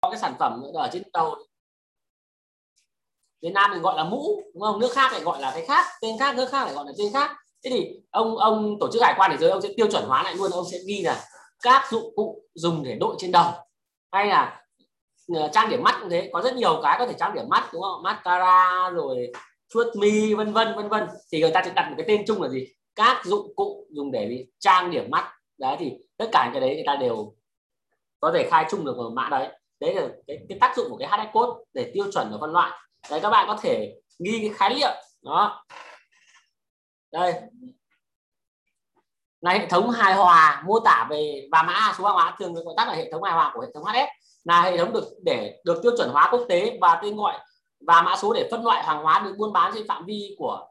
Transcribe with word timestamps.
có 0.00 0.10
cái 0.10 0.18
sản 0.18 0.34
phẩm 0.38 0.62
ở 0.74 0.88
trên 0.92 1.02
tàu 1.12 1.36
Việt 3.42 3.50
Nam 3.54 3.70
mình 3.70 3.82
gọi 3.82 3.96
là 3.96 4.04
mũ, 4.04 4.42
đúng 4.54 4.62
không? 4.62 4.80
Nước 4.80 4.92
khác 4.92 5.12
lại 5.12 5.20
gọi 5.20 5.40
là 5.40 5.50
cái 5.54 5.66
khác, 5.66 5.86
tên 6.02 6.18
khác, 6.18 6.36
nước 6.36 6.48
khác 6.50 6.64
lại 6.64 6.74
gọi 6.74 6.84
là 6.86 6.92
tên 6.98 7.12
khác. 7.12 7.36
Thế 7.64 7.70
thì 7.70 8.00
ông 8.10 8.36
ông 8.36 8.76
tổ 8.80 8.88
chức 8.92 9.02
hải 9.02 9.14
quan 9.16 9.30
thế 9.30 9.36
giới, 9.36 9.50
ông 9.50 9.62
sẽ 9.62 9.68
tiêu 9.76 9.86
chuẩn 9.90 10.04
hóa 10.04 10.22
lại 10.22 10.34
luôn, 10.34 10.50
ông 10.50 10.64
sẽ 10.72 10.78
ghi 10.86 11.02
là 11.02 11.24
các 11.62 11.90
dụng 11.90 12.12
cụ 12.16 12.42
dùng 12.54 12.82
để 12.84 12.96
đội 13.00 13.16
trên 13.18 13.32
đầu. 13.32 13.52
Hay 14.12 14.26
là 14.26 14.62
ờ, 15.34 15.48
trang 15.52 15.70
điểm 15.70 15.82
mắt 15.82 15.98
cũng 16.00 16.10
thế, 16.10 16.30
có 16.32 16.42
rất 16.42 16.54
nhiều 16.56 16.80
cái 16.82 16.96
có 16.98 17.06
thể 17.06 17.14
trang 17.18 17.34
điểm 17.34 17.48
mắt, 17.48 17.68
đúng 17.72 17.82
không? 17.82 18.02
Mascara 18.02 18.90
rồi 18.90 19.32
chuốt 19.68 19.86
mi 19.96 20.34
vân 20.34 20.52
vân 20.52 20.76
vân 20.76 20.88
vân. 20.88 21.08
Thì 21.32 21.40
người 21.40 21.50
ta 21.50 21.62
sẽ 21.64 21.72
đặt 21.74 21.88
một 21.88 21.94
cái 21.98 22.06
tên 22.08 22.24
chung 22.26 22.42
là 22.42 22.48
gì? 22.48 22.66
Các 22.94 23.24
dụng 23.24 23.52
cụ 23.56 23.86
dùng 23.90 24.12
để 24.12 24.28
gì? 24.28 24.46
trang 24.58 24.90
điểm 24.90 25.10
mắt. 25.10 25.32
Đấy, 25.58 25.76
thì 25.78 25.92
tất 26.16 26.28
cả 26.32 26.50
cái 26.52 26.60
đấy 26.60 26.74
người 26.74 26.84
ta 26.86 26.96
đều 26.96 27.34
có 28.20 28.32
thể 28.34 28.48
khai 28.50 28.66
chung 28.70 28.84
được 28.84 28.96
ở 28.96 29.10
mã 29.10 29.28
đấy 29.30 29.48
đấy 29.80 29.94
là 29.94 30.08
cái, 30.26 30.38
cái 30.48 30.58
tác 30.60 30.76
dụng 30.76 30.90
của 30.90 30.96
cái 30.96 31.08
HS 31.08 31.32
code 31.32 31.60
để 31.74 31.90
tiêu 31.94 32.12
chuẩn 32.12 32.28
và 32.30 32.38
phân 32.40 32.52
loại. 32.52 32.70
Đấy 33.10 33.20
các 33.20 33.30
bạn 33.30 33.48
có 33.48 33.56
thể 33.62 33.94
ghi 34.18 34.38
cái 34.40 34.50
khái 34.54 34.74
niệm. 34.74 34.90
Đó. 35.22 35.64
Đây. 37.12 37.34
Là 39.40 39.52
hệ 39.52 39.66
thống 39.66 39.90
hài 39.90 40.14
hòa 40.14 40.62
mô 40.66 40.80
tả 40.80 41.06
về 41.10 41.48
và 41.52 41.62
mã 41.62 41.94
số 41.98 42.04
hàng 42.04 42.14
hóa 42.14 42.36
thường 42.38 42.54
được 42.54 42.62
gọi 42.64 42.74
tắt 42.76 42.88
là 42.88 42.94
hệ 42.94 43.12
thống 43.12 43.22
hài 43.22 43.32
hòa 43.32 43.50
của 43.54 43.60
hệ 43.60 43.68
thống 43.74 43.84
HS 43.84 44.08
là 44.44 44.62
hệ 44.62 44.78
thống 44.78 44.92
được 44.92 45.04
để 45.22 45.60
được 45.64 45.80
tiêu 45.82 45.92
chuẩn 45.96 46.10
hóa 46.10 46.28
quốc 46.30 46.46
tế 46.48 46.78
và 46.80 47.00
tên 47.02 47.16
gọi 47.16 47.38
và 47.86 48.02
mã 48.02 48.16
số 48.16 48.32
để 48.32 48.48
phân 48.50 48.64
loại 48.64 48.84
hàng 48.84 49.02
hóa 49.02 49.18
được 49.24 49.34
buôn 49.38 49.52
bán 49.52 49.72
trên 49.74 49.88
phạm 49.88 50.04
vi 50.06 50.36
của 50.38 50.68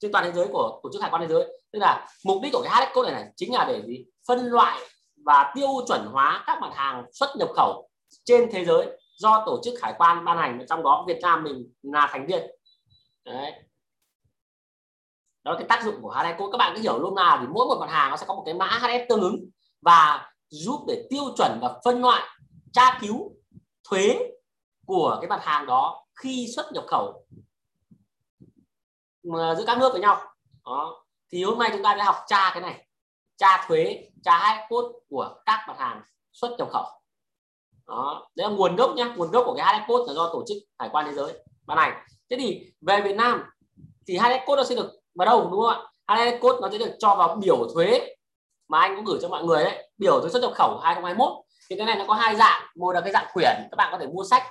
trên 0.00 0.12
toàn 0.12 0.24
thế 0.24 0.32
giới 0.32 0.46
của 0.52 0.80
tổ 0.82 0.90
chức 0.92 1.02
hải 1.02 1.10
quan 1.10 1.22
thế 1.22 1.28
giới. 1.28 1.62
Tức 1.72 1.78
là 1.78 2.08
mục 2.24 2.42
đích 2.42 2.52
của 2.52 2.62
cái 2.64 2.86
HS 2.86 2.94
code 2.94 3.10
này, 3.10 3.22
này 3.22 3.32
chính 3.36 3.54
là 3.54 3.64
để 3.64 3.82
gì? 3.86 4.04
Phân 4.28 4.46
loại 4.46 4.80
và 5.24 5.52
tiêu 5.54 5.68
chuẩn 5.88 6.06
hóa 6.06 6.44
các 6.46 6.58
mặt 6.60 6.70
hàng 6.74 7.04
xuất 7.12 7.36
nhập 7.36 7.48
khẩu 7.56 7.89
trên 8.24 8.48
thế 8.52 8.64
giới 8.64 9.00
do 9.16 9.42
tổ 9.46 9.60
chức 9.64 9.74
hải 9.82 9.94
quan 9.98 10.24
ban 10.24 10.38
hành, 10.38 10.66
trong 10.68 10.82
đó 10.82 11.04
Việt 11.08 11.18
Nam 11.22 11.44
mình 11.44 11.72
là 11.82 12.08
thành 12.12 12.26
viên. 12.26 12.50
Đấy. 13.24 13.52
Đó 15.44 15.52
là 15.52 15.58
cái 15.58 15.68
tác 15.68 15.84
dụng 15.84 16.02
của 16.02 16.10
HX 16.10 16.38
code 16.38 16.52
các 16.52 16.58
bạn 16.58 16.72
cứ 16.76 16.82
hiểu 16.82 16.98
luôn 16.98 17.16
là 17.16 17.38
thì 17.40 17.46
mỗi 17.46 17.66
một 17.66 17.76
mặt 17.80 17.90
hàng 17.90 18.10
nó 18.10 18.16
sẽ 18.16 18.26
có 18.26 18.34
một 18.34 18.42
cái 18.46 18.54
mã 18.54 18.66
HS 18.66 19.08
tương 19.08 19.20
ứng 19.20 19.50
và 19.80 20.32
giúp 20.48 20.84
để 20.88 21.06
tiêu 21.10 21.24
chuẩn 21.36 21.58
và 21.62 21.80
phân 21.84 22.00
loại, 22.00 22.22
tra 22.72 22.98
cứu 23.00 23.32
thuế 23.84 24.18
của 24.86 25.18
cái 25.20 25.28
mặt 25.28 25.40
hàng 25.42 25.66
đó 25.66 26.06
khi 26.14 26.46
xuất 26.56 26.72
nhập 26.72 26.84
khẩu 26.88 27.26
mà 29.22 29.54
giữa 29.54 29.64
các 29.66 29.78
nước 29.78 29.92
với 29.92 30.00
nhau. 30.00 30.20
Đó. 30.64 31.04
Thì 31.32 31.44
hôm 31.44 31.58
nay 31.58 31.70
chúng 31.72 31.82
ta 31.82 31.94
sẽ 31.98 32.04
học 32.04 32.16
tra 32.26 32.50
cái 32.52 32.60
này, 32.60 32.86
tra 33.36 33.64
thuế, 33.66 34.10
tra 34.24 34.38
hai 34.38 34.66
code 34.68 34.98
của 35.08 35.42
các 35.46 35.64
mặt 35.68 35.78
hàng 35.78 36.02
xuất 36.32 36.56
nhập 36.58 36.68
khẩu 36.72 36.99
đó. 37.90 38.28
Đấy 38.36 38.50
là 38.50 38.56
nguồn 38.56 38.76
gốc 38.76 38.94
nhá. 38.96 39.14
Nguồn 39.16 39.30
gốc 39.30 39.42
của 39.46 39.54
cái 39.54 39.66
hai 39.66 39.80
code 39.88 40.04
là 40.06 40.14
do 40.14 40.30
tổ 40.32 40.44
chức 40.48 40.56
hải 40.78 40.88
quan 40.92 41.06
thế 41.06 41.12
giới. 41.12 41.32
Ban 41.66 41.78
hành 41.78 42.04
thế 42.30 42.36
thì 42.40 42.72
về 42.80 43.00
Việt 43.00 43.16
Nam 43.16 43.42
thì 44.06 44.16
hai 44.16 44.44
code 44.46 44.56
nó 44.56 44.64
sẽ 44.64 44.74
được 44.74 44.90
vào 45.14 45.26
đâu 45.26 45.48
đúng 45.50 45.60
không 45.60 45.70
ạ? 45.70 45.78
Hai 46.06 46.38
code 46.40 46.58
nó 46.62 46.68
sẽ 46.72 46.78
được 46.78 46.96
cho 46.98 47.14
vào 47.14 47.36
biểu 47.36 47.68
thuế 47.74 48.14
mà 48.68 48.80
anh 48.80 48.96
cũng 48.96 49.04
gửi 49.04 49.18
cho 49.22 49.28
mọi 49.28 49.44
người 49.44 49.64
đấy. 49.64 49.90
Biểu 49.98 50.20
thuế 50.20 50.30
xuất 50.30 50.42
nhập 50.42 50.52
khẩu 50.54 50.78
2021 50.78 51.32
thì 51.70 51.76
cái 51.76 51.86
này 51.86 51.96
nó 51.98 52.04
có 52.08 52.14
hai 52.14 52.36
dạng. 52.36 52.62
Một 52.76 52.92
là 52.92 53.00
cái 53.00 53.12
dạng 53.12 53.26
quyển. 53.32 53.56
Các 53.70 53.76
bạn 53.76 53.88
có 53.92 53.98
thể 53.98 54.06
mua 54.06 54.24
sách. 54.24 54.42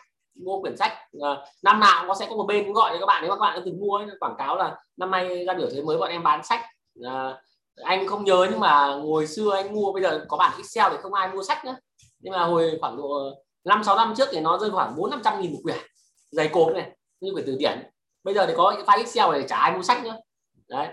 Mua 0.46 0.62
quyển 0.62 0.78
sách 0.78 0.94
ờ, 1.20 1.46
năm 1.64 1.80
nào 1.80 2.06
nó 2.06 2.14
sẽ 2.14 2.28
có 2.30 2.36
một 2.36 2.46
bên 2.48 2.74
gọi 2.74 2.92
cho 2.94 3.00
các 3.00 3.06
bạn. 3.06 3.22
Nếu 3.22 3.32
mà 3.32 3.36
các 3.36 3.42
bạn 3.42 3.56
đã 3.56 3.62
từng 3.66 3.80
mua 3.80 3.98
ấy, 3.98 4.08
quảng 4.20 4.36
cáo 4.38 4.58
là 4.58 4.78
năm 4.98 5.12
nay 5.12 5.46
ra 5.46 5.54
biểu 5.54 5.70
thuế 5.70 5.82
mới 5.82 5.98
bọn 5.98 6.10
em 6.10 6.24
bán 6.24 6.44
sách. 6.44 6.62
Ờ, 7.04 7.42
anh 7.84 8.08
không 8.08 8.24
nhớ 8.24 8.48
nhưng 8.52 8.60
mà 8.60 8.86
hồi 8.86 9.28
xưa 9.28 9.56
anh 9.56 9.74
mua 9.74 9.94
bây 9.94 10.02
giờ 10.02 10.26
có 10.28 10.38
bản 10.38 10.52
Excel 10.58 10.92
thì 10.92 10.98
không 11.02 11.14
ai 11.14 11.28
mua 11.28 11.44
sách 11.44 11.66
nữa 11.66 11.76
nhưng 12.20 12.34
mà 12.34 12.44
hồi 12.44 12.78
khoảng 12.82 12.98
độ 12.98 13.32
năm 13.64 13.84
sáu 13.84 13.96
năm 13.96 14.14
trước 14.18 14.30
thì 14.32 14.40
nó 14.40 14.58
rơi 14.58 14.70
khoảng 14.70 14.96
bốn 14.96 15.10
năm 15.10 15.22
trăm 15.24 15.42
nghìn 15.42 15.54
một 15.54 15.60
quyển 15.64 15.78
dày 16.32 16.48
cộp 16.48 16.74
này 16.74 16.92
như 17.20 17.32
quyển 17.34 17.46
từ 17.48 17.56
điển. 17.60 17.90
Bây 18.24 18.34
giờ 18.34 18.46
thì 18.46 18.54
có 18.58 18.76
file 18.86 18.98
Excel 18.98 19.26
để 19.34 19.48
trả 19.48 19.58
ai 19.58 19.72
mua 19.72 19.84
sách 19.84 20.04
nữa. 20.04 20.16
Đấy. 20.68 20.88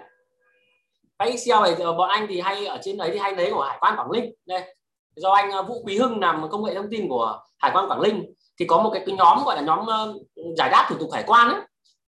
File 1.19 1.31
Excel 1.31 1.63
này 1.63 1.75
bọn 1.93 2.09
anh 2.09 2.27
thì 2.29 2.41
hay 2.41 2.67
ở 2.67 2.79
trên 2.83 2.97
đấy 2.97 3.11
thì 3.13 3.19
hay 3.19 3.37
lấy 3.37 3.51
của 3.51 3.63
Hải 3.63 3.79
quan 3.81 3.97
Quảng 3.97 4.13
Ninh 4.13 4.35
đây. 4.47 4.75
Do 5.17 5.31
anh 5.31 5.51
ờ, 5.51 5.63
Vũ 5.63 5.83
Quý 5.85 5.99
Hưng 5.99 6.21
làm 6.21 6.49
công 6.51 6.65
nghệ 6.65 6.75
thông 6.75 6.91
tin 6.91 7.09
của 7.09 7.41
Hải 7.59 7.71
quan 7.75 7.89
Quảng 7.89 8.03
Ninh 8.03 8.35
thì 8.59 8.67
có 8.67 8.83
một 8.83 8.91
cái, 8.93 9.03
cái 9.07 9.17
nhóm 9.17 9.45
gọi 9.45 9.57
là 9.57 9.63
nhóm 9.63 9.87
ờ, 9.87 10.15
giải 10.57 10.69
đáp 10.71 10.87
thủ 10.89 10.97
tục 11.01 11.09
hải 11.13 11.25
quan 11.27 11.49
ấy. 11.49 11.61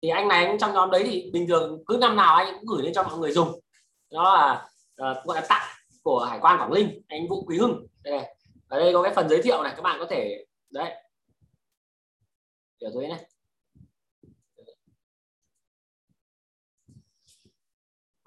Thì 0.03 0.09
anh 0.09 0.29
này 0.29 0.47
anh 0.47 0.59
trong 0.59 0.73
nhóm 0.73 0.91
đấy 0.91 1.03
thì 1.07 1.31
bình 1.33 1.47
thường 1.49 1.85
cứ 1.87 1.97
năm 2.01 2.17
nào 2.17 2.37
anh 2.37 2.55
cũng 2.55 2.67
gửi 2.67 2.83
lên 2.83 2.93
cho 2.95 3.03
mọi 3.03 3.19
người 3.19 3.33
dùng. 3.33 3.61
Đó 4.13 4.35
là 4.35 4.67
uh, 5.11 5.25
gọi 5.25 5.41
là 5.41 5.47
tặng 5.49 5.69
của 6.03 6.25
hải 6.25 6.39
quan 6.41 6.61
quảng 6.61 6.75
ninh 6.75 7.03
anh 7.09 7.29
vũ 7.29 7.45
quý 7.47 7.59
hưng. 7.59 7.87
Đây. 8.05 8.19
này 8.19 8.35
ở 8.69 8.79
đây 8.79 8.93
có 8.93 9.03
cái 9.03 9.13
phần 9.15 9.29
giới 9.29 9.43
thiệu 9.43 9.63
này 9.63 9.73
các 9.77 9.83
bạn 9.83 9.97
có 10.01 10.07
thể 10.11 10.47
đấy. 10.71 10.95
Hiểu 12.81 12.91
thuế 12.95 13.09
này 13.09 13.27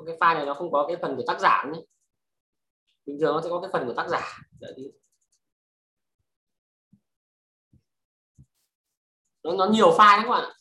cái 0.07 0.17
file 0.17 0.35
này 0.35 0.45
nó 0.45 0.53
không 0.53 0.71
có 0.71 0.85
cái 0.87 0.97
phần 1.01 1.15
của 1.15 1.23
tác 1.27 1.39
giả 1.39 1.63
nữa. 1.67 1.79
Bình 3.05 3.17
thường 3.19 3.35
nó 3.35 3.41
sẽ 3.41 3.49
có 3.49 3.61
cái 3.61 3.69
phần 3.73 3.87
của 3.87 3.93
tác 3.93 4.07
giả. 4.09 4.39
Đợi 4.59 4.73
đi. 4.77 4.83
nó, 9.43 9.53
nó 9.53 9.65
nhiều 9.65 9.89
file 9.89 10.23
các 10.23 10.29
bạn 10.29 10.43
ạ. 10.43 10.53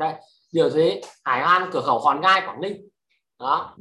Đây, 0.00 0.14
điều 0.52 0.70
thuế 0.70 1.00
hải 1.24 1.40
an 1.40 1.70
cửa 1.72 1.82
khẩu 1.86 1.98
hòn 1.98 2.20
gai, 2.20 2.40
quảng 2.46 2.60
ninh. 2.60 2.88
Đó. 3.38 3.76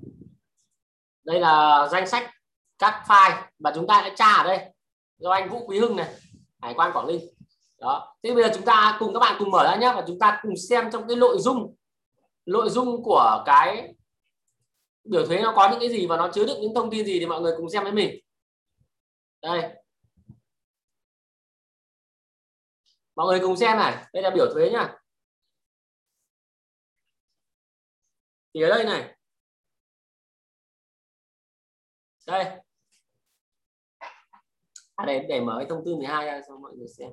Đây 1.23 1.39
là 1.39 1.87
danh 1.91 2.07
sách 2.07 2.31
các 2.79 3.03
file 3.07 3.41
mà 3.59 3.71
chúng 3.75 3.87
ta 3.87 4.01
đã 4.01 4.13
tra 4.15 4.33
ở 4.33 4.43
đây 4.43 4.73
do 5.17 5.31
anh 5.31 5.49
vũ 5.49 5.65
quý 5.67 5.79
hưng 5.79 5.95
này, 5.95 6.13
hải 6.61 6.73
quan 6.73 6.91
quảng 6.93 7.07
ninh. 7.07 7.19
Đó. 7.79 8.15
Thế 8.23 8.33
bây 8.33 8.43
giờ 8.43 8.49
chúng 8.55 8.65
ta 8.65 8.97
cùng 8.99 9.13
các 9.13 9.19
bạn 9.19 9.35
cùng 9.39 9.51
mở 9.51 9.63
ra 9.63 9.75
nhé 9.75 9.91
và 9.95 10.03
chúng 10.07 10.19
ta 10.19 10.39
cùng 10.41 10.53
xem 10.69 10.91
trong 10.91 11.07
cái 11.07 11.17
nội 11.17 11.37
dung 11.39 11.75
nội 12.45 12.69
dung 12.69 13.03
của 13.03 13.43
cái 13.45 13.93
biểu 15.03 15.25
thuế 15.25 15.41
nó 15.41 15.53
có 15.55 15.69
những 15.69 15.79
cái 15.79 15.89
gì 15.89 16.07
và 16.07 16.17
nó 16.17 16.29
chứa 16.33 16.45
đựng 16.45 16.61
những 16.61 16.75
thông 16.75 16.91
tin 16.91 17.05
gì 17.05 17.19
thì 17.19 17.25
mọi 17.25 17.41
người 17.41 17.53
cùng 17.57 17.69
xem 17.69 17.83
với 17.83 17.91
mình. 17.91 18.19
Đây. 19.41 19.69
Mọi 23.15 23.27
người 23.27 23.39
cùng 23.39 23.57
xem 23.57 23.77
này. 23.77 24.05
Đây 24.13 24.23
là 24.23 24.29
biểu 24.29 24.53
thuế 24.53 24.69
nhá. 24.69 24.98
Thì 28.59 28.63
ở 28.63 28.69
đây 28.69 28.83
này. 28.83 29.15
Đây. 32.27 32.45
À, 34.95 35.05
để 35.07 35.25
để 35.29 35.41
mở 35.41 35.55
cái 35.59 35.67
thông 35.69 35.85
tư 35.85 35.95
12 35.95 36.25
ra 36.25 36.41
cho 36.47 36.57
mọi 36.57 36.71
người 36.77 36.87
xem. 36.87 37.09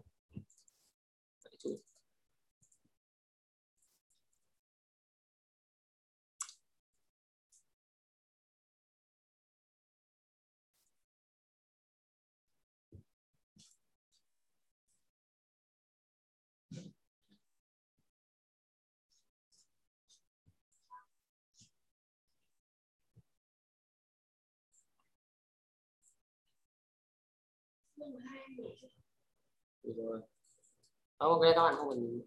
Rồi 29.83 30.21
ok, 31.17 31.41
các 31.55 31.63
bạn 31.63 31.75
không 31.77 31.89
cần 31.89 32.21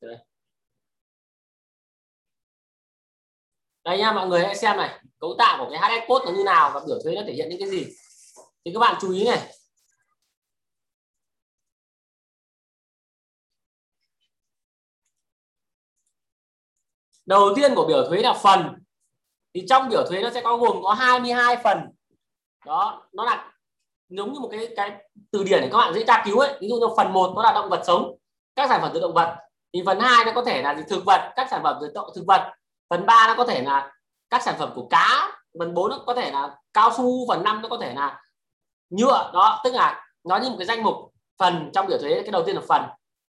đây. 0.00 0.16
Đây 3.84 3.98
nha 3.98 4.12
mọi 4.12 4.28
người 4.28 4.40
hãy 4.40 4.56
xem 4.56 4.76
này. 4.76 5.00
Cấu 5.18 5.34
tạo 5.38 5.64
của 5.64 5.70
cái 5.70 6.00
HS 6.00 6.08
code 6.08 6.24
nó 6.24 6.32
như 6.38 6.44
nào 6.44 6.70
và 6.74 6.80
biểu 6.86 6.98
thuế 7.04 7.14
nó 7.14 7.22
thể 7.26 7.32
hiện 7.32 7.48
những 7.48 7.60
cái 7.60 7.68
gì. 7.70 7.86
Thì 8.64 8.70
các 8.74 8.80
bạn 8.80 8.98
chú 9.00 9.12
ý 9.12 9.24
này. 9.24 9.61
Đầu 17.26 17.52
tiên 17.56 17.74
của 17.74 17.86
biểu 17.86 18.08
thuế 18.08 18.18
là 18.18 18.32
phần. 18.32 18.74
Thì 19.54 19.64
trong 19.68 19.88
biểu 19.88 20.06
thuế 20.08 20.22
nó 20.22 20.30
sẽ 20.30 20.40
có 20.40 20.56
gồm 20.56 20.82
có 20.82 20.92
22 20.92 21.56
phần. 21.56 21.78
Đó, 22.66 23.02
nó 23.12 23.24
là 23.24 23.52
giống 24.08 24.32
như 24.32 24.40
một 24.40 24.48
cái 24.52 24.68
cái 24.76 24.92
từ 25.30 25.44
điển 25.44 25.60
để 25.60 25.68
các 25.72 25.78
bạn 25.78 25.94
dễ 25.94 26.04
tra 26.06 26.22
cứu 26.26 26.38
ấy. 26.38 26.58
Ví 26.60 26.68
dụ 26.68 26.74
như 26.74 26.86
phần 26.96 27.12
1 27.12 27.32
nó 27.36 27.42
là 27.42 27.52
động 27.52 27.68
vật 27.68 27.82
sống, 27.86 28.16
các 28.56 28.68
sản 28.68 28.80
phẩm 28.80 28.90
từ 28.94 29.00
động 29.00 29.14
vật. 29.14 29.36
Thì 29.72 29.82
phần 29.86 30.00
2 30.00 30.24
nó 30.24 30.32
có 30.34 30.44
thể 30.44 30.62
là 30.62 30.76
thực 30.88 31.04
vật, 31.04 31.32
các 31.36 31.48
sản 31.50 31.60
phẩm 31.62 31.78
từ 31.80 31.90
động, 31.94 32.10
thực 32.14 32.24
vật. 32.26 32.52
Phần 32.90 33.06
3 33.06 33.26
nó 33.26 33.34
có 33.34 33.44
thể 33.44 33.62
là 33.62 33.92
các 34.30 34.42
sản 34.42 34.54
phẩm 34.58 34.72
của 34.74 34.86
cá. 34.90 35.32
Phần 35.58 35.74
4 35.74 35.90
nó 35.90 35.98
có 36.06 36.14
thể 36.14 36.30
là 36.30 36.56
cao 36.72 36.90
su. 36.96 37.28
Phần 37.28 37.44
5 37.44 37.62
nó 37.62 37.68
có 37.68 37.78
thể 37.80 37.94
là 37.94 38.22
nhựa. 38.90 39.30
Đó, 39.34 39.60
tức 39.64 39.74
là 39.74 40.06
nó 40.24 40.36
như 40.36 40.50
một 40.50 40.56
cái 40.58 40.66
danh 40.66 40.82
mục 40.82 40.96
phần 41.38 41.70
trong 41.74 41.86
biểu 41.86 41.98
thuế. 41.98 42.14
Cái 42.22 42.30
đầu 42.32 42.42
tiên 42.46 42.56
là 42.56 42.62
phần 42.68 42.82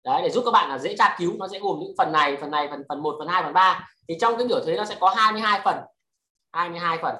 đấy, 0.04 0.22
để 0.22 0.30
giúp 0.30 0.42
các 0.44 0.50
bạn 0.50 0.68
là 0.68 0.78
dễ 0.78 0.96
tra 0.98 1.16
cứu, 1.18 1.36
nó 1.38 1.48
sẽ 1.48 1.58
gồm 1.58 1.78
những 1.80 1.94
phần 1.98 2.12
này 2.12 2.36
phần 2.40 2.50
này, 2.50 2.68
phần 2.70 2.82
phần 2.88 3.02
1 3.02 3.16
phần 3.18 3.28
2 3.28 3.42
phần 3.42 3.52
3 3.52 3.88
thì 4.08 4.14
trong 4.20 4.38
cái 4.38 4.46
biểu 4.46 4.64
thuế 4.64 4.76
nó 4.76 4.84
sẽ 4.84 4.96
có 5.00 5.14
22 5.16 5.60
phần 5.64 5.76
22 6.52 6.98
phần. 7.02 7.14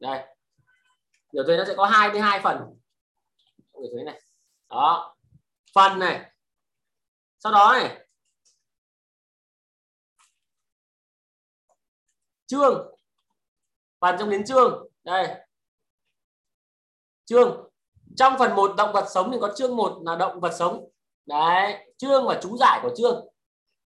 Đây. 0.00 0.26
Biểu 1.32 1.44
thuế 1.44 1.56
nó 1.56 1.64
sẽ 1.64 1.74
có 1.76 1.86
22 1.86 2.40
phần. 2.40 2.56
Biểu 3.72 3.90
thuế 3.92 4.04
này. 4.04 4.22
Đó. 4.68 5.16
Phần 5.74 5.98
này. 5.98 6.32
Sau 7.38 7.52
đó 7.52 7.72
này. 7.72 8.06
Chương. 12.46 12.94
Phần 14.00 14.16
trong 14.18 14.30
đến 14.30 14.46
chương. 14.46 14.88
Đây. 15.04 15.34
Chương 17.24 17.67
trong 18.18 18.38
phần 18.38 18.56
1 18.56 18.74
động 18.76 18.92
vật 18.92 19.06
sống 19.10 19.30
thì 19.32 19.38
có 19.40 19.52
chương 19.56 19.76
1 19.76 19.98
là 20.04 20.16
động 20.16 20.40
vật 20.40 20.52
sống. 20.58 20.88
Đấy, 21.26 21.94
chương 21.96 22.26
và 22.26 22.40
chú 22.42 22.56
giải 22.56 22.80
của 22.82 22.90
chương. 22.96 23.26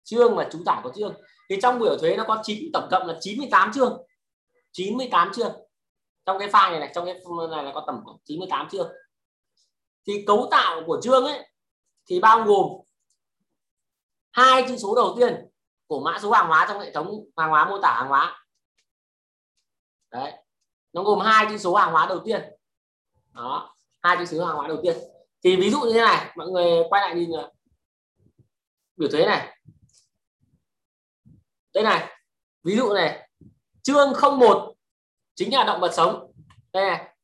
Chương 0.03 0.35
và 0.35 0.49
chú 0.51 0.63
giải 0.65 0.79
của 0.83 0.91
chương. 0.95 1.13
Thì 1.49 1.59
trong 1.61 1.79
biểu 1.79 1.97
thuế 1.97 2.15
nó 2.17 2.23
có 2.27 2.39
9 2.43 2.71
tổng 2.73 2.87
cộng 2.91 3.07
là 3.07 3.17
98 3.19 3.73
chương. 3.73 4.01
98 4.71 5.31
chương. 5.33 5.51
Trong 6.25 6.39
cái 6.39 6.47
file 6.47 6.71
này 6.71 6.79
này, 6.79 6.91
trong 6.95 7.05
cái 7.05 7.15
này 7.51 7.63
là 7.63 7.71
có 7.73 7.83
tầm 7.87 8.03
98 8.25 8.69
chương. 8.69 8.91
Thì 10.07 10.23
cấu 10.27 10.47
tạo 10.51 10.81
của 10.85 10.99
chương 11.01 11.25
ấy, 11.25 11.49
thì 12.05 12.19
bao 12.19 12.43
gồm 12.43 12.67
hai 14.31 14.65
chữ 14.67 14.77
số 14.77 14.95
đầu 14.95 15.15
tiên 15.17 15.49
của 15.87 15.99
mã 15.99 16.19
số 16.21 16.31
hàng 16.31 16.47
hóa 16.47 16.65
trong 16.69 16.79
hệ 16.79 16.91
thống 16.91 17.25
hàng 17.37 17.49
hóa 17.49 17.69
mô 17.69 17.81
tả 17.81 17.93
hàng 17.93 18.07
hóa. 18.07 18.45
Đấy, 20.11 20.33
nó 20.93 21.03
gồm 21.03 21.19
hai 21.19 21.45
chữ 21.49 21.57
số 21.57 21.75
hàng 21.75 21.91
hóa 21.91 22.05
đầu 22.05 22.19
tiên. 22.25 22.41
Đó 23.33 23.75
hai 24.01 24.17
chữ 24.19 24.25
xứ 24.25 24.41
hàng 24.43 24.55
hóa 24.55 24.67
đầu 24.67 24.79
tiên. 24.83 24.97
Thì 25.43 25.55
ví 25.55 25.71
dụ 25.71 25.81
như 25.81 25.93
thế 25.93 26.01
này, 26.01 26.33
mọi 26.35 26.47
người 26.47 26.83
quay 26.89 27.01
lại 27.01 27.15
nhìn 27.15 27.29
biểu 28.97 29.09
thuế 29.09 29.25
này. 29.25 29.57
Đây 31.73 31.83
này, 31.83 32.07
ví 32.63 32.75
dụ 32.75 32.93
này. 32.93 33.29
Chương 33.83 34.13
01 34.39 34.73
chính 35.35 35.53
là 35.53 35.63
động 35.63 35.81
vật 35.81 35.91
sống. 35.93 36.31
Đây 36.73 36.85
này. 36.85 37.15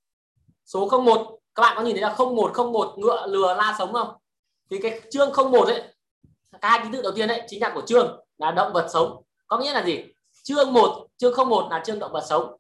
Số 0.66 0.90
01 1.06 1.40
các 1.56 1.62
bạn 1.62 1.78
có 1.78 1.84
nhìn 1.84 1.96
thấy 1.96 2.02
là 2.02 2.16
0101 2.18 2.94
ngựa, 2.98 3.28
lừa, 3.28 3.54
la 3.54 3.76
sống 3.78 3.94
không? 3.94 4.18
Thì 4.70 4.80
cái 4.82 5.02
chương 5.12 5.32
01 5.52 5.68
ấy, 5.68 5.84
cái 6.62 6.72
hai 6.72 6.80
ký 6.84 6.90
tự 6.94 7.02
đầu 7.02 7.12
tiên 7.16 7.28
đấy 7.28 7.42
chính 7.48 7.62
là 7.62 7.72
của 7.76 7.82
chương 7.82 8.20
là 8.38 8.52
động 8.52 8.74
vật 8.74 8.88
sống. 8.94 9.24
Có 9.48 9.58
nghĩa 9.58 9.74
là 9.74 9.86
gì? 9.86 10.04
Chương 10.44 10.74
1 10.74 11.08
chương 11.18 11.34
01 11.50 11.68
là 11.72 11.84
chương 11.86 12.00
động 12.00 12.12
vật 12.12 12.26
sống 12.30 12.58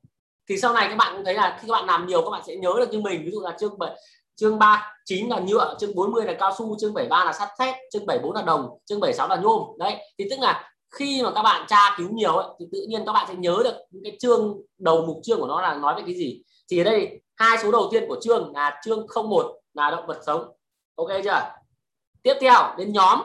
thì 0.50 0.58
sau 0.58 0.74
này 0.74 0.88
các 0.90 0.96
bạn 0.96 1.16
cũng 1.16 1.26
thấy 1.26 1.34
là 1.34 1.58
khi 1.62 1.68
các 1.68 1.72
bạn 1.72 1.86
làm 1.86 2.08
nhiều 2.08 2.22
các 2.22 2.30
bạn 2.30 2.42
sẽ 2.48 2.56
nhớ 2.56 2.74
được 2.78 2.92
như 2.92 3.00
mình. 3.00 3.26
Ví 3.26 3.32
dụ 3.32 3.42
là 3.42 3.56
chương 3.60 3.78
7 3.80 3.96
chương 4.36 4.60
3 4.60 4.94
9 5.06 5.30
là 5.30 5.40
nhựa 5.40 5.76
chương 5.80 5.96
40 5.96 6.26
là 6.26 6.34
cao 6.40 6.54
su 6.58 6.78
chương 6.80 6.94
73 6.94 7.26
là 7.26 7.34
sắt 7.34 7.50
thép 7.60 7.76
chương 7.94 8.06
74 8.06 8.36
là 8.36 8.42
đồng 8.42 8.70
chương 8.86 9.00
76 9.00 9.28
là 9.28 9.36
nhôm. 9.36 9.62
Đấy 9.80 9.96
thì 10.18 10.26
tức 10.30 10.40
là 10.40 10.72
khi 10.92 11.22
mà 11.24 11.32
các 11.36 11.44
bạn 11.44 11.66
tra 11.68 11.96
cứu 11.98 12.10
nhiều 12.10 12.36
ấy, 12.36 12.48
thì 12.60 12.66
tự 12.72 12.86
nhiên 12.88 13.06
các 13.06 13.14
bạn 13.14 13.26
sẽ 13.28 13.36
nhớ 13.36 13.62
được 13.64 13.76
những 13.92 14.04
cái 14.04 14.18
chương 14.20 14.62
đầu 14.78 15.06
mục 15.06 15.20
chương 15.24 15.40
của 15.40 15.48
nó 15.48 15.62
là 15.62 15.76
nói 15.76 15.96
về 15.96 16.04
cái 16.06 16.16
gì. 16.16 16.42
Thì 16.70 16.82
ở 16.82 16.84
đây 16.84 17.22
hai 17.36 17.58
số 17.58 17.72
đầu 17.72 17.90
tiên 17.92 18.04
của 18.08 18.20
chương 18.22 18.52
là 18.56 18.82
chương 18.86 19.08
01 19.30 19.60
là 19.74 19.92
động 19.92 20.08
vật 20.08 20.22
sống. 20.26 20.52
Ok 20.96 21.10
chưa? 21.24 21.52
Tiếp 22.22 22.34
theo 22.42 22.76
đến 22.78 22.94
nhóm. 22.94 23.22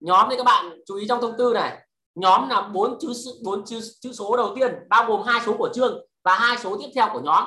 Nhóm 0.00 0.26
thì 0.30 0.36
các 0.36 0.44
bạn 0.44 0.80
chú 0.86 0.96
ý 0.96 1.06
trong 1.08 1.20
thông 1.20 1.34
tư 1.38 1.52
này 1.54 1.83
nhóm 2.14 2.48
là 2.48 2.68
bốn 2.68 2.98
chữ 3.00 3.12
bốn 3.44 3.64
chữ, 3.64 3.80
chữ 4.00 4.12
số 4.12 4.36
đầu 4.36 4.52
tiên 4.54 4.74
bao 4.88 5.06
gồm 5.06 5.22
hai 5.22 5.40
số 5.46 5.56
của 5.58 5.68
chương 5.74 6.06
và 6.24 6.34
hai 6.34 6.58
số 6.58 6.76
tiếp 6.80 6.88
theo 6.94 7.08
của 7.12 7.20
nhóm. 7.20 7.44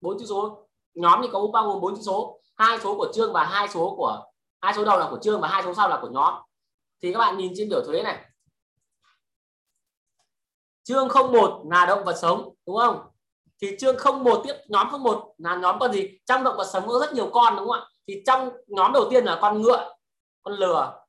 Bốn 0.00 0.18
chữ 0.18 0.26
số 0.28 0.68
nhóm 0.94 1.20
thì 1.22 1.28
có 1.32 1.46
bao 1.52 1.68
gồm 1.68 1.80
bốn 1.80 1.96
chữ 1.96 2.02
số. 2.02 2.40
Hai 2.54 2.78
số 2.80 2.96
của 2.96 3.12
chương 3.14 3.32
và 3.32 3.44
hai 3.44 3.68
số 3.68 3.94
của 3.96 4.24
hai 4.60 4.74
số 4.74 4.84
đầu 4.84 4.98
là 4.98 5.08
của 5.10 5.18
chương 5.22 5.40
và 5.40 5.48
hai 5.48 5.62
số 5.62 5.74
sau 5.74 5.88
là 5.88 5.98
của 6.02 6.08
nhóm. 6.08 6.34
Thì 7.02 7.12
các 7.12 7.18
bạn 7.18 7.36
nhìn 7.36 7.52
trên 7.56 7.68
biểu 7.68 7.84
thuế 7.86 8.02
này. 8.02 8.24
Chương 10.82 11.08
01 11.08 11.62
là 11.70 11.86
động 11.86 12.04
vật 12.04 12.16
sống 12.22 12.54
đúng 12.66 12.76
không? 12.76 13.00
Thì 13.60 13.76
chương 13.80 13.96
01 14.24 14.40
tiếp 14.44 14.54
nhóm 14.68 15.02
01 15.02 15.34
là 15.38 15.56
nhóm 15.56 15.78
con 15.80 15.92
gì? 15.92 16.18
Trong 16.26 16.44
động 16.44 16.56
vật 16.56 16.66
sống 16.72 16.88
có 16.88 16.98
rất 16.98 17.12
nhiều 17.12 17.30
con 17.32 17.56
đúng 17.56 17.68
không 17.68 17.80
ạ? 17.80 17.86
Thì 18.08 18.22
trong 18.26 18.50
nhóm 18.66 18.92
đầu 18.92 19.08
tiên 19.10 19.24
là 19.24 19.38
con 19.42 19.62
ngựa 19.62 19.94
con 20.42 20.54
lừa 20.54 21.04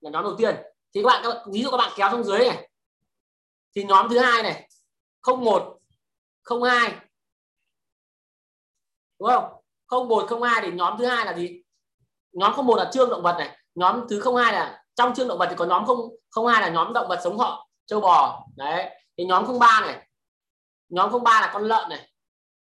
là 0.00 0.10
nhóm 0.10 0.24
đầu 0.24 0.34
tiên 0.38 0.56
thì 0.94 1.02
các 1.02 1.06
bạn 1.06 1.38
ví 1.52 1.62
dụ 1.62 1.70
các 1.70 1.76
bạn 1.76 1.92
kéo 1.96 2.10
xuống 2.10 2.24
dưới 2.24 2.38
này. 2.38 2.70
Thì 3.74 3.84
nhóm 3.84 4.08
thứ 4.08 4.18
hai 4.18 4.42
này 4.42 4.68
01 5.26 5.78
02 6.62 6.94
đúng 9.18 9.28
không? 9.28 10.08
01 10.08 10.26
02 10.40 10.62
thì 10.62 10.70
nhóm 10.72 10.98
thứ 10.98 11.06
hai 11.06 11.26
là 11.26 11.34
gì? 11.34 11.62
Nhóm 12.32 12.66
01 12.66 12.76
là 12.76 12.90
chương 12.92 13.10
động 13.10 13.22
vật 13.22 13.36
này. 13.38 13.58
Nhóm 13.74 14.06
thứ 14.08 14.20
02 14.36 14.52
là 14.52 14.84
trong 14.94 15.14
chương 15.14 15.28
động 15.28 15.38
vật 15.38 15.46
thì 15.50 15.56
có 15.56 15.64
nhóm 15.64 15.84
02 16.46 16.60
là 16.60 16.68
nhóm 16.68 16.92
động 16.92 17.08
vật 17.08 17.20
sống 17.24 17.38
họ, 17.38 17.68
châu 17.86 18.00
bò. 18.00 18.46
Đấy. 18.56 18.90
Thì 19.18 19.24
nhóm 19.24 19.58
03 19.58 19.80
này. 19.80 20.08
Nhóm 20.88 21.24
03 21.24 21.40
là 21.40 21.50
con 21.52 21.62
lợn 21.62 21.88
này. 21.88 22.10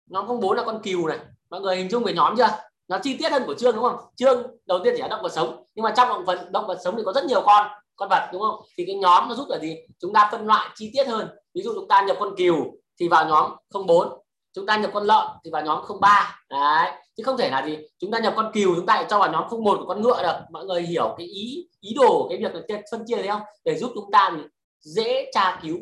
Nhóm 0.06 0.40
04 0.40 0.56
là 0.56 0.62
con 0.66 0.80
cừu 0.82 1.06
này. 1.06 1.18
Mọi 1.50 1.60
người 1.60 1.76
hình 1.76 1.90
dung 1.90 2.04
về 2.04 2.12
nhóm 2.12 2.36
chưa? 2.36 2.48
Nó 2.88 2.98
chi 3.02 3.16
tiết 3.16 3.32
hơn 3.32 3.42
của 3.46 3.54
chương 3.54 3.74
đúng 3.74 3.84
không? 3.84 3.96
Chương 4.16 4.42
đầu 4.66 4.80
tiên 4.84 4.94
chỉ 4.96 5.02
là 5.02 5.08
động 5.08 5.22
vật 5.22 5.32
sống. 5.32 5.64
Nhưng 5.74 5.82
mà 5.82 5.94
trong 5.96 6.08
động 6.08 6.24
vật 6.24 6.48
động 6.50 6.66
vật 6.66 6.78
sống 6.84 6.94
thì 6.96 7.02
có 7.06 7.12
rất 7.12 7.24
nhiều 7.24 7.42
con 7.46 7.66
con 7.98 8.08
vật, 8.08 8.28
đúng 8.32 8.42
không? 8.42 8.62
Thì 8.76 8.84
cái 8.86 8.96
nhóm 8.96 9.28
nó 9.28 9.34
giúp 9.34 9.46
là 9.48 9.58
gì? 9.58 9.76
Chúng 9.98 10.12
ta 10.12 10.28
phân 10.32 10.46
loại 10.46 10.70
chi 10.74 10.90
tiết 10.92 11.04
hơn. 11.06 11.28
Ví 11.54 11.62
dụ 11.62 11.72
chúng 11.74 11.88
ta 11.88 12.04
nhập 12.06 12.16
con 12.20 12.34
cừu 12.36 12.78
thì 13.00 13.08
vào 13.08 13.28
nhóm 13.28 13.52
04 13.86 14.08
chúng 14.52 14.66
ta 14.66 14.76
nhập 14.76 14.90
con 14.94 15.04
lợn 15.04 15.26
thì 15.44 15.50
vào 15.50 15.62
nhóm 15.64 15.84
03 16.00 16.42
đấy. 16.48 16.92
Chứ 17.16 17.22
không 17.22 17.36
thể 17.36 17.50
là 17.50 17.66
gì? 17.66 17.78
Chúng 17.98 18.10
ta 18.10 18.18
nhập 18.18 18.32
con 18.36 18.50
cừu 18.54 18.74
chúng 18.76 18.86
ta 18.86 18.94
lại 18.94 19.06
cho 19.10 19.18
vào 19.18 19.32
nhóm 19.32 19.44
01 19.64 19.78
của 19.78 19.86
con 19.86 20.02
ngựa 20.02 20.22
được. 20.22 20.36
Mọi 20.50 20.64
người 20.64 20.82
hiểu 20.82 21.14
cái 21.18 21.26
ý 21.26 21.68
ý 21.80 21.94
đồ, 21.94 22.26
cái 22.28 22.38
việc 22.38 22.54
là 22.54 22.82
phân 22.90 23.04
chia 23.06 23.16
đấy 23.16 23.28
không? 23.28 23.42
Để 23.64 23.78
giúp 23.78 23.92
chúng 23.94 24.10
ta 24.12 24.36
dễ 24.80 25.30
tra 25.34 25.60
cứu 25.62 25.78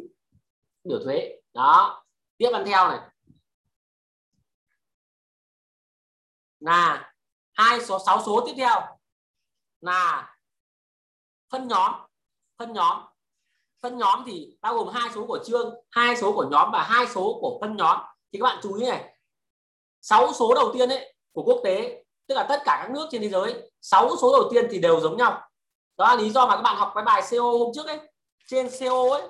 biểu 0.85 0.99
thuế. 1.05 1.31
Đó. 1.55 2.05
Tiếp 2.39 2.51
ăn 2.53 2.65
theo 2.65 2.89
này. 2.89 2.99
Là 6.61 7.13
hai 7.53 7.81
số, 7.81 7.99
sáu 8.07 8.23
số 8.27 8.45
tiếp 8.47 8.53
theo. 8.57 8.81
Là 9.81 10.37
phân 11.51 11.69
nhóm 11.69 11.93
phân 12.59 12.73
nhóm. 12.73 13.03
Phân 13.83 13.99
nhóm 13.99 14.23
thì 14.27 14.57
bao 14.61 14.75
gồm 14.75 14.89
hai 14.89 15.11
số 15.15 15.27
của 15.27 15.39
chương 15.45 15.75
hai 15.91 16.17
số 16.17 16.33
của 16.33 16.47
nhóm 16.51 16.71
và 16.73 16.83
hai 16.83 17.07
số 17.07 17.39
của 17.41 17.59
phân 17.61 17.77
nhóm. 17.77 17.99
Thì 18.33 18.39
các 18.39 18.45
bạn 18.45 18.59
chú 18.63 18.75
ý 18.75 18.87
này, 18.87 19.17
sáu 20.03 20.33
số 20.33 20.55
đầu 20.55 20.71
tiên 20.75 20.89
ấy 20.89 21.15
của 21.33 21.43
quốc 21.43 21.61
tế, 21.65 22.05
tức 22.27 22.35
là 22.35 22.47
tất 22.49 22.63
cả 22.65 22.79
các 22.83 22.91
nước 22.91 23.09
trên 23.11 23.23
thế 23.23 23.29
giới, 23.29 23.71
sáu 23.81 24.17
số 24.17 24.33
đầu 24.33 24.51
tiên 24.51 24.69
thì 24.71 24.79
đều 24.79 25.01
giống 25.01 25.17
nhau. 25.17 25.43
Đó 25.97 26.09
là 26.09 26.17
lý 26.17 26.31
do 26.31 26.47
mà 26.47 26.57
các 26.57 26.63
bạn 26.63 26.77
học 26.77 26.93
cái 26.95 27.05
bài 27.05 27.23
CO 27.31 27.41
hôm 27.41 27.73
trước 27.75 27.87
ấy. 27.87 28.01
Trên 28.49 28.69
CO 28.81 29.11
ấy 29.11 29.23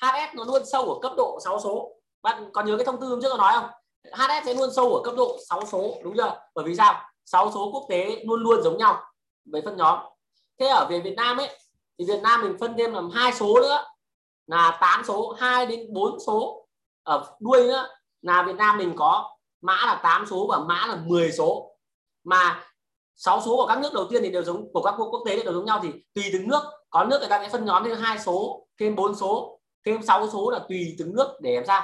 HS 0.00 0.34
nó 0.34 0.44
luôn 0.44 0.62
sâu 0.66 0.84
ở 0.84 0.98
cấp 1.02 1.12
độ 1.16 1.38
6 1.44 1.60
số. 1.60 1.92
Bạn 2.22 2.50
còn 2.52 2.66
nhớ 2.66 2.76
cái 2.76 2.84
thông 2.84 3.00
tư 3.00 3.06
hôm 3.06 3.20
trước 3.22 3.28
nó 3.28 3.36
nói 3.36 3.52
không? 3.54 3.70
HS 4.12 4.46
sẽ 4.46 4.54
luôn 4.54 4.70
sâu 4.72 4.94
ở 4.94 5.02
cấp 5.04 5.14
độ 5.16 5.38
6 5.48 5.66
số, 5.66 5.94
đúng 6.02 6.16
chưa? 6.16 6.40
Bởi 6.54 6.64
vì 6.64 6.76
sao? 6.76 7.02
6 7.24 7.50
số 7.54 7.70
quốc 7.72 7.86
tế 7.88 8.22
luôn 8.24 8.42
luôn 8.42 8.62
giống 8.62 8.78
nhau 8.78 9.02
về 9.52 9.60
phân 9.64 9.76
nhóm. 9.76 9.98
Thế 10.58 10.66
ở 10.66 10.86
về 10.90 11.00
Việt 11.00 11.14
Nam 11.16 11.36
ấy 11.36 11.58
thì 11.98 12.04
Việt 12.04 12.20
Nam 12.22 12.42
mình 12.42 12.56
phân 12.60 12.74
thêm 12.78 12.92
làm 12.92 13.10
hai 13.10 13.32
số 13.32 13.60
nữa. 13.60 13.84
Là 14.46 14.78
8 14.80 15.04
số 15.04 15.36
2 15.38 15.66
đến 15.66 15.92
4 15.92 16.20
số 16.26 16.66
ở 17.02 17.36
đuôi 17.40 17.68
nữa. 17.68 17.88
Là 18.22 18.42
Việt 18.42 18.56
Nam 18.56 18.78
mình 18.78 18.92
có 18.96 19.36
mã 19.60 19.76
là 19.86 20.00
8 20.02 20.26
số 20.26 20.46
và 20.50 20.58
mã 20.58 20.86
là 20.86 20.98
10 21.06 21.32
số. 21.32 21.76
Mà 22.24 22.64
6 23.14 23.40
số 23.40 23.56
của 23.56 23.66
các 23.66 23.78
nước 23.78 23.92
đầu 23.94 24.06
tiên 24.10 24.22
thì 24.22 24.30
đều 24.30 24.42
giống, 24.42 24.72
của 24.72 24.82
các 24.82 24.94
quốc 24.98 25.08
quốc 25.10 25.22
tế 25.26 25.44
đều 25.44 25.52
giống 25.52 25.64
nhau. 25.64 25.80
Thì 25.82 25.88
tùy 26.14 26.24
từng 26.32 26.48
nước. 26.48 26.62
Có 26.90 27.04
nước 27.04 27.18
người 27.18 27.28
ta 27.28 27.42
sẽ 27.42 27.48
phân 27.48 27.64
nhóm 27.64 27.84
thêm 27.84 27.96
hai 27.96 28.18
số, 28.18 28.66
thêm 28.80 28.96
4 28.96 29.14
số, 29.14 29.60
thêm 29.86 30.02
6 30.02 30.28
số 30.30 30.50
là 30.50 30.58
tùy 30.68 30.96
từng 30.98 31.14
nước 31.14 31.28
để 31.40 31.54
làm 31.54 31.66
sao. 31.66 31.82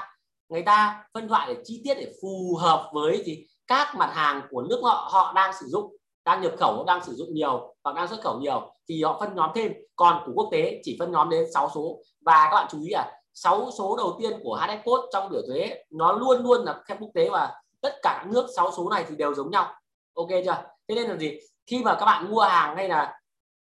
Người 0.48 0.62
ta 0.62 1.04
phân 1.14 1.28
loại 1.28 1.54
để 1.54 1.62
chi 1.64 1.80
tiết 1.84 1.94
để 1.94 2.12
phù 2.22 2.56
hợp 2.60 2.90
với 2.92 3.22
thì 3.24 3.46
các 3.66 3.94
mặt 3.96 4.10
hàng 4.14 4.42
của 4.50 4.62
nước 4.62 4.80
họ 4.82 5.08
họ 5.12 5.32
đang 5.32 5.52
sử 5.60 5.66
dụng 5.68 5.96
đang 6.24 6.42
nhập 6.42 6.52
khẩu 6.58 6.84
đang 6.84 7.04
sử 7.04 7.12
dụng 7.14 7.34
nhiều 7.34 7.74
hoặc 7.84 7.96
đang 7.96 8.08
xuất 8.08 8.20
khẩu 8.20 8.38
nhiều 8.40 8.74
thì 8.88 9.02
họ 9.02 9.16
phân 9.20 9.34
nhóm 9.34 9.50
thêm. 9.54 9.72
Còn 9.96 10.22
của 10.26 10.32
quốc 10.34 10.48
tế 10.52 10.80
chỉ 10.84 10.96
phân 10.98 11.12
nhóm 11.12 11.28
đến 11.28 11.46
6 11.54 11.70
số. 11.74 11.98
Và 12.20 12.48
các 12.50 12.54
bạn 12.54 12.66
chú 12.70 12.78
ý 12.82 12.90
à 12.90 13.12
6 13.34 13.70
số 13.78 13.96
đầu 13.96 14.16
tiên 14.20 14.40
của 14.42 14.60
HS 14.62 14.84
code 14.84 15.06
trong 15.12 15.30
biểu 15.30 15.42
thuế, 15.46 15.84
nó 15.90 16.12
luôn 16.12 16.42
luôn 16.42 16.64
là 16.64 16.82
theo 16.88 16.96
quốc 17.00 17.10
tế 17.14 17.28
và 17.28 17.52
tất 17.80 17.94
cả 18.02 18.20
các 18.22 18.32
nước 18.32 18.46
6 18.56 18.72
số 18.76 18.90
này 18.90 19.04
thì 19.08 19.16
đều 19.16 19.34
giống 19.34 19.50
nhau. 19.50 19.74
Ok 20.14 20.28
chưa? 20.44 20.62
Thế 20.88 20.94
nên 20.94 21.08
là 21.08 21.16
gì? 21.16 21.38
Khi 21.66 21.82
mà 21.84 21.96
các 22.00 22.06
bạn 22.06 22.30
mua 22.30 22.40
hàng 22.40 22.76
hay 22.76 22.88
là 22.88 23.18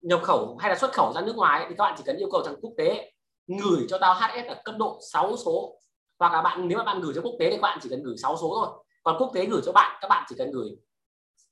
nhập 0.03 0.21
khẩu 0.23 0.57
hay 0.61 0.71
là 0.71 0.77
xuất 0.77 0.93
khẩu 0.93 1.13
ra 1.13 1.21
nước 1.21 1.37
ngoài 1.37 1.67
thì 1.69 1.75
các 1.79 1.85
bạn 1.85 1.95
chỉ 1.99 2.03
cần 2.07 2.17
yêu 2.17 2.29
cầu 2.33 2.43
thằng 2.45 2.57
quốc 2.63 2.73
tế 2.77 3.13
gửi 3.47 3.87
cho 3.89 3.99
tao 3.99 4.15
HS 4.15 4.49
ở 4.49 4.55
cấp 4.65 4.75
độ 4.79 4.99
6 5.13 5.37
số. 5.37 5.77
Hoặc 6.19 6.33
là 6.33 6.43
bạn, 6.43 6.69
nếu 6.69 6.79
mà 6.79 6.85
bạn 6.85 7.01
gửi 7.01 7.13
cho 7.15 7.21
quốc 7.23 7.35
tế 7.39 7.51
thì 7.51 7.57
các 7.57 7.63
bạn 7.63 7.79
chỉ 7.83 7.89
cần 7.89 8.03
gửi 8.03 8.17
6 8.17 8.37
số 8.37 8.53
thôi. 8.55 8.85
Còn 9.03 9.17
quốc 9.19 9.31
tế 9.35 9.47
gửi 9.47 9.61
cho 9.67 9.73
bạn, 9.73 9.99
các 10.01 10.09
bạn 10.09 10.27
chỉ 10.29 10.35
cần 10.39 10.51
gửi 10.51 10.71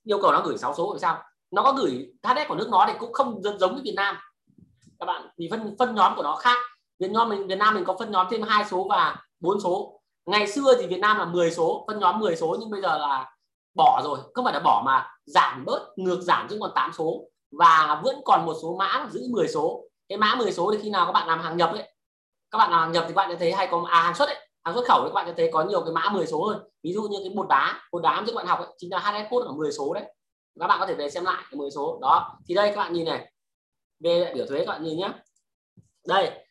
yêu 0.09 0.19
cầu 0.23 0.33
nó 0.33 0.43
gửi 0.45 0.59
6 0.59 0.75
số 0.75 0.93
thì 0.95 1.01
sao? 1.01 1.23
Nó 1.51 1.63
có 1.63 1.73
gửi 1.73 2.13
HDS 2.23 2.49
của 2.49 2.55
nước 2.55 2.69
nó 2.71 2.85
thì 2.89 2.93
cũng 2.99 3.13
không 3.13 3.43
giống 3.43 3.77
như 3.77 3.83
Việt 3.85 3.95
Nam. 3.97 4.17
Các 4.99 5.07
bạn 5.07 5.29
vì 5.39 5.49
phân 5.51 5.77
phân 5.79 5.95
nhóm 5.95 6.17
của 6.17 6.23
nó 6.23 6.37
khác. 6.37 6.59
Việt 6.99 7.11
Nam 7.11 7.29
mình 7.29 7.47
Việt 7.47 7.59
Nam 7.59 7.75
mình 7.75 7.85
có 7.85 7.97
phân 7.99 8.11
nhóm 8.11 8.27
thêm 8.31 8.43
hai 8.43 8.65
số 8.65 8.87
và 8.91 9.17
bốn 9.41 9.61
số. 9.61 10.01
Ngày 10.27 10.47
xưa 10.47 10.75
thì 10.81 10.87
Việt 10.87 11.01
Nam 11.01 11.19
là 11.19 11.25
10 11.25 11.51
số 11.51 11.85
phân 11.87 11.99
nhóm 11.99 12.19
10 12.19 12.37
số 12.37 12.57
nhưng 12.61 12.71
bây 12.71 12.83
giờ 12.83 12.99
là 12.99 13.31
bỏ 13.77 14.01
rồi. 14.05 14.19
Không 14.35 14.45
phải 14.45 14.55
là 14.55 14.61
bỏ 14.61 14.83
mà 14.87 15.11
giảm 15.27 15.65
bớt 15.65 15.89
ngược 15.97 16.21
giảm 16.21 16.47
chứ 16.51 16.59
còn 16.61 16.71
8 16.75 16.93
số. 16.93 17.25
Và 17.59 18.01
vẫn 18.05 18.21
còn 18.25 18.47
một 18.47 18.55
số 18.63 18.77
mã 18.79 19.09
giữ 19.11 19.21
10 19.31 19.49
số. 19.49 19.85
Cái 20.09 20.19
mã 20.19 20.35
10 20.35 20.53
số 20.53 20.71
thì 20.73 20.79
khi 20.83 20.91
nào 20.91 21.07
các 21.07 21.13
bạn 21.13 21.29
làm 21.29 21.41
hàng 21.41 21.57
nhập 21.57 21.71
ấy 21.73 21.89
các 22.51 22.59
bạn 22.59 22.71
làm 22.71 22.81
hàng 22.81 22.93
nhập 22.93 23.05
thì 23.09 23.15
các 23.15 23.17
bạn 23.17 23.31
sẽ 23.31 23.37
thấy 23.37 23.53
hay 23.53 23.69
có 23.71 23.85
à, 23.89 24.03
hàng 24.03 24.15
xuất 24.15 24.29
ấy 24.29 24.48
hàng 24.65 24.75
xuất 24.75 24.85
khẩu 24.89 25.03
thì 25.03 25.09
các 25.09 25.15
bạn 25.15 25.27
sẽ 25.27 25.35
thấy 25.37 25.51
có 25.53 25.65
nhiều 25.65 25.81
cái 25.81 25.93
mã 25.93 26.11
10 26.13 26.27
số 26.27 26.45
hơn. 26.45 26.69
Ví 26.83 26.93
dụ 26.93 27.03
như 27.03 27.19
cái 27.21 27.33
bột 27.37 27.49
đá 27.49 27.81
bột 27.93 28.03
đá 28.03 28.17
cho 28.27 28.33
các 28.33 28.37
bạn 28.37 28.47
học 28.47 28.59
ấy, 28.59 28.69
chính 28.79 28.91
là 28.91 28.99
HS 28.99 29.31
code 29.31 29.47
ở 29.47 29.53
10 29.53 29.73
số 29.73 29.95
đấy. 29.95 30.15
Các 30.61 30.67
bạn 30.67 30.81
có 30.81 30.87
thể 30.87 30.95
về 30.95 31.11
xem 31.11 31.25
lại 31.25 31.45
cái 31.51 31.59
10 31.59 31.71
số. 31.71 31.99
Đó 32.03 32.39
thì 32.47 32.55
đây 32.55 32.73
các 32.75 32.77
bạn 32.77 32.93
nhìn 32.93 33.05
này. 33.05 33.33
Về 34.01 34.33
biểu 34.35 34.47
thuế 34.47 34.59
các 34.59 34.67
bạn 34.67 34.83
nhìn 34.83 34.99
nhé 34.99 35.13
đây 36.07 36.47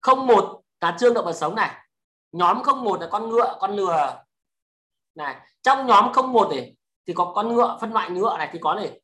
không 0.00 0.26
một 0.26 0.62
là 0.80 0.96
trương 1.00 1.14
động 1.14 1.24
vật 1.24 1.32
sống 1.32 1.54
này. 1.54 1.70
Nhóm 2.32 2.62
không 2.62 2.84
một 2.84 3.00
là 3.00 3.08
con 3.10 3.28
ngựa 3.28 3.56
con 3.60 3.76
lừa. 3.76 4.22
Này 5.14 5.36
trong 5.62 5.86
nhóm 5.86 6.12
không 6.12 6.32
một 6.32 6.48
này 6.50 6.76
thì 7.06 7.12
có 7.12 7.32
con 7.34 7.54
ngựa 7.54 7.78
phân 7.80 7.92
loại 7.92 8.10
ngựa 8.10 8.36
này 8.38 8.48
thì 8.52 8.58
có 8.62 8.74
này. 8.74 9.00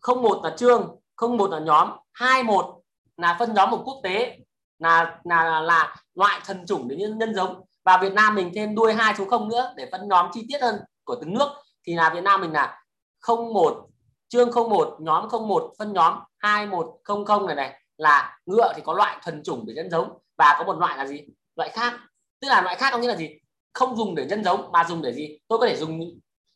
Không 0.00 0.22
một 0.22 0.40
là 0.44 0.50
trương 0.56 0.96
không 1.16 1.36
một 1.36 1.50
là 1.50 1.58
nhóm. 1.58 1.90
Hai 2.12 2.42
một 2.42 2.80
là 3.16 3.36
phân 3.38 3.54
nhóm 3.54 3.70
một 3.70 3.82
quốc 3.84 4.00
tế 4.02 4.38
là 4.78 5.18
là 5.24 5.60
là 5.60 5.96
loại 6.14 6.40
thần 6.44 6.66
chủng 6.66 6.88
để 6.88 6.96
nhân, 6.96 7.18
nhân 7.18 7.34
giống. 7.34 7.64
Và 7.84 7.98
Việt 8.02 8.12
Nam 8.12 8.34
mình 8.34 8.50
thêm 8.54 8.74
đuôi 8.74 8.92
hai 8.92 9.14
số 9.18 9.24
không 9.24 9.48
nữa 9.48 9.72
để 9.76 9.88
phân 9.92 10.08
nhóm 10.08 10.26
chi 10.32 10.46
tiết 10.48 10.62
hơn 10.62 10.80
của 11.04 11.16
từng 11.20 11.34
nước. 11.34 11.48
Thì 11.86 11.94
là 11.94 12.10
Việt 12.14 12.24
Nam 12.24 12.40
mình 12.40 12.52
là 12.52 12.82
không 13.20 13.54
một 13.54 13.86
chương 14.28 14.52
không 14.52 14.70
một 14.70 14.96
nhóm 15.00 15.28
không 15.28 15.48
một 15.48 15.72
phân 15.78 15.92
nhóm 15.92 16.14
hai 16.38 16.66
một 16.66 16.98
không 17.04 17.24
không 17.24 17.46
này 17.46 17.56
này. 17.56 17.82
Là 17.96 18.38
ngựa 18.46 18.72
thì 18.76 18.82
có 18.84 18.92
loại 18.92 19.16
thuần 19.24 19.42
chủng 19.42 19.64
để 19.66 19.74
nhân 19.74 19.90
giống. 19.90 20.18
Và 20.36 20.56
có 20.58 20.64
một 20.64 20.78
loại 20.78 20.98
là 20.98 21.06
gì? 21.06 21.20
Loại 21.56 21.70
khác. 21.70 22.00
Tức 22.40 22.48
là 22.48 22.62
loại 22.62 22.76
khác 22.76 22.88
có 22.92 22.98
nghĩa 22.98 23.08
là 23.08 23.16
gì? 23.16 23.28
Không 23.72 23.96
dùng 23.96 24.14
để 24.14 24.26
nhân 24.26 24.44
giống 24.44 24.72
mà 24.72 24.84
dùng 24.84 25.02
để 25.02 25.12
gì? 25.12 25.38
Tôi 25.48 25.58
có 25.58 25.66
thể 25.66 25.76
dùng 25.76 26.00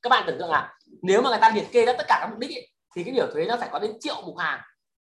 các 0.03 0.09
bạn 0.11 0.25
tưởng 0.27 0.39
tượng 0.39 0.51
là 0.51 0.79
nếu 1.03 1.23
mà 1.23 1.31
người 1.31 1.39
ta 1.39 1.53
liệt 1.55 1.73
kê 1.73 1.87
ra 1.87 1.93
tất 1.99 2.05
cả 2.09 2.19
các 2.21 2.31
mục 2.31 2.39
đích 2.39 2.51
ấy, 2.51 2.69
thì 2.97 3.05
cái 3.05 3.15
biểu 3.15 3.27
thuế 3.33 3.45
nó 3.45 3.57
phải 3.57 3.69
có 3.73 3.79
đến 3.79 3.97
triệu 4.01 4.15
mục 4.27 4.39
hàng 4.39 4.61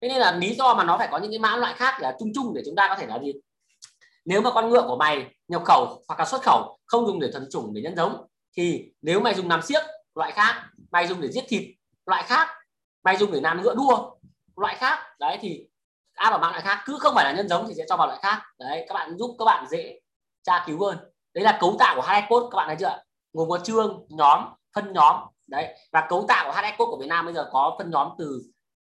thế 0.03 0.09
nên 0.09 0.19
là 0.19 0.33
lý 0.33 0.55
do 0.55 0.75
mà 0.75 0.85
nó 0.85 0.99
phải 0.99 1.09
có 1.11 1.19
những 1.19 1.31
cái 1.31 1.39
mã 1.39 1.57
loại 1.57 1.75
khác 1.75 2.01
là 2.01 2.17
chung 2.19 2.33
chung 2.35 2.55
để 2.55 2.63
chúng 2.67 2.77
ta 2.77 2.89
có 2.89 2.97
thể 2.97 3.07
là 3.07 3.19
gì? 3.19 3.33
Nếu 4.25 4.41
mà 4.41 4.51
con 4.51 4.71
ngựa 4.71 4.83
của 4.83 4.97
mày 4.97 5.35
nhập 5.49 5.63
khẩu 5.65 6.03
hoặc 6.09 6.19
là 6.19 6.25
xuất 6.25 6.43
khẩu 6.43 6.79
không 6.87 7.07
dùng 7.07 7.21
để 7.21 7.33
thuần 7.33 7.49
chủng 7.51 7.75
để 7.75 7.83
nhân 7.83 7.97
giống, 7.97 8.27
thì 8.57 8.93
nếu 9.03 9.21
mày 9.21 9.35
dùng 9.35 9.49
làm 9.49 9.63
siếc 9.63 9.83
loại 10.15 10.33
khác, 10.33 10.65
mày 10.91 11.07
dùng 11.07 11.21
để 11.21 11.29
giết 11.29 11.45
thịt, 11.49 11.63
loại 12.07 12.23
khác, 12.23 12.49
mày 13.05 13.17
dùng 13.17 13.33
để 13.33 13.41
làm 13.41 13.63
ngựa 13.63 13.75
đua, 13.75 14.11
loại 14.57 14.75
khác, 14.75 14.99
đấy 15.19 15.39
thì 15.41 15.67
áp 16.15 16.31
vào 16.31 16.39
mã 16.39 16.51
loại 16.51 16.63
khác, 16.63 16.83
cứ 16.87 16.99
không 17.01 17.15
phải 17.15 17.25
là 17.25 17.33
nhân 17.33 17.49
giống 17.49 17.69
thì 17.69 17.75
sẽ 17.77 17.85
cho 17.89 17.97
vào 17.97 18.07
loại 18.07 18.19
khác. 18.23 18.43
Đấy, 18.59 18.85
các 18.89 18.95
bạn 18.95 19.17
giúp 19.19 19.37
các 19.39 19.45
bạn 19.45 19.67
dễ 19.71 20.01
tra 20.43 20.65
cứu 20.67 20.85
hơn. 20.85 20.99
Đấy 21.35 21.45
là 21.45 21.59
cấu 21.61 21.77
tạo 21.79 21.97
của 21.97 22.03
hai 22.03 22.27
code, 22.29 22.47
các 22.51 22.57
bạn 22.57 22.67
thấy 22.67 22.77
chưa 22.81 23.03
gồm 23.33 23.49
có 23.49 23.59
chương, 23.59 24.07
nhóm, 24.09 24.45
phân 24.75 24.93
nhóm. 24.93 25.17
Đấy, 25.47 25.77
và 25.93 26.07
cấu 26.09 26.25
tạo 26.29 26.47
của 26.47 26.53
HX 26.53 26.79
code 26.79 26.91
của 26.91 26.99
Việt 27.01 27.07
Nam 27.07 27.25
bây 27.25 27.35
giờ 27.35 27.49
có 27.53 27.75
phân 27.79 27.91
nhóm 27.91 28.09
từ 28.19 28.43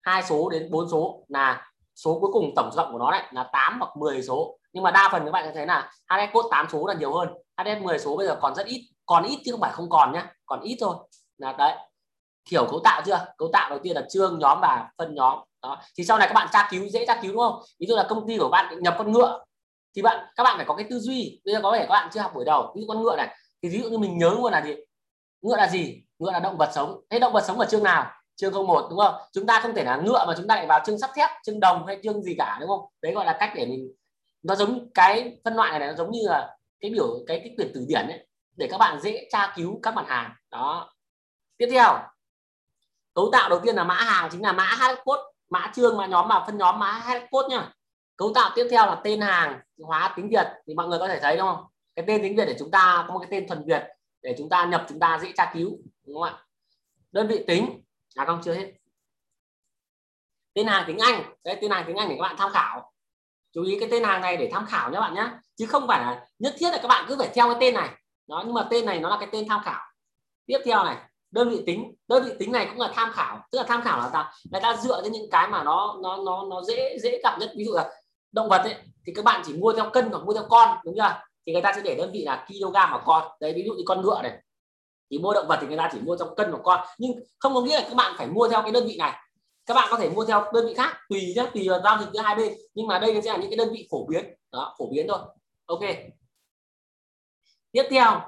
hai 0.05 0.23
số 0.23 0.49
đến 0.49 0.71
bốn 0.71 0.89
số 0.89 1.25
là 1.27 1.71
số 1.95 2.17
cuối 2.21 2.29
cùng 2.33 2.53
tổng 2.55 2.69
cộng 2.75 2.91
của 2.91 2.99
nó 2.99 3.11
đấy, 3.11 3.23
là 3.31 3.49
8 3.53 3.79
hoặc 3.79 3.97
10 3.97 4.21
số. 4.21 4.57
Nhưng 4.73 4.83
mà 4.83 4.91
đa 4.91 5.09
phần 5.11 5.25
các 5.25 5.31
bạn 5.31 5.45
sẽ 5.45 5.51
thấy 5.53 5.65
là 5.65 5.91
HS 6.09 6.33
code 6.33 6.47
8 6.51 6.67
số 6.71 6.87
là 6.87 6.93
nhiều 6.93 7.13
hơn. 7.13 7.29
HS 7.57 7.83
10 7.83 7.99
số 7.99 8.17
bây 8.17 8.27
giờ 8.27 8.37
còn 8.41 8.55
rất 8.55 8.65
ít, 8.65 8.89
còn 9.05 9.23
ít 9.23 9.39
chứ 9.45 9.51
không 9.51 9.61
phải 9.61 9.71
không 9.73 9.89
còn 9.89 10.11
nhá, 10.13 10.33
còn 10.45 10.61
ít 10.61 10.77
thôi. 10.81 10.95
Là 11.37 11.53
đấy. 11.57 11.75
Hiểu 12.51 12.67
cấu 12.71 12.79
tạo 12.79 13.01
chưa? 13.05 13.25
Cấu 13.37 13.49
tạo 13.53 13.69
đầu 13.69 13.79
tiên 13.83 13.95
là 13.95 14.01
chương 14.09 14.39
nhóm 14.39 14.59
và 14.61 14.89
phân 14.97 15.15
nhóm. 15.15 15.39
Đó. 15.61 15.77
Thì 15.97 16.03
sau 16.03 16.17
này 16.17 16.27
các 16.27 16.33
bạn 16.33 16.47
tra 16.53 16.67
cứu, 16.71 16.87
dễ 16.89 17.05
tra 17.05 17.19
cứu 17.21 17.31
đúng 17.31 17.41
không? 17.41 17.61
Ví 17.79 17.87
dụ 17.87 17.95
là 17.95 18.05
công 18.09 18.27
ty 18.27 18.37
của 18.37 18.49
bạn 18.49 18.83
nhập 18.83 18.95
con 18.97 19.11
ngựa, 19.11 19.43
thì 19.95 20.01
bạn, 20.01 20.25
các 20.35 20.43
bạn 20.43 20.57
phải 20.57 20.65
có 20.65 20.75
cái 20.75 20.85
tư 20.89 20.99
duy. 20.99 21.41
Bây 21.45 21.53
giờ 21.53 21.59
có 21.63 21.71
thể 21.71 21.79
các 21.79 21.89
bạn 21.89 22.09
chưa 22.13 22.19
học 22.19 22.31
buổi 22.35 22.45
đầu. 22.45 22.73
Ví 22.75 22.81
dụ 22.81 22.87
con 22.87 23.03
ngựa 23.03 23.15
này, 23.15 23.35
thì 23.63 23.69
ví 23.69 23.81
dụ 23.81 23.89
như 23.89 23.97
mình 23.97 24.17
nhớ 24.17 24.29
luôn 24.29 24.51
là 24.51 24.61
gì? 24.61 24.75
Ngựa 25.41 25.55
là 25.55 25.67
gì? 25.67 26.03
Ngựa 26.19 26.31
là 26.31 26.39
động 26.39 26.57
vật 26.57 26.71
sống. 26.75 27.01
Thế 27.09 27.19
động 27.19 27.33
vật 27.33 27.43
sống 27.47 27.59
ở 27.59 27.65
chương 27.65 27.83
nào? 27.83 28.11
Chương 28.35 28.53
không 28.53 28.67
một 28.67 28.87
đúng 28.89 28.99
không? 28.99 29.15
Chúng 29.33 29.45
ta 29.45 29.59
không 29.61 29.75
thể 29.75 29.83
là 29.83 29.97
ngựa 29.97 30.25
mà 30.27 30.33
chúng 30.37 30.47
ta 30.47 30.55
lại 30.55 30.65
vào 30.67 30.79
chương 30.85 30.99
sắt 30.99 31.09
thép 31.15 31.29
chương 31.43 31.59
đồng 31.59 31.87
hay 31.87 31.99
chương 32.03 32.23
gì 32.23 32.35
cả 32.37 32.57
đúng 32.59 32.69
không? 32.69 32.85
Đấy 33.01 33.13
gọi 33.13 33.25
là 33.25 33.37
cách 33.39 33.51
để 33.55 33.65
mình 33.65 33.93
nó 34.43 34.55
giống 34.55 34.89
cái 34.93 35.37
phân 35.43 35.55
loại 35.55 35.79
này, 35.79 35.87
nó 35.87 35.93
giống 35.93 36.11
như 36.11 36.19
là 36.23 36.57
cái 36.79 36.91
biểu 36.91 37.07
cái 37.27 37.39
cái 37.39 37.53
quyển 37.55 37.71
từ 37.73 37.85
điển 37.87 38.07
ấy 38.07 38.27
để 38.57 38.67
các 38.71 38.77
bạn 38.77 39.01
dễ 39.01 39.27
tra 39.31 39.53
cứu 39.55 39.79
các 39.83 39.93
mặt 39.95 40.05
hàng. 40.07 40.31
Đó. 40.51 40.93
Tiếp 41.57 41.67
theo 41.71 41.99
cấu 43.13 43.29
tạo 43.31 43.49
đầu 43.49 43.59
tiên 43.63 43.75
là 43.75 43.83
mã 43.83 43.95
hàng 43.95 44.29
chính 44.31 44.41
là 44.41 44.51
mã 44.51 44.65
H 44.65 44.83
code 45.03 45.23
mã 45.49 45.71
chương 45.75 45.97
mã 45.97 46.05
nhóm 46.05 46.27
và 46.27 46.43
phân 46.45 46.57
nhóm 46.57 46.79
mã 46.79 46.91
H 46.91 47.11
code 47.31 47.47
nhá. 47.55 47.71
Cấu 48.17 48.31
tạo 48.35 48.51
tiếp 48.55 48.67
theo 48.71 48.85
là 48.85 49.01
tên 49.03 49.21
hàng 49.21 49.59
hóa 49.79 50.13
tiếng 50.15 50.29
việt 50.29 50.47
thì 50.67 50.73
mọi 50.73 50.87
người 50.87 50.99
có 50.99 51.07
thể 51.07 51.19
thấy 51.19 51.37
đúng 51.37 51.47
không? 51.47 51.65
Cái 51.95 52.05
tên 52.07 52.21
tiếng 52.21 52.35
việt 52.35 52.45
để 52.45 52.55
chúng 52.59 52.71
ta 52.71 53.05
có 53.07 53.13
một 53.13 53.19
cái 53.19 53.27
tên 53.31 53.47
thuần 53.47 53.65
việt 53.65 53.83
để 54.21 54.35
chúng 54.37 54.49
ta 54.49 54.65
nhập 54.65 54.85
chúng 54.89 54.99
ta 54.99 55.19
dễ 55.21 55.31
tra 55.37 55.51
cứu 55.53 55.77
đúng 56.05 56.15
không 56.15 56.23
ạ? 56.23 56.43
Đơn 57.11 57.27
vị 57.27 57.43
tính 57.47 57.81
là 58.15 58.25
không 58.25 58.41
chưa 58.43 58.53
hết. 58.53 58.71
Tên 60.53 60.67
hàng 60.67 60.83
tiếng 60.87 60.97
anh. 60.97 61.23
Đấy, 61.43 61.57
tên 61.61 61.71
hàng 61.71 61.83
tiếng 61.87 61.95
anh 61.95 62.09
để 62.09 62.15
các 62.17 62.21
bạn 62.21 62.35
tham 62.37 62.51
khảo. 62.51 62.91
Chú 63.53 63.63
ý 63.63 63.77
cái 63.79 63.89
tên 63.91 64.03
hàng 64.03 64.21
này 64.21 64.37
để 64.37 64.49
tham 64.53 64.65
khảo 64.65 64.91
nhé 64.91 64.99
bạn 64.99 65.13
nhé. 65.13 65.29
Chứ 65.55 65.65
không 65.65 65.87
phải 65.87 65.99
là 65.99 66.27
nhất 66.39 66.55
thiết 66.59 66.71
là 66.71 66.79
các 66.81 66.87
bạn 66.87 67.05
cứ 67.07 67.15
phải 67.19 67.29
theo 67.33 67.49
cái 67.49 67.57
tên 67.59 67.73
này. 67.73 67.89
Đó, 68.27 68.43
nhưng 68.45 68.53
mà 68.53 68.67
tên 68.69 68.85
này 68.85 68.99
nó 68.99 69.09
là 69.09 69.17
cái 69.19 69.29
tên 69.31 69.47
tham 69.49 69.61
khảo. 69.63 69.81
Tiếp 70.45 70.59
theo 70.65 70.83
này, 70.83 70.97
đơn 71.31 71.49
vị 71.49 71.63
tính. 71.65 71.95
Đơn 72.07 72.23
vị 72.25 72.31
tính 72.39 72.51
này 72.51 72.65
cũng 72.69 72.79
là 72.79 72.91
tham 72.93 73.11
khảo. 73.11 73.47
Tức 73.51 73.57
là 73.57 73.63
tham 73.63 73.81
khảo 73.81 73.99
là 73.99 74.09
ta 74.09 74.33
người 74.51 74.61
ta 74.61 74.77
dựa 74.77 75.01
trên 75.03 75.11
những 75.11 75.29
cái 75.31 75.47
mà 75.47 75.63
nó 75.63 75.97
nó 76.03 76.17
nó 76.17 76.45
nó 76.49 76.61
dễ 76.61 76.97
dễ 77.01 77.19
gặp 77.23 77.37
nhất. 77.39 77.51
Ví 77.57 77.65
dụ 77.65 77.73
là 77.73 77.91
động 78.31 78.49
vật 78.49 78.57
ấy, 78.57 78.75
thì 79.05 79.13
các 79.15 79.25
bạn 79.25 79.41
chỉ 79.45 79.53
mua 79.53 79.73
theo 79.73 79.89
cân 79.89 80.09
hoặc 80.09 80.23
mua 80.25 80.33
theo 80.33 80.45
con, 80.49 80.77
đúng 80.85 80.95
chưa? 80.97 81.21
Thì 81.45 81.53
người 81.53 81.61
ta 81.61 81.73
sẽ 81.75 81.81
để 81.81 81.95
đơn 81.95 82.11
vị 82.13 82.23
là 82.25 82.45
kg 82.47 82.73
và 82.73 83.01
con. 83.05 83.31
Đấy, 83.39 83.53
ví 83.55 83.63
dụ 83.65 83.73
như 83.73 83.83
con 83.85 84.01
ngựa 84.01 84.21
này 84.21 84.43
thì 85.15 85.21
mua 85.23 85.33
động 85.33 85.47
vật 85.47 85.57
thì 85.61 85.67
người 85.67 85.77
ta 85.77 85.89
chỉ 85.93 85.99
mua 85.99 86.17
trong 86.17 86.35
cân 86.35 86.51
của 86.51 86.61
con. 86.63 86.85
Nhưng 86.97 87.11
không 87.39 87.53
có 87.53 87.61
nghĩa 87.61 87.75
là 87.75 87.85
các 87.89 87.95
bạn 87.95 88.15
phải 88.17 88.27
mua 88.27 88.49
theo 88.49 88.61
cái 88.61 88.71
đơn 88.71 88.87
vị 88.87 88.95
này. 88.97 89.13
Các 89.65 89.73
bạn 89.73 89.87
có 89.91 89.97
thể 89.97 90.09
mua 90.09 90.25
theo 90.25 90.51
đơn 90.53 90.65
vị 90.67 90.73
khác, 90.73 90.97
tùy 91.09 91.33
nhé 91.35 91.49
tùy 91.53 91.69
vào 91.69 91.81
giao 91.83 91.97
dịch 91.99 92.09
giữa 92.13 92.19
hai 92.21 92.35
bên. 92.35 92.53
Nhưng 92.73 92.87
mà 92.87 92.99
đây 92.99 93.21
sẽ 93.21 93.31
là 93.31 93.37
những 93.37 93.49
cái 93.49 93.57
đơn 93.57 93.69
vị 93.73 93.87
phổ 93.91 94.05
biến. 94.05 94.25
Đó, 94.51 94.75
phổ 94.79 94.89
biến 94.91 95.07
thôi. 95.09 95.19
Ok. 95.65 95.81
Tiếp 97.71 97.83
theo. 97.89 98.21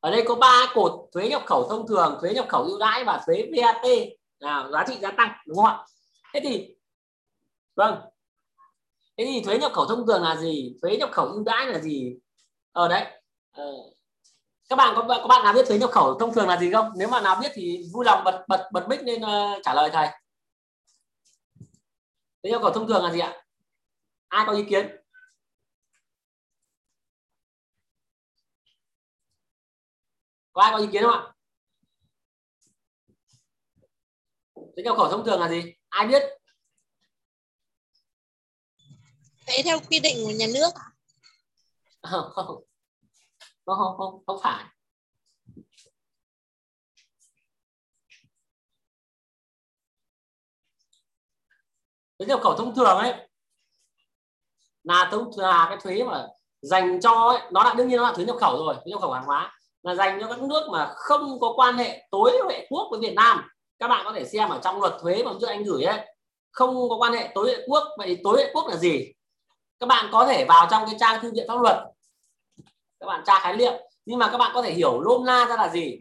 Ở 0.00 0.10
đây 0.10 0.24
có 0.28 0.34
ba 0.34 0.72
cột 0.74 1.08
thuế 1.12 1.28
nhập 1.28 1.42
khẩu 1.46 1.68
thông 1.68 1.86
thường, 1.88 2.18
thuế 2.20 2.34
nhập 2.34 2.46
khẩu 2.48 2.62
ưu 2.62 2.78
đãi 2.78 3.04
và 3.04 3.22
thuế 3.26 3.50
VAT 3.56 3.86
là 4.38 4.68
giá 4.72 4.84
trị 4.88 4.98
gia 5.00 5.10
tăng, 5.10 5.32
đúng 5.46 5.56
không 5.56 5.66
ạ? 5.66 5.84
Thế 6.34 6.40
thì 6.42 6.76
vâng. 7.74 8.00
Thế 9.16 9.24
thì 9.24 9.42
thuế 9.44 9.58
nhập 9.58 9.72
khẩu 9.74 9.86
thông 9.86 10.06
thường 10.06 10.22
là 10.22 10.36
gì? 10.36 10.76
Thuế 10.82 10.96
nhập 10.96 11.10
khẩu 11.12 11.26
ưu 11.26 11.44
đãi 11.44 11.66
là 11.66 11.78
gì? 11.78 12.18
Ở 12.72 12.82
ờ, 12.82 12.88
đấy. 12.88 13.04
Ờ. 13.52 13.64
các 14.68 14.76
bạn 14.76 14.94
có 14.96 15.06
các 15.08 15.26
bạn 15.28 15.44
nào 15.44 15.52
biết 15.52 15.64
thuế 15.68 15.78
nhập 15.78 15.90
khẩu 15.90 16.18
thông 16.18 16.34
thường 16.34 16.48
là 16.48 16.56
gì 16.60 16.72
không? 16.72 16.92
Nếu 16.96 17.08
mà 17.08 17.20
nào 17.20 17.38
biết 17.40 17.52
thì 17.54 17.84
vui 17.92 18.04
lòng 18.04 18.24
bật 18.24 18.44
bật 18.48 18.68
bật 18.72 18.86
mic 18.88 19.00
lên 19.02 19.22
uh, 19.22 19.60
trả 19.64 19.74
lời 19.74 19.90
thầy. 19.92 20.08
Thuế 22.42 22.50
nhập 22.50 22.62
khẩu 22.62 22.70
thông 22.72 22.88
thường 22.88 23.04
là 23.04 23.12
gì 23.12 23.18
ạ? 23.20 23.42
Ai 24.28 24.44
có 24.46 24.52
ý 24.52 24.64
kiến? 24.70 24.96
Có 30.52 30.62
ai 30.62 30.72
có 30.72 30.78
ý 30.78 30.86
kiến 30.92 31.02
không 31.02 31.12
ạ? 31.12 31.32
Thuế 34.54 34.82
nhập 34.84 34.96
khẩu 34.96 35.08
thông 35.08 35.24
thường 35.24 35.40
là 35.40 35.48
gì? 35.48 35.74
Ai 35.88 36.06
biết? 36.06 36.22
Thuế 39.46 39.62
theo 39.64 39.78
quy 39.90 40.00
định 40.00 40.16
của 40.24 40.30
nhà 40.30 40.46
nước 40.54 40.70
không 42.10 42.30
không 42.34 42.46
không 43.64 43.96
không 43.98 44.22
không 44.26 44.38
phải. 44.42 44.64
Thuế 52.18 52.26
nhập 52.26 52.40
khẩu 52.42 52.54
thông 52.54 52.74
thường 52.74 52.98
ấy 52.98 53.28
là 54.84 55.08
thông 55.10 55.30
là 55.36 55.66
cái 55.68 55.78
thuế 55.82 56.04
mà 56.04 56.26
dành 56.62 57.00
cho 57.00 57.12
ấy, 57.12 57.40
nó 57.52 57.64
đã 57.64 57.74
đương 57.74 57.88
nhiên 57.88 57.96
nó 57.96 58.02
là 58.02 58.12
thuế 58.12 58.24
nhập 58.24 58.36
khẩu 58.40 58.56
rồi 58.56 58.74
thuế 58.74 58.84
nhập 58.86 59.00
khẩu 59.00 59.12
hàng 59.12 59.24
hóa 59.24 59.58
là 59.82 59.94
dành 59.94 60.18
cho 60.20 60.28
các 60.28 60.42
nước 60.42 60.68
mà 60.72 60.92
không 60.96 61.40
có 61.40 61.52
quan 61.56 61.76
hệ 61.76 62.08
tối 62.10 62.32
hệ 62.50 62.66
quốc 62.70 62.88
với 62.90 63.00
Việt 63.00 63.14
Nam. 63.14 63.48
Các 63.78 63.88
bạn 63.88 64.04
có 64.04 64.12
thể 64.12 64.24
xem 64.24 64.48
ở 64.48 64.60
trong 64.64 64.80
luật 64.80 64.92
thuế 65.00 65.22
mà 65.24 65.32
trước 65.40 65.46
anh 65.46 65.64
gửi 65.64 65.82
ấy 65.82 66.06
không 66.50 66.88
có 66.88 66.96
quan 66.96 67.12
hệ 67.12 67.32
tối 67.34 67.48
hệ 67.48 67.66
quốc. 67.66 67.84
Vậy 67.98 68.20
tối 68.24 68.44
hệ 68.44 68.50
quốc 68.54 68.66
là 68.68 68.76
gì? 68.76 69.12
Các 69.80 69.86
bạn 69.86 70.08
có 70.12 70.26
thể 70.26 70.44
vào 70.44 70.66
trong 70.70 70.86
cái 70.86 70.96
trang 71.00 71.22
thư 71.22 71.32
viện 71.34 71.44
pháp 71.48 71.60
luật 71.60 71.76
các 73.00 73.06
bạn 73.06 73.22
tra 73.26 73.38
khái 73.38 73.56
niệm. 73.56 73.72
Nhưng 74.06 74.18
mà 74.18 74.28
các 74.32 74.38
bạn 74.38 74.50
có 74.54 74.62
thể 74.62 74.72
hiểu 74.72 75.00
nôm 75.00 75.24
na 75.24 75.46
ra 75.48 75.56
là 75.56 75.68
gì? 75.68 75.98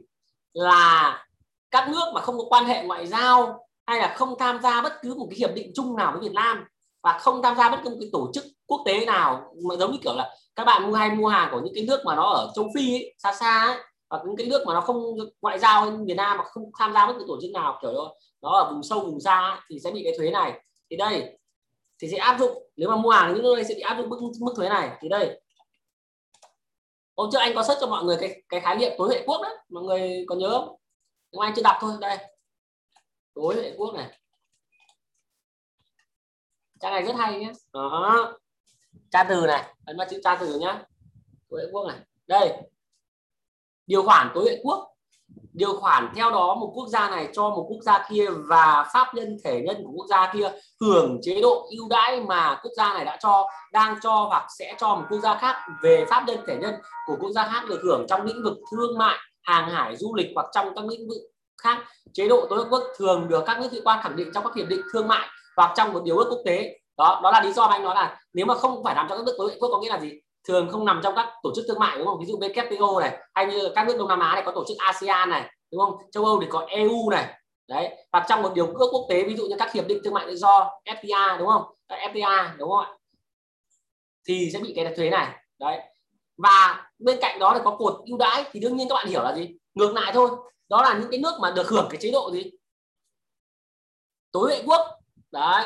Là 0.53 1.25
các 1.71 1.89
nước 1.89 2.05
mà 2.13 2.21
không 2.21 2.37
có 2.37 2.43
quan 2.49 2.65
hệ 2.65 2.83
ngoại 2.83 3.07
giao 3.07 3.67
hay 3.87 3.99
là 3.99 4.13
không 4.17 4.35
tham 4.39 4.59
gia 4.63 4.81
bất 4.81 4.93
cứ 5.01 5.15
một 5.15 5.27
cái 5.29 5.37
hiệp 5.39 5.55
định 5.55 5.71
chung 5.75 5.95
nào 5.95 6.11
với 6.11 6.21
Việt 6.21 6.33
Nam 6.33 6.65
và 7.03 7.17
không 7.17 7.41
tham 7.43 7.57
gia 7.57 7.69
bất 7.69 7.79
cứ 7.83 7.89
một 7.89 7.97
cái 7.99 8.09
tổ 8.13 8.31
chức 8.33 8.43
quốc 8.65 8.81
tế 8.85 9.05
nào 9.05 9.53
mà 9.69 9.75
giống 9.75 9.91
như 9.91 9.97
kiểu 10.03 10.13
là 10.15 10.35
các 10.55 10.63
bạn 10.63 10.87
mua 10.87 10.93
hay 10.93 11.09
mua 11.09 11.27
hàng 11.27 11.49
của 11.51 11.61
những 11.63 11.73
cái 11.75 11.85
nước 11.87 11.99
mà 12.05 12.15
nó 12.15 12.23
ở 12.23 12.51
châu 12.55 12.69
Phi 12.75 12.93
ấy, 12.93 13.15
xa 13.17 13.33
xa 13.33 13.59
ấy, 13.59 13.77
hoặc 14.09 14.23
những 14.25 14.35
cái 14.35 14.47
nước 14.47 14.63
mà 14.67 14.73
nó 14.73 14.81
không 14.81 15.15
ngoại 15.41 15.59
giao 15.59 15.91
như 15.91 16.05
Việt 16.07 16.17
Nam 16.17 16.37
mà 16.37 16.43
không 16.43 16.63
tham 16.79 16.93
gia 16.93 17.07
bất 17.07 17.13
cứ 17.19 17.25
tổ 17.27 17.37
chức 17.41 17.51
nào 17.51 17.79
kiểu 17.81 17.93
đó 17.93 18.13
nó 18.41 18.49
ở 18.49 18.71
vùng 18.71 18.83
sâu 18.83 18.99
vùng 18.99 19.19
xa 19.19 19.61
thì 19.69 19.79
sẽ 19.83 19.91
bị 19.91 20.01
cái 20.03 20.13
thuế 20.17 20.31
này. 20.31 20.61
Thì 20.89 20.97
đây 20.97 21.39
thì 22.01 22.07
sẽ 22.11 22.17
áp 22.17 22.39
dụng 22.39 22.63
nếu 22.75 22.89
mà 22.89 22.95
mua 22.95 23.09
hàng 23.09 23.33
những 23.33 23.43
nơi 23.43 23.63
sẽ 23.63 23.73
bị 23.75 23.81
áp 23.81 23.97
dụng 23.97 24.09
mức 24.09 24.17
mức 24.39 24.53
thuế 24.55 24.69
này. 24.69 24.89
Thì 25.01 25.09
đây 25.09 25.41
hôm 27.17 27.29
trước 27.31 27.39
anh 27.39 27.55
có 27.55 27.63
search 27.63 27.81
cho 27.81 27.87
mọi 27.87 28.03
người 28.03 28.17
cái 28.19 28.43
cái 28.49 28.59
khái 28.59 28.75
niệm 28.75 28.91
tối 28.97 29.07
huệ 29.07 29.23
quốc 29.25 29.41
đấy, 29.41 29.57
mọi 29.69 29.83
người 29.83 30.25
có 30.27 30.35
nhớ 30.35 30.49
không? 30.49 30.75
Nhưng 31.31 31.41
anh 31.41 31.53
chưa 31.55 31.61
đọc 31.61 31.77
thôi, 31.79 31.93
đây. 32.01 32.17
Tối 33.33 33.55
huệ 33.55 33.73
quốc 33.77 33.93
này. 33.95 34.19
Trang 36.79 36.93
này 36.93 37.03
rất 37.03 37.15
hay 37.15 37.39
nhé 37.39 37.51
đó. 37.73 38.33
Tra 39.11 39.23
từ 39.29 39.45
này, 39.47 39.73
ấn 39.85 39.97
vào 39.97 40.07
chữ 40.09 40.21
tra 40.23 40.37
từ 40.39 40.59
nhá. 40.59 40.83
Tối 41.49 41.61
huệ 41.61 41.71
quốc 41.71 41.87
này. 41.87 41.99
Đây. 42.27 42.53
Điều 43.87 44.03
khoản 44.03 44.31
tối 44.35 44.43
huệ 44.43 44.59
quốc 44.63 44.96
điều 45.57 45.79
khoản 45.79 46.09
theo 46.15 46.31
đó 46.31 46.55
một 46.55 46.71
quốc 46.75 46.87
gia 46.87 47.09
này 47.09 47.29
cho 47.33 47.49
một 47.49 47.65
quốc 47.69 47.81
gia 47.81 48.05
kia 48.09 48.29
và 48.47 48.89
pháp 48.93 49.15
nhân, 49.15 49.37
thể 49.43 49.61
nhân 49.61 49.77
của 49.85 49.91
quốc 49.95 50.05
gia 50.09 50.33
kia 50.33 50.51
hưởng 50.81 51.19
chế 51.21 51.41
độ 51.41 51.67
ưu 51.77 51.89
đãi 51.89 52.21
mà 52.21 52.59
quốc 52.63 52.71
gia 52.77 52.93
này 52.93 53.05
đã 53.05 53.17
cho, 53.21 53.47
đang 53.73 53.95
cho 54.03 54.25
hoặc 54.29 54.47
sẽ 54.59 54.75
cho 54.79 54.95
một 54.95 55.03
quốc 55.09 55.19
gia 55.19 55.35
khác 55.35 55.55
về 55.83 56.05
pháp 56.09 56.23
nhân, 56.27 56.39
thể 56.47 56.57
nhân 56.61 56.75
của 57.07 57.15
quốc 57.19 57.31
gia 57.31 57.47
khác 57.47 57.63
được 57.69 57.79
hưởng 57.83 58.05
trong 58.09 58.21
lĩnh 58.21 58.43
vực 58.43 58.57
thương 58.71 58.97
mại, 58.97 59.17
hàng 59.43 59.69
hải, 59.69 59.95
du 59.95 60.15
lịch 60.15 60.27
hoặc 60.35 60.45
trong 60.53 60.75
các 60.75 60.85
lĩnh 60.85 61.07
vực 61.09 61.21
khác. 61.63 61.77
Chế 62.13 62.27
độ 62.27 62.47
tối 62.49 62.65
quốc 62.69 62.83
thường 62.97 63.27
được 63.27 63.43
các 63.45 63.61
nước 63.61 63.71
hữu 63.71 63.81
quan 63.85 63.99
khẳng 64.03 64.15
định 64.15 64.31
trong 64.33 64.43
các 64.43 64.55
hiệp 64.55 64.67
định 64.67 64.81
thương 64.93 65.07
mại 65.07 65.27
hoặc 65.55 65.71
trong 65.75 65.93
một 65.93 66.01
điều 66.03 66.17
ước 66.17 66.27
quốc 66.29 66.41
tế. 66.45 66.79
Đó 66.97 67.19
đó 67.23 67.31
là 67.31 67.41
lý 67.43 67.53
do 67.53 67.67
mà 67.67 67.73
anh 67.73 67.83
nói 67.83 67.95
là 67.95 68.19
nếu 68.33 68.45
mà 68.45 68.55
không 68.55 68.83
phải 68.83 68.95
làm 68.95 69.07
cho 69.09 69.17
các 69.17 69.25
nước 69.25 69.35
tối 69.37 69.51
quốc 69.59 69.69
có 69.71 69.79
nghĩa 69.79 69.89
là 69.89 69.99
gì? 69.99 70.11
Thường 70.47 70.69
không 70.71 70.85
nằm 70.85 71.01
trong 71.03 71.15
các 71.15 71.33
tổ 71.43 71.51
chức 71.55 71.65
thương 71.67 71.79
mại, 71.79 71.97
đúng 71.97 72.07
không? 72.07 72.19
Ví 72.19 72.25
dụ 72.25 72.37
WTO 72.39 72.99
này, 72.99 73.17
hay 73.33 73.45
như 73.45 73.71
các 73.75 73.87
nước 73.87 73.95
Đông 73.99 74.07
Nam 74.07 74.19
Á 74.19 74.33
này, 74.33 74.43
có 74.45 74.51
tổ 74.51 74.65
chức 74.67 74.77
ASEAN 74.77 75.29
này, 75.29 75.53
đúng 75.71 75.81
không? 75.81 75.97
Châu 76.11 76.25
Âu 76.25 76.41
thì 76.41 76.47
có 76.49 76.65
EU 76.69 77.09
này. 77.09 77.33
Đấy 77.67 78.05
hoặc 78.11 78.25
trong 78.29 78.41
một 78.41 78.53
điều 78.53 78.67
ước 78.67 78.89
quốc 78.91 79.05
tế, 79.09 79.23
ví 79.23 79.35
dụ 79.35 79.45
như 79.47 79.55
các 79.59 79.73
hiệp 79.73 79.87
định 79.87 80.01
thương 80.03 80.13
mại 80.13 80.25
tự 80.25 80.35
do 80.35 80.71
FTA 80.85 81.37
đúng 81.37 81.47
không? 81.47 81.63
FTA 81.87 82.57
đúng 82.57 82.69
không 82.69 82.79
ạ? 82.79 82.91
Thì 84.27 84.49
sẽ 84.53 84.59
bị 84.59 84.73
cái 84.75 84.93
thuế 84.95 85.09
này. 85.09 85.35
Đấy. 85.59 85.79
Và 86.37 86.89
bên 86.99 87.17
cạnh 87.21 87.39
đó 87.39 87.53
thì 87.53 87.61
có 87.63 87.75
cột 87.79 88.01
ưu 88.05 88.17
đãi, 88.17 88.45
thì 88.51 88.59
đương 88.59 88.77
nhiên 88.77 88.89
các 88.89 88.95
bạn 88.95 89.07
hiểu 89.07 89.23
là 89.23 89.35
gì? 89.35 89.49
Ngược 89.73 89.93
lại 89.93 90.11
thôi. 90.13 90.29
Đó 90.69 90.81
là 90.81 90.97
những 90.99 91.11
cái 91.11 91.19
nước 91.19 91.33
mà 91.41 91.51
được 91.51 91.67
hưởng 91.67 91.87
cái 91.89 92.01
chế 92.01 92.11
độ 92.11 92.31
gì? 92.31 92.51
Tối 94.31 94.43
huệ 94.43 94.63
quốc. 94.65 94.81
Đấy, 95.31 95.65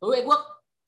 tối 0.00 0.16
huệ 0.16 0.24
quốc. 0.26 0.40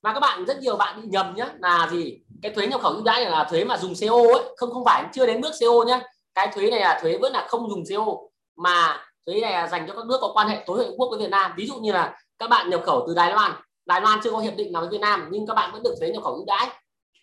Mà 0.03 0.15
các 0.15 0.21
bạn, 0.21 0.45
rất 0.47 0.59
nhiều 0.61 0.77
bạn 0.77 1.01
bị 1.03 1.09
nhầm 1.09 1.35
nhá, 1.37 1.55
là 1.59 1.89
gì? 1.93 2.21
Cái 2.43 2.55
thuế 2.55 2.67
nhập 2.67 2.81
khẩu 2.81 2.93
ưu 2.93 3.05
đãi 3.05 3.25
là 3.25 3.45
thuế 3.51 3.65
mà 3.65 3.79
dùng 3.79 3.95
CO 4.01 4.17
ấy, 4.17 4.55
không 4.57 4.71
không 4.73 4.85
phải, 4.85 5.05
chưa 5.13 5.27
đến 5.27 5.41
bước 5.41 5.53
CO 5.61 5.85
nhá. 5.87 6.01
Cái 6.35 6.51
thuế 6.55 6.71
này 6.71 6.81
là 6.81 6.99
thuế 7.03 7.19
vẫn 7.19 7.33
là 7.33 7.47
không 7.49 7.71
dùng 7.71 7.83
CO 7.89 8.17
mà 8.57 9.05
thuế 9.27 9.41
này 9.41 9.53
là 9.53 9.67
dành 9.67 9.87
cho 9.89 9.95
các 9.95 10.07
nước 10.07 10.19
có 10.21 10.33
quan 10.35 10.49
hệ 10.49 10.63
tối 10.67 10.77
huệ 10.77 10.95
quốc 10.97 11.09
với 11.11 11.19
Việt 11.19 11.31
Nam. 11.31 11.53
Ví 11.57 11.67
dụ 11.67 11.75
như 11.75 11.93
là 11.93 12.19
các 12.39 12.51
bạn 12.51 12.71
nhập 12.71 12.83
khẩu 12.87 13.05
từ 13.09 13.15
Đài 13.15 13.31
Loan 13.31 13.53
Đài 13.87 14.01
Loan 14.01 14.21
chưa 14.25 14.31
có 14.31 14.39
hiệp 14.39 14.55
định 14.57 14.73
nào 14.73 14.83
với 14.83 14.91
Việt 14.91 15.01
Nam, 15.01 15.29
nhưng 15.31 15.47
các 15.47 15.55
bạn 15.55 15.73
vẫn 15.73 15.83
được 15.83 15.95
thuế 16.01 16.11
nhập 16.11 16.23
khẩu 16.23 16.35
ưu 16.35 16.45
đãi. 16.47 16.71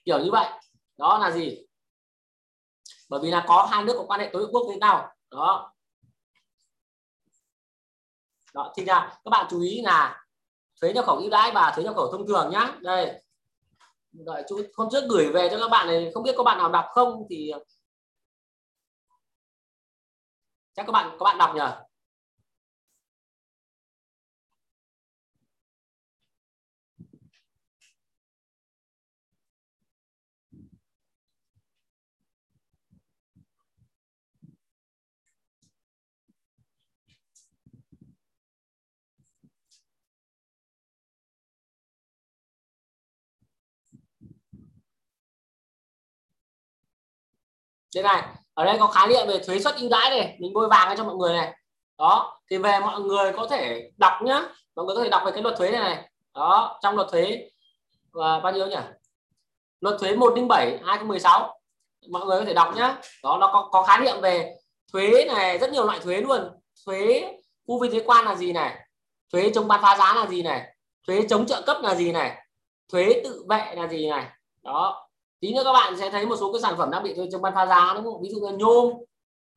Kiểu 0.06 0.20
như 0.20 0.32
vậy. 0.32 0.50
Đó 0.98 1.18
là 1.20 1.32
gì? 1.32 1.66
Bởi 3.10 3.20
vì 3.24 3.32
là 3.32 3.46
có 3.48 3.68
hai 3.72 3.84
nước 3.84 3.94
có 3.98 4.04
quan 4.08 4.20
hệ 4.20 4.30
tối 4.34 4.44
huệ 4.44 4.52
quốc 4.52 4.64
với 4.68 4.78
nhau. 4.78 5.10
Đó. 5.32 5.74
Đó, 8.54 8.74
thì 8.78 8.86
là 8.86 9.20
các 9.26 9.30
bạn 9.30 9.48
chú 9.50 9.62
ý 9.62 9.82
là 9.82 10.26
thuế 10.82 10.94
nhập 10.94 11.06
khẩu 11.06 11.18
ưu 11.18 11.30
đãi 11.30 11.52
và 11.52 11.72
thuế 11.76 11.84
nhập 11.84 11.96
khẩu 11.96 12.12
thông 12.12 12.28
thường 12.28 12.50
nhá. 12.52 12.78
Đây 12.82 13.23
đợi 14.14 14.44
chú 14.50 14.62
hôm 14.76 14.88
trước 14.92 15.04
gửi 15.10 15.32
về 15.32 15.50
cho 15.52 15.60
các 15.60 15.68
bạn 15.68 15.88
này, 15.88 16.12
không 16.14 16.24
biết 16.24 16.36
có 16.38 16.44
bạn 16.44 16.58
nào 16.58 16.72
đọc 16.72 16.86
không 16.90 17.26
thì 17.30 17.52
chắc 20.74 20.86
các 20.86 20.92
bạn 20.92 21.18
các 21.20 21.24
bạn 21.24 21.38
đọc 21.38 21.56
nhỉ 21.56 21.93
đây 47.96 48.04
này 48.04 48.24
ở 48.54 48.66
đây 48.66 48.78
có 48.80 48.88
khái 48.88 49.08
niệm 49.08 49.28
về 49.28 49.40
thuế 49.48 49.60
suất 49.60 49.76
ưu 49.76 49.90
đãi 49.90 50.10
này 50.10 50.38
mình 50.40 50.54
bôi 50.54 50.68
vàng 50.68 50.98
cho 50.98 51.04
mọi 51.04 51.16
người 51.16 51.34
này. 51.34 51.54
Đó 51.98 52.42
thì 52.50 52.58
về 52.58 52.80
mọi 52.80 53.02
người 53.02 53.32
có 53.32 53.48
thể 53.48 53.92
đọc 53.98 54.14
nhá. 54.24 54.42
Mọi 54.76 54.86
người 54.86 54.96
có 54.96 55.04
thể 55.04 55.10
đọc 55.10 55.22
về 55.26 55.32
cái 55.32 55.44
luật 55.44 55.56
thuế 55.58 55.72
này 55.72 55.82
này. 55.82 56.10
Đó 56.34 56.80
trong 56.84 56.96
luật 56.96 57.08
thuế 57.12 57.50
và 58.12 58.40
bao 58.40 58.54
nhiêu 58.54 58.68
nhỉ? 58.68 58.78
Luật 59.82 60.00
thuế 60.00 60.16
107 60.16 60.80
2016 60.86 61.60
mọi 62.10 62.26
người 62.26 62.40
có 62.40 62.46
thể 62.46 62.54
đọc 62.54 62.76
nhá. 62.76 62.98
Đó 63.24 63.38
nó 63.42 63.50
có, 63.54 63.70
có 63.72 63.84
khái 63.84 64.00
niệm 64.00 64.22
về 64.22 64.56
thuế 64.94 65.26
này 65.28 65.58
rất 65.58 65.72
nhiều 65.72 65.86
loại 65.86 66.00
thuế 66.00 66.22
luôn. 66.22 66.50
Thuế 66.86 67.34
khu 67.68 67.80
vi 67.80 67.90
thuế 67.90 68.04
quan 68.06 68.26
là 68.26 68.36
gì 68.36 68.54
này? 68.54 68.88
Thuế 69.32 69.52
chống 69.56 69.68
bán 69.68 69.82
phá 69.82 69.98
giá 69.98 70.14
là 70.14 70.28
gì 70.28 70.42
này? 70.42 70.76
Thuế 71.08 71.26
chống 71.30 71.46
trợ 71.46 71.62
cấp 71.62 71.78
là 71.82 71.96
gì 71.96 72.12
này? 72.12 72.38
Thuế 72.92 73.22
tự 73.24 73.46
vệ 73.50 73.76
là 73.76 73.88
gì 73.88 74.10
này? 74.10 74.26
Đó 74.64 75.03
tí 75.44 75.54
nữa 75.54 75.62
các 75.64 75.74
bạn 75.74 75.98
sẽ 75.98 76.10
thấy 76.10 76.26
một 76.26 76.36
số 76.40 76.54
cái 76.54 76.62
sản 76.62 76.76
phẩm 76.78 76.92
đang 76.92 77.04
bị 77.04 77.14
thuế 77.14 77.28
chống 77.32 77.42
bán 77.42 77.54
phá 77.56 77.66
giá 77.66 77.94
đúng 77.96 78.04
không? 78.04 78.22
Ví 78.22 78.30
dụ 78.30 78.40
như 78.40 78.58
nhôm, 78.58 78.94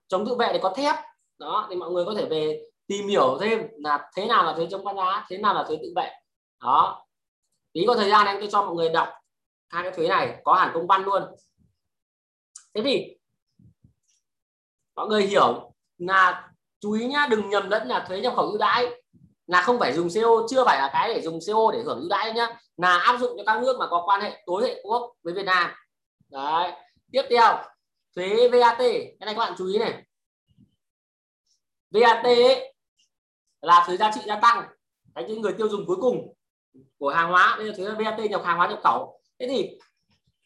chống 0.09 0.27
tự 0.27 0.35
vệ 0.35 0.53
để 0.53 0.61
có 0.63 0.73
thép. 0.77 0.95
Đó, 1.39 1.67
thì 1.71 1.77
mọi 1.77 1.91
người 1.91 2.05
có 2.05 2.15
thể 2.15 2.27
về 2.27 2.63
tìm 2.87 3.09
hiểu 3.09 3.39
thêm 3.41 3.67
là 3.77 4.11
thế 4.17 4.27
nào 4.27 4.45
là 4.45 4.55
thuế 4.55 4.67
chống 4.71 4.85
bán 4.85 4.97
giá, 4.97 5.27
thế 5.29 5.39
nào 5.39 5.55
là 5.55 5.65
thuế 5.65 5.77
tự 5.77 5.93
vệ. 5.97 6.11
Đó. 6.63 7.07
Tí 7.73 7.85
có 7.87 7.95
thời 7.95 8.11
gian 8.11 8.27
em 8.27 8.37
tôi 8.41 8.49
cho 8.53 8.63
mọi 8.63 8.75
người 8.75 8.89
đọc 8.89 9.09
hai 9.69 9.83
cái 9.83 9.93
thuế 9.93 10.09
này, 10.09 10.41
có 10.45 10.55
hẳn 10.55 10.71
công 10.75 10.87
văn 10.87 11.05
luôn. 11.05 11.23
Thế 12.75 12.83
thì, 12.85 13.17
mọi 14.97 15.07
người 15.07 15.23
hiểu 15.23 15.73
là 15.99 16.51
chú 16.81 16.93
ý 16.93 17.07
nhá, 17.07 17.27
đừng 17.31 17.49
nhầm 17.49 17.71
lẫn 17.71 17.89
là 17.89 18.05
thuế 18.09 18.21
nhập 18.21 18.33
khẩu 18.37 18.47
ưu 18.47 18.59
đãi, 18.59 18.87
là 19.47 19.63
không 19.63 19.79
phải 19.79 19.93
dùng 19.93 20.09
CO 20.15 20.47
chưa 20.51 20.65
phải 20.65 20.79
là 20.79 20.91
cái 20.93 21.15
để 21.15 21.21
dùng 21.23 21.39
CO 21.47 21.71
để 21.73 21.83
hưởng 21.83 22.01
ưu 22.01 22.09
đãi 22.09 22.33
nhá 22.33 22.61
là 22.77 22.99
áp 22.99 23.19
dụng 23.19 23.37
cho 23.37 23.43
các 23.47 23.63
nước 23.63 23.77
mà 23.79 23.87
có 23.91 24.03
quan 24.07 24.21
hệ 24.21 24.43
tối 24.47 24.65
hệ 24.65 24.81
quốc 24.83 25.15
với 25.23 25.35
Việt 25.35 25.45
Nam. 25.45 25.71
Đấy. 26.31 26.73
Tiếp 27.13 27.23
theo 27.31 27.63
thuế 28.17 28.49
VAT 28.49 28.79
cái 28.79 29.17
này 29.21 29.35
các 29.35 29.39
bạn 29.39 29.55
chú 29.59 29.67
ý 29.67 29.79
này. 29.79 30.03
VAT 31.91 32.25
ấy, 32.25 32.75
là 33.61 33.85
thuế 33.87 33.97
giá 33.97 34.11
trị 34.15 34.21
gia 34.27 34.41
tăng. 34.41 34.69
Cái 35.15 35.25
những 35.25 35.41
người 35.41 35.53
tiêu 35.53 35.69
dùng 35.69 35.87
cuối 35.87 35.97
cùng 36.01 36.35
của 36.99 37.09
hàng 37.09 37.29
hóa. 37.29 37.55
Đây 37.59 37.67
là 37.67 37.75
thuế 37.77 38.05
VAT 38.05 38.31
nhập 38.31 38.43
hàng 38.45 38.57
hóa 38.57 38.69
nhập 38.69 38.81
khẩu. 38.85 39.21
Thế 39.39 39.47
thì 39.49 39.79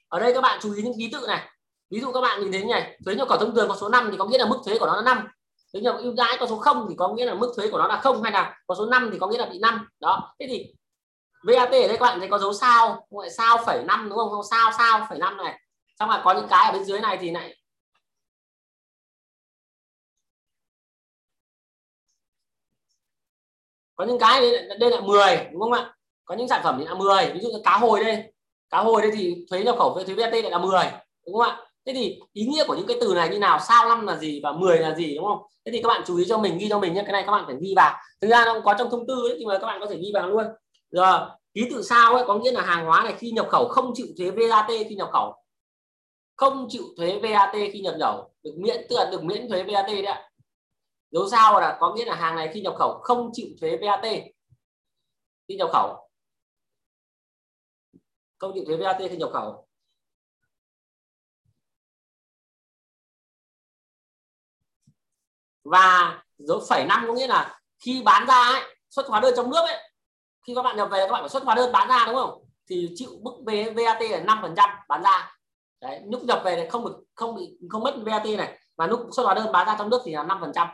ở 0.09 0.21
đây 0.21 0.35
các 0.35 0.41
bạn 0.41 0.59
chú 0.63 0.75
ý 0.75 0.83
những 0.83 0.99
ký 0.99 1.11
tự 1.13 1.27
này. 1.27 1.49
Ví 1.91 2.01
dụ 2.01 2.13
các 2.13 2.21
bạn 2.21 2.41
nhìn 2.41 2.53
thấy 2.53 2.65
này 2.65 2.99
thuế 3.05 3.15
nhập 3.15 3.29
khẩu 3.29 3.39
thông 3.39 3.55
thường 3.55 3.69
có 3.69 3.77
số 3.81 3.89
5 3.89 4.09
thì 4.11 4.17
có 4.17 4.27
nghĩa 4.27 4.39
là 4.39 4.47
mức 4.47 4.59
thuế 4.65 4.79
của 4.79 4.87
nó 4.87 4.97
là 4.97 5.03
5 5.03 5.29
thuế 5.73 5.81
nhập 5.81 5.97
ưu 5.99 6.13
đãi 6.13 6.37
có 6.41 6.47
số 6.47 6.57
0 6.57 6.87
thì 6.89 6.95
có 6.99 7.09
nghĩa 7.09 7.27
là 7.27 7.35
mức 7.35 7.53
thuế 7.57 7.71
của 7.71 7.79
nó 7.79 7.87
là 7.87 8.01
không 8.01 8.23
hay 8.23 8.33
là 8.33 8.59
có 8.67 8.75
số 8.75 8.87
5 8.87 9.09
thì 9.13 9.19
có 9.19 9.27
nghĩa 9.27 9.39
là 9.39 9.47
bị 9.47 9.59
5 9.59 9.89
đó. 10.01 10.35
Thế 10.39 10.47
thì 10.49 10.75
VAT 11.43 11.73
ở 11.73 11.89
đây 11.89 11.89
các 11.89 12.01
bạn 12.01 12.19
thấy 12.19 12.29
có 12.29 12.39
dấu 12.39 12.53
sao 12.53 13.07
gọi 13.11 13.31
sao 13.31 13.59
phẩy 13.67 13.85
năm 13.85 14.09
đúng 14.09 14.19
không? 14.19 14.43
Sao 14.51 14.71
sao 14.79 15.07
phẩy 15.09 15.19
năm 15.19 15.37
này. 15.37 15.61
Xong 15.99 16.11
là 16.11 16.23
có 16.25 16.35
những 16.35 16.49
cái 16.51 16.67
ở 16.67 16.73
bên 16.73 16.85
dưới 16.85 17.01
này 17.01 17.19
thì 17.21 17.31
lại 17.31 17.57
có 23.97 24.05
những 24.05 24.19
cái 24.19 24.41
đây, 24.41 24.79
đây 24.81 24.91
là 24.91 25.01
10 25.01 25.49
đúng 25.53 25.61
không 25.61 25.73
ạ? 25.73 25.95
Có 26.25 26.35
những 26.35 26.49
sản 26.49 26.61
phẩm 26.65 26.77
thì 26.79 26.85
là 26.85 26.95
10 26.95 27.31
ví 27.33 27.41
dụ 27.41 27.49
như 27.49 27.61
cá 27.65 27.79
hồi 27.79 28.05
đây. 28.05 28.33
Cá 28.71 28.79
hồi 28.79 29.03
đây 29.03 29.11
thì 29.15 29.47
thuế 29.51 29.63
nhập 29.63 29.77
khẩu 29.79 29.95
với 29.95 30.05
thuế 30.05 30.15
VAT 30.15 30.33
lại 30.33 30.51
là 30.51 30.59
10 30.59 30.85
đúng 31.27 31.35
không 31.35 31.43
ạ? 31.43 31.67
Thế 31.87 31.93
thì 31.93 32.21
ý 32.33 32.47
nghĩa 32.47 32.65
của 32.67 32.75
những 32.75 32.87
cái 32.87 32.97
từ 33.01 33.15
này 33.15 33.29
như 33.29 33.39
nào? 33.39 33.61
Sao 33.69 33.89
năm 33.89 34.07
là 34.07 34.17
gì 34.17 34.41
và 34.43 34.53
10 34.53 34.79
là 34.79 34.95
gì 34.95 35.15
đúng 35.15 35.25
không? 35.25 35.39
Thế 35.65 35.73
thì 35.73 35.83
các 35.83 35.89
bạn 35.89 36.03
chú 36.07 36.17
ý 36.17 36.25
cho 36.29 36.39
mình 36.39 36.59
ghi 36.59 36.67
cho 36.69 36.79
mình 36.79 36.95
nhé. 36.95 37.03
Cái 37.05 37.13
này 37.13 37.23
các 37.27 37.33
bạn 37.33 37.45
phải 37.47 37.57
ghi 37.61 37.75
vào. 37.77 37.97
Thực 38.21 38.29
ra 38.29 38.45
nó 38.45 38.61
có 38.65 38.75
trong 38.79 38.91
thông 38.91 39.07
tư 39.07 39.29
ấy, 39.29 39.37
thì 39.39 39.47
mà 39.47 39.59
các 39.59 39.67
bạn 39.67 39.81
có 39.81 39.87
thể 39.91 39.97
ghi 39.97 40.11
vào 40.15 40.29
luôn 40.29 40.47
rồi 40.91 41.31
ký 41.55 41.69
tự 41.71 41.83
sao 41.83 42.15
ấy 42.15 42.25
có 42.27 42.39
nghĩa 42.39 42.53
là 42.53 42.63
hàng 42.63 42.87
hóa 42.87 43.03
này 43.05 43.15
khi 43.19 43.31
nhập 43.31 43.47
khẩu 43.51 43.69
không 43.69 43.93
chịu 43.95 44.07
thuế 44.19 44.31
VAT 44.31 44.67
khi 44.69 44.95
nhập 44.95 45.11
khẩu. 45.13 45.45
Không 46.37 46.67
chịu 46.71 46.83
thuế 46.97 47.21
VAT 47.23 47.55
khi 47.73 47.81
nhập 47.81 47.97
khẩu. 48.01 48.35
Được 48.43 48.55
miễn 48.59 48.87
tức 48.89 48.97
là 48.97 49.11
được 49.11 49.25
miễn 49.25 49.49
thuế 49.49 49.63
VAT 49.63 49.87
đấy 49.87 50.05
ạ. 50.05 50.31
Dấu 51.11 51.29
sao 51.31 51.61
là 51.61 51.77
có 51.81 51.95
nghĩa 51.95 52.05
là 52.05 52.15
hàng 52.15 52.37
này 52.37 52.51
khi 52.55 52.61
nhập 52.61 52.75
khẩu 52.79 52.99
không 53.03 53.31
chịu 53.33 53.47
thuế 53.61 53.77
VAT 53.77 54.05
khi 55.49 55.57
nhập 55.57 55.71
khẩu. 55.73 56.11
Không 58.39 58.53
chịu 58.55 58.65
thuế 58.67 58.77
VAT 58.77 58.97
khi 59.11 59.17
nhập 59.17 59.31
khẩu. 59.33 59.67
Và 65.65 66.23
dấu 66.39 66.61
phẩy 66.69 66.85
năm 66.85 67.05
có 67.07 67.13
nghĩa 67.13 67.27
là 67.27 67.61
khi 67.79 68.03
bán 68.05 68.27
ra 68.27 68.35
ấy, 68.35 68.63
xuất 68.91 69.07
hóa 69.07 69.21
đơn 69.21 69.35
trong 69.37 69.51
nước 69.51 69.61
ấy 69.67 69.90
khi 70.47 70.55
các 70.55 70.63
bạn 70.63 70.77
nhập 70.77 70.89
về, 70.93 70.99
các 71.07 71.13
bạn 71.13 71.23
phải 71.23 71.29
xuất 71.29 71.45
hóa 71.45 71.55
đơn 71.55 71.73
bán 71.73 71.89
ra, 71.89 72.05
đúng 72.07 72.15
không? 72.15 72.45
Thì 72.67 72.89
chịu 72.95 73.11
mức 73.23 73.43
VAT 73.47 74.03
là 74.11 74.21
5 74.21 74.39
phần 74.43 74.55
trăm 74.57 74.71
bán 74.89 75.03
ra. 75.03 75.33
Đấy, 75.81 76.01
lúc 76.05 76.23
nhập 76.25 76.43
về 76.45 76.57
này 76.57 76.69
không 76.71 76.85
được, 76.85 77.05
không 77.15 77.35
bị, 77.35 77.59
không 77.69 77.83
mất 77.83 77.95
VAT 78.05 78.25
này. 78.39 78.59
Và 78.77 78.87
lúc 78.87 79.09
xuất 79.13 79.25
hóa 79.25 79.35
đơn 79.35 79.53
bán 79.53 79.67
ra 79.67 79.75
trong 79.79 79.91
nước 79.91 80.03
thì 80.05 80.13
là 80.13 80.23
5 80.23 80.39
phần 80.41 80.53
trăm. 80.55 80.69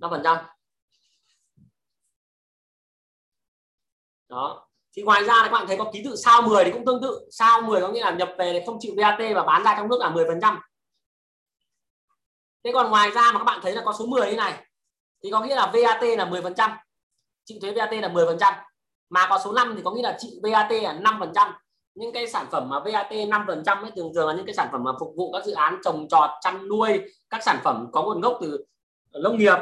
năm 0.00 0.10
phần 0.10 0.20
trăm. 0.24 0.36
Đó 4.28 4.69
thì 4.96 5.02
ngoài 5.02 5.24
ra 5.24 5.34
các 5.42 5.52
bạn 5.52 5.66
thấy 5.66 5.76
có 5.76 5.90
ký 5.92 6.02
tự 6.04 6.16
sao 6.16 6.42
10 6.42 6.64
thì 6.64 6.70
cũng 6.70 6.84
tương 6.84 7.02
tự. 7.02 7.28
Sao 7.30 7.62
10 7.62 7.80
có 7.80 7.88
nghĩa 7.88 8.00
là 8.00 8.10
nhập 8.10 8.28
về 8.38 8.52
thì 8.52 8.60
không 8.66 8.76
chịu 8.80 8.94
VAT 8.96 9.20
và 9.34 9.42
bán 9.42 9.64
ra 9.64 9.74
trong 9.76 9.88
nước 9.88 10.00
là 10.00 10.10
10 10.10 10.24
phần 10.28 10.40
trăm. 10.40 10.60
Thế 12.64 12.70
còn 12.74 12.90
ngoài 12.90 13.10
ra 13.10 13.32
mà 13.32 13.38
các 13.38 13.44
bạn 13.44 13.60
thấy 13.62 13.72
là 13.72 13.82
có 13.84 13.92
số 13.98 14.06
10 14.06 14.30
như 14.30 14.36
này, 14.36 14.66
thì 15.22 15.30
có 15.30 15.40
nghĩa 15.40 15.54
là 15.54 15.70
VAT 15.74 16.18
là 16.18 16.24
10 16.24 16.42
phần 16.42 16.54
trăm. 16.54 16.70
Chịu 17.44 17.58
thuế 17.62 17.72
VAT 17.72 17.92
là 17.92 18.08
10 18.08 18.26
phần 18.26 18.38
trăm. 18.38 18.54
Mà 19.08 19.26
có 19.30 19.40
số 19.44 19.52
5 19.52 19.74
thì 19.76 19.82
có 19.84 19.90
nghĩa 19.90 20.02
là 20.02 20.16
chịu 20.18 20.30
VAT 20.42 20.72
là 20.82 20.92
5 20.92 21.16
phần 21.20 21.32
trăm. 21.34 21.52
Những 21.94 22.12
cái 22.12 22.26
sản 22.26 22.46
phẩm 22.50 22.68
mà 22.68 22.80
VAT 22.80 23.12
5 23.28 23.44
phần 23.46 23.62
trăm 23.66 23.82
ấy, 23.82 23.90
thường 23.96 24.12
thường 24.14 24.28
là 24.28 24.34
những 24.34 24.46
cái 24.46 24.54
sản 24.54 24.68
phẩm 24.72 24.84
mà 24.84 24.92
phục 25.00 25.14
vụ 25.16 25.32
các 25.32 25.44
dự 25.44 25.52
án 25.52 25.80
trồng 25.84 26.08
trọt, 26.08 26.30
chăn 26.40 26.68
nuôi, 26.68 27.00
các 27.30 27.42
sản 27.42 27.58
phẩm 27.64 27.86
có 27.92 28.02
nguồn 28.02 28.20
gốc 28.20 28.38
từ 28.40 28.64
nông 29.12 29.38
nghiệp, 29.38 29.58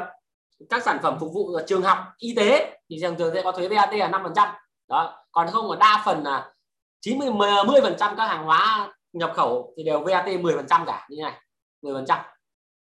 các 0.69 0.83
sản 0.83 0.99
phẩm 1.03 1.17
phục 1.19 1.33
vụ 1.33 1.59
trường 1.67 1.83
học, 1.83 1.97
y 2.17 2.33
tế, 2.35 2.79
thì 2.89 2.99
thường 3.01 3.15
thường 3.19 3.33
sẽ 3.33 3.41
có 3.41 3.51
thuế 3.51 3.67
VAT 3.67 3.89
là 3.93 4.07
5 4.07 4.21
phần 4.23 4.33
trăm 4.35 4.49
đó. 4.89 5.25
Còn 5.31 5.47
không 5.51 5.69
ở 5.69 5.77
đa 5.79 6.01
phần 6.05 6.23
là 6.23 6.53
90 7.01 7.31
10 7.67 7.81
phần 7.81 7.95
trăm 7.99 8.15
các 8.17 8.27
hàng 8.27 8.43
hóa 8.43 8.93
nhập 9.13 9.31
khẩu 9.35 9.73
thì 9.77 9.83
đều 9.83 10.03
VAT 10.03 10.25
10 10.41 10.55
phần 10.55 10.67
trăm 10.69 10.85
cả, 10.87 11.07
như 11.09 11.21
này 11.21 11.41
10 11.81 11.93
phần 11.93 12.05
trăm. 12.07 12.25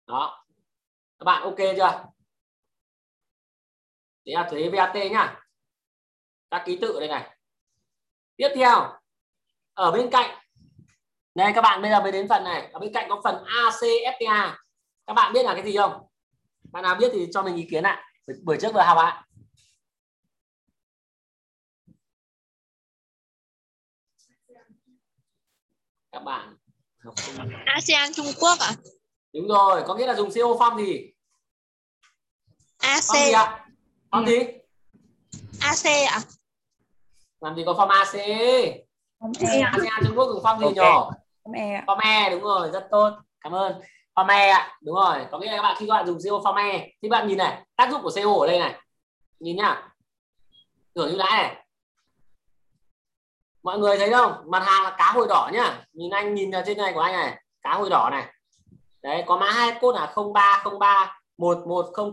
Đó. 0.06 0.44
Các 1.18 1.24
bạn 1.24 1.42
ok 1.42 1.56
chưa? 1.58 2.04
Đấy 4.24 4.34
là 4.34 4.48
thuế 4.50 4.70
VAT 4.72 4.94
nhá. 5.10 5.40
Các 6.50 6.62
ký 6.66 6.78
tự 6.80 7.00
đây 7.00 7.08
này. 7.08 7.36
Tiếp 8.36 8.48
theo, 8.54 8.92
ở 9.74 9.90
bên 9.90 10.10
cạnh, 10.10 10.38
đây 11.34 11.52
các 11.54 11.62
bạn, 11.62 11.82
bây 11.82 11.90
giờ 11.90 12.00
mới 12.00 12.12
đến 12.12 12.28
phần 12.28 12.44
này. 12.44 12.70
Ở 12.72 12.80
bên 12.80 12.92
cạnh 12.92 13.06
có 13.08 13.20
phần 13.24 13.44
ACFTA 13.44 14.56
các 15.06 15.12
bạn 15.12 15.32
biết 15.32 15.42
là 15.42 15.54
cái 15.54 15.62
gì 15.64 15.76
không? 15.76 16.06
Bạn 16.72 16.82
nào 16.82 16.94
biết 16.94 17.10
thì 17.12 17.28
cho 17.32 17.42
mình 17.42 17.56
ý 17.56 17.66
kiến 17.70 17.82
ạ. 17.82 18.04
Buổi 18.44 18.56
trước 18.60 18.74
vừa 18.74 18.82
học 18.82 18.98
ạ. 18.98 19.26
Các 26.12 26.22
bạn 26.24 26.56
học 27.04 27.14
ASEAN 27.66 28.12
Trung 28.14 28.26
Quốc 28.40 28.58
à? 28.60 28.70
đúng 29.34 29.48
rồi 29.48 29.82
có 29.86 29.94
nghĩa 29.94 30.06
là 30.06 30.14
dùng 30.14 30.30
CO 30.30 30.40
form 30.40 30.78
gì? 30.78 31.12
AC 32.78 33.02
form 33.02 33.26
gì 33.26 33.32
ạ? 33.32 33.66
Form 34.10 34.26
gì? 34.26 34.38
AC 35.60 35.84
à? 36.10 36.20
làm 37.40 37.56
gì 37.56 37.62
có 37.66 37.72
form 37.72 37.88
AC 37.88 38.12
Không 39.20 39.32
e. 39.40 39.60
ASEAN 39.60 40.02
Trung 40.06 40.16
Quốc 40.18 40.26
dùng 40.34 40.42
form 40.44 40.58
gì 40.58 40.64
Ok. 40.64 40.76
nhỏ 40.76 41.10
Không 41.44 41.52
e. 41.52 41.84
form 41.86 41.98
E 42.02 42.30
đúng 42.30 42.42
rồi 42.42 42.70
rất 42.72 42.88
tốt. 42.90 43.10
Cảm 43.40 43.52
ơn. 43.54 43.80
Form 44.14 44.28
E 44.28 44.48
ạ 44.48 44.76
đúng 44.82 44.94
rồi. 44.94 45.26
Có 45.30 45.38
nghĩa 45.38 45.50
là 45.50 45.56
các 45.56 45.62
bạn 45.62 45.76
khi 45.78 45.86
các 45.88 45.94
bạn 45.94 46.06
dùng 46.06 46.18
CO 46.18 46.30
form 46.50 46.56
E 46.72 46.88
thì 47.02 47.08
bạn 47.08 47.28
nhìn 47.28 47.38
này 47.38 47.64
tác 47.76 47.90
dụng 47.90 48.02
của 48.02 48.10
CO 48.14 48.40
ở 48.40 48.46
đây 48.46 48.58
này. 48.58 48.74
Nhìn 49.40 49.56
nhá. 49.56 49.88
Hưởng 50.96 51.08
ưu 51.10 51.18
đãi 51.18 51.42
này 51.42 51.61
mọi 53.62 53.78
người 53.78 53.98
thấy 53.98 54.10
không? 54.10 54.32
Mặt 54.46 54.62
hàng 54.66 54.82
là 54.84 54.94
cá 54.98 55.12
hồi 55.12 55.26
đỏ 55.28 55.50
nhá. 55.52 55.84
Nhìn 55.92 56.10
anh 56.10 56.34
nhìn 56.34 56.50
ở 56.50 56.62
trên 56.66 56.78
này 56.78 56.92
của 56.92 57.00
anh 57.00 57.12
này. 57.12 57.42
Cá 57.62 57.74
hồi 57.74 57.90
đỏ 57.90 58.08
này. 58.10 58.26
Đấy 59.02 59.24
có 59.26 59.36
mã 59.36 59.50
hai 59.50 59.78
cốt 59.80 59.92
là 59.92 60.12
0303 60.16 61.18
1100 61.38 62.10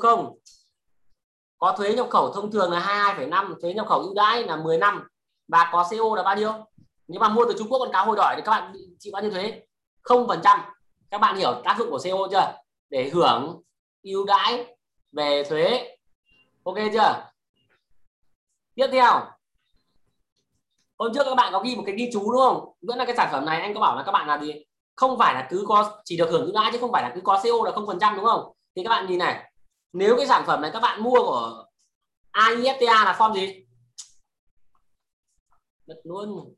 có 1.58 1.76
thuế 1.78 1.94
nhập 1.94 2.08
khẩu 2.10 2.34
thông 2.34 2.52
thường 2.52 2.72
là 2.72 3.14
22,5 3.18 3.60
thuế 3.62 3.74
nhập 3.74 3.88
khẩu 3.88 4.00
ưu 4.00 4.14
đãi 4.14 4.44
là 4.44 4.56
10 4.56 4.78
năm. 4.78 5.08
Và 5.48 5.70
có 5.72 5.88
CO 5.90 6.16
là 6.16 6.24
bao 6.24 6.36
nhiêu? 6.36 6.54
Nếu 7.08 7.20
mà 7.20 7.30
mua 7.30 7.46
từ 7.46 7.56
Trung 7.58 7.68
Quốc 7.70 7.80
con 7.80 7.92
cá 7.92 8.06
hồi 8.06 8.16
đỏ 8.16 8.34
thì 8.36 8.42
các 8.46 8.52
bạn 8.52 8.74
chịu 9.00 9.12
bao 9.14 9.22
nhiêu 9.22 9.32
thuế? 9.32 9.62
không 10.02 10.28
phần 10.28 10.40
trăm. 10.44 10.60
Các 11.12 11.22
bạn 11.22 11.36
hiểu 11.36 11.62
tác 11.64 11.76
dụng 11.80 11.90
của 11.92 12.00
CO 12.04 12.28
chưa? 12.32 12.54
Để 12.90 13.10
hưởng 13.10 13.62
ưu 14.04 14.26
đãi 14.26 14.76
về 15.12 15.44
thuế. 15.44 15.98
Ok 16.64 16.76
chưa? 16.94 17.32
Tiếp 18.76 18.88
theo 18.92 19.22
hôm 21.00 21.14
trước 21.14 21.24
các 21.24 21.36
bạn 21.36 21.54
có 21.54 21.60
ghi 21.60 21.76
một 21.76 21.84
cái 21.86 21.96
ghi 21.96 22.10
chú 22.14 22.32
đúng 22.32 22.42
không? 22.42 22.74
Vẫn 22.82 22.98
là 22.98 23.06
cái 23.06 23.16
sản 23.16 23.30
phẩm 23.32 23.46
này 23.46 23.62
anh 23.62 23.74
có 23.74 23.80
bảo 23.80 23.96
là 23.96 24.04
các 24.04 24.12
bạn 24.12 24.28
là 24.28 24.40
gì? 24.42 24.66
Không 24.96 25.20
phải 25.20 25.34
là 25.34 25.48
cứ 25.50 25.64
có 25.68 26.02
chỉ 26.06 26.18
được 26.18 26.30
hưởng 26.32 26.46
ưu 26.46 26.54
đãi 26.54 26.72
chứ 26.72 26.78
không 26.82 26.92
phải 26.92 27.04
là 27.04 27.12
cứ 27.16 27.22
có 27.22 27.42
CO 27.44 27.66
là 27.66 27.72
không 27.72 27.88
phần 27.88 28.00
trăm 28.00 28.16
đúng 28.16 28.26
không? 28.26 28.54
Thì 28.76 28.84
các 28.84 28.90
bạn 28.90 29.08
nhìn 29.08 29.20
này 29.20 29.52
nếu 29.94 30.18
cái 30.18 30.28
sản 30.28 30.44
phẩm 30.48 30.62
này 30.62 30.72
các 30.74 30.80
bạn 30.80 31.04
mua 31.04 31.20
của 31.20 31.66
AIFTA 32.34 33.06
là 33.06 33.16
form 33.20 33.34
gì? 33.34 33.66
Bật 35.88 36.02
luôn. 36.04 36.56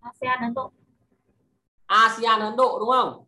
ASEAN 0.00 0.40
Ấn 0.40 0.54
Độ. 0.54 0.72
ASEAN 1.86 2.40
Ấn 2.40 2.56
Độ 2.56 2.78
đúng 2.78 2.88
không 2.88 3.24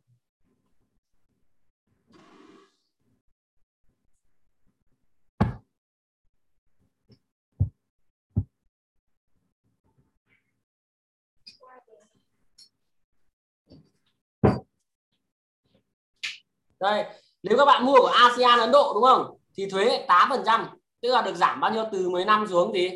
đây, 16.80 17.04
nếu 17.42 17.58
các 17.58 17.64
bạn 17.64 17.87
mua 17.87 18.00
của 18.00 18.12
ASEAN 18.14 18.58
Ấn 18.58 18.72
Độ 18.72 18.92
đúng 18.94 19.02
không? 19.02 19.38
Thì 19.56 19.66
thuế 19.70 20.04
8 20.08 20.28
phần 20.30 20.42
trăm, 20.46 20.66
tức 21.02 21.08
là 21.08 21.22
được 21.22 21.34
giảm 21.34 21.60
bao 21.60 21.72
nhiêu? 21.72 21.84
Từ 21.92 22.08
10 22.08 22.24
năm 22.24 22.46
xuống 22.46 22.70
thì 22.74 22.90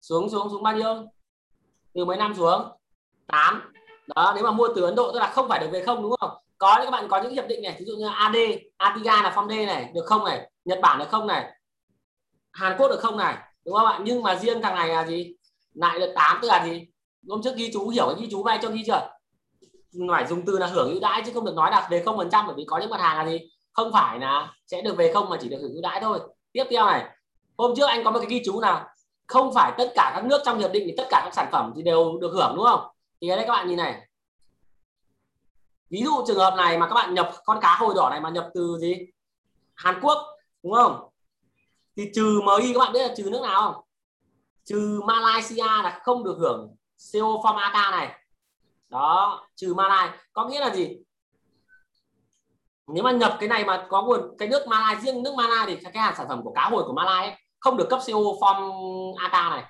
xuống 0.00 0.30
xuống 0.30 0.48
xuống 0.50 0.62
bao 0.62 0.76
nhiêu? 0.76 1.06
Từ 1.94 2.04
10 2.04 2.16
năm 2.16 2.34
xuống 2.34 2.62
8 3.26 3.72
đó, 4.06 4.32
nếu 4.34 4.44
mà 4.44 4.50
mua 4.50 4.68
từ 4.76 4.82
Ấn 4.82 4.94
Độ 4.94 5.12
tức 5.12 5.18
là 5.18 5.26
không 5.26 5.48
phải 5.48 5.60
được 5.60 5.68
về 5.72 5.82
không 5.82 6.02
đúng 6.02 6.14
không? 6.20 6.30
Có 6.58 6.80
các 6.84 6.90
bạn 6.90 7.08
có 7.08 7.22
những 7.22 7.32
hiệp 7.32 7.48
định 7.48 7.62
này 7.62 7.76
ví 7.78 7.84
dụ 7.84 7.96
như 7.96 8.08
AD 8.14 8.36
Atiga 8.76 9.22
là 9.22 9.32
phong 9.34 9.48
D 9.48 9.52
này, 9.52 9.90
được 9.94 10.04
không 10.06 10.24
này? 10.24 10.50
Nhật 10.64 10.78
Bản 10.82 10.98
được 10.98 11.08
không 11.10 11.26
này? 11.26 11.52
Hàn 12.52 12.76
Quốc 12.78 12.88
được 12.88 13.00
không 13.00 13.16
này? 13.16 13.38
Đúng 13.64 13.74
không 13.74 13.86
ạ? 13.86 14.00
Nhưng 14.02 14.22
mà 14.22 14.34
riêng 14.36 14.62
thằng 14.62 14.74
này 14.74 14.88
là 14.88 15.06
gì? 15.06 15.34
Lại 15.74 15.98
được 15.98 16.12
8 16.14 16.38
tức 16.42 16.48
là 16.48 16.66
gì? 16.66 16.86
Hôm 17.28 17.42
trước 17.42 17.56
ghi 17.56 17.70
chú, 17.72 17.88
hiểu 17.88 18.06
cái 18.06 18.16
ghi 18.20 18.28
chú 18.30 18.42
vay 18.42 18.58
cho 18.62 18.68
ghi 18.68 18.82
chưa? 18.86 19.10
Phải 20.10 20.26
dùng 20.26 20.44
từ 20.46 20.58
là 20.58 20.66
hưởng 20.66 20.90
ưu 20.90 21.00
đãi 21.00 21.22
chứ 21.26 21.32
không 21.34 21.44
được 21.44 21.54
nói 21.54 21.70
là 21.70 21.88
về 21.90 22.02
không 22.04 22.16
phần 22.16 22.30
trăm, 22.30 22.46
bởi 22.46 22.54
vì 22.56 22.64
có 22.64 22.78
những 22.78 22.90
mặt 22.90 23.00
hàng 23.00 23.18
là 23.18 23.30
gì? 23.30 23.50
Không 23.72 23.92
phải 23.92 24.18
là 24.18 24.54
sẽ 24.66 24.82
được 24.82 24.96
về 24.96 25.12
không 25.12 25.28
mà 25.30 25.36
chỉ 25.40 25.48
được 25.48 25.58
hưởng 25.62 25.72
ưu 25.72 25.82
đãi 25.82 26.00
thôi. 26.00 26.20
Tiếp 26.52 26.64
theo 26.70 26.86
này, 26.86 27.04
hôm 27.58 27.72
trước 27.76 27.86
anh 27.86 28.04
có 28.04 28.10
một 28.10 28.18
cái 28.18 28.28
ghi 28.30 28.42
chú 28.44 28.60
là 28.60 28.88
không 29.26 29.54
phải 29.54 29.72
tất 29.78 29.92
cả 29.94 30.12
các 30.14 30.24
nước 30.24 30.42
trong 30.44 30.58
hiệp 30.58 30.72
định 30.72 30.84
thì 30.86 30.94
tất 30.96 31.06
cả 31.10 31.20
các 31.24 31.34
sản 31.34 31.48
phẩm 31.52 31.72
thì 31.76 31.82
đều 31.82 32.18
được 32.20 32.30
hưởng, 32.32 32.52
đúng 32.56 32.64
không? 32.64 32.80
Thì 33.20 33.28
ở 33.28 33.36
đây 33.36 33.44
các 33.46 33.52
bạn 33.52 33.68
nhìn 33.68 33.76
này. 33.76 34.08
Ví 35.90 36.02
dụ 36.04 36.24
trường 36.26 36.38
hợp 36.38 36.54
này 36.56 36.78
mà 36.78 36.88
các 36.88 36.94
bạn 36.94 37.14
nhập 37.14 37.32
con 37.44 37.58
cá 37.60 37.76
hồi 37.76 37.94
đỏ 37.96 38.08
này 38.10 38.20
mà 38.20 38.30
nhập 38.30 38.50
từ 38.54 38.78
gì? 38.80 38.96
Hàn 39.74 40.00
Quốc, 40.02 40.18
đúng 40.62 40.72
không? 40.72 41.08
Thì 41.96 42.10
trừ 42.14 42.40
MI 42.40 42.72
các 42.72 42.78
bạn 42.78 42.92
biết 42.92 43.08
là 43.08 43.14
trừ 43.16 43.30
nước 43.30 43.42
nào 43.42 43.60
không? 43.62 43.84
Trừ 44.64 45.00
Malaysia 45.04 45.62
là 45.62 46.00
không 46.02 46.24
được 46.24 46.36
hưởng 46.38 46.76
CO 47.12 47.18
form 47.18 47.56
AK 47.56 47.90
này 47.90 48.21
đó 48.92 49.46
trừ 49.54 49.74
Malai. 49.74 50.08
Có 50.32 50.48
nghĩa 50.48 50.60
là 50.60 50.74
gì? 50.74 50.96
Nếu 52.86 53.04
mà 53.04 53.12
nhập 53.12 53.36
cái 53.40 53.48
này 53.48 53.64
mà 53.64 53.86
có 53.90 54.02
nguồn 54.02 54.36
cái 54.38 54.48
nước 54.48 54.68
Malai 54.68 54.96
riêng 55.00 55.22
nước 55.22 55.34
Malai 55.36 55.66
thì 55.66 55.76
cái 55.76 56.02
hàng 56.02 56.14
sản 56.16 56.28
phẩm 56.28 56.40
của 56.44 56.52
cá 56.52 56.68
hồi 56.68 56.84
của 56.86 56.92
Malai 56.92 57.26
ấy, 57.26 57.36
không 57.60 57.76
được 57.76 57.86
cấp 57.90 58.00
CO 58.06 58.12
form 58.12 59.14
AK 59.16 59.50
này. 59.50 59.64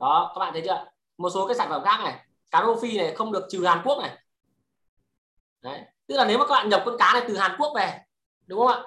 Đó 0.00 0.32
các 0.34 0.38
bạn 0.38 0.52
thấy 0.52 0.62
chưa? 0.64 0.84
Một 1.18 1.30
số 1.30 1.46
cái 1.46 1.56
sản 1.56 1.68
phẩm 1.68 1.82
khác 1.84 2.00
này 2.04 2.26
cá 2.50 2.62
rô 2.62 2.76
phi 2.76 2.98
này 2.98 3.14
không 3.14 3.32
được 3.32 3.46
trừ 3.50 3.64
Hàn 3.64 3.82
Quốc 3.84 3.98
này. 3.98 4.18
Đấy 5.62 5.80
tức 6.06 6.16
là 6.16 6.24
nếu 6.24 6.38
mà 6.38 6.46
các 6.46 6.54
bạn 6.54 6.68
nhập 6.68 6.82
con 6.86 6.96
cá 6.98 7.12
này 7.12 7.24
từ 7.28 7.36
Hàn 7.36 7.56
Quốc 7.58 7.72
về 7.76 7.98
đúng 8.46 8.58
không 8.58 8.68
ạ? 8.68 8.82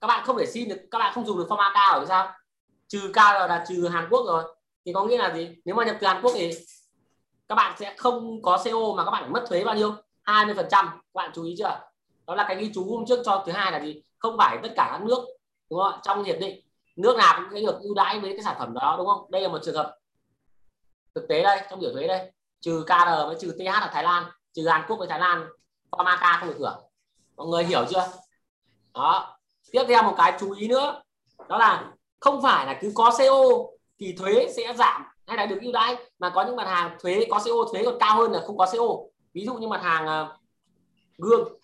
Các 0.00 0.06
bạn 0.06 0.24
không 0.26 0.38
thể 0.38 0.46
xin 0.46 0.68
được 0.68 0.80
các 0.90 0.98
bạn 0.98 1.14
không 1.14 1.26
dùng 1.26 1.38
được 1.38 1.46
form 1.48 1.56
AK 1.56 1.92
ở 1.92 2.06
sao? 2.06 2.32
Trừ 2.88 3.12
K 3.12 3.16
là 3.16 3.64
trừ 3.68 3.88
Hàn 3.88 4.08
Quốc 4.10 4.24
rồi. 4.26 4.56
Thì 4.86 4.92
có 4.92 5.04
nghĩa 5.04 5.18
là 5.18 5.34
gì? 5.34 5.56
Nếu 5.64 5.74
mà 5.74 5.84
nhập 5.84 5.96
từ 6.00 6.06
Hàn 6.06 6.22
Quốc 6.22 6.32
thì 6.34 6.52
các 7.50 7.56
bạn 7.56 7.76
sẽ 7.78 7.94
không 7.96 8.42
có 8.42 8.58
CO 8.64 8.94
mà 8.96 9.04
các 9.04 9.10
bạn 9.10 9.22
phải 9.22 9.30
mất 9.30 9.44
thuế 9.48 9.64
bao 9.64 9.74
nhiêu? 9.74 9.94
20 10.22 10.54
phần 10.54 10.66
trăm. 10.70 10.86
Các 10.88 11.14
bạn 11.14 11.30
chú 11.34 11.44
ý 11.44 11.54
chưa? 11.58 11.80
Đó 12.26 12.34
là 12.34 12.44
cái 12.48 12.56
ghi 12.56 12.70
chú 12.74 12.84
hôm 12.90 13.04
trước 13.06 13.22
cho 13.24 13.42
thứ 13.46 13.52
hai 13.52 13.72
là 13.72 13.80
gì? 13.80 14.02
Không 14.18 14.36
phải 14.38 14.58
tất 14.62 14.68
cả 14.76 14.88
các 14.92 15.02
nước, 15.02 15.24
đúng 15.70 15.80
không 15.82 16.00
trong 16.02 16.24
hiệp 16.24 16.36
định, 16.40 16.60
nước 16.96 17.16
nào 17.16 17.40
cũng 17.40 17.48
sẽ 17.54 17.60
được 17.66 17.80
ưu 17.80 17.94
đãi 17.94 18.20
với 18.20 18.32
cái 18.32 18.42
sản 18.42 18.56
phẩm 18.58 18.74
đó, 18.74 18.94
đúng 18.98 19.06
không? 19.06 19.30
Đây 19.30 19.42
là 19.42 19.48
một 19.48 19.58
trường 19.62 19.74
hợp 19.74 19.96
thực 21.14 21.28
tế 21.28 21.42
đây, 21.42 21.60
trong 21.70 21.80
biểu 21.80 21.92
thuế 21.92 22.06
đây. 22.06 22.32
Trừ 22.60 22.84
KR 22.86 23.26
với 23.26 23.36
trừ 23.40 23.56
TH 23.58 23.82
ở 23.82 23.90
Thái 23.92 24.04
Lan, 24.04 24.24
trừ 24.52 24.68
Hàn 24.68 24.82
Quốc 24.88 24.96
với 24.96 25.08
Thái 25.08 25.18
Lan, 25.18 25.46
Pharmaca 25.92 26.36
không 26.40 26.48
được 26.48 26.56
hưởng. 26.58 26.78
Mọi 27.36 27.46
người 27.46 27.64
hiểu 27.64 27.84
chưa? 27.90 28.06
Đó. 28.94 29.38
Tiếp 29.72 29.84
theo 29.88 30.02
một 30.02 30.14
cái 30.16 30.36
chú 30.40 30.52
ý 30.52 30.68
nữa, 30.68 31.02
đó 31.48 31.58
là 31.58 31.92
không 32.20 32.42
phải 32.42 32.66
là 32.66 32.78
cứ 32.80 32.92
có 32.94 33.10
CO 33.18 33.44
thì 33.98 34.14
thuế 34.18 34.52
sẽ 34.56 34.74
giảm 34.74 35.04
hay 35.30 35.36
là 35.36 35.46
được 35.46 35.58
ưu 35.60 35.72
đãi. 35.72 35.96
Mà 36.18 36.30
có 36.34 36.44
những 36.44 36.56
mặt 36.56 36.66
hàng 36.66 36.96
thuế 37.00 37.26
có 37.30 37.40
CO 37.44 37.72
thuế 37.72 37.84
còn 37.84 37.98
cao 38.00 38.16
hơn 38.16 38.32
là 38.32 38.40
không 38.46 38.58
có 38.58 38.66
CO 38.72 39.10
ví 39.32 39.44
dụ 39.44 39.54
như 39.54 39.68
mặt 39.68 39.82
hàng 39.82 40.26
uh, 40.26 40.40
gương. 41.18 41.60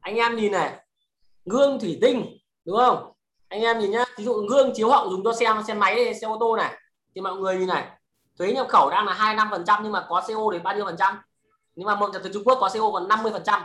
Anh 0.00 0.16
em 0.16 0.36
nhìn 0.36 0.52
này. 0.52 0.84
Gương 1.44 1.80
thủy 1.80 1.98
tinh 2.00 2.38
đúng 2.64 2.76
không? 2.76 3.12
Anh 3.48 3.60
em 3.60 3.78
nhìn 3.78 3.90
nhá. 3.90 4.04
Ví 4.18 4.24
dụ 4.24 4.46
gương 4.50 4.72
chiếu 4.74 4.90
hậu 4.90 5.10
dùng 5.10 5.24
cho 5.24 5.32
xe 5.32 5.46
xe 5.66 5.74
máy 5.74 6.14
xe 6.14 6.26
ô 6.26 6.36
tô 6.40 6.56
này. 6.56 6.74
Thì 7.14 7.20
mọi 7.20 7.36
người 7.36 7.56
nhìn 7.56 7.68
này. 7.68 7.88
Thuế 8.38 8.52
nhập 8.52 8.66
khẩu 8.68 8.90
đang 8.90 9.06
là 9.06 9.14
25 9.14 9.48
phần 9.50 9.64
trăm 9.66 9.82
nhưng 9.82 9.92
mà 9.92 10.06
có 10.08 10.22
CO 10.28 10.50
đến 10.52 10.62
bao 10.62 10.76
nhiêu 10.76 10.84
phần 10.84 10.96
trăm. 10.98 11.18
Nhưng 11.74 11.86
mà 11.86 11.94
một 11.94 12.10
từ 12.12 12.30
Trung 12.34 12.44
Quốc 12.44 12.58
có 12.60 12.70
CO 12.74 12.90
còn 12.92 13.08
50 13.08 13.32
phần 13.32 13.42
trăm. 13.44 13.62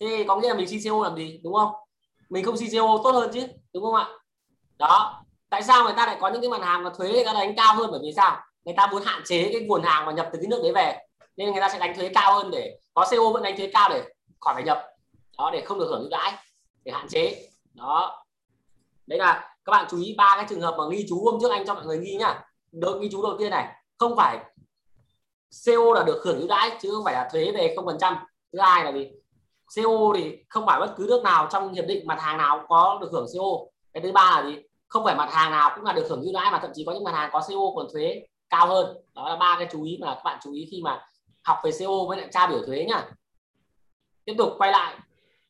Thế 0.00 0.24
có 0.28 0.36
nghĩa 0.36 0.48
là 0.48 0.54
mình 0.54 0.66
chi 0.68 0.88
CO 0.88 1.02
làm 1.02 1.16
gì 1.16 1.40
đúng 1.42 1.54
không? 1.54 1.72
Mình 2.32 2.44
không 2.44 2.56
CCO 2.56 3.00
tốt 3.04 3.10
hơn 3.10 3.30
chứ, 3.32 3.46
đúng 3.74 3.84
không 3.84 3.94
ạ? 3.94 4.08
Đó. 4.78 5.24
Tại 5.50 5.62
sao 5.62 5.84
người 5.84 5.92
ta 5.96 6.06
lại 6.06 6.16
có 6.20 6.28
những 6.28 6.40
cái 6.40 6.50
mặt 6.50 6.62
hàng 6.62 6.82
mà 6.82 6.90
thuế 6.90 7.12
người 7.12 7.24
ta 7.24 7.32
đánh 7.32 7.54
cao 7.56 7.74
hơn? 7.74 7.88
Bởi 7.90 8.00
vì 8.02 8.12
sao? 8.16 8.40
Người 8.64 8.74
ta 8.76 8.86
muốn 8.86 9.02
hạn 9.02 9.22
chế 9.24 9.50
cái 9.52 9.60
nguồn 9.60 9.82
hàng 9.82 10.06
mà 10.06 10.12
nhập 10.12 10.28
từ 10.32 10.38
cái 10.42 10.46
nước 10.46 10.60
đấy 10.62 10.72
về. 10.72 10.98
Nên 11.36 11.52
người 11.52 11.60
ta 11.60 11.68
sẽ 11.68 11.78
đánh 11.78 11.96
thuế 11.96 12.10
cao 12.14 12.34
hơn 12.34 12.50
để 12.50 12.78
có 12.94 13.06
CO 13.10 13.30
vẫn 13.32 13.42
đánh 13.42 13.56
thuế 13.56 13.70
cao 13.74 13.88
để 13.88 14.04
khỏi 14.40 14.54
phải 14.54 14.62
nhập. 14.62 14.82
Đó, 15.38 15.50
để 15.52 15.60
không 15.64 15.78
được 15.78 15.86
hưởng 15.90 16.00
ưu 16.00 16.08
đãi, 16.10 16.32
để 16.84 16.92
hạn 16.92 17.08
chế. 17.08 17.48
Đó. 17.74 18.24
Đấy 19.06 19.18
là 19.18 19.56
các 19.64 19.70
bạn 19.70 19.86
chú 19.90 20.00
ý 20.02 20.14
ba 20.18 20.36
cái 20.36 20.46
trường 20.48 20.60
hợp 20.60 20.74
mà 20.78 20.84
ghi 20.90 21.06
chú 21.08 21.24
hôm 21.24 21.40
trước 21.40 21.50
anh 21.50 21.66
cho 21.66 21.74
mọi 21.74 21.84
người 21.86 21.98
ghi 21.98 22.14
nhá. 22.14 22.44
Được 22.72 22.98
ghi 23.02 23.08
chú 23.12 23.22
đầu 23.22 23.36
tiên 23.38 23.50
này. 23.50 23.68
Không 23.98 24.16
phải 24.16 24.38
CO 25.66 25.94
là 25.94 26.02
được 26.06 26.22
hưởng 26.24 26.38
ưu 26.38 26.48
đãi 26.48 26.78
chứ 26.80 26.90
không 26.94 27.04
phải 27.04 27.14
là 27.14 27.28
thuế 27.32 27.52
về 27.52 27.72
không 27.76 27.86
phần 27.86 27.98
trăm. 28.00 28.16
Thứ 28.52 28.58
hai 28.60 28.84
là 28.84 28.92
gì? 28.92 29.10
CO 29.76 30.12
thì 30.16 30.44
không 30.48 30.66
phải 30.66 30.80
bất 30.80 30.94
cứ 30.96 31.06
nước 31.08 31.22
nào 31.22 31.48
trong 31.50 31.74
hiệp 31.74 31.84
định 31.88 32.06
mặt 32.06 32.20
hàng 32.20 32.38
nào 32.38 32.66
có 32.68 32.98
được 33.00 33.08
hưởng 33.12 33.26
CO 33.34 33.44
cái 33.92 34.02
thứ 34.02 34.12
ba 34.12 34.40
là 34.40 34.50
gì? 34.50 34.62
Không 34.88 35.04
phải 35.04 35.14
mặt 35.14 35.32
hàng 35.32 35.50
nào 35.50 35.72
cũng 35.74 35.84
là 35.84 35.92
được 35.92 36.06
hưởng 36.10 36.22
ưu 36.22 36.32
đãi 36.32 36.50
mà 36.50 36.58
thậm 36.62 36.70
chí 36.74 36.84
có 36.86 36.92
những 36.92 37.04
mặt 37.04 37.14
hàng 37.14 37.30
có 37.32 37.40
CO 37.48 37.72
còn 37.76 37.86
thuế 37.92 38.26
cao 38.50 38.66
hơn. 38.66 38.96
Đó 39.14 39.28
là 39.28 39.36
ba 39.36 39.56
cái 39.58 39.68
chú 39.72 39.84
ý 39.84 39.98
mà 40.00 40.14
các 40.14 40.22
bạn 40.24 40.38
chú 40.42 40.52
ý 40.52 40.68
khi 40.70 40.80
mà 40.84 41.06
học 41.42 41.58
về 41.64 41.70
CO 41.78 42.04
với 42.08 42.18
lại 42.18 42.28
tra 42.32 42.46
biểu 42.46 42.62
thuế 42.66 42.84
nhá. 42.84 43.04
Tiếp 44.24 44.34
tục 44.38 44.52
quay 44.58 44.72
lại. 44.72 44.98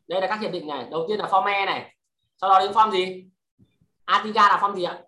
Đây 0.08 0.20
là 0.20 0.26
các 0.26 0.40
hiệp 0.40 0.52
định 0.52 0.66
này. 0.66 0.86
Đầu 0.90 1.04
tiên 1.08 1.18
là 1.18 1.26
form 1.26 1.44
E 1.44 1.66
này. 1.66 1.96
Sau 2.40 2.50
đó 2.50 2.60
đến 2.60 2.72
form 2.72 2.90
gì? 2.90 3.24
Atiga 4.04 4.48
là 4.48 4.56
form 4.56 4.74
gì 4.74 4.82
ạ? 4.82 5.02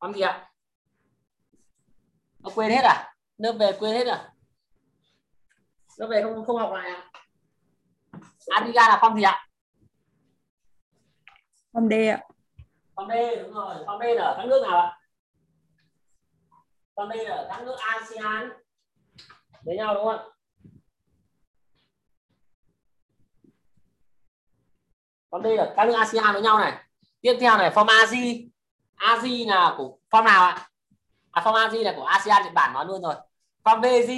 Form 0.00 0.12
gì 0.12 0.20
ạ? 0.20 0.50
Nó 2.38 2.50
quên 2.54 2.70
hết 2.70 2.82
à? 2.84 3.14
Lớp 3.36 3.52
về 3.52 3.72
quên 3.78 3.94
hết 3.94 4.06
à? 4.06 4.32
Lớp 5.96 6.06
về 6.10 6.22
không 6.22 6.44
không 6.44 6.56
học 6.56 6.72
lại 6.72 6.90
à? 6.90 7.10
Atiga 8.46 8.88
là 8.88 8.98
form 9.02 9.16
gì 9.16 9.22
ạ? 9.22 9.46
Form 11.72 11.88
D 11.88 11.92
ạ. 12.10 12.20
Form 12.94 13.08
D 13.08 13.42
đúng 13.42 13.52
rồi. 13.54 13.74
Form 13.74 13.98
D 13.98 14.16
là 14.16 14.24
ở 14.24 14.34
các 14.38 14.46
nước 14.46 14.62
nào 14.62 14.78
ạ? 14.80 14.98
Form 16.94 17.10
D 17.12 17.28
là 17.28 17.36
ở 17.36 17.46
các 17.48 17.62
nước 17.62 17.76
ASEAN. 17.78 18.52
Với 19.62 19.76
nhau 19.76 19.94
đúng 19.94 20.04
không 20.04 20.18
ạ? 20.18 20.24
Form 25.30 25.42
D 25.42 25.46
là 25.46 25.74
các 25.76 25.84
nước 25.86 25.94
ASEAN 25.98 26.32
với 26.32 26.42
nhau 26.42 26.58
này. 26.58 26.84
Tiếp 27.20 27.36
theo 27.40 27.58
này 27.58 27.70
form 27.70 27.86
ASI 27.86 28.50
ASI 28.94 29.44
là 29.44 29.74
của 29.78 29.98
form 30.10 30.24
nào 30.24 30.44
ạ? 30.44 30.68
À, 31.30 31.42
form 31.42 31.54
ASI 31.54 31.84
là 31.84 31.92
của 31.96 32.04
ASEAN 32.04 32.42
Nhật 32.42 32.52
Bản 32.54 32.72
nói 32.72 32.86
luôn 32.86 33.02
rồi. 33.02 33.14
Form 33.64 33.80
BG 33.80 34.12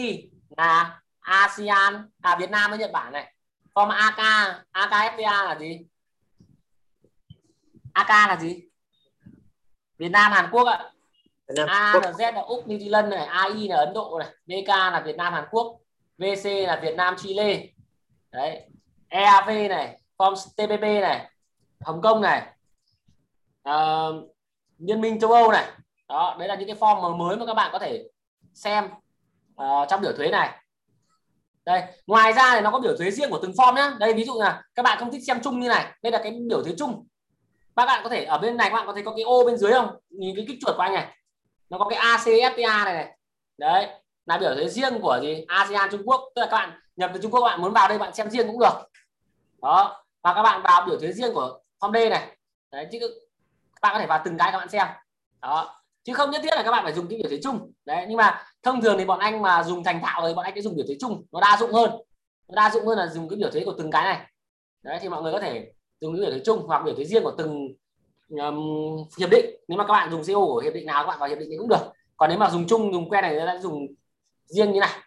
là 0.57 1.01
ASEAN 1.21 2.11
à 2.21 2.37
Việt 2.41 2.51
Nam 2.51 2.71
với 2.71 2.79
Nhật 2.79 2.93
Bản 2.93 3.13
này 3.13 3.34
form 3.75 3.89
AK 3.89 4.19
AKFTA 4.73 5.45
là 5.45 5.57
gì? 5.61 5.87
AK 7.93 8.09
là 8.09 8.37
gì? 8.41 8.63
Việt 9.99 10.09
Nam 10.09 10.33
Hàn 10.33 10.51
Quốc 10.51 10.65
ạ. 10.65 10.91
A 11.69 12.01
là 12.03 12.11
Z 12.11 12.35
là 12.35 12.41
Úc 12.41 12.67
New 12.67 12.79
Zealand 12.79 13.09
này. 13.09 13.27
AI 13.27 13.69
là 13.69 13.77
Ấn 13.77 13.95
Độ 13.95 14.19
này. 14.19 14.29
BK 14.47 14.69
là 14.69 15.03
Việt 15.07 15.17
Nam 15.17 15.33
Hàn 15.33 15.45
Quốc. 15.51 15.81
VC 16.19 16.45
là 16.45 16.81
Việt 16.83 16.95
Nam 16.97 17.15
Chile. 17.19 17.67
Đấy. 18.31 18.69
EAV 19.09 19.49
này. 19.49 20.01
Form 20.17 20.35
TPP 20.35 20.83
này. 20.83 21.31
Hồng 21.81 22.03
Kông 22.03 22.21
này. 22.21 22.47
Uh, 23.69 24.31
Liên 24.79 25.01
minh 25.01 25.21
châu 25.21 25.33
Âu 25.33 25.53
này. 25.53 25.71
Đó 26.09 26.37
đấy 26.39 26.49
là 26.49 26.55
những 26.55 26.69
cái 26.69 26.77
form 26.77 27.17
mới 27.17 27.37
mà 27.37 27.47
các 27.47 27.55
bạn 27.55 27.71
có 27.73 27.79
thể 27.79 28.09
xem 28.55 28.85
uh, 29.63 29.89
trong 29.89 30.01
biểu 30.01 30.13
thuế 30.13 30.31
này 30.31 30.64
đây 31.67 31.83
ngoài 32.07 32.33
ra 32.33 32.55
thì 32.55 32.61
nó 32.61 32.71
có 32.71 32.79
biểu 32.79 32.97
thuế 32.97 33.11
riêng 33.11 33.31
của 33.31 33.39
từng 33.43 33.53
form 33.53 33.75
nhá. 33.75 33.97
Đây 34.01 34.15
ví 34.15 34.25
dụ 34.25 34.41
là 34.41 34.63
các 34.75 34.83
bạn 34.83 34.99
không 34.99 35.11
thích 35.11 35.23
xem 35.27 35.41
chung 35.43 35.61
như 35.61 35.69
này 35.69 35.93
đây 36.03 36.13
là 36.13 36.21
cái 36.23 36.33
biểu 36.49 36.63
thuế 36.65 36.75
chung. 36.79 37.07
Các 37.77 37.87
bạn 37.87 38.01
có 38.05 38.09
thể 38.09 38.25
ở 38.25 38.39
bên 38.39 38.57
này 38.57 38.71
các 38.71 38.77
bạn 38.77 38.87
có 38.87 38.93
thấy 38.93 39.03
có 39.03 39.13
cái 39.17 39.23
ô 39.23 39.45
bên 39.45 39.57
dưới 39.57 39.73
không? 39.73 39.97
Nhìn 40.11 40.37
cái 40.37 40.45
kích 40.49 40.59
chuột 40.61 40.77
của 40.77 40.83
anh 40.83 40.95
này. 40.95 41.07
Nó 41.71 41.79
có 41.79 41.89
cái 41.89 41.99
ACFTA 41.99 42.85
này, 42.85 42.95
này. 42.95 43.15
Đấy 43.59 43.89
là 44.27 44.39
biểu 44.39 44.55
thuế 44.55 44.69
riêng 44.69 45.01
của 45.03 45.19
gì? 45.23 45.45
ASEAN 45.49 45.91
Trung 45.91 46.03
Quốc. 46.05 46.21
Tức 46.35 46.41
là 46.41 46.49
các 46.51 46.57
bạn 46.57 46.81
nhập 46.97 47.11
từ 47.15 47.21
Trung 47.23 47.31
Quốc 47.31 47.41
bạn 47.41 47.63
muốn 47.63 47.73
vào 47.73 47.89
đây 47.89 47.99
bạn 47.99 48.15
xem 48.15 48.31
riêng 48.31 48.47
cũng 48.47 48.59
được. 48.59 48.91
Đó 49.63 50.05
và 50.23 50.35
các 50.35 50.43
bạn 50.43 50.63
vào 50.63 50.87
biểu 50.87 50.99
thuế 50.99 51.13
riêng 51.13 51.35
của 51.35 51.61
form 51.81 51.93
D 51.93 52.11
này. 52.11 52.37
Đấy 52.73 52.89
chứ 52.93 52.99
các 53.01 53.81
bạn 53.83 53.93
có 53.95 53.99
thể 53.99 54.07
vào 54.07 54.23
từng 54.25 54.39
cái 54.39 54.53
các 54.53 54.59
bạn 54.59 54.69
xem. 54.69 54.87
Đó 55.43 55.84
chứ 56.05 56.13
không 56.15 56.31
nhất 56.31 56.41
thiết 56.43 56.55
là 56.57 56.63
các 56.63 56.71
bạn 56.71 56.85
phải 56.85 56.93
dùng 56.93 57.09
cái 57.09 57.19
biểu 57.19 57.29
thuế 57.29 57.39
chung. 57.43 57.73
Đấy 57.85 58.07
nhưng 58.09 58.17
mà 58.17 58.45
thông 58.63 58.83
thường 58.83 58.99
thì 58.99 59.05
bọn 59.05 59.19
anh 59.19 59.43
mà 59.43 59.63
dùng 59.63 59.85
thành 59.85 60.01
thạo 60.03 60.23
rồi 60.23 60.35
bọn 60.35 60.45
anh 60.45 60.55
sẽ 60.55 60.61
dùng 60.61 60.77
biểu 60.77 60.87
thuế 60.87 60.97
chung. 61.01 61.25
Nó 61.33 61.41
đa 61.41 61.57
dụng 61.61 61.73
hơn. 61.73 61.91
Nó 62.49 62.55
đa 62.55 62.71
dụng 62.71 62.87
hơn 62.87 62.99
là 62.99 63.07
dùng 63.07 63.29
cái 63.29 63.39
biểu 63.39 63.51
thuế 63.51 63.65
của 63.65 63.75
từng 63.79 63.91
cái 63.91 64.05
này. 64.05 64.27
Đấy 64.83 64.99
thì 65.03 65.09
mọi 65.09 65.23
người 65.23 65.33
có 65.33 65.41
thể 65.41 65.73
dùng 66.01 66.15
cái 66.15 66.21
biểu 66.21 66.31
thuế 66.31 66.41
chung 66.45 66.67
hoặc 66.67 66.83
biểu 66.85 66.95
thuế 66.95 67.05
riêng 67.05 67.23
của 67.23 67.35
từng 67.39 67.69
um, 68.29 68.97
hiệp 69.19 69.31
định. 69.31 69.47
Nếu 69.69 69.79
mà 69.79 69.87
các 69.87 69.93
bạn 69.93 70.11
dùng 70.11 70.23
CO 70.25 70.47
của 70.47 70.61
hiệp 70.65 70.75
định 70.75 70.87
nào 70.87 71.03
các 71.03 71.07
bạn 71.07 71.19
vào 71.19 71.29
hiệp 71.29 71.39
định 71.39 71.49
thì 71.51 71.57
cũng 71.59 71.69
được. 71.69 71.93
Còn 72.17 72.31
nếu 72.31 72.39
mà 72.39 72.51
dùng 72.51 72.67
chung 72.67 72.93
dùng 72.93 73.09
quen 73.09 73.23
này 73.23 73.37
sẽ 73.39 73.59
dùng 73.63 73.87
riêng 74.47 74.73
như 74.73 74.81
này. 74.81 75.01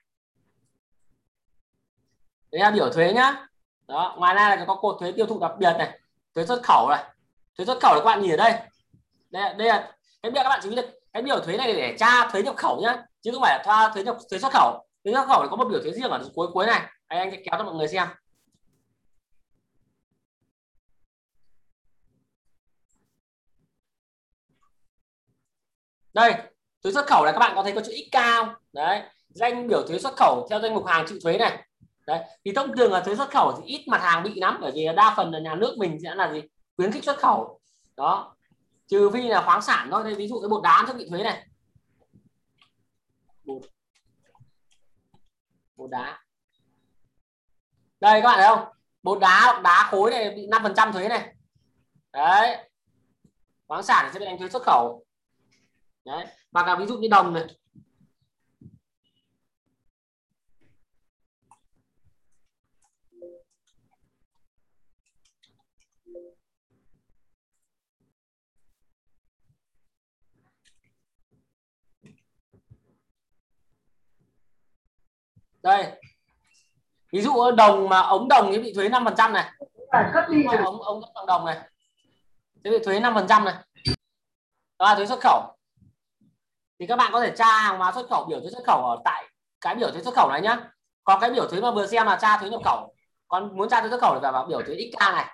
Đấy 2.52 2.62
là 2.62 2.72
biểu 2.72 2.90
thuế 2.90 3.14
nhá. 3.14 3.48
Đó 3.88 4.16
ngoài 4.20 4.36
ra 4.36 4.56
là 4.56 4.66
có 4.66 4.76
cột 4.76 4.98
thuế 5.00 5.12
tiêu 5.12 5.26
thụ 5.26 5.40
đặc 5.40 5.52
biệt 5.60 5.74
này 5.78 6.00
thuế 6.36 6.46
xuất 6.46 6.64
khẩu 6.64 6.90
này. 6.90 7.04
Thuế 7.58 7.66
xuất 7.66 7.78
khẩu 7.82 7.94
là 7.94 8.00
các 8.00 8.06
bạn 8.06 8.22
nhìn 8.22 8.32
ở 8.32 8.38
đây. 8.38 8.54
Đây, 9.30 9.54
đây 9.54 9.68
là 9.68 9.97
thế 10.28 10.32
bây 10.32 10.40
giờ 10.40 10.44
các 10.44 10.50
bạn 10.50 10.60
chú 10.63 10.70
ý 10.70 10.76
được 10.76 10.86
cái 11.13 11.24
biểu 11.24 11.40
thuế 11.40 11.58
này 11.58 11.74
để 11.74 11.96
tra 12.00 12.30
thuế 12.30 12.44
nhập 12.44 12.56
khẩu 12.58 12.82
nhá, 12.82 13.04
chứ 13.22 13.32
không 13.32 13.42
phải 13.42 13.58
là 13.58 13.63
thoa 13.66 13.92
thuế 13.94 14.04
nhập, 14.04 14.18
thuế 14.30 14.40
xuất 14.40 14.54
khẩu. 14.54 14.86
Thuế 15.04 15.13
xuất 15.13 15.26
khẩu 15.28 15.44
thì 15.44 15.48
có 15.52 15.56
một 15.56 15.68
biểu 15.70 15.82
thuế 15.82 15.92
riêng 15.92 16.10
ở 16.10 16.30
cuối 16.36 16.48
cuối 16.54 16.66
này. 16.66 16.82
Anh 17.08 17.20
anh 17.20 17.32
sẽ 17.32 17.38
kéo 17.38 17.56
cho 17.58 17.63
mọi 17.63 17.76
người 17.76 17.88
xem. 17.88 18.08
Đây, 26.13 26.34
thuế 26.84 26.92
xuất 26.92 27.08
khẩu 27.08 27.26
là 27.26 27.32
các 27.32 27.40
bạn 27.40 27.52
có 27.56 27.63
thấy 27.63 27.74
có 27.74 27.82
chữ 27.82 27.92
x 27.92 28.12
cao 28.12 28.56
đấy, 28.74 29.02
danh 29.30 29.68
biểu 29.68 29.88
thuế 29.88 30.00
xuất 30.00 30.16
khẩu 30.16 30.48
theo 30.50 30.60
danh 30.60 30.74
mục 30.74 30.86
hàng 30.86 31.06
chịu 31.08 31.18
thuế 31.24 31.38
này. 31.38 31.63
Đấy, 32.08 32.24
thì 32.46 32.52
thông 32.56 32.76
thường 32.78 32.92
là 32.92 33.00
thuế 33.02 33.16
xuất 33.16 33.30
khẩu 33.30 33.52
thì 33.52 33.63
ít 33.66 33.88
mặt 33.88 34.02
hàng 34.02 34.24
bị 34.24 34.34
lắm, 34.36 34.58
bởi 34.62 34.72
vì 34.76 34.88
đa 34.96 35.13
phần 35.18 35.32
là 35.32 35.40
nhà 35.40 35.56
nước 35.56 35.76
mình 35.78 35.98
sẽ 36.04 36.16
là 36.16 36.32
gì? 36.34 36.42
Khuyến 36.78 36.92
khích 36.92 37.04
xuất 37.04 37.18
khẩu. 37.18 37.60
Đó 37.98 38.37
trừ 38.88 39.10
phi 39.13 39.28
là 39.28 39.41
khoáng 39.45 39.62
sản 39.62 39.88
thôi. 39.91 40.04
Đây 40.04 40.15
ví 40.15 40.28
dụ 40.28 40.41
cái 40.41 40.50
bột 40.50 40.63
đá 40.63 40.86
sẽ 40.88 40.93
bị 40.93 41.10
thuế 41.10 41.23
này. 41.23 41.47
Bột, 43.45 43.62
bột 45.76 45.89
đá. 45.89 46.19
Đây 48.00 48.21
các 48.21 48.28
bạn 48.28 48.39
thấy 48.39 48.47
không? 48.47 48.67
Bột 49.04 49.19
đá 49.19 49.62
đá 49.63 49.88
khối 49.91 50.12
này 50.12 50.36
bị 50.36 50.47
5 50.47 50.63
phần 50.63 50.73
trăm 50.76 50.93
thuế 50.93 51.08
này. 51.08 51.36
Đấy. 52.13 52.69
Khoáng 53.67 53.84
sản 53.84 54.10
sẽ 54.13 54.19
bị 54.19 54.26
đánh 54.26 54.38
thuế 54.38 54.50
xuất 54.50 54.63
khẩu. 54.63 55.06
Đấy. 56.06 56.26
Và 56.52 56.65
là 56.65 56.76
ví 56.76 56.86
dụ 56.86 56.97
như 56.97 57.08
đồng 57.08 57.34
này. 57.34 57.45
Đây. 75.67 75.86
Ví 77.12 77.21
dụ 77.21 77.51
đồng 77.51 77.89
mà 77.89 77.99
ống 77.99 78.27
đồng 78.27 78.51
thì 78.51 78.60
bị 78.60 78.73
thuế 78.73 78.89
5 78.89 79.06
phần 79.06 79.15
trăm 79.17 79.34
này. 79.34 79.51
Ống 80.65 80.82
ống 80.82 81.01
đồng 81.15 81.25
đồng 81.25 81.45
này. 81.45 81.58
Sẽ 82.63 82.69
bị 82.69 82.80
thuế 82.86 82.99
5 82.99 83.13
phần 83.13 83.27
trăm 83.27 83.45
này. 83.45 83.53
Đó 84.80 84.86
là 84.86 84.95
thuế 84.95 85.06
xuất 85.06 85.19
khẩu. 85.19 85.58
Thì 86.80 86.88
các 86.88 86.95
bạn 86.95 87.12
có 87.12 87.21
thể 87.21 87.36
tra 87.36 87.58
hàng 87.58 87.77
hóa 87.77 87.91
xuất 87.91 88.10
khẩu 88.10 88.25
biểu 88.25 88.39
thuế 88.39 88.49
xuất 88.49 88.63
khẩu 88.65 88.86
ở 88.86 89.01
tại 89.06 89.25
cái 89.62 89.75
biểu 89.75 89.91
thuế 89.91 90.01
xuất 90.01 90.15
khẩu 90.15 90.30
này 90.30 90.41
nhá. 90.41 90.58
Còn 91.03 91.19
cái 91.21 91.30
biểu 91.30 91.47
thuế 91.47 91.62
mà 91.62 91.71
vừa 91.71 91.88
xem 91.88 92.06
là 92.06 92.17
tra 92.21 92.38
thuế 92.38 92.49
nhập 92.49 92.62
khẩu. 92.65 92.95
Còn 93.27 93.58
muốn 93.58 93.69
tra 93.69 93.82
thuế 93.82 93.89
xuất 93.89 94.01
khẩu 94.01 94.13
thì 94.13 94.19
phải 94.21 94.32
vào 94.32 94.45
biểu 94.45 94.62
thuế 94.62 94.75
xk 94.91 94.99
này. 94.99 95.25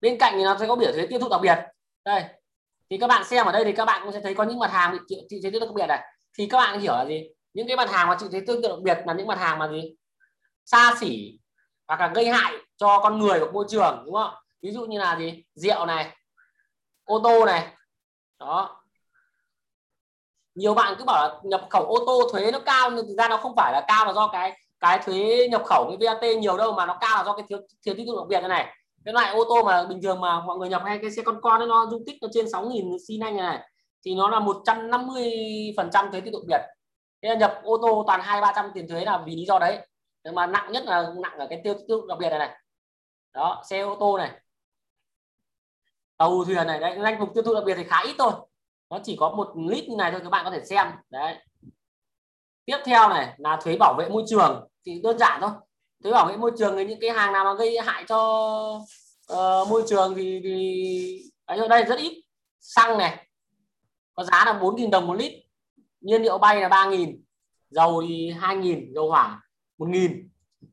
Bên 0.00 0.18
cạnh 0.18 0.34
thì 0.36 0.44
nó 0.44 0.56
sẽ 0.60 0.66
có 0.66 0.76
biểu 0.76 0.92
thuế 0.92 1.06
tiêu 1.06 1.18
thụ 1.18 1.28
đặc 1.28 1.40
biệt. 1.40 1.58
Đây. 2.04 2.24
Thì 2.90 2.98
các 2.98 3.06
bạn 3.06 3.24
xem 3.24 3.46
ở 3.46 3.52
đây 3.52 3.64
thì 3.64 3.72
các 3.72 3.84
bạn 3.84 4.02
cũng 4.04 4.12
sẽ 4.12 4.20
thấy 4.20 4.34
có 4.34 4.44
những 4.44 4.58
mặt 4.58 4.70
hàng 4.70 4.92
bị 4.92 4.98
chịu 5.08 5.40
thuế 5.42 5.50
tiêu 5.50 5.60
thụ 5.60 5.66
đặc 5.66 5.74
biệt 5.74 5.86
này. 5.86 6.00
Thì 6.38 6.46
các 6.46 6.58
bạn 6.58 6.80
hiểu 6.80 6.92
là 6.92 7.04
gì 7.04 7.28
những 7.54 7.66
cái 7.66 7.76
mặt 7.76 7.90
hàng 7.90 8.08
mà 8.08 8.16
chịu 8.20 8.28
thuế 8.28 8.40
tương 8.46 8.62
tự 8.62 8.68
đặc 8.68 8.78
biệt 8.82 8.98
là 9.06 9.12
những 9.12 9.26
mặt 9.26 9.38
hàng 9.38 9.58
mà 9.58 9.68
gì? 9.68 9.94
Xa 10.64 10.94
xỉ 11.00 11.38
và 11.88 11.96
cả 11.96 12.12
gây 12.14 12.28
hại 12.28 12.52
cho 12.76 13.00
con 13.02 13.18
người 13.18 13.40
và 13.40 13.46
môi 13.52 13.64
trường 13.68 14.02
đúng 14.04 14.14
không? 14.14 14.34
Ví 14.62 14.70
dụ 14.70 14.84
như 14.84 14.98
là 14.98 15.16
gì? 15.18 15.44
Rượu 15.54 15.86
này 15.86 16.16
ô 17.04 17.20
tô 17.24 17.44
này. 17.44 17.68
Đó. 18.38 18.82
Nhiều 20.54 20.74
bạn 20.74 20.94
cứ 20.98 21.04
bảo 21.04 21.28
là 21.28 21.40
nhập 21.44 21.66
khẩu 21.70 21.84
ô 21.84 22.04
tô 22.06 22.28
thuế 22.32 22.50
nó 22.50 22.58
cao 22.58 22.90
nhưng 22.90 23.06
thực 23.08 23.14
ra 23.18 23.28
nó 23.28 23.36
không 23.36 23.52
phải 23.56 23.72
là 23.72 23.84
cao 23.88 24.06
là 24.06 24.12
do 24.12 24.28
cái 24.28 24.58
cái 24.80 24.98
thuế 25.04 25.48
nhập 25.50 25.62
khẩu 25.64 25.96
cái 25.98 26.08
VAT 26.08 26.36
nhiều 26.38 26.56
đâu 26.56 26.72
mà 26.72 26.86
nó 26.86 26.98
cao 27.00 27.16
là 27.16 27.24
do 27.24 27.36
cái 27.36 27.46
thiếu 27.48 27.58
thiếu 27.84 27.94
tiêu 27.94 28.06
thụ 28.06 28.16
đặc 28.16 28.26
biệt 28.28 28.40
này 28.40 28.48
này. 28.48 28.76
Cái 29.04 29.14
loại 29.14 29.34
ô 29.34 29.44
tô 29.48 29.62
mà 29.62 29.84
bình 29.84 30.02
thường 30.02 30.20
mà 30.20 30.40
mọi 30.40 30.58
người 30.58 30.68
nhập 30.68 30.82
hay 30.84 30.98
cái 31.02 31.10
xe 31.10 31.22
con 31.22 31.40
con 31.42 31.60
ấy, 31.60 31.68
nó 31.68 31.86
dung 31.90 32.04
tích 32.06 32.16
nó 32.22 32.28
trên 32.32 32.46
6.000 32.46 32.98
xi 33.08 33.16
nhanh 33.16 33.36
này 33.36 33.68
thì 34.04 34.14
nó 34.14 34.28
là 34.28 34.40
150 34.40 35.32
phần 35.76 35.90
trăm 35.92 36.10
thuế 36.10 36.20
tiêu 36.20 36.32
thụ 36.32 36.38
đặc 36.48 36.60
biệt 36.60 36.81
thế 37.22 37.28
là 37.28 37.34
nhập 37.34 37.60
ô 37.62 37.78
tô 37.82 38.04
toàn 38.06 38.20
hai 38.22 38.40
ba 38.40 38.52
trăm 38.56 38.70
tiền 38.74 38.88
thuế 38.88 39.04
là 39.04 39.22
vì 39.26 39.36
lý 39.36 39.44
do 39.44 39.58
đấy. 39.58 39.86
Nhưng 40.24 40.34
mà 40.34 40.46
nặng 40.46 40.72
nhất 40.72 40.84
là 40.84 41.12
nặng 41.16 41.38
ở 41.38 41.46
cái 41.50 41.60
tiêu 41.64 41.74
tiêu 41.88 42.00
thụ 42.00 42.06
đặc 42.06 42.18
biệt 42.18 42.30
này 42.30 42.38
này. 42.38 42.58
Đó 43.32 43.62
xe 43.70 43.80
ô 43.80 43.96
tô 44.00 44.18
này. 44.18 44.30
Tàu 46.16 46.44
thuyền 46.44 46.66
này 46.66 46.80
đấy 46.80 46.98
danh 47.02 47.20
mục 47.20 47.28
tiêu 47.34 47.42
thụ 47.42 47.54
đặc 47.54 47.64
biệt 47.66 47.74
thì 47.74 47.84
khá 47.84 48.02
ít 48.04 48.14
thôi. 48.18 48.32
Nó 48.90 48.98
chỉ 49.04 49.16
có 49.20 49.30
một 49.30 49.52
lít 49.68 49.88
như 49.88 49.96
này 49.96 50.10
thôi 50.10 50.20
các 50.24 50.30
bạn 50.30 50.44
có 50.44 50.50
thể 50.50 50.64
xem. 50.64 50.86
Đấy. 51.10 51.36
Tiếp 52.64 52.78
theo 52.84 53.08
này 53.08 53.34
là 53.38 53.60
thuế 53.64 53.76
bảo 53.76 53.94
vệ 53.98 54.08
môi 54.08 54.24
trường. 54.26 54.68
Thì 54.86 55.00
đơn 55.02 55.18
giản 55.18 55.40
thôi. 55.40 55.50
Thuế 56.02 56.12
bảo 56.12 56.26
vệ 56.26 56.36
môi 56.36 56.52
trường 56.58 56.76
thì 56.76 56.84
những 56.84 57.00
cái 57.00 57.10
hàng 57.10 57.32
nào 57.32 57.44
mà 57.44 57.54
gây 57.54 57.78
hại 57.78 58.04
cho 58.08 58.18
uh, 59.32 59.68
môi 59.68 59.82
trường 59.88 60.14
thì 60.14 60.40
thì 60.44 61.22
ở 61.44 61.68
đây 61.68 61.84
rất 61.84 61.98
ít. 61.98 62.24
Xăng 62.60 62.98
này. 62.98 63.26
Có 64.14 64.24
giá 64.24 64.44
là 64.46 64.58
4.000 64.60 64.90
đồng 64.90 65.06
một 65.06 65.14
lít 65.14 65.41
nhiên 66.02 66.22
liệu 66.22 66.38
bay 66.38 66.60
là 66.60 66.68
3.000 66.68 67.18
dầu 67.70 68.02
thì 68.08 68.32
2.000 68.40 68.94
dầu 68.94 69.10
hỏa 69.10 69.42
1.000 69.78 70.28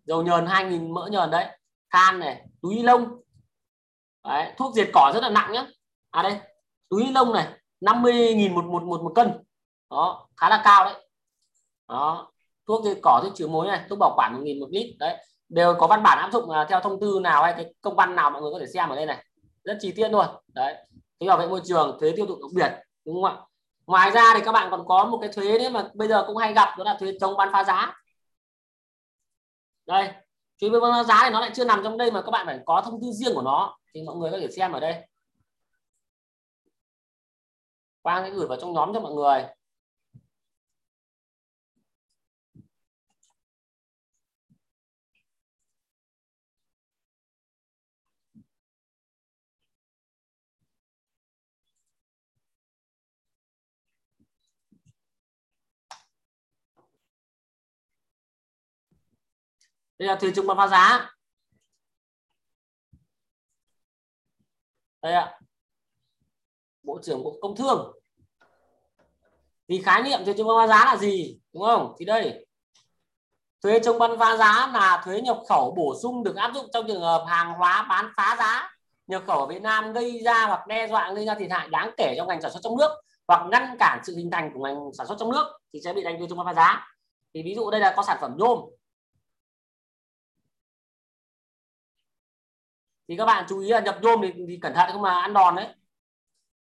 dầu 0.05 0.23
nhờn 0.23 0.45
2.000 0.45 0.93
mỡ 0.93 1.07
nhờn 1.11 1.31
đấy. 1.31 1.45
Than 1.91 2.19
này 2.19 2.45
túi 2.61 2.75
ni 2.75 2.81
lông. 2.81 3.21
Đấy, 4.23 4.53
thuốc 4.57 4.75
diệt 4.75 4.89
cỏ 4.93 5.11
rất 5.13 5.23
là 5.23 5.29
nặng 5.29 5.51
nhá. 5.51 5.67
À 6.11 6.23
đây 6.23 6.39
túi 6.89 7.03
ni 7.03 7.11
lông 7.11 7.33
này 7.33 7.47
50.000 7.81 8.53
một 8.53 8.65
một 8.65 8.83
một 8.83 9.01
một 9.03 9.11
cân. 9.15 9.31
Đó 9.89 10.27
khá 10.37 10.49
là 10.49 10.61
cao 10.63 10.85
đấy. 10.85 11.07
Đó 11.87 12.31
thuốc 12.67 12.85
diệt 12.85 12.97
cỏ 13.03 13.21
thuốc 13.23 13.35
trừ 13.35 13.47
mối 13.47 13.67
này 13.67 13.85
thuốc 13.89 13.99
bảo 13.99 14.13
quản 14.17 14.43
1.000 14.43 14.59
một 14.59 14.67
lít. 14.71 14.95
Đấy 14.99 15.25
đều 15.49 15.75
có 15.79 15.87
văn 15.87 16.03
bản 16.03 16.17
áp 16.17 16.31
dụng 16.33 16.49
à, 16.49 16.65
theo 16.69 16.79
thông 16.79 16.99
tư 16.99 17.19
nào 17.23 17.43
hay 17.43 17.53
cái 17.53 17.73
công 17.81 17.95
văn 17.95 18.15
nào 18.15 18.31
mọi 18.31 18.41
người 18.41 18.51
có 18.51 18.59
thể 18.59 18.67
xem 18.67 18.89
ở 18.89 18.95
đây 18.95 19.05
này. 19.05 19.25
Rất 19.63 19.77
chi 19.81 19.91
tiết 19.91 20.09
luôn. 20.09 20.25
Đấy 20.53 20.75
thuế 21.19 21.27
bảo 21.27 21.37
vệ 21.37 21.47
môi 21.47 21.61
trường 21.63 21.97
thuế 21.99 22.13
tiêu 22.15 22.25
thụ 22.25 22.35
đặc 22.35 22.51
biệt 22.53 22.83
đúng 23.05 23.15
không 23.15 23.23
ạ? 23.23 23.35
Ngoài 23.89 24.12
ra 24.12 24.34
thì 24.36 24.41
các 24.45 24.52
bạn 24.52 24.67
còn 24.71 24.88
có 24.88 25.06
một 25.06 25.17
cái 25.21 25.30
thuế 25.34 25.58
đấy 25.58 25.69
mà 25.69 25.89
bây 25.93 26.08
giờ 26.08 26.23
cũng 26.28 26.38
hay 26.38 26.54
gặp, 26.54 26.78
đó 26.78 26.84
là 26.84 26.97
thuế 26.99 27.12
chống 27.21 27.38
bán 27.38 27.49
phá 27.54 27.63
giá. 27.63 27.93
Đây, 29.86 30.10
thuế 30.62 30.69
bán 30.69 30.91
phá 30.91 31.04
giá 31.04 31.19
thì 31.23 31.30
nó 31.30 31.39
lại 31.39 31.52
chưa 31.54 31.65
nằm 31.65 31.82
trong 31.84 31.97
đây 31.97 32.12
mà 32.12 32.21
các 32.21 32.32
bạn 32.32 32.45
phải 32.45 32.60
có 32.65 32.82
thông 32.86 33.02
tư 33.02 33.08
riêng 33.12 33.36
của 33.36 33.41
nó. 33.41 33.78
Thì 33.93 34.02
mọi 34.04 34.15
người 34.15 34.32
có 34.32 34.38
thể 34.39 34.47
xem 34.52 34.71
ở 34.71 34.80
đây. 34.80 35.08
Quang 38.02 38.23
sẽ 38.23 38.30
gửi 38.30 38.47
vào 38.47 38.58
trong 38.62 38.73
nhóm 38.73 38.93
cho 38.93 38.99
mọi 38.99 39.13
người. 39.13 39.45
Đây 59.99 60.07
là 60.07 60.15
thuế 60.15 60.31
chống 60.35 60.47
bán 60.47 60.57
phá 60.57 60.67
giá. 60.67 61.09
Đây 65.01 65.13
ạ. 65.13 65.39
Bộ 66.83 66.99
trưởng 67.03 67.23
bộ 67.23 67.38
công 67.41 67.55
thương. 67.55 67.99
Thì 69.67 69.81
khái 69.81 70.03
niệm 70.03 70.25
thuế 70.25 70.33
chống 70.38 70.47
bán 70.47 70.57
phá 70.57 70.67
giá 70.67 70.85
là 70.85 70.97
gì, 70.97 71.39
đúng 71.53 71.63
không? 71.63 71.95
Thì 71.99 72.05
đây. 72.05 72.45
Thuế 73.62 73.79
chống 73.83 73.99
bán 73.99 74.19
phá 74.19 74.38
giá 74.38 74.71
là 74.73 75.01
thuế 75.05 75.21
nhập 75.21 75.39
khẩu 75.49 75.75
bổ 75.77 75.95
sung 76.01 76.23
được 76.23 76.35
áp 76.35 76.51
dụng 76.55 76.67
trong 76.73 76.88
trường 76.88 77.01
hợp 77.01 77.25
hàng 77.27 77.53
hóa 77.53 77.85
bán 77.89 78.12
phá 78.17 78.35
giá, 78.39 78.69
nhập 79.07 79.23
khẩu 79.27 79.39
ở 79.39 79.45
Việt 79.45 79.62
Nam 79.62 79.93
gây 79.93 80.21
ra 80.25 80.45
hoặc 80.47 80.67
đe 80.67 80.88
dọa, 80.88 81.13
gây 81.13 81.25
ra 81.25 81.35
thiệt 81.35 81.51
hại 81.51 81.67
đáng 81.67 81.91
kể 81.97 82.13
cho 82.17 82.25
ngành 82.25 82.41
sản 82.41 82.51
xuất 82.51 82.59
trong 82.63 82.77
nước 82.77 82.91
hoặc 83.27 83.47
ngăn 83.51 83.75
cản 83.79 83.99
sự 84.03 84.15
hình 84.15 84.31
thành 84.31 84.51
của 84.53 84.59
ngành 84.63 84.77
sản 84.97 85.07
xuất 85.07 85.15
trong 85.19 85.31
nước 85.31 85.59
thì 85.73 85.79
sẽ 85.83 85.93
bị 85.93 86.03
đánh 86.03 86.19
thuế 86.19 86.27
chống 86.29 86.38
bán 86.38 86.47
phá 86.47 86.53
giá. 86.53 86.88
Thì 87.33 87.43
ví 87.43 87.55
dụ 87.55 87.71
đây 87.71 87.81
là 87.81 87.93
có 87.95 88.03
sản 88.03 88.17
phẩm 88.21 88.35
nhôm. 88.38 88.59
Thì 93.09 93.17
các 93.17 93.25
bạn 93.25 93.45
chú 93.49 93.59
ý 93.59 93.69
là 93.69 93.79
nhập 93.79 93.99
nhôm 94.01 94.21
thì, 94.23 94.33
thì 94.47 94.59
cẩn 94.61 94.73
thận 94.75 94.89
không 94.91 95.01
mà 95.01 95.21
ăn 95.21 95.33
đòn 95.33 95.55
đấy. 95.55 95.75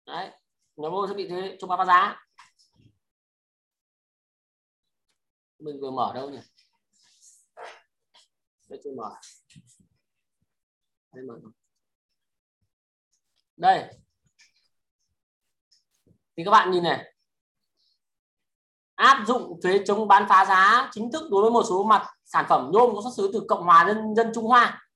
Đấy 0.05 0.31
nhập 0.75 0.91
nhôm 0.91 1.07
sẽ 1.07 1.13
bị 1.13 1.29
thuế 1.29 1.57
chống 1.59 1.69
bán 1.69 1.79
phá 1.79 1.85
giá. 1.85 2.25
Mình 5.59 5.79
vừa 5.81 5.91
mở 5.91 6.11
đâu 6.15 6.29
nhỉ? 6.29 6.39
Đây 8.69 8.79
chưa 8.83 8.91
mở. 8.97 9.09
Đây 11.13 11.23
mở 11.25 11.35
đây. 13.57 13.93
Thì 16.37 16.43
các 16.45 16.51
bạn 16.51 16.71
nhìn 16.71 16.83
này. 16.83 17.13
Áp 18.95 19.23
dụng 19.27 19.59
thuế 19.63 19.83
chống 19.85 20.07
bán 20.07 20.25
phá 20.29 20.45
giá 20.45 20.89
chính 20.91 21.11
thức 21.11 21.31
đối 21.31 21.41
với 21.41 21.51
một 21.51 21.63
số 21.69 21.83
mặt 21.83 22.07
sản 22.25 22.45
phẩm 22.49 22.71
nhôm 22.73 22.95
có 22.95 23.01
xuất 23.01 23.11
xứ 23.17 23.29
từ 23.33 23.45
Cộng 23.47 23.63
hòa 23.63 23.83
Nhân 23.87 24.15
dân 24.15 24.31
Trung 24.35 24.47
Hoa. 24.47 24.87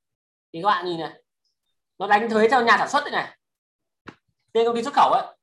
Thì 0.54 0.60
các 0.64 0.68
bạn 0.68 0.86
nhìn 0.86 1.00
này 1.00 1.24
nó 2.00 2.08
đánh 2.08 2.30
thuế 2.30 2.50
theo 2.50 2.64
nhà 2.64 2.78
sản 2.78 2.90
xuất 2.90 3.04
thế 3.06 3.12
này. 3.12 3.38
Tên 4.54 4.66
công 4.66 4.76
ty 4.76 4.84
xuất 4.84 4.94
khẩu 4.94 5.10
ấy. 5.10 5.38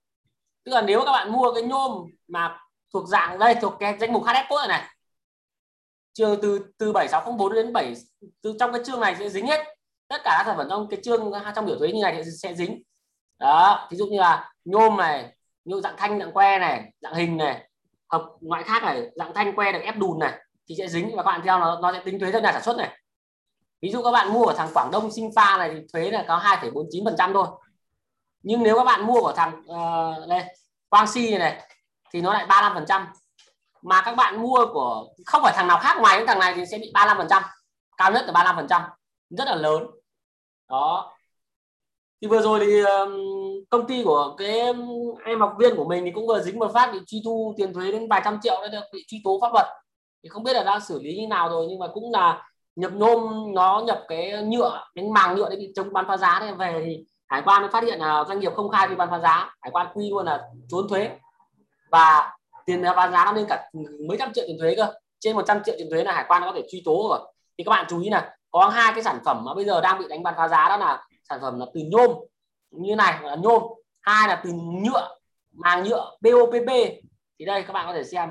Tức 0.65 0.73
là 0.73 0.83
nếu 0.83 1.03
các 1.05 1.13
bạn 1.13 1.33
mua 1.33 1.55
cái 1.55 1.63
nhôm 1.63 2.07
mà 2.29 2.59
thuộc 2.93 3.09
dạng 3.09 3.39
đây 3.39 3.55
thuộc 3.55 3.75
cái 3.81 3.99
danh 4.01 4.13
mục 4.13 4.23
HS 4.23 4.49
code 4.49 4.69
này, 4.69 4.83
chương 6.13 6.41
từ 6.43 6.73
từ 6.79 6.93
7604 6.93 7.55
đến 7.55 7.73
7 7.73 7.95
từ 8.43 8.55
trong 8.61 8.73
cái 8.73 8.85
chương 8.85 9.01
này 9.01 9.17
sẽ 9.19 9.29
dính 9.29 9.47
hết. 9.47 9.65
Tất 10.09 10.21
cả 10.25 10.35
các 10.39 10.45
sản 10.47 10.57
phẩm 10.57 10.67
trong 10.71 10.89
cái 10.91 11.01
chương 11.03 11.33
trong 11.55 11.67
biểu 11.67 11.79
thuế 11.79 11.93
như 11.93 12.03
này 12.03 12.15
thì 12.17 12.31
sẽ 12.31 12.55
dính. 12.55 12.83
Đó 13.39 13.89
ví 13.91 13.97
dụ 13.97 14.07
như 14.07 14.19
là 14.19 14.53
nhôm 14.65 14.97
này 14.97 15.37
nhôm 15.65 15.83
dạng 15.83 15.95
thanh 15.97 16.19
dạng 16.19 16.33
que 16.33 16.59
này 16.59 16.93
dạng 17.01 17.15
hình 17.15 17.37
này 17.37 17.71
hợp 18.09 18.27
ngoại 18.41 18.63
khác 18.63 18.83
này 18.83 19.11
dạng 19.17 19.35
thanh 19.35 19.57
que 19.57 19.73
được 19.73 19.81
ép 19.83 19.97
đùn 19.97 20.19
này 20.19 20.33
thì 20.69 20.75
sẽ 20.79 20.89
dính 20.89 21.17
và 21.17 21.23
các 21.23 21.27
bạn 21.27 21.41
theo 21.45 21.59
nó 21.59 21.81
nó 21.83 21.93
sẽ 21.93 22.03
tính 22.05 22.21
thuế 22.21 22.33
theo 22.33 22.41
nhà 22.41 22.53
sản 22.53 22.63
xuất 22.63 22.77
này 22.77 22.99
ví 23.85 23.91
dụ 23.91 24.03
các 24.03 24.11
bạn 24.11 24.33
mua 24.33 24.45
ở 24.45 24.55
thằng 24.57 24.69
Quảng 24.75 24.91
Đông 24.91 25.11
Sinh 25.11 25.31
Pha 25.37 25.57
này 25.59 25.71
thì 25.75 25.81
thuế 25.93 26.11
là 26.11 26.25
có 26.29 26.39
2,49 26.39 27.05
phần 27.05 27.15
trăm 27.19 27.33
thôi. 27.33 27.47
Nhưng 28.43 28.63
nếu 28.63 28.77
các 28.77 28.85
bạn 28.85 29.07
mua 29.07 29.21
của 29.21 29.33
thằng 29.33 29.61
uh, 29.61 30.29
đây 30.29 30.45
Quang 30.89 31.07
Si 31.07 31.31
này, 31.31 31.39
này 31.39 31.69
thì 32.13 32.21
nó 32.21 32.33
lại 32.33 32.47
35 32.47 32.75
phần 32.75 32.85
trăm. 32.89 33.07
Mà 33.83 34.03
các 34.05 34.17
bạn 34.17 34.43
mua 34.43 34.67
của 34.73 35.09
không 35.27 35.43
phải 35.43 35.53
thằng 35.57 35.69
nào 35.69 35.79
khác 35.79 35.97
ngoài 36.01 36.19
những 36.19 36.27
thằng 36.27 36.39
này 36.39 36.55
thì 36.57 36.63
sẽ 36.71 36.79
bị 36.79 36.91
35 36.95 37.17
phần 37.17 37.27
trăm. 37.31 37.43
Cao 37.97 38.13
nhất 38.13 38.25
là 38.27 38.33
35 38.33 38.57
phần 38.57 38.67
trăm. 38.69 38.83
Rất 39.31 39.45
là 39.45 39.55
lớn. 39.55 39.87
Đó. 40.69 41.13
Thì 42.23 42.29
vừa 42.29 42.41
rồi 42.41 42.61
thì 42.61 42.83
công 43.71 43.87
ty 43.87 44.05
của 44.05 44.35
cái 44.39 44.61
em 45.25 45.41
học 45.41 45.55
viên 45.59 45.77
của 45.77 45.85
mình 45.85 46.05
thì 46.05 46.11
cũng 46.11 46.27
vừa 46.27 46.41
dính 46.41 46.59
một 46.59 46.71
phát 46.75 46.93
bị 46.93 46.99
truy 47.07 47.23
thu 47.25 47.55
tiền 47.57 47.75
thuế 47.75 47.93
đến 47.93 48.09
vài 48.09 48.21
trăm 48.25 48.39
triệu 48.43 48.57
đấy 48.61 48.69
được 48.69 48.85
bị 48.93 49.05
truy 49.09 49.21
tố 49.25 49.39
pháp 49.41 49.53
luật. 49.53 49.67
Thì 50.23 50.29
không 50.29 50.43
biết 50.43 50.53
là 50.53 50.63
đang 50.63 50.81
xử 50.81 51.03
lý 51.03 51.17
như 51.17 51.27
nào 51.29 51.49
rồi 51.49 51.67
nhưng 51.69 51.79
mà 51.79 51.87
cũng 51.95 52.13
là 52.13 52.43
nhập 52.77 52.93
nhôm 52.93 53.53
nó 53.55 53.83
nhập 53.87 54.05
cái 54.09 54.43
nhựa, 54.43 54.85
cái 54.95 55.05
màng 55.05 55.37
nhựa 55.37 55.49
đấy 55.49 55.59
bị 55.59 55.73
chống 55.77 55.93
bán 55.93 56.05
phá 56.09 56.17
giá 56.17 56.41
đấy. 56.41 56.53
Về 56.53 56.83
thì 56.87 57.05
hải 57.29 57.43
quan 57.45 57.63
mới 57.63 57.71
phát 57.71 57.85
hiện 57.85 57.99
là 57.99 58.25
doanh 58.29 58.41
nghiệp 58.41 58.53
không 58.57 58.71
khai 58.71 58.89
bị 58.89 58.95
bán 58.95 59.11
phá 59.11 59.19
giá. 59.19 59.55
Hải 59.61 59.71
quan 59.71 59.87
quy 59.95 60.11
luôn 60.11 60.27
là 60.27 60.43
trốn 60.69 60.89
thuế. 60.89 61.11
Và 61.91 62.37
tiền 62.67 62.83
bán 62.97 63.13
giá 63.13 63.25
nó 63.25 63.33
lên 63.33 63.47
cả 63.49 63.71
mấy 64.09 64.19
trăm 64.19 64.33
triệu 64.33 64.45
tiền 64.49 64.57
thuế 64.61 64.75
cơ. 64.77 64.93
Trên 65.21 65.37
100 65.37 65.63
triệu 65.65 65.75
tiền 65.79 65.91
thuế 65.91 66.05
là 66.05 66.13
hải 66.13 66.25
quan 66.29 66.43
nó 66.43 66.49
có 66.49 66.57
thể 66.57 66.67
truy 66.71 66.83
tố 66.85 67.07
rồi. 67.11 67.33
Thì 67.59 67.65
các 67.65 67.71
bạn 67.71 67.87
chú 67.89 68.01
ý 68.01 68.11
là 68.11 68.37
có 68.51 68.69
hai 68.69 68.93
cái 68.93 69.03
sản 69.03 69.19
phẩm 69.25 69.45
mà 69.45 69.55
bây 69.55 69.65
giờ 69.65 69.81
đang 69.81 69.99
bị 69.99 70.05
đánh 70.09 70.23
bán 70.23 70.35
phá 70.37 70.49
giá, 70.49 70.69
đó 70.69 70.77
là 70.77 71.07
sản 71.29 71.39
phẩm 71.43 71.59
là 71.61 71.67
từ 71.75 71.81
nhôm. 71.85 72.11
Như 72.71 72.97
này 72.97 73.19
là 73.23 73.35
nhôm. 73.35 73.63
Hai 74.01 74.29
là 74.29 74.41
từ 74.45 74.51
nhựa, 74.53 75.17
màng 75.53 75.85
nhựa 75.85 76.17
BOPP 76.21 76.69
thì 77.39 77.45
đây, 77.45 77.63
các 77.63 77.73
bạn 77.73 77.87
có 77.87 77.93
thể 77.93 78.05
xem 78.05 78.31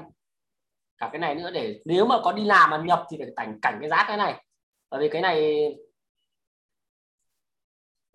cả 0.98 1.10
cái 1.12 1.20
này 1.20 1.36
nữa 1.36 1.52
để 1.52 1.82
nếu 1.86 2.06
mà 2.06 2.20
có 2.24 2.32
đi 2.32 2.46
làm 2.46 2.70
mà 2.70 2.78
nhập 2.78 3.06
thì 3.10 3.18
phải 3.20 3.28
cảnh 3.36 3.60
cảnh 3.62 3.78
cái 3.82 3.90
giá 3.90 4.06
cái 4.08 4.18
này. 4.18 4.46
Bởi 4.90 5.00
vì 5.02 5.10
cái 5.10 5.22
này 5.22 5.68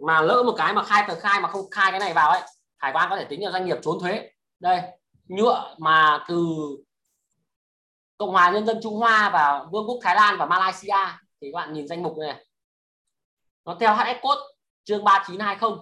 mà 0.07 0.21
lỡ 0.21 0.43
một 0.47 0.55
cái 0.57 0.73
mà 0.73 0.85
khai 0.85 1.05
tờ 1.09 1.21
khai 1.21 1.41
mà 1.41 1.49
không 1.49 1.71
khai 1.71 1.91
cái 1.91 2.01
này 2.01 2.15
vào 2.15 2.31
ấy, 2.31 2.43
hải 2.79 2.93
quan 2.93 3.11
có 3.11 3.17
thể 3.17 3.25
tính 3.25 3.45
là 3.45 3.51
doanh 3.51 3.67
nghiệp 3.67 3.79
trốn 3.83 3.99
thuế. 4.01 4.31
Đây, 4.61 4.83
nhựa 5.29 5.75
mà 5.79 6.25
từ 6.29 6.47
Cộng 8.19 8.31
hòa 8.31 8.51
Nhân 8.51 8.67
dân 8.67 8.79
Trung 8.83 8.95
Hoa 8.95 9.31
và 9.33 9.65
Vương 9.73 9.89
quốc 9.89 9.99
Thái 10.03 10.15
Lan 10.15 10.37
và 10.39 10.47
Malaysia 10.47 11.19
thì 11.41 11.51
các 11.53 11.57
bạn 11.57 11.73
nhìn 11.73 11.89
danh 11.89 12.03
mục 12.03 12.19
này 12.19 12.45
nó 13.65 13.77
theo 13.81 13.95
HS 13.95 14.21
code 14.23 14.41
chương 14.85 15.05
3920 15.05 15.79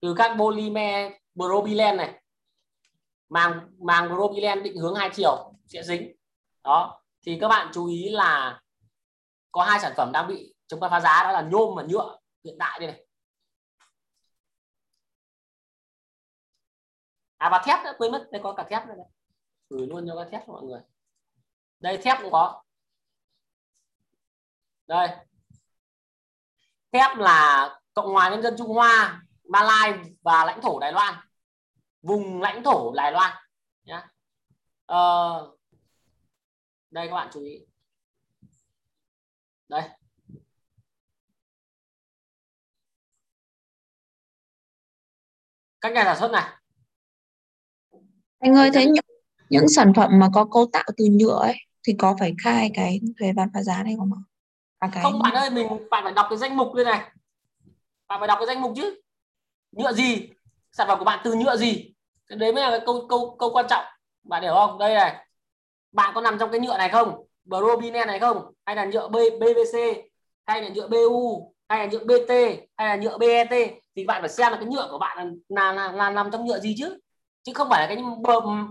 từ 0.00 0.14
các 0.18 0.36
polymer 0.38 1.12
propylene 1.34 1.96
này, 1.96 2.22
màng 3.28 3.60
màng 3.78 4.08
propylene 4.08 4.62
định 4.62 4.76
hướng 4.76 4.94
hai 4.94 5.10
chiều 5.14 5.51
sẽ 5.72 5.82
dính 5.82 6.12
đó. 6.64 7.02
Thì 7.26 7.38
các 7.40 7.48
bạn 7.48 7.70
chú 7.74 7.86
ý 7.86 8.08
là 8.08 8.60
có 9.52 9.64
hai 9.64 9.80
sản 9.80 9.92
phẩm 9.96 10.12
đang 10.12 10.28
bị 10.28 10.54
chống 10.66 10.80
ta 10.80 10.88
phá 10.88 11.00
giá 11.00 11.22
đó 11.24 11.32
là 11.32 11.42
nhôm 11.42 11.74
và 11.76 11.82
nhựa 11.82 12.18
hiện 12.44 12.58
đại 12.58 12.80
đây 12.80 12.88
này. 12.92 13.06
À 17.36 17.48
và 17.50 17.62
thép 17.64 17.84
nữa 17.84 17.92
quên 17.98 18.12
mất 18.12 18.28
đây 18.32 18.40
có 18.44 18.52
cả 18.52 18.66
thép 18.70 18.86
nữa 18.86 18.94
gửi 19.68 19.86
luôn 19.86 20.06
cho 20.08 20.16
các 20.16 20.28
thép 20.32 20.46
cho 20.46 20.52
mọi 20.52 20.62
người. 20.62 20.80
Đây 21.80 21.98
thép 21.98 22.18
cũng 22.22 22.32
có. 22.32 22.62
Đây. 24.86 25.08
Thép 26.92 27.16
là 27.16 27.70
cộng 27.94 28.12
hòa 28.12 28.30
nhân 28.30 28.42
dân 28.42 28.54
trung 28.58 28.68
hoa 28.68 29.22
malai 29.44 29.92
và 30.22 30.44
lãnh 30.44 30.60
thổ 30.60 30.78
đài 30.78 30.92
loan. 30.92 31.14
Vùng 32.02 32.40
lãnh 32.40 32.62
thổ 32.62 32.92
đài 32.92 33.12
loan 33.12 33.32
nhá. 33.84 34.08
Ờ, 34.86 35.52
đây 36.92 37.08
các 37.08 37.14
bạn 37.14 37.28
chú 37.32 37.42
ý. 37.42 37.58
Đây. 39.68 39.82
Cách 45.80 45.92
này 45.92 46.04
sản 46.04 46.16
xuất 46.18 46.30
này. 46.30 46.50
Anh 48.38 48.54
ơi, 48.54 48.70
thế 48.74 48.86
những, 48.86 49.04
những 49.48 49.68
sản 49.68 49.92
phẩm 49.96 50.10
mà 50.18 50.28
có 50.34 50.44
cấu 50.52 50.66
tạo 50.72 50.84
từ 50.96 51.04
nhựa 51.10 51.38
ấy 51.42 51.54
thì 51.86 51.94
có 51.98 52.16
phải 52.20 52.34
khai 52.44 52.70
cái 52.74 53.00
thuế 53.18 53.32
bán 53.32 53.48
phá 53.54 53.62
giá 53.62 53.82
này 53.82 53.94
không 53.98 54.10
ạ? 54.14 54.20
À, 54.78 54.90
cái 54.92 55.02
không 55.02 55.22
bạn 55.22 55.34
ơi 55.34 55.50
mình 55.50 55.66
bạn 55.90 56.04
phải 56.04 56.12
đọc 56.12 56.26
cái 56.30 56.38
danh 56.38 56.56
mục 56.56 56.74
đây 56.74 56.84
này. 56.84 57.10
Bạn 58.08 58.20
phải 58.20 58.28
đọc 58.28 58.38
cái 58.38 58.46
danh 58.46 58.60
mục 58.60 58.72
chứ. 58.76 59.00
Nhựa 59.72 59.92
gì? 59.92 60.28
Sản 60.72 60.88
phẩm 60.88 60.98
của 60.98 61.04
bạn 61.04 61.20
từ 61.24 61.34
nhựa 61.34 61.56
gì? 61.56 61.94
Cái 62.26 62.38
đấy 62.38 62.52
mới 62.52 62.62
là 62.62 62.70
cái 62.70 62.80
câu 62.86 63.06
câu 63.08 63.36
câu 63.38 63.50
quan 63.52 63.66
trọng. 63.68 63.84
Bạn 64.22 64.42
hiểu 64.42 64.54
không? 64.54 64.78
Đây 64.78 64.94
này 64.94 65.26
bạn 65.92 66.12
có 66.14 66.20
nằm 66.20 66.38
trong 66.38 66.50
cái 66.50 66.60
nhựa 66.60 66.78
này 66.78 66.88
không? 66.88 67.26
Bromine 67.44 68.04
này 68.04 68.20
không? 68.20 68.52
Hay 68.66 68.76
là 68.76 68.84
nhựa 68.84 69.08
B, 69.08 69.16
BVC 69.40 69.78
hay 70.46 70.62
là 70.62 70.68
nhựa 70.68 70.88
BU 70.88 71.52
hay 71.68 71.78
là 71.78 71.92
nhựa 71.92 72.04
BT 72.04 72.30
hay 72.76 72.88
là 72.88 72.96
nhựa 72.96 73.18
BET 73.18 73.48
thì 73.96 74.04
bạn 74.04 74.22
phải 74.22 74.28
xem 74.28 74.52
là 74.52 74.58
cái 74.58 74.66
nhựa 74.66 74.88
của 74.90 74.98
bạn 74.98 75.18
là 75.48 75.72
là, 75.72 75.72
là, 75.72 75.92
là 75.92 76.10
nằm 76.10 76.30
trong 76.30 76.46
nhựa 76.46 76.58
gì 76.58 76.74
chứ? 76.78 76.98
Chứ 77.42 77.52
không 77.54 77.68
phải 77.70 77.80
là 77.80 77.86
cái 77.86 78.04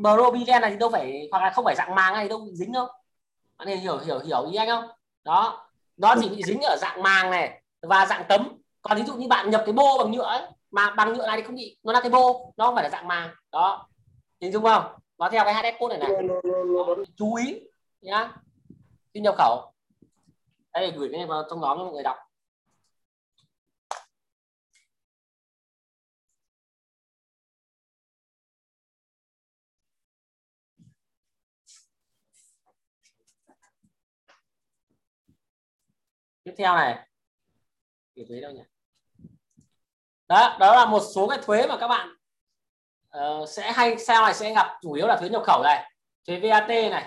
bromine 0.01 0.59
này 0.59 0.71
thì 0.71 0.77
đâu 0.77 0.89
phải 0.89 1.27
hoặc 1.31 1.43
là 1.43 1.49
không 1.49 1.65
phải 1.65 1.75
dạng 1.75 1.95
màng 1.95 2.13
này 2.13 2.27
đâu 2.27 2.39
bị 2.39 2.51
dính 2.55 2.71
đâu. 2.71 2.87
Bạn 3.57 3.67
hiểu 3.67 3.97
hiểu 3.97 4.19
hiểu 4.19 4.49
ý 4.51 4.55
anh 4.55 4.67
không? 4.67 4.83
Đó. 5.23 5.67
Nó 5.97 6.15
chỉ 6.21 6.29
bị 6.29 6.43
dính 6.43 6.61
ở 6.61 6.77
dạng 6.81 7.03
màng 7.03 7.31
này 7.31 7.61
và 7.81 8.05
dạng 8.05 8.23
tấm. 8.29 8.47
Còn 8.81 8.97
ví 8.97 9.03
dụ 9.03 9.15
như 9.15 9.27
bạn 9.27 9.49
nhập 9.49 9.63
cái 9.65 9.73
bô 9.73 9.97
bằng 9.97 10.11
nhựa 10.11 10.23
ấy 10.23 10.41
mà 10.71 10.89
bằng 10.89 11.13
nhựa 11.13 11.27
này 11.27 11.37
thì 11.37 11.43
không 11.43 11.55
bị 11.55 11.77
nó 11.83 11.93
là 11.93 12.01
cái 12.01 12.09
bô 12.09 12.53
nó 12.57 12.65
không 12.65 12.75
phải 12.75 12.83
là 12.83 12.89
dạng 12.89 13.07
màng. 13.07 13.29
Đó. 13.51 13.87
Hình 14.41 14.51
dung 14.51 14.63
không? 14.63 14.83
Nó 15.21 15.29
theo 15.29 15.45
cái 15.45 15.53
HF 15.53 15.77
code 15.79 15.97
này 15.97 16.09
này. 16.09 16.27
Chú 17.15 17.35
ý 17.35 17.69
nhá. 18.01 18.35
Khi 19.13 19.19
nhập 19.19 19.35
khẩu. 19.37 19.73
Đây 20.73 20.91
gửi 20.91 21.09
cái 21.11 21.17
này 21.17 21.27
vào 21.27 21.43
trong 21.49 21.61
nhóm 21.61 21.77
cho 21.77 21.83
mọi 21.83 21.93
người 21.93 22.03
đọc. 22.03 22.17
Tiếp 36.43 36.53
theo 36.57 36.75
này. 36.75 37.07
Thì 38.15 38.25
thuế 38.29 38.41
đâu 38.41 38.51
nhỉ? 38.51 38.63
Đó 40.27 40.57
đó 40.59 40.75
là 40.75 40.85
một 40.85 41.01
số 41.15 41.27
cái 41.27 41.39
thuế 41.43 41.67
mà 41.67 41.77
các 41.79 41.87
bạn 41.87 42.20
uh, 43.17 43.49
sẽ 43.49 43.71
hay 43.71 43.97
sau 43.97 44.23
này 44.23 44.33
sẽ 44.33 44.53
gặp 44.53 44.67
chủ 44.81 44.93
yếu 44.93 45.07
là 45.07 45.15
thuế 45.15 45.29
nhập 45.29 45.43
khẩu 45.45 45.63
này? 45.63 45.91
Thuế 46.27 46.39
VAT 46.39 46.67
này 46.69 47.05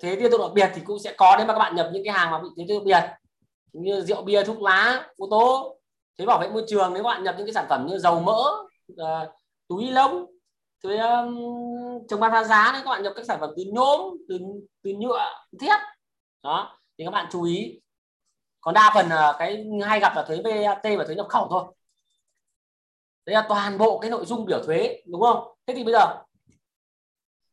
thuế 0.00 0.16
tiêu 0.16 0.28
thụ 0.30 0.38
đặc 0.38 0.52
biệt 0.54 0.70
thì 0.74 0.82
cũng 0.84 0.98
sẽ 0.98 1.14
có 1.16 1.36
đấy 1.36 1.46
mà 1.46 1.52
các 1.52 1.58
bạn 1.58 1.76
nhập 1.76 1.90
những 1.92 2.04
cái 2.04 2.14
hàng 2.14 2.30
mà 2.30 2.38
bị 2.42 2.48
thuế 2.56 2.64
tiêu 2.68 2.80
thụ 2.80 2.90
đặc 2.90 3.04
biệt 3.04 3.80
như 3.80 4.00
rượu 4.00 4.22
bia 4.22 4.44
thuốc 4.44 4.62
lá 4.62 5.08
ô 5.16 5.26
tô 5.30 5.76
thuế 6.18 6.26
bảo 6.26 6.38
vệ 6.38 6.48
môi 6.48 6.64
trường 6.68 6.94
nếu 6.94 7.02
các 7.02 7.08
bạn 7.08 7.24
nhập 7.24 7.34
những 7.38 7.46
cái 7.46 7.54
sản 7.54 7.66
phẩm 7.68 7.86
như 7.90 7.98
dầu 7.98 8.20
mỡ 8.20 8.42
uh, 8.92 9.28
túi 9.68 9.90
lông 9.90 10.26
thuế 10.82 10.96
um, 10.98 11.36
chống 12.08 12.20
bán 12.20 12.30
phá 12.32 12.44
giá 12.44 12.70
nếu 12.72 12.82
các 12.84 12.90
bạn 12.90 13.02
nhập 13.02 13.12
các 13.16 13.26
sản 13.26 13.40
phẩm 13.40 13.50
từ 13.56 13.62
nhôm 13.72 14.16
từ 14.28 14.38
từ 14.82 14.90
nhựa 14.90 15.28
thiết 15.60 15.76
đó 16.42 16.78
thì 16.98 17.04
các 17.04 17.10
bạn 17.10 17.26
chú 17.32 17.42
ý. 17.42 17.80
Còn 18.60 18.74
đa 18.74 18.90
phần 18.94 19.08
là 19.08 19.36
cái 19.38 19.64
hay 19.86 20.00
gặp 20.00 20.12
là 20.16 20.24
thuế 20.28 20.40
VAT 20.44 20.82
và 20.98 21.04
thuế 21.04 21.14
nhập 21.14 21.26
khẩu 21.28 21.48
thôi 21.50 21.64
đấy 23.26 23.34
là 23.34 23.46
toàn 23.48 23.78
bộ 23.78 23.98
cái 23.98 24.10
nội 24.10 24.26
dung 24.26 24.46
biểu 24.46 24.62
thuế, 24.64 25.02
đúng 25.06 25.20
không? 25.20 25.54
Thế 25.66 25.74
thì 25.74 25.84
bây 25.84 25.92
giờ, 25.92 26.22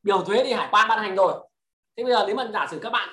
biểu 0.03 0.23
thuế 0.23 0.43
thì 0.43 0.53
hải 0.53 0.67
quan 0.71 0.87
ban 0.87 0.99
hành 0.99 1.15
rồi. 1.15 1.47
Thế 1.97 2.03
bây 2.03 2.13
giờ 2.13 2.23
nếu 2.27 2.35
mà 2.35 2.49
giả 2.53 2.67
sử 2.71 2.79
các 2.83 2.89
bạn 2.89 3.09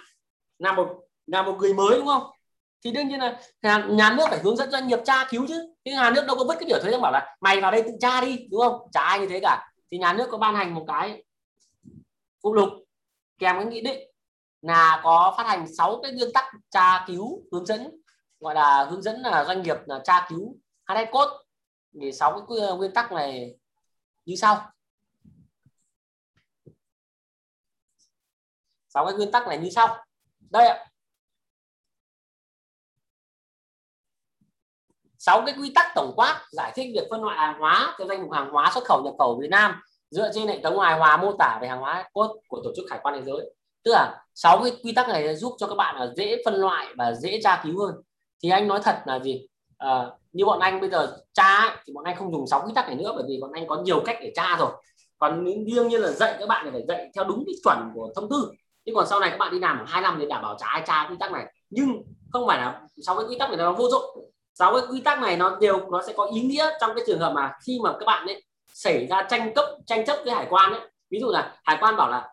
là 0.58 0.72
một 0.72 0.88
là 1.26 1.42
một 1.42 1.56
người 1.58 1.74
mới, 1.74 1.98
đúng 1.98 2.06
không? 2.06 2.22
Thì 2.84 2.92
đương 2.92 3.08
nhiên 3.08 3.20
là 3.20 3.40
nhà 3.88 4.14
nước 4.16 4.24
phải 4.28 4.38
hướng 4.38 4.56
dẫn 4.56 4.70
doanh 4.70 4.86
nghiệp 4.86 4.98
tra 5.04 5.26
cứu 5.30 5.46
chứ. 5.48 5.74
Thế 5.84 5.92
nhà 5.92 6.10
nước 6.10 6.24
đâu 6.26 6.36
có 6.36 6.44
vứt 6.44 6.54
cái 6.54 6.64
biểu 6.66 6.78
thuế 6.82 6.90
ra 6.90 6.98
bảo 6.98 7.12
là 7.12 7.36
mày 7.40 7.60
vào 7.60 7.70
đây 7.70 7.82
tự 7.82 7.90
tra 8.00 8.20
đi, 8.20 8.46
đúng 8.50 8.60
không? 8.60 8.88
Chả 8.92 9.00
ai 9.00 9.20
như 9.20 9.26
thế 9.28 9.40
cả. 9.40 9.72
Thì 9.90 9.98
nhà 9.98 10.12
nước 10.12 10.28
có 10.30 10.38
ban 10.38 10.54
hành 10.54 10.74
một 10.74 10.84
cái 10.88 11.24
phụ 12.42 12.54
lục 12.54 12.68
kèm 13.38 13.56
cái 13.56 13.64
nghị 13.64 13.80
định 13.80 14.10
là 14.62 15.00
có 15.04 15.34
phát 15.36 15.46
hành 15.46 15.74
6 15.78 16.00
cái 16.02 16.12
nguyên 16.12 16.32
tắc 16.32 16.44
tra 16.70 17.04
cứu, 17.06 17.42
hướng 17.52 17.66
dẫn, 17.66 18.00
gọi 18.40 18.54
là 18.54 18.84
hướng 18.84 19.02
dẫn 19.02 19.20
là 19.20 19.44
doanh 19.44 19.62
nghiệp 19.62 19.76
là 19.86 20.00
tra 20.04 20.26
cứu 20.28 20.56
HN 20.88 21.10
code 21.12 21.30
thì 22.00 22.12
sáu 22.12 22.46
cái 22.48 22.76
nguyên 22.76 22.94
tắc 22.94 23.12
này 23.12 23.58
như 24.24 24.36
sau. 24.36 24.70
Sáu 28.88 29.06
cái 29.06 29.14
nguyên 29.14 29.32
tắc 29.32 29.46
này 29.48 29.58
như 29.58 29.70
sau. 29.70 30.04
Đây 30.50 30.68
ạ. 30.68 30.86
Sáu 35.18 35.42
cái 35.46 35.54
quy 35.58 35.72
tắc 35.74 35.92
tổng 35.94 36.12
quát 36.16 36.46
giải 36.50 36.72
thích 36.74 36.90
việc 36.94 37.06
phân 37.10 37.22
loại 37.22 37.38
hàng 37.38 37.60
hóa 37.60 37.94
theo 37.98 38.08
danh 38.08 38.22
mục 38.22 38.32
hàng 38.32 38.50
hóa 38.50 38.70
xuất 38.74 38.84
khẩu, 38.84 39.02
nhập 39.04 39.14
khẩu 39.18 39.38
Việt 39.40 39.48
Nam 39.50 39.82
dựa 40.10 40.30
trên 40.34 40.48
hệ 40.48 40.60
thống 40.62 40.80
hài 40.80 40.98
hòa 40.98 41.16
mô 41.16 41.32
tả 41.38 41.58
về 41.62 41.68
hàng 41.68 41.80
hóa 41.80 42.10
cốt 42.12 42.40
của 42.48 42.60
tổ 42.64 42.72
chức 42.76 42.84
hải 42.90 43.00
quan 43.02 43.14
thế 43.14 43.22
giới. 43.22 43.54
Tức 43.82 43.92
là 43.92 44.24
sáu 44.34 44.60
cái 44.62 44.72
quy 44.82 44.92
tắc 44.92 45.08
này 45.08 45.36
giúp 45.36 45.54
cho 45.58 45.66
các 45.66 45.74
bạn 45.74 45.96
là 45.96 46.14
dễ 46.16 46.42
phân 46.44 46.54
loại 46.54 46.94
và 46.98 47.12
dễ 47.12 47.40
tra 47.42 47.60
cứu 47.64 47.80
hơn. 47.80 47.94
Thì 48.42 48.50
anh 48.50 48.68
nói 48.68 48.80
thật 48.82 49.02
là 49.06 49.18
gì? 49.18 49.46
À, 49.78 50.10
như 50.32 50.44
bọn 50.44 50.60
anh 50.60 50.80
bây 50.80 50.90
giờ 50.90 51.16
tra 51.32 51.82
thì 51.86 51.92
bọn 51.92 52.04
anh 52.04 52.16
không 52.16 52.32
dùng 52.32 52.46
sáu 52.46 52.62
quy 52.66 52.72
tắc 52.74 52.86
này 52.86 52.96
nữa 52.96 53.12
bởi 53.14 53.24
vì 53.28 53.38
bọn 53.40 53.52
anh 53.52 53.66
có 53.66 53.76
nhiều 53.76 54.02
cách 54.06 54.18
để 54.20 54.32
tra 54.36 54.56
rồi. 54.56 54.70
Còn 55.18 55.44
đương 55.44 55.88
nhiên 55.88 56.00
là 56.00 56.10
dạy 56.10 56.36
các 56.40 56.48
bạn 56.48 56.64
thì 56.64 56.70
phải 56.72 56.82
dạy 56.88 57.10
theo 57.14 57.24
đúng 57.24 57.44
cái 57.46 57.54
chuẩn 57.64 57.90
của 57.94 58.12
thông 58.16 58.28
tư. 58.30 58.50
Nhưng 58.84 58.94
còn 58.94 59.06
sau 59.06 59.20
này 59.20 59.30
các 59.30 59.36
bạn 59.36 59.52
đi 59.52 59.58
làm 59.58 59.84
hai 59.86 60.02
năm 60.02 60.16
thì 60.20 60.26
đảm 60.26 60.42
bảo 60.42 60.56
trả 60.58 60.66
ai 60.66 60.82
tra 60.86 61.06
quy 61.10 61.16
tắc 61.20 61.32
này. 61.32 61.46
Nhưng 61.70 62.02
không 62.32 62.46
phải 62.46 62.58
là 62.58 62.80
sáu 63.06 63.16
cái 63.16 63.24
quy 63.28 63.38
tắc 63.38 63.50
này 63.50 63.56
nó 63.56 63.72
vô 63.72 63.88
dụng. 63.88 64.30
Sáu 64.54 64.72
cái 64.72 64.82
quy 64.90 65.00
tắc 65.00 65.20
này 65.20 65.36
nó 65.36 65.56
đều 65.60 65.90
nó 65.90 66.02
sẽ 66.06 66.12
có 66.16 66.24
ý 66.34 66.40
nghĩa 66.40 66.70
trong 66.80 66.90
cái 66.96 67.04
trường 67.06 67.18
hợp 67.18 67.32
mà 67.32 67.52
khi 67.66 67.78
mà 67.82 67.92
các 67.92 68.06
bạn 68.06 68.26
ấy 68.26 68.44
xảy 68.72 69.06
ra 69.06 69.26
tranh 69.30 69.54
cấp 69.54 69.64
tranh 69.86 70.06
chấp 70.06 70.16
với 70.24 70.34
hải 70.34 70.46
quan 70.50 70.72
ấy. 70.72 70.80
Ví 71.10 71.20
dụ 71.20 71.30
là 71.30 71.56
hải 71.64 71.76
quan 71.80 71.96
bảo 71.96 72.10
là 72.10 72.28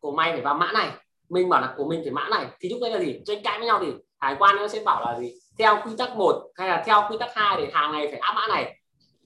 của 0.00 0.12
mày 0.12 0.32
phải 0.32 0.40
vào 0.40 0.54
mã 0.54 0.72
này 0.72 0.90
mình 1.28 1.48
bảo 1.48 1.60
là 1.60 1.74
của 1.76 1.84
mình 1.84 2.00
phải 2.04 2.12
mã 2.12 2.28
này. 2.30 2.46
Thì 2.60 2.68
lúc 2.68 2.78
đấy 2.82 2.90
là 2.90 2.98
gì? 2.98 3.20
Tranh 3.26 3.42
cãi 3.44 3.58
với 3.58 3.66
nhau 3.66 3.78
thì 3.82 3.92
hải 4.20 4.36
quan 4.38 4.56
nó 4.56 4.68
sẽ 4.68 4.82
bảo 4.84 5.00
là 5.00 5.18
gì? 5.20 5.34
Theo 5.60 5.82
quy 5.84 5.96
tắc 5.98 6.16
một 6.16 6.50
hay 6.54 6.68
là 6.68 6.82
theo 6.86 7.06
quy 7.10 7.16
tắc 7.18 7.30
hai 7.34 7.56
để 7.60 7.70
hàng 7.72 7.92
này 7.92 8.08
phải 8.10 8.18
áp 8.18 8.32
mã 8.36 8.46
này? 8.48 8.76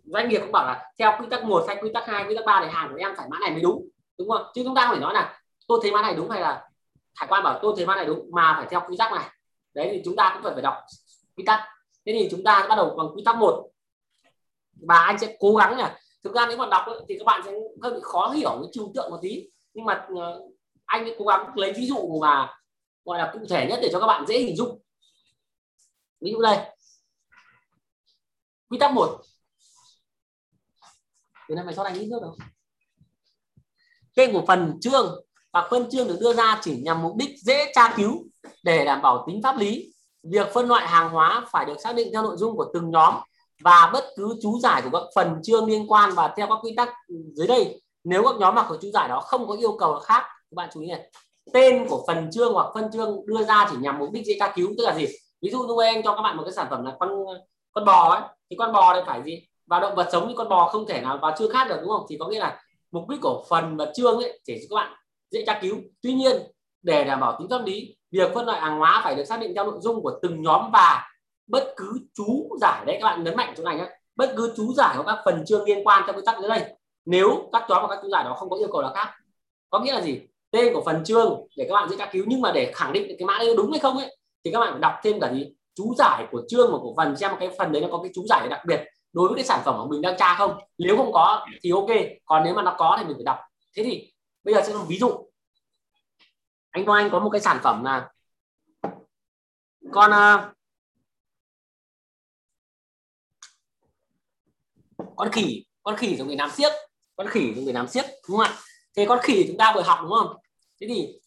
Doanh 0.05 0.28
nghiệp 0.28 0.39
cũng 0.39 0.53
bảo 0.53 0.66
là 0.66 0.91
theo 0.99 1.12
quy 1.20 1.26
tắc 1.30 1.45
một 1.45 1.64
hay 1.68 1.76
quy 1.82 1.91
tắc 1.95 2.07
hai, 2.07 2.24
quy 2.24 2.37
tắc 2.37 2.45
ba 2.45 2.61
thì 2.64 2.70
hàng 2.70 2.89
của 2.91 2.97
em 2.97 3.14
phải 3.16 3.26
mã 3.30 3.39
này 3.39 3.51
mới 3.51 3.61
đúng 3.61 3.89
đúng 4.18 4.28
không? 4.28 4.43
Chứ 4.55 4.62
chúng 4.64 4.74
ta 4.74 4.82
không 4.82 4.91
phải 4.91 5.01
nói 5.01 5.14
là 5.14 5.41
tôi 5.68 5.78
thấy 5.82 5.93
mã 5.93 6.03
này 6.03 6.14
đúng 6.14 6.30
hay 6.30 6.41
là 6.41 6.68
hải 7.14 7.28
quan 7.28 7.43
bảo 7.43 7.59
tôi 7.62 7.74
thấy 7.76 7.87
mã 7.87 7.97
này 7.97 8.07
đúng 8.07 8.30
mà 8.32 8.55
phải 8.57 8.66
theo 8.70 8.80
quy 8.89 8.97
tắc 8.97 9.12
này. 9.12 9.24
Đấy 9.74 9.89
thì 9.93 10.03
chúng 10.05 10.16
ta 10.16 10.30
cũng 10.35 10.43
phải 10.43 10.53
phải 10.53 10.62
đọc 10.62 10.74
quy 11.37 11.45
tắc. 11.45 11.61
Thế 12.07 12.12
thì 12.12 12.28
chúng 12.30 12.45
ta 12.45 12.66
bắt 12.68 12.76
đầu 12.76 12.95
bằng 12.99 13.07
quy 13.14 13.22
tắc 13.24 13.37
một. 13.37 13.70
Và 14.87 14.99
anh 14.99 15.18
sẽ 15.18 15.37
cố 15.41 15.55
gắng 15.55 15.76
nhỉ? 15.76 15.85
Thực 16.24 16.35
ra 16.35 16.47
nếu 16.47 16.57
mà 16.57 16.66
đọc 16.66 16.85
thì 17.09 17.18
các 17.18 17.24
bạn 17.24 17.43
sẽ 17.45 17.53
hơi 17.82 17.93
bị 17.93 18.01
khó 18.03 18.28
hiểu 18.28 18.51
cái 18.51 18.70
trừu 18.72 18.93
tượng 18.95 19.11
một 19.11 19.18
tí. 19.22 19.49
Nhưng 19.74 19.85
mà 19.85 20.07
ờ, 20.16 20.41
anh 20.87 21.05
sẽ 21.07 21.14
cố 21.18 21.24
gắng 21.24 21.47
lấy 21.55 21.72
ví 21.72 21.87
dụ 21.87 22.18
mà, 22.20 22.55
gọi 23.05 23.18
là 23.18 23.30
cụ 23.32 23.39
thể 23.51 23.66
nhất 23.70 23.78
để 23.82 23.89
cho 23.93 24.01
các 24.01 24.07
bạn 24.07 24.26
dễ 24.26 24.39
hình 24.39 24.57
dung 24.57 24.80
ví 26.24 26.32
dụ 26.32 26.40
đây. 26.40 26.58
Quy 28.68 28.78
tắc 28.78 28.92
một. 28.92 29.20
Từ 31.48 31.54
này 31.54 31.64
mày 31.64 31.74
cho 31.74 31.82
anh 31.82 31.94
ít 31.94 32.06
nước 32.06 32.18
đâu 32.22 32.36
tên 34.16 34.32
của 34.32 34.44
phần 34.46 34.78
chương 34.80 35.24
và 35.52 35.68
phân 35.70 35.90
chương 35.90 36.08
được 36.08 36.18
đưa 36.20 36.32
ra 36.32 36.60
chỉ 36.62 36.76
nhằm 36.76 37.02
mục 37.02 37.16
đích 37.16 37.30
dễ 37.42 37.72
tra 37.74 37.94
cứu 37.96 38.24
để 38.62 38.84
đảm 38.84 39.02
bảo 39.02 39.24
tính 39.26 39.42
pháp 39.42 39.56
lý. 39.56 39.94
Việc 40.22 40.52
phân 40.52 40.68
loại 40.68 40.86
hàng 40.86 41.10
hóa 41.10 41.46
phải 41.50 41.64
được 41.64 41.80
xác 41.80 41.96
định 41.96 42.08
theo 42.12 42.22
nội 42.22 42.36
dung 42.36 42.56
của 42.56 42.70
từng 42.74 42.90
nhóm 42.90 43.14
và 43.60 43.90
bất 43.92 44.04
cứ 44.16 44.38
chú 44.42 44.58
giải 44.58 44.82
của 44.82 44.90
các 44.92 45.02
phần 45.14 45.42
chương 45.42 45.66
liên 45.66 45.92
quan 45.92 46.14
và 46.14 46.34
theo 46.36 46.46
các 46.46 46.58
quy 46.62 46.74
tắc 46.76 46.88
dưới 47.34 47.46
đây. 47.46 47.82
Nếu 48.04 48.22
các 48.24 48.36
nhóm 48.38 48.54
mặc 48.54 48.66
của 48.68 48.78
chú 48.82 48.90
giải 48.90 49.08
đó 49.08 49.20
không 49.20 49.48
có 49.48 49.54
yêu 49.54 49.76
cầu 49.78 50.00
khác, 50.00 50.22
các 50.22 50.54
bạn 50.54 50.68
chú 50.74 50.80
ý 50.80 50.88
này. 50.88 51.10
Tên 51.52 51.86
của 51.88 52.04
phần 52.06 52.30
chương 52.32 52.52
hoặc 52.52 52.70
phân 52.74 52.92
chương 52.92 53.26
đưa 53.26 53.44
ra 53.44 53.68
chỉ 53.70 53.76
nhằm 53.80 53.98
mục 53.98 54.12
đích 54.12 54.26
dễ 54.26 54.36
tra 54.38 54.52
cứu, 54.56 54.74
tức 54.78 54.84
là 54.84 54.94
gì? 54.94 55.06
Ví 55.45 55.51
dụ 55.51 55.62
như 55.62 55.74
anh 55.84 56.03
cho 56.03 56.14
các 56.14 56.22
bạn 56.22 56.36
một 56.36 56.42
cái 56.45 56.53
sản 56.53 56.66
phẩm 56.70 56.84
là 56.84 56.97
con 57.01 57.24
con 57.72 57.84
bò 57.84 58.14
ấy, 58.14 58.22
thì 58.51 58.57
con 58.57 58.72
bò 58.72 58.92
này 58.92 59.03
phải 59.07 59.22
gì? 59.22 59.47
Và 59.66 59.80
động 59.80 59.95
vật 59.95 60.09
sống 60.12 60.28
như 60.28 60.34
con 60.36 60.49
bò 60.49 60.68
không 60.68 60.86
thể 60.86 61.01
nào 61.01 61.18
vào 61.22 61.34
chương 61.38 61.51
khác 61.51 61.68
được, 61.68 61.76
đúng 61.80 61.90
không? 61.90 62.07
Thì 62.09 62.16
có 62.20 62.28
nghĩa 62.28 62.38
là 62.38 62.62
mục 62.90 63.09
đích 63.09 63.20
của 63.22 63.45
phần 63.49 63.76
và 63.76 63.86
chương 63.95 64.18
ấy 64.18 64.40
để 64.49 64.61
cho 64.61 64.76
các 64.76 64.82
bạn 64.82 64.97
dễ 65.30 65.45
tra 65.47 65.59
cứu. 65.62 65.76
Tuy 66.03 66.14
nhiên, 66.14 66.42
để 66.82 67.05
đảm 67.05 67.20
bảo 67.20 67.36
tính 67.38 67.49
pháp 67.51 67.64
lý, 67.64 67.97
việc 68.11 68.34
phân 68.34 68.47
loại 68.47 68.61
hàng 68.61 68.78
hóa 68.78 69.01
phải 69.05 69.14
được 69.14 69.24
xác 69.24 69.40
định 69.40 69.55
theo 69.55 69.64
nội 69.64 69.78
dung 69.80 70.03
của 70.03 70.18
từng 70.22 70.42
nhóm 70.42 70.70
và 70.72 71.11
bất 71.47 71.74
cứ 71.76 71.92
chú 72.14 72.57
giải 72.61 72.84
đấy, 72.86 72.99
các 73.01 73.07
bạn 73.07 73.24
nhấn 73.24 73.36
mạnh 73.36 73.55
chỗ 73.57 73.64
này 73.64 73.76
nhé 73.76 73.88
bất 74.16 74.34
cứ 74.36 74.53
chú 74.57 74.72
giải 74.72 74.95
của 74.97 75.03
các 75.03 75.18
phần 75.24 75.45
chương 75.47 75.64
liên 75.64 75.86
quan 75.86 76.03
theo 76.07 76.14
quy 76.14 76.22
tắc 76.26 76.40
dưới 76.40 76.49
đây. 76.49 76.64
Nếu 77.05 77.49
các 77.53 77.64
nhóm 77.68 77.82
và 77.82 77.88
các 77.88 77.99
chú 78.03 78.09
giải 78.09 78.24
đó 78.24 78.34
không 78.38 78.51
có 78.51 78.57
yêu 78.57 78.68
cầu 78.72 78.82
nào 78.82 78.92
khác. 78.95 79.14
Có 79.70 79.80
nghĩa 79.80 79.92
là 79.92 80.01
gì? 80.01 80.20
Tên 80.51 80.74
của 80.74 80.82
phần 80.84 81.05
chương 81.05 81.47
để 81.57 81.66
các 81.68 81.74
bạn 81.74 81.88
dễ 81.88 81.97
tra 81.97 82.07
cứu, 82.12 82.24
nhưng 82.28 82.40
mà 82.40 82.53
để 82.53 82.72
khẳng 82.74 82.92
định 82.92 83.16
cái 83.18 83.26
mã 83.26 83.38
đấy 83.38 83.55
đúng 83.57 83.70
hay 83.70 83.80
không 83.80 83.99
ấy 83.99 84.16
thì 84.45 84.51
các 84.53 84.61
bạn 84.61 84.80
đọc 84.80 84.95
thêm 85.03 85.20
cả 85.20 85.32
gì 85.32 85.55
chú 85.74 85.95
giải 85.99 86.26
của 86.30 86.42
chương 86.49 86.72
và 86.72 86.78
của 86.78 86.95
phần 86.97 87.16
xem 87.16 87.30
cái 87.40 87.51
phần 87.59 87.72
đấy 87.72 87.82
nó 87.82 87.88
có 87.90 88.03
cái 88.03 88.12
chú 88.14 88.26
giải 88.28 88.49
đặc 88.49 88.61
biệt 88.66 88.84
đối 89.12 89.28
với 89.28 89.36
cái 89.36 89.45
sản 89.45 89.61
phẩm 89.64 89.74
của 89.78 89.88
mình 89.88 90.03
đang 90.03 90.16
tra 90.18 90.34
không. 90.34 90.59
Nếu 90.78 90.97
không 90.97 91.12
có 91.12 91.47
thì 91.62 91.70
ok 91.70 91.90
còn 92.24 92.45
nếu 92.45 92.55
mà 92.55 92.62
nó 92.62 92.74
có 92.78 92.97
thì 92.99 93.05
mình 93.05 93.16
phải 93.16 93.24
đọc. 93.24 93.38
Thế 93.76 93.82
thì 93.84 94.12
bây 94.45 94.55
giờ 94.55 94.62
sẽ 94.66 94.72
làm 94.72 94.86
ví 94.86 94.99
dụ. 94.99 95.30
Anh 96.70 96.84
Quang 96.84 97.05
Anh 97.05 97.11
có 97.11 97.18
một 97.20 97.30
cái 97.30 97.40
sản 97.40 97.59
phẩm 97.62 97.84
là 97.84 98.11
con 99.92 100.11
uh, 100.11 100.40
con 105.16 105.32
khỉ 105.32 105.64
con 105.82 105.97
khỉ 105.97 106.16
dùng 106.16 106.28
để 106.28 106.36
làm 106.36 106.51
siếc 106.51 106.72
con 107.16 107.28
khỉ 107.28 107.55
dùng 107.55 107.66
để 107.66 107.72
làm 107.72 107.88
siếc 107.88 108.05
đúng 108.28 108.36
không 108.36 108.47
ạ? 108.47 108.57
Thế 108.97 109.07
con 109.09 109.18
khỉ 109.22 109.45
chúng 109.49 109.57
ta 109.57 109.72
vừa 109.74 109.82
học 109.82 109.99
đúng 110.03 110.11
không? 110.11 110.36
Thế 110.80 110.86
thì 110.90 111.18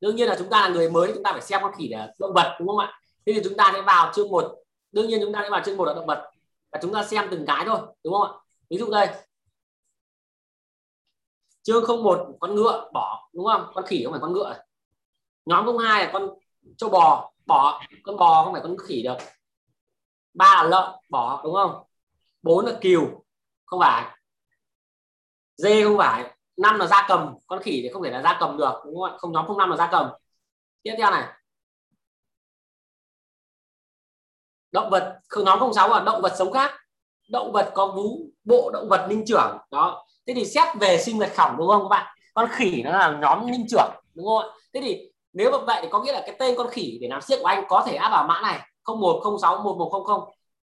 đương 0.00 0.16
nhiên 0.16 0.28
là 0.28 0.36
chúng 0.38 0.50
ta 0.50 0.60
là 0.60 0.68
người 0.68 0.90
mới 0.90 1.12
chúng 1.14 1.22
ta 1.22 1.32
phải 1.32 1.42
xem 1.42 1.60
con 1.62 1.72
khỉ 1.78 1.88
là 1.88 2.12
động 2.18 2.32
vật 2.34 2.56
đúng 2.58 2.68
không 2.68 2.78
ạ? 2.78 3.00
Thế 3.26 3.32
thì 3.32 3.40
chúng 3.44 3.56
ta 3.56 3.70
sẽ 3.74 3.82
vào 3.82 4.12
chương 4.14 4.28
một, 4.28 4.54
đương 4.92 5.08
nhiên 5.08 5.20
chúng 5.22 5.32
ta 5.32 5.40
sẽ 5.42 5.50
vào 5.50 5.60
chương 5.64 5.76
một 5.76 5.84
là 5.84 5.94
động 5.94 6.06
vật. 6.06 6.30
Và 6.72 6.78
chúng 6.82 6.94
ta 6.94 7.04
xem 7.04 7.28
từng 7.30 7.46
cái 7.46 7.64
thôi 7.66 7.80
đúng 8.04 8.14
không 8.14 8.22
ạ? 8.22 8.32
Ví 8.70 8.78
dụ 8.78 8.90
đây. 8.90 9.08
Chương 11.62 11.84
01 11.86 12.26
con 12.40 12.54
ngựa 12.54 12.90
bỏ 12.92 13.28
đúng 13.32 13.46
không? 13.46 13.70
Con 13.74 13.86
khỉ 13.86 14.02
không 14.04 14.12
phải 14.12 14.20
con 14.20 14.32
ngựa. 14.32 14.58
Nhóm 15.44 15.78
02 15.78 16.04
là 16.04 16.10
con 16.12 16.28
châu 16.76 16.90
bò. 16.90 17.32
Bỏ 17.46 17.82
con 18.02 18.16
bò 18.16 18.44
không 18.44 18.52
phải 18.52 18.62
con 18.62 18.76
khỉ 18.78 19.02
được. 19.02 19.16
Ba 20.34 20.54
là 20.54 20.62
lợn 20.62 20.90
bỏ 21.10 21.40
đúng 21.44 21.54
không? 21.54 21.82
Bốn 22.42 22.66
là 22.66 22.78
kiều 22.80 23.24
không 23.64 23.80
phải. 23.80 24.18
Dê 25.56 25.84
không 25.84 25.98
phải 25.98 26.35
năm 26.56 26.78
là 26.78 26.86
da 26.86 27.04
cầm, 27.08 27.34
con 27.46 27.62
khỉ 27.62 27.80
thì 27.82 27.88
không 27.92 28.02
thể 28.02 28.10
là 28.10 28.22
da 28.22 28.36
cầm 28.40 28.56
được, 28.56 28.72
đúng 28.84 28.94
không 28.94 29.04
ạ? 29.04 29.16
Không 29.18 29.32
nhóm 29.32 29.46
không 29.46 29.58
năm 29.58 29.70
là 29.70 29.76
da 29.76 29.88
cầm. 29.92 30.10
Tiếp 30.82 30.94
theo 30.98 31.10
này. 31.10 31.24
Động 34.72 34.90
vật, 34.90 35.18
không 35.28 35.44
nhóm 35.44 35.58
không 35.58 35.74
sáu 35.74 35.88
là 35.88 36.00
động 36.00 36.22
vật 36.22 36.32
sống 36.38 36.52
khác. 36.52 36.72
Động 37.30 37.52
vật 37.52 37.70
có 37.74 37.86
vú, 37.86 38.18
bộ 38.44 38.70
động 38.70 38.88
vật 38.88 39.06
linh 39.08 39.24
trưởng. 39.26 39.58
Đó. 39.70 40.06
Thế 40.26 40.34
thì 40.36 40.44
xét 40.44 40.68
về 40.80 40.98
sinh 40.98 41.18
vật 41.18 41.32
khổng 41.36 41.56
đúng 41.56 41.68
không 41.68 41.82
các 41.82 41.88
bạn? 41.88 42.16
Con 42.34 42.48
khỉ 42.52 42.82
nó 42.82 42.90
là 42.90 43.18
nhóm 43.22 43.46
linh 43.46 43.66
trưởng, 43.68 43.90
đúng 44.14 44.26
không 44.26 44.38
ạ? 44.38 44.48
Thế 44.74 44.80
thì 44.80 45.10
nếu 45.32 45.50
mà 45.50 45.58
vậy 45.66 45.78
thì 45.82 45.88
có 45.90 46.02
nghĩa 46.02 46.12
là 46.12 46.22
cái 46.26 46.36
tên 46.38 46.54
con 46.58 46.68
khỉ 46.70 46.98
để 47.00 47.08
làm 47.08 47.22
siếc 47.22 47.38
của 47.40 47.46
anh 47.46 47.64
có 47.68 47.84
thể 47.86 47.96
áp 47.96 48.10
vào 48.10 48.26
mã 48.28 48.40
này. 48.40 48.60
0106 48.84 49.62
1100 49.62 50.20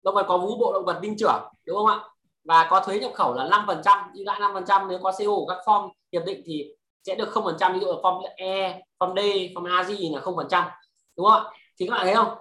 động 0.04 0.16
vật 0.16 0.26
có 0.28 0.38
vú, 0.38 0.58
bộ 0.58 0.74
động 0.74 0.86
vật 0.86 1.00
linh 1.02 1.18
trưởng, 1.18 1.44
đúng 1.66 1.78
không 1.78 1.86
ạ? 1.86 2.00
Và 2.48 2.68
có 2.70 2.80
thuế 2.80 3.00
nhập 3.00 3.12
khẩu 3.16 3.34
là 3.34 3.46
5% 3.46 4.04
ưu 4.14 4.26
đãi 4.26 4.40
5% 4.40 4.88
nếu 4.88 5.00
có 5.04 5.12
CO 5.12 5.46
các 5.48 5.58
form 5.66 5.90
hiệp 6.12 6.26
định 6.26 6.42
thì 6.46 6.74
sẽ 7.04 7.16
được 7.16 7.30
0% 7.34 7.74
ví 7.74 7.80
dụ 7.80 7.88
là 7.88 7.96
form 8.04 8.22
E, 8.36 8.82
form 9.00 9.16
D, 9.16 9.20
form 9.56 9.78
A 9.78 9.84
gì 9.84 10.10
là 10.14 10.22
0% 10.22 10.70
đúng 11.18 11.26
không 11.30 11.44
ạ? 11.44 11.52
Thì 11.80 11.88
các 11.88 11.96
bạn 11.96 12.06
thấy 12.06 12.16
không? 12.16 12.38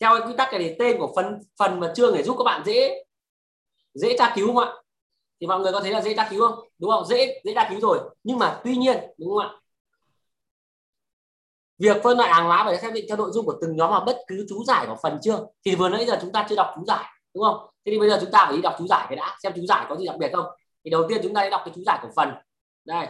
Theo 0.00 0.18
cái 0.18 0.28
quy 0.28 0.34
tắc 0.36 0.52
này 0.52 0.62
thì 0.62 0.74
tên 0.78 0.98
của 0.98 1.12
phần 1.16 1.38
phần 1.58 1.80
và 1.80 1.92
chương 1.94 2.14
để 2.14 2.22
giúp 2.22 2.36
các 2.38 2.44
bạn 2.44 2.62
dễ 2.64 3.04
dễ 3.94 4.16
tra 4.18 4.32
cứu 4.36 4.46
không 4.46 4.58
ạ? 4.58 4.72
Thì 5.40 5.46
mọi 5.46 5.60
người 5.60 5.72
có 5.72 5.80
thấy 5.80 5.90
là 5.90 6.00
dễ 6.00 6.14
tra 6.14 6.28
cứu 6.30 6.48
không? 6.48 6.68
Đúng 6.78 6.90
không? 6.90 7.04
Dễ 7.04 7.40
dễ 7.44 7.54
tra 7.54 7.66
cứu 7.70 7.80
rồi. 7.80 7.98
Nhưng 8.24 8.38
mà 8.38 8.60
tuy 8.64 8.76
nhiên 8.76 8.96
đúng 9.18 9.28
không 9.28 9.38
ạ? 9.38 9.50
Việc 11.78 12.02
phân 12.02 12.18
loại 12.18 12.32
hàng 12.32 12.46
hóa 12.46 12.64
phải 12.64 12.78
xác 12.78 12.92
định 12.92 13.04
theo 13.08 13.16
nội 13.16 13.30
dung 13.32 13.46
của 13.46 13.58
từng 13.60 13.76
nhóm 13.76 13.90
mà 13.90 14.04
bất 14.04 14.18
cứ 14.26 14.46
chú 14.48 14.64
giải 14.64 14.86
của 14.86 14.96
phần 15.02 15.18
chương 15.22 15.46
thì 15.64 15.74
vừa 15.74 15.88
nãy 15.88 16.06
giờ 16.06 16.18
chúng 16.22 16.32
ta 16.32 16.46
chưa 16.48 16.56
đọc 16.56 16.66
chú 16.76 16.84
giải 16.84 17.04
đúng 17.34 17.44
không? 17.44 17.75
Thế 17.86 17.92
thì 17.92 17.98
bây 17.98 18.10
giờ 18.10 18.18
chúng 18.20 18.30
ta 18.30 18.44
phải 18.46 18.56
đi 18.56 18.62
đọc 18.62 18.74
chú 18.78 18.86
giải 18.86 19.06
cái 19.08 19.16
đã, 19.16 19.36
xem 19.42 19.52
chú 19.56 19.66
giải 19.66 19.86
có 19.88 19.96
gì 19.96 20.06
đặc 20.06 20.16
biệt 20.18 20.30
không? 20.32 20.46
Thì 20.84 20.90
đầu 20.90 21.06
tiên 21.08 21.20
chúng 21.22 21.34
ta 21.34 21.44
đi 21.44 21.50
đọc 21.50 21.62
cái 21.64 21.74
chú 21.74 21.82
giải 21.86 21.98
của 22.02 22.08
phần. 22.16 22.32
Đây. 22.84 23.06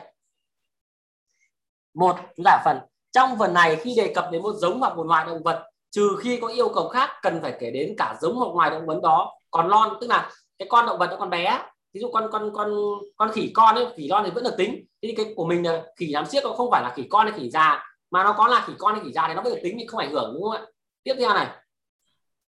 Một, 1.95 2.17
chú 2.37 2.43
giải 2.45 2.63
phần. 2.65 2.79
Trong 3.13 3.39
phần 3.39 3.55
này 3.55 3.77
khi 3.77 3.95
đề 3.97 4.13
cập 4.15 4.29
đến 4.33 4.43
một 4.43 4.53
giống 4.53 4.81
hoặc 4.81 4.97
một 4.97 5.07
loài 5.07 5.27
động 5.27 5.43
vật, 5.43 5.71
trừ 5.91 6.17
khi 6.21 6.39
có 6.41 6.49
yêu 6.49 6.69
cầu 6.75 6.89
khác, 6.89 7.11
cần 7.23 7.39
phải 7.43 7.57
kể 7.61 7.71
đến 7.71 7.95
cả 7.99 8.17
giống 8.21 8.37
hoặc 8.37 8.55
loài 8.55 8.71
động 8.71 8.87
vật 8.87 9.01
đó 9.03 9.33
còn 9.51 9.69
lon 9.69 9.97
tức 10.01 10.07
là 10.07 10.31
cái 10.59 10.69
con 10.71 10.87
động 10.87 10.99
vật 10.99 11.07
nó 11.11 11.17
còn 11.17 11.31
bé. 11.31 11.63
Ví 11.93 12.01
dụ 12.01 12.11
con 12.13 12.29
con 12.33 12.51
con 12.55 12.73
con 13.17 13.33
khỉ 13.33 13.51
con 13.55 13.75
ấy, 13.75 13.87
khỉ 13.97 14.09
non 14.09 14.23
thì 14.25 14.31
vẫn 14.31 14.45
được 14.45 14.55
tính. 14.59 14.75
Thế 14.75 15.09
thì 15.09 15.15
cái 15.17 15.33
của 15.37 15.45
mình 15.45 15.67
là 15.67 15.85
khỉ 15.97 16.07
làm 16.07 16.27
siếc 16.27 16.45
nó 16.45 16.53
không 16.53 16.71
phải 16.71 16.83
là 16.83 16.93
khỉ 16.97 17.07
con 17.11 17.27
hay 17.27 17.39
khỉ 17.39 17.51
già, 17.51 17.85
mà 18.11 18.25
nó 18.25 18.35
có 18.39 18.49
là 18.49 18.65
khỉ 18.67 18.73
con 18.79 18.95
hay 18.95 19.05
khỉ 19.05 19.13
già 19.13 19.29
thì 19.29 19.35
nó 19.35 19.43
vẫn 19.43 19.55
được 19.55 19.61
tính, 19.63 19.77
thì 19.79 19.87
không 19.87 20.01
ảnh 20.01 20.11
hưởng, 20.11 20.35
đúng 20.35 20.43
không 20.43 20.53
ạ? 20.53 20.67
Tiếp 21.03 21.15
theo 21.19 21.35
này. 21.35 21.47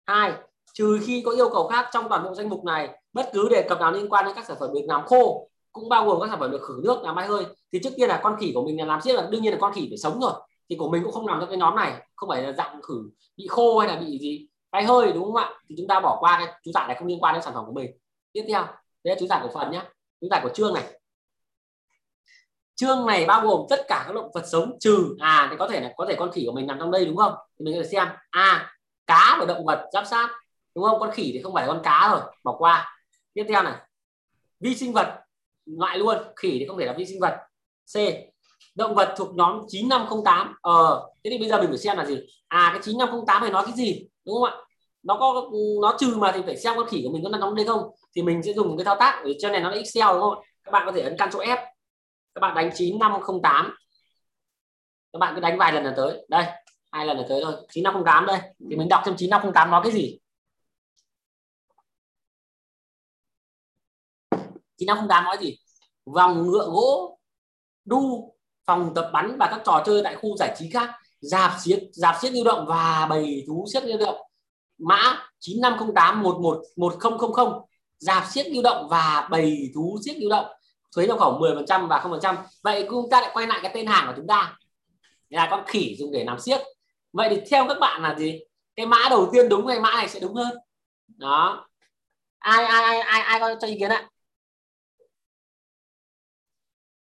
Hai 0.06 0.34
trừ 0.78 1.00
khi 1.06 1.22
có 1.26 1.32
yêu 1.32 1.50
cầu 1.50 1.68
khác 1.68 1.90
trong 1.94 2.10
toàn 2.10 2.24
bộ 2.24 2.34
danh 2.34 2.50
mục 2.50 2.64
này 2.64 2.90
bất 3.14 3.30
cứ 3.34 3.50
đề 3.50 3.62
cập 3.70 3.80
nào 3.80 3.92
liên 3.92 4.10
quan 4.10 4.26
đến 4.26 4.36
các 4.36 4.46
sản 4.46 4.58
phẩm 4.60 4.70
được 4.74 4.82
làm 4.88 5.06
khô 5.06 5.50
cũng 5.72 5.90
bao 5.90 6.06
gồm 6.06 6.20
các 6.20 6.28
sản 6.30 6.40
phẩm 6.40 6.52
được 6.52 6.62
khử 6.62 6.82
nước 6.84 7.04
làm 7.04 7.16
bay 7.16 7.28
hơi 7.28 7.46
thì 7.72 7.80
trước 7.84 7.90
tiên 7.96 8.10
là 8.10 8.20
con 8.24 8.36
khỉ 8.40 8.52
của 8.56 8.66
mình 8.66 8.80
là 8.80 8.86
làm 8.86 9.02
siếc 9.02 9.16
là 9.16 9.28
đương 9.32 9.42
nhiên 9.42 9.54
là 9.54 9.58
con 9.62 9.74
khỉ 9.74 9.88
phải 9.90 9.98
sống 9.98 10.20
rồi. 10.20 10.34
Thì 10.70 10.76
của 10.76 10.90
mình 10.90 11.04
cũng 11.04 11.12
không 11.12 11.26
nằm 11.26 11.40
trong 11.40 11.50
cái 11.50 11.58
nhóm 11.58 11.76
này 11.76 11.94
không 12.16 12.30
phải 12.30 12.42
là 12.42 12.52
dạng 12.52 12.82
khử 12.82 13.10
bị 13.38 13.48
khô 13.48 13.80
hay 13.80 13.88
là 13.88 13.96
bị 13.96 14.20
gì. 14.20 14.48
Bay 14.72 14.84
hơi 14.84 15.12
đúng 15.12 15.24
không 15.24 15.36
ạ? 15.36 15.50
Thì 15.70 15.76
chúng 15.78 15.88
ta 15.88 16.00
bỏ 16.00 16.18
qua 16.20 16.38
cái 16.46 16.54
chú 16.64 16.72
giải 16.74 16.88
này 16.88 16.96
không 17.00 17.08
liên 17.08 17.20
quan 17.20 17.34
đến 17.34 17.44
sản 17.44 17.54
phẩm 17.54 17.66
của 17.66 17.74
mình. 17.74 17.92
Tiếp 18.34 18.44
theo 18.48 18.62
đấy 19.04 19.16
là 19.16 19.16
chú 19.20 19.28
giải 19.28 19.40
của 19.44 19.50
phần 19.54 19.72
nhé 19.72 19.82
chú 20.22 20.28
giải 20.32 20.40
của 20.44 20.50
chương 20.54 20.74
này. 20.74 20.84
Chương 22.76 23.06
này 23.06 23.26
bao 23.26 23.48
gồm 23.48 23.62
tất 23.70 23.86
cả 23.88 24.04
các 24.08 24.16
động 24.16 24.32
vật 24.34 24.44
sống 24.52 24.78
trừ 24.80 25.16
à 25.20 25.48
thì 25.52 25.56
có 25.60 25.68
thể 25.68 25.82
là 25.82 25.94
có 25.98 26.06
thể 26.10 26.16
con 26.16 26.32
khỉ 26.32 26.44
của 26.48 26.56
mình 26.56 26.68
nằm 26.68 26.80
trong 26.80 26.92
đây 26.92 27.06
đúng 27.06 27.18
không? 27.18 27.34
Thì 27.60 27.66
mình 27.66 27.76
có 27.76 27.82
thể 27.84 27.90
xem. 27.90 28.08
A 28.30 28.42
à, 28.42 28.74
cá 29.08 29.36
và 29.40 29.46
động 29.46 29.66
vật 29.66 29.90
giáp 29.94 30.08
sát 30.08 30.30
đúng 30.78 30.86
không? 30.86 31.00
Con 31.00 31.12
khỉ 31.12 31.30
thì 31.34 31.42
không 31.44 31.54
phải 31.54 31.68
là 31.68 31.74
con 31.74 31.82
cá 31.84 32.10
rồi 32.12 32.22
bỏ 32.44 32.56
qua. 32.58 33.00
Tiếp 33.34 33.46
theo 33.50 33.64
này. 33.64 33.74
Vi 34.60 34.76
sinh 34.76 34.94
vật. 34.94 35.20
Loại 35.66 35.98
luôn. 35.98 36.18
Khỉ 36.36 36.52
thì 36.60 36.66
không 36.68 36.78
thể 36.80 36.86
là 36.86 36.94
vi 36.94 37.06
sinh 37.06 37.20
vật. 37.20 37.38
C. 37.94 37.98
Động 38.76 38.96
vật 38.96 39.14
thuộc 39.18 39.36
nhóm 39.36 39.62
9508 39.68 40.56
ờ 40.62 41.10
thế 41.24 41.32
thì 41.32 41.38
bây 41.38 41.50
giờ 41.50 41.62
mình 41.62 41.70
phải 41.70 41.78
xem 41.78 41.98
là 41.98 42.06
gì? 42.06 42.18
À 42.48 42.70
cái 42.74 42.82
9508 42.84 43.42
này 43.42 43.52
nói 43.52 43.64
cái 43.66 43.76
gì? 43.76 44.08
Đúng 44.26 44.36
không 44.36 44.44
ạ? 44.44 44.54
Nó 45.04 45.18
có, 45.20 45.50
nó 45.82 45.96
trừ 46.00 46.16
mà 46.18 46.32
thì 46.32 46.42
phải 46.46 46.58
xem 46.58 46.74
con 46.76 46.88
khỉ 46.88 47.02
của 47.04 47.14
mình 47.14 47.24
có 47.24 47.30
nằm 47.30 47.42
trong 47.42 47.56
đây 47.56 47.66
không? 47.66 47.90
Thì 48.16 48.22
mình 48.22 48.44
sẽ 48.44 48.54
dùng 48.54 48.78
cái 48.78 48.86
thao 48.86 48.96
tác 49.00 49.22
ở 49.24 49.32
trên 49.40 49.52
này 49.52 49.62
nó 49.62 49.70
là 49.70 49.78
Excel 49.78 50.08
đúng 50.08 50.22
không 50.22 50.44
các 50.64 50.72
bạn 50.72 50.84
có 50.86 50.92
thể 50.92 51.02
ấn 51.02 51.16
Ctrl 51.16 51.38
F. 51.38 51.58
Các 52.36 52.40
bạn 52.42 52.56
đánh 52.56 52.72
9508 52.76 53.76
các 55.14 55.20
bạn 55.20 55.36
cứ 55.36 55.42
đánh 55.42 55.58
vài 55.58 55.74
lần 55.74 55.84
là 55.84 55.94
tới. 55.98 56.26
Đây, 56.30 56.46
hai 56.92 57.06
lần 57.06 57.18
là 57.18 57.26
tới 57.30 57.42
thôi. 57.44 57.54
9508 57.70 58.26
đây. 58.26 58.40
Thì 58.70 58.76
mình 58.76 58.90
đọc 58.90 59.02
xem 59.06 59.16
9508 59.18 59.72
nói 59.72 59.82
cái 59.84 59.92
gì. 59.92 60.20
9508 64.78 65.24
nói 65.24 65.38
gì. 65.42 65.58
Vòng 66.06 66.48
ngựa 66.48 66.66
gỗ, 66.72 67.20
đu, 67.86 68.34
phòng 68.66 68.92
tập 68.96 69.10
bắn 69.14 69.38
và 69.40 69.48
các 69.52 69.62
trò 69.66 69.84
chơi 69.86 70.02
tại 70.04 70.16
khu 70.16 70.38
giải 70.38 70.56
trí 70.60 70.70
khác. 70.70 70.90
Dạp 71.20 71.52
xiết 71.60 71.84
dạp 71.94 72.16
xiết 72.22 72.32
lưu 72.32 72.44
động 72.44 72.66
và 72.68 73.08
bầy 73.10 73.44
thú 73.48 73.66
xiết 73.74 73.84
lưu 73.84 73.98
động. 73.98 74.16
Mã 74.78 75.30
9508 75.40 76.24
111000 76.24 77.66
dạp 77.98 78.24
xiết 78.32 78.48
lưu 78.48 78.64
động 78.64 78.88
và 78.90 79.28
bầy 79.32 79.72
thú 79.76 80.00
xiết 80.06 80.18
lưu 80.18 80.30
động. 80.30 80.46
Thuế 80.96 81.08
nhập 81.08 81.20
khẩu 81.20 81.40
10% 81.40 81.88
và 81.88 82.00
0% 82.00 82.36
vậy 82.64 82.86
chúng 82.90 83.10
ta 83.10 83.22
lại 83.22 83.30
quay 83.34 83.48
lại 83.48 83.60
cái 83.64 83.72
tên 83.76 83.88
hàng 83.88 84.08
của 84.08 84.14
chúng 84.18 84.28
ta. 84.28 84.58
Là 85.30 85.48
con 85.52 85.64
khỉ 85.68 85.96
dùng 86.00 86.12
để 86.12 86.24
làm 86.24 86.40
xiết. 86.40 86.62
Vậy 87.14 87.30
thì 87.30 87.42
theo 87.50 87.66
các 87.68 87.78
bạn 87.80 88.02
là 88.02 88.16
gì? 88.16 88.40
Cái 88.76 88.86
mã 88.86 88.98
đầu 89.10 89.30
tiên 89.32 89.50
đúng 89.50 89.68
hay 89.68 89.80
mã 89.80 89.92
này 89.92 90.10
sẽ 90.10 90.20
đúng 90.20 90.34
hơn? 90.36 90.58
Đó. 91.08 91.68
Ai 92.40 92.66
ai 92.66 92.84
ai 92.84 93.00
ai 93.00 93.22
ai 93.22 93.40
có 93.40 93.56
cho 93.62 93.68
ý 93.68 93.80
kiến 93.80 93.90
ạ? 93.90 94.10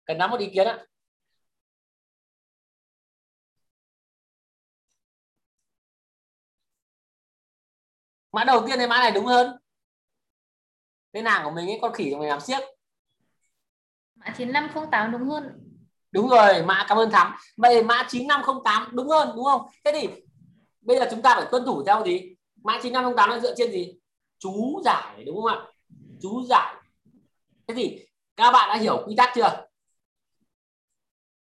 Cần 0.08 0.18
nắm 0.18 0.30
một 0.32 0.40
ý 0.40 0.50
kiến 0.54 0.68
ạ. 0.68 0.86
Mã 8.32 8.44
đầu 8.44 8.68
tiên 8.68 8.78
hay 8.78 8.88
mã 8.88 8.98
này 8.98 9.12
đúng 9.12 9.26
hơn. 9.26 9.58
Tên 11.12 11.26
hàng 11.26 11.46
của 11.46 11.52
mình 11.52 11.68
ấy 11.68 11.80
con 11.82 11.94
khỉ 11.94 12.12
của 12.12 12.18
mình 12.18 12.30
làm 12.30 12.40
siếc. 12.40 12.60
Mã 14.16 14.34
9508 14.38 15.12
đúng 15.12 15.30
hơn. 15.30 15.44
Đúng 16.12 16.30
rồi 16.30 16.64
mã 16.64 16.86
cảm 16.90 16.98
ơn 16.98 17.12
thắm. 17.12 17.36
Vậy 17.58 17.84
mã 17.84 18.08
9508 18.10 18.90
đúng 18.94 19.10
hơn 19.10 19.30
đúng 19.36 19.46
không? 19.46 19.62
Thế 19.86 19.92
thì 19.94 20.10
bây 20.82 20.98
giờ 20.98 21.08
chúng 21.12 21.22
ta 21.22 21.36
phải 21.36 21.48
tuân 21.52 21.66
thủ 21.66 21.84
theo 21.86 22.04
gì? 22.06 22.36
Mã 22.64 22.80
9508 22.84 23.30
nó 23.30 23.40
dựa 23.40 23.56
trên 23.58 23.72
gì? 23.72 23.94
Chú 24.40 24.82
giải 24.86 25.24
đúng 25.26 25.36
không 25.36 25.46
ạ? 25.46 25.66
Chú 26.22 26.44
giải. 26.44 26.76
Thế 27.68 27.74
thì 27.76 28.08
các 28.36 28.52
bạn 28.52 28.70
đã 28.70 28.78
hiểu 28.78 29.04
quy 29.08 29.16
tắc 29.16 29.30
chưa 29.36 29.67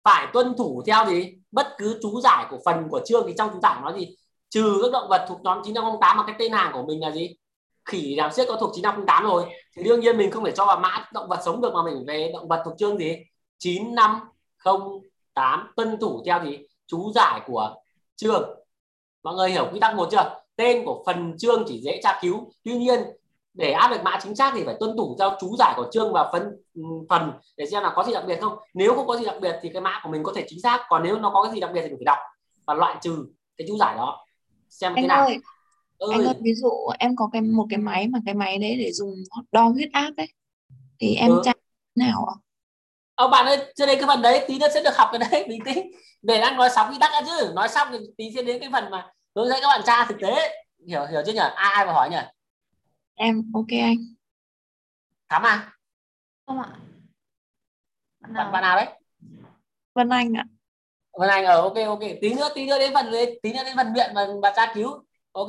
phải 0.07 0.27
tuân 0.33 0.53
thủ 0.57 0.83
theo 0.87 1.05
gì 1.05 1.33
bất 1.51 1.67
cứ 1.77 1.99
chú 2.01 2.21
giải 2.21 2.45
của 2.49 2.57
phần 2.65 2.87
của 2.89 3.01
chương 3.05 3.23
thì 3.27 3.33
trong 3.37 3.49
chú 3.53 3.59
giải 3.63 3.75
nó 3.81 3.93
gì? 3.93 4.15
Trừ 4.49 4.79
các 4.83 4.91
động 4.91 5.09
vật 5.09 5.25
thuộc 5.29 5.41
nhóm 5.43 5.61
9508 5.63 6.17
mà 6.17 6.23
cái 6.27 6.35
tên 6.39 6.51
hàng 6.51 6.71
của 6.73 6.85
mình 6.87 7.01
là 7.01 7.11
gì? 7.11 7.35
Khỉ 7.85 8.15
làm 8.15 8.31
siết 8.31 8.47
có 8.47 8.55
thuộc 8.55 8.71
9508 8.75 9.23
rồi. 9.23 9.45
Thì 9.77 9.83
đương 9.83 9.99
nhiên 9.99 10.17
mình 10.17 10.31
không 10.31 10.45
thể 10.45 10.51
cho 10.51 10.65
vào 10.65 10.79
mã 10.79 11.07
động 11.13 11.29
vật 11.29 11.39
sống 11.45 11.61
được 11.61 11.73
mà 11.73 11.83
mình 11.83 12.05
về 12.07 12.31
động 12.33 12.47
vật 12.47 12.61
thuộc 12.65 12.73
chương 12.77 12.97
gì? 12.97 13.15
9508 13.59 15.71
tuân 15.75 15.99
thủ 15.99 16.23
theo 16.25 16.45
gì 16.45 16.57
chú 16.87 17.11
giải 17.15 17.41
của 17.47 17.75
chương 18.15 18.43
mọi 19.23 19.35
người 19.35 19.49
hiểu 19.49 19.67
quy 19.73 19.79
tắc 19.79 19.95
một 19.95 20.07
chưa? 20.11 20.41
Tên 20.55 20.85
của 20.85 21.03
phần 21.05 21.37
chương 21.37 21.63
chỉ 21.67 21.81
dễ 21.83 21.99
tra 22.03 22.19
cứu. 22.21 22.51
Tuy 22.63 22.77
nhiên 22.77 22.99
để 23.57 23.71
áp 23.71 23.87
được 23.91 24.01
mã 24.03 24.19
chính 24.23 24.35
xác 24.35 24.51
thì 24.55 24.63
phải 24.65 24.75
tuân 24.79 24.97
thủ 24.97 25.15
theo 25.19 25.31
chú 25.39 25.55
giải 25.59 25.73
của 25.77 25.89
chương 25.91 26.13
và 26.13 26.29
phần 26.31 26.43
phần 27.09 27.31
để 27.57 27.65
xem 27.65 27.83
là 27.83 27.91
có 27.95 28.03
gì 28.03 28.13
đặc 28.13 28.23
biệt 28.27 28.37
không. 28.41 28.57
Nếu 28.73 28.95
không 28.95 29.07
có 29.07 29.17
gì 29.17 29.25
đặc 29.25 29.35
biệt 29.41 29.55
thì 29.61 29.69
cái 29.73 29.81
mã 29.81 29.99
của 30.03 30.09
mình 30.09 30.23
có 30.23 30.33
thể 30.35 30.45
chính 30.49 30.61
xác 30.61 30.85
còn 30.89 31.03
nếu 31.03 31.19
nó 31.19 31.29
có 31.33 31.43
cái 31.43 31.51
gì 31.53 31.59
đặc 31.59 31.69
biệt 31.73 31.81
thì 31.81 31.87
mình 31.89 31.97
phải 31.99 32.05
đọc 32.05 32.17
và 32.67 32.73
loại 32.73 32.95
trừ 33.01 33.25
cái 33.57 33.67
chú 33.67 33.77
giải 33.77 33.95
đó. 33.95 34.25
Xem 34.69 34.95
cái 34.95 35.03
anh 35.03 35.07
nào. 35.07 35.25
ơi 35.25 35.37
ơi 35.99 36.09
anh 36.11 36.23
ơi 36.23 36.35
ví 36.41 36.53
dụ 36.53 36.69
em 36.99 37.15
có 37.15 37.29
cái 37.33 37.41
một 37.41 37.65
cái 37.69 37.77
máy 37.79 38.07
mà 38.07 38.19
cái 38.25 38.35
máy 38.35 38.57
đấy 38.57 38.75
để 38.79 38.91
dùng 38.91 39.13
đo 39.51 39.67
huyết 39.67 39.89
áp 39.93 40.11
ấy 40.17 40.27
thì 40.99 41.15
em 41.15 41.31
Ừ. 41.31 41.41
tra 41.45 41.51
nào 41.95 42.25
ạ? 42.25 42.35
Ông 43.15 43.31
bạn 43.31 43.45
ơi 43.45 43.73
chưa 43.75 43.85
đến 43.85 43.99
cái 43.99 44.07
phần 44.07 44.21
đấy 44.21 44.45
tí 44.47 44.59
nữa 44.59 44.67
sẽ 44.73 44.83
được 44.83 44.95
học 44.97 45.09
cái 45.11 45.29
đấy 45.31 45.45
bình 45.49 45.59
tĩnh 45.65 45.91
để 46.21 46.41
đang 46.41 46.57
nói 46.57 46.69
xong 46.69 46.91
quy 46.91 46.97
tắc 46.99 47.11
đã 47.11 47.21
chứ. 47.25 47.51
Nói 47.53 47.69
xong 47.69 47.87
thì 47.91 47.97
tí 48.17 48.25
sẽ 48.35 48.41
đến 48.43 48.59
cái 48.59 48.69
phần 48.73 48.91
mà 48.91 49.11
hướng 49.35 49.49
dẫn 49.49 49.57
các 49.61 49.67
bạn 49.67 49.81
tra 49.85 50.05
thực 50.05 50.17
tế. 50.21 50.49
Hiểu 50.87 51.05
hiểu 51.11 51.21
chưa 51.25 51.33
nhỉ? 51.33 51.39
Ai 51.55 51.73
ai 51.73 51.85
mà 51.85 51.91
hỏi 51.93 52.09
nhỉ 52.09 52.17
em 53.17 53.51
ok 53.53 53.67
anh. 53.69 53.97
Thắm 55.29 55.43
à? 55.43 55.73
Không 56.45 56.61
ạ. 56.61 56.69
Bạn 58.19 58.33
bạn 58.33 58.33
nào? 58.33 58.51
bạn 58.51 58.61
nào 58.61 58.75
đấy? 58.75 58.87
Vân 59.93 60.09
Anh 60.09 60.33
ạ. 60.33 60.45
Vân 61.13 61.29
Anh 61.29 61.45
ở 61.45 61.61
ok 61.61 61.75
ok. 61.87 61.99
Tí 62.21 62.33
nữa 62.33 62.49
tí 62.55 62.67
nữa 62.67 62.79
đến 62.79 62.93
phần 62.93 63.11
đấy, 63.11 63.39
tí 63.43 63.53
nữa 63.53 63.63
đến 63.65 63.73
phần 63.75 63.93
viện 63.93 64.11
và 64.15 64.27
và 64.41 64.53
tra 64.55 64.73
cứu. 64.73 65.03
Ok. 65.31 65.47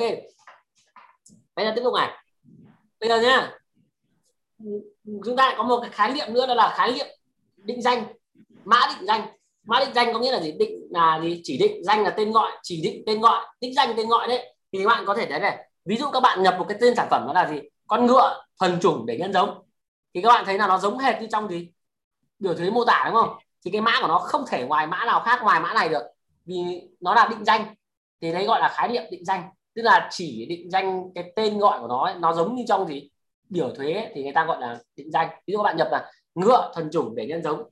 Bây 1.56 1.66
giờ 1.66 1.72
tiếp 1.76 1.80
tục 1.84 1.94
này. 1.94 2.24
Bây 3.00 3.08
giờ 3.08 3.20
nhá. 3.20 3.52
Chúng 5.24 5.36
ta 5.36 5.46
lại 5.46 5.54
có 5.58 5.62
một 5.62 5.78
cái 5.80 5.90
khái 5.90 6.12
niệm 6.12 6.26
nữa 6.34 6.46
đó 6.46 6.54
là 6.54 6.74
khái 6.76 6.92
niệm 6.92 7.06
định 7.56 7.82
danh. 7.82 8.04
Mã 8.64 8.80
định 8.94 9.06
danh. 9.06 9.26
Mã 9.62 9.80
định 9.80 9.94
danh 9.94 10.12
có 10.12 10.18
nghĩa 10.18 10.32
là 10.32 10.40
gì? 10.40 10.52
Định 10.58 10.88
là 10.90 11.20
gì? 11.22 11.40
Chỉ 11.44 11.58
định 11.58 11.84
danh 11.84 12.02
là 12.02 12.10
tên 12.10 12.32
gọi 12.32 12.52
chỉ 12.62 12.82
định 12.82 13.02
tên 13.06 13.20
gọi. 13.20 13.46
Định 13.60 13.74
danh 13.74 13.94
tên 13.96 14.08
gọi 14.08 14.28
đấy. 14.28 14.54
Thì 14.72 14.78
các 14.78 14.88
bạn 14.88 15.04
có 15.06 15.14
thể 15.14 15.26
thấy 15.30 15.40
này 15.40 15.67
ví 15.88 15.96
dụ 15.96 16.10
các 16.10 16.20
bạn 16.20 16.42
nhập 16.42 16.54
một 16.58 16.66
cái 16.68 16.78
tên 16.80 16.94
sản 16.96 17.06
phẩm 17.10 17.24
đó 17.26 17.32
là 17.32 17.48
gì? 17.48 17.60
Con 17.86 18.06
ngựa 18.06 18.44
thuần 18.60 18.80
chủng 18.80 19.06
để 19.06 19.16
nhân 19.18 19.32
giống. 19.32 19.62
Thì 20.14 20.22
các 20.22 20.28
bạn 20.28 20.44
thấy 20.44 20.58
là 20.58 20.66
nó 20.66 20.78
giống 20.78 20.98
hệt 20.98 21.20
như 21.20 21.26
trong 21.30 21.48
gì 21.48 21.70
biểu 22.38 22.54
thuế 22.54 22.70
mô 22.70 22.84
tả 22.84 23.02
đúng 23.06 23.14
không? 23.14 23.38
Thì 23.64 23.70
cái 23.70 23.80
mã 23.80 23.92
của 24.00 24.08
nó 24.08 24.18
không 24.18 24.44
thể 24.48 24.64
ngoài 24.64 24.86
mã 24.86 25.04
nào 25.04 25.20
khác 25.20 25.40
ngoài 25.42 25.60
mã 25.60 25.74
này 25.74 25.88
được. 25.88 26.02
Vì 26.46 26.88
nó 27.00 27.14
là 27.14 27.28
định 27.30 27.44
danh. 27.44 27.74
Thì 28.20 28.32
đấy 28.32 28.46
gọi 28.46 28.60
là 28.60 28.68
khái 28.68 28.88
niệm 28.88 29.02
định 29.10 29.24
danh. 29.24 29.50
Tức 29.74 29.82
là 29.82 30.08
chỉ 30.10 30.46
định 30.46 30.70
danh 30.70 31.04
cái 31.14 31.32
tên 31.36 31.58
gọi 31.58 31.80
của 31.80 31.86
nó 31.86 32.04
ấy, 32.04 32.14
nó 32.18 32.32
giống 32.32 32.54
như 32.54 32.64
trong 32.68 32.86
gì? 32.86 33.10
Biểu 33.48 33.70
thuế 33.74 33.92
ấy, 33.92 34.12
thì 34.14 34.22
người 34.22 34.32
ta 34.32 34.44
gọi 34.44 34.60
là 34.60 34.78
định 34.96 35.10
danh. 35.12 35.28
Ví 35.46 35.52
dụ 35.52 35.58
các 35.58 35.62
bạn 35.62 35.76
nhập 35.76 35.88
là 35.90 36.12
ngựa 36.34 36.72
thuần 36.74 36.90
chủng 36.90 37.14
để 37.14 37.26
nhân 37.26 37.42
giống. 37.42 37.62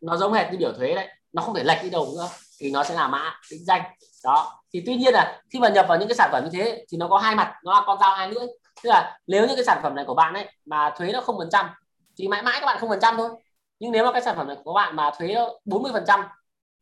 Nó 0.00 0.16
giống 0.16 0.32
hệt 0.32 0.52
như 0.52 0.58
biểu 0.58 0.72
thuế 0.72 0.94
đấy. 0.94 1.08
Nó 1.32 1.42
không 1.42 1.54
thể 1.54 1.64
lệch 1.64 1.82
đi 1.82 1.90
đâu 1.90 2.08
nữa. 2.16 2.28
Thì 2.60 2.70
nó 2.70 2.84
sẽ 2.84 2.94
là 2.94 3.08
mã 3.08 3.40
định 3.50 3.64
danh 3.64 3.82
đó. 4.24 4.62
Thì 4.72 4.82
tuy 4.86 4.96
nhiên 4.96 5.14
là 5.14 5.42
khi 5.50 5.58
mà 5.58 5.68
nhập 5.68 5.86
vào 5.88 5.98
những 5.98 6.08
cái 6.08 6.16
sản 6.16 6.28
phẩm 6.32 6.44
như 6.44 6.50
thế 6.52 6.84
thì 6.92 6.98
nó 6.98 7.08
có 7.08 7.18
hai 7.18 7.34
mặt, 7.34 7.54
nó 7.64 7.72
là 7.72 7.82
con 7.86 7.98
dao 8.00 8.14
hai 8.14 8.28
lưỡi. 8.28 8.46
Tức 8.82 8.90
là 8.90 9.18
nếu 9.26 9.46
như 9.46 9.54
cái 9.54 9.64
sản 9.64 9.78
phẩm 9.82 9.94
này 9.94 10.04
của 10.04 10.14
bạn 10.14 10.34
ấy 10.34 10.48
mà 10.64 10.94
thuế 10.96 11.12
nó 11.12 11.20
không 11.20 11.38
phần 11.38 11.48
trăm 11.52 11.70
thì 12.18 12.28
mãi 12.28 12.42
mãi 12.42 12.56
các 12.60 12.66
bạn 12.66 12.78
không 12.80 12.88
phần 12.88 13.00
trăm 13.00 13.16
thôi. 13.16 13.30
Nhưng 13.78 13.92
nếu 13.92 14.04
mà 14.04 14.12
cái 14.12 14.22
sản 14.22 14.36
phẩm 14.36 14.46
này 14.46 14.56
của 14.64 14.72
bạn 14.72 14.96
mà 14.96 15.10
thuế 15.18 15.34
nó 15.34 15.48
40 15.64 15.92
phần 15.92 16.04
trăm 16.06 16.24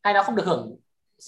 hay 0.02 0.14
nó 0.14 0.22
không 0.22 0.36
được 0.36 0.46
hưởng 0.46 0.76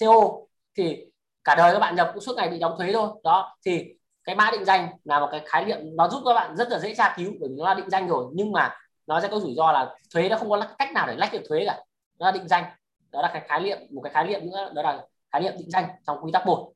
CO 0.01 0.31
thì 0.77 1.05
cả 1.45 1.55
đời 1.55 1.73
các 1.73 1.79
bạn 1.79 1.97
nhập 1.97 2.11
cũng 2.15 2.23
suốt 2.23 2.37
ngày 2.37 2.49
bị 2.49 2.59
đóng 2.59 2.75
thuế 2.79 2.93
thôi. 2.93 3.09
Đó. 3.25 3.57
Thì 3.65 3.85
cái 4.25 4.37
mã 4.37 4.51
định 4.53 4.65
danh 4.65 4.89
là 5.05 5.21
một 5.21 5.29
cái 5.31 5.41
khái 5.47 5.65
niệm 5.65 5.79
nó 5.97 6.09
giúp 6.09 6.23
các 6.27 6.35
bạn 6.35 6.57
rất 6.57 6.69
là 6.71 6.79
dễ 6.79 6.95
tra 6.95 7.15
cứu 7.17 7.33
bởi 7.41 7.49
vì 7.49 7.57
nó 7.59 7.65
là 7.65 7.75
định 7.75 7.91
danh 7.91 8.09
rồi. 8.09 8.25
Nhưng 8.33 8.53
mà 8.53 8.77
nó 9.07 9.21
sẽ 9.21 9.29
có 9.29 9.41
rủi 9.41 9.55
ro 9.57 9.73
là 9.73 9.95
thuế 10.15 10.29
nó 10.29 10.37
không 10.37 10.51
có 10.51 10.63
cách 10.79 10.93
nào 10.93 11.07
để 11.07 11.15
lách 11.17 11.33
được 11.33 11.43
thuế 11.49 11.65
cả. 11.67 11.79
Nó 12.19 12.27
là 12.27 12.33
định 12.33 12.49
danh. 12.49 12.65
Đó 13.13 13.23
là 13.23 13.31
cái 13.33 13.43
khái 13.49 13.61
niệm, 13.61 13.79
một 13.95 14.01
cái 14.05 14.13
khái 14.13 14.25
niệm 14.25 14.51
nữa, 14.51 14.71
đó 14.75 14.83
là 14.83 15.03
khái 15.33 15.43
niệm 15.43 15.53
định 15.59 15.71
danh 15.71 15.89
trong 16.07 16.19
quy 16.23 16.33
tắc 16.33 16.47
một, 16.47 16.73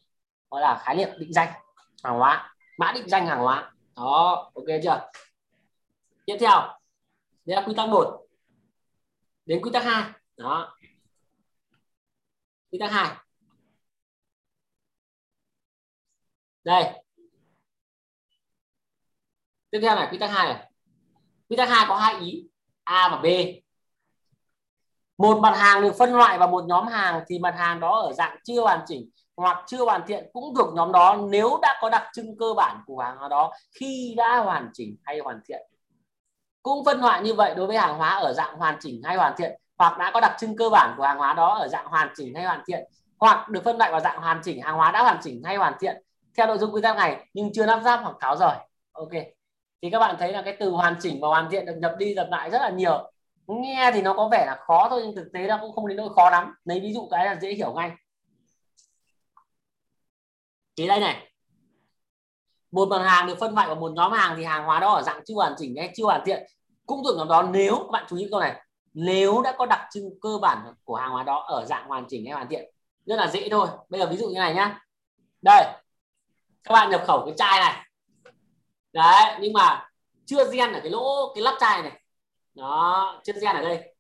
đó 0.51 0.61
là 0.61 0.83
khái 0.85 0.97
niệm 0.97 1.09
định 1.19 1.33
danh 1.33 1.49
hàng 2.05 2.19
hóa, 2.19 2.57
mã 2.79 2.93
định 2.93 3.09
danh 3.09 3.27
hàng 3.27 3.39
hóa. 3.39 3.73
Đó, 3.97 4.51
ok 4.55 4.65
chưa? 4.85 5.11
Tiếp 6.27 6.37
theo, 6.41 6.79
đây 7.45 7.57
là 7.57 7.63
quy 7.67 7.75
tắc 7.77 7.89
một, 7.89 8.27
đến 9.47 9.61
quy 9.63 9.71
tắc 9.73 9.85
hai. 9.85 10.13
Đó. 10.37 10.77
Quy 12.71 12.79
tắc 12.79 12.91
hai. 12.93 13.17
Đây. 16.65 17.05
Tiếp 19.71 19.79
theo 19.83 19.97
này, 19.97 20.09
quy 20.11 20.19
tắc 20.19 20.31
hai 20.31 20.55
này. 20.55 20.71
Quy 21.49 21.57
tắc 21.57 21.69
hai 21.69 21.85
có 21.89 21.97
hai 21.97 22.21
ý, 22.21 22.49
a 22.85 23.09
và 23.09 23.17
b 23.23 23.27
một 25.19 25.39
mặt 25.41 25.57
hàng 25.57 25.83
được 25.83 25.95
phân 25.99 26.13
loại 26.13 26.39
vào 26.39 26.49
một 26.49 26.65
nhóm 26.67 26.87
hàng 26.87 27.25
thì 27.29 27.39
mặt 27.39 27.55
hàng 27.59 27.81
đó 27.81 28.01
ở 28.01 28.13
dạng 28.13 28.37
chưa 28.45 28.61
hoàn 28.61 28.81
chỉnh 28.87 29.11
hoặc 29.37 29.65
chưa 29.67 29.85
hoàn 29.85 30.07
thiện 30.07 30.31
cũng 30.33 30.55
thuộc 30.55 30.75
nhóm 30.75 30.93
đó 30.93 31.17
nếu 31.31 31.59
đã 31.63 31.79
có 31.81 31.91
đặc 31.91 32.03
trưng 32.13 32.37
cơ 32.39 32.55
bản 32.57 32.81
của 32.87 32.99
hàng 32.99 33.17
hóa 33.19 33.29
đó 33.29 33.53
khi 33.81 34.15
đã 34.17 34.39
hoàn 34.39 34.71
chỉnh 34.73 34.97
hay 35.05 35.19
hoàn 35.19 35.41
thiện. 35.49 35.63
Cũng 36.63 36.85
phân 36.85 37.01
loại 37.01 37.23
như 37.23 37.35
vậy 37.35 37.55
đối 37.55 37.67
với 37.67 37.77
hàng 37.79 37.99
hóa 37.99 38.09
ở 38.09 38.33
dạng 38.33 38.57
hoàn 38.57 38.77
chỉnh 38.81 39.03
hay 39.05 39.17
hoàn 39.17 39.35
thiện 39.37 39.53
hoặc 39.79 39.99
đã 39.99 40.11
có 40.15 40.21
đặc 40.21 40.37
trưng 40.39 40.57
cơ 40.57 40.69
bản 40.69 40.95
của 40.97 41.03
hàng 41.03 41.19
hóa 41.19 41.33
đó 41.33 41.55
ở 41.55 41.69
dạng 41.69 41.87
hoàn 41.87 42.09
chỉnh 42.17 42.35
hay 42.35 42.45
hoàn 42.45 42.63
thiện 42.67 42.85
hoặc 43.19 43.49
được 43.49 43.65
phân 43.65 43.79
loại 43.79 43.91
vào 43.91 44.01
dạng 44.01 44.21
hoàn 44.21 44.41
chỉnh, 44.45 44.63
hàng 44.63 44.77
hóa 44.77 44.91
đã 44.93 45.03
hoàn 45.03 45.19
chỉnh 45.23 45.43
hay 45.45 45.57
hoàn 45.57 45.75
thiện 45.81 46.03
theo 46.37 46.47
nội 46.47 46.59
dung 46.59 46.75
quy 46.75 46.83
tắc 46.83 46.97
này 46.97 47.27
nhưng 47.35 47.53
chưa 47.53 47.67
lắp 47.67 47.81
ráp 47.85 48.01
hoặc 48.03 48.17
tháo 48.21 48.37
rời. 48.37 48.57
Ok. 48.93 49.11
Thì 49.83 49.91
các 49.91 49.99
bạn 49.99 50.17
thấy 50.19 50.33
là 50.33 50.43
cái 50.43 50.57
từ 50.61 50.71
hoàn 50.71 50.97
chỉnh 51.01 51.21
và 51.21 51.29
hoàn 51.29 51.51
thiện 51.51 51.67
được 51.67 51.77
nhập 51.79 51.95
đi, 51.99 52.15
nhập 52.15 52.27
lại 52.31 52.51
rất 52.51 52.59
là 52.59 52.71
nhiều 52.71 53.11
nghe 53.47 53.91
thì 53.95 54.03
nó 54.03 54.15
có 54.15 54.29
vẻ 54.29 54.45
là 54.47 54.57
khó 54.67 54.89
thôi, 54.91 55.03
nhưng 55.05 55.17
thực 55.17 55.31
tế 55.33 55.47
nó 55.47 55.59
cũng 55.61 55.75
không 55.75 55.87
đến 55.87 55.97
nỗi 55.97 56.15
khó 56.15 56.31
lắm. 56.31 56.55
Lấy 56.65 56.81
ví 56.81 56.93
dụ 56.93 57.09
cái 57.11 57.27
là 57.27 57.37
dễ 57.41 57.55
hiểu 57.55 57.73
ngay. 57.73 57.91
Thì 60.77 60.87
đây 60.87 61.01
này. 61.01 61.31
Một 62.71 62.89
mặt 62.89 63.03
hàng 63.05 63.27
được 63.27 63.39
phân 63.41 63.55
loại 63.55 63.67
vào 63.67 63.77
một 63.77 63.93
nhóm 63.93 64.13
hàng 64.13 64.35
thì 64.37 64.45
hàng 64.45 64.65
hóa 64.65 64.81
đó 64.81 64.95
ở 64.95 65.03
dạng 65.03 65.21
chưa 65.27 65.35
hoàn 65.35 65.55
chỉnh 65.59 65.75
hay 65.79 65.93
chưa 65.97 66.05
hoàn 66.05 66.23
thiện. 66.25 66.47
Cũng 66.87 67.01
thuộc 67.05 67.17
nhóm 67.17 67.29
đó, 67.29 67.43
nếu, 67.43 67.77
các 67.77 67.91
bạn 67.91 68.05
chú 68.09 68.17
ý 68.17 68.29
câu 68.31 68.41
này, 68.41 68.63
nếu 68.95 69.43
đã 69.43 69.55
có 69.59 69.67
đặc 69.67 69.81
trưng 69.91 70.21
cơ 70.21 70.39
bản 70.43 70.75
của 70.85 70.97
hàng 70.97 71.11
hóa 71.11 71.23
đó 71.23 71.45
ở 71.49 71.65
dạng 71.65 71.89
hoàn 71.89 72.05
chỉnh 72.09 72.27
hay 72.27 72.35
hoàn 72.35 72.49
thiện, 72.49 72.71
rất 73.07 73.17
là 73.17 73.27
dễ 73.27 73.49
thôi. 73.49 73.69
Bây 73.89 74.01
giờ 74.01 74.07
ví 74.07 74.17
dụ 74.17 74.29
như 74.29 74.39
này 74.39 74.55
nhá. 74.55 74.81
Đây, 75.43 75.65
các 76.65 76.73
bạn 76.73 76.91
nhập 76.91 77.03
khẩu 77.07 77.25
cái 77.27 77.35
chai 77.37 77.61
này. 77.61 77.87
Đấy, 78.93 79.39
nhưng 79.41 79.53
mà 79.53 79.89
chưa 80.27 80.53
gen 80.53 80.73
ở 80.73 80.81
cái 80.81 80.91
lỗ, 80.91 81.35
cái 81.35 81.43
lắp 81.43 81.55
chai 81.61 81.83
này 81.83 82.04
đó 82.55 83.21
chưa 83.25 83.33
gen 83.33 83.57
ở 83.57 83.63
đây. 83.63 83.95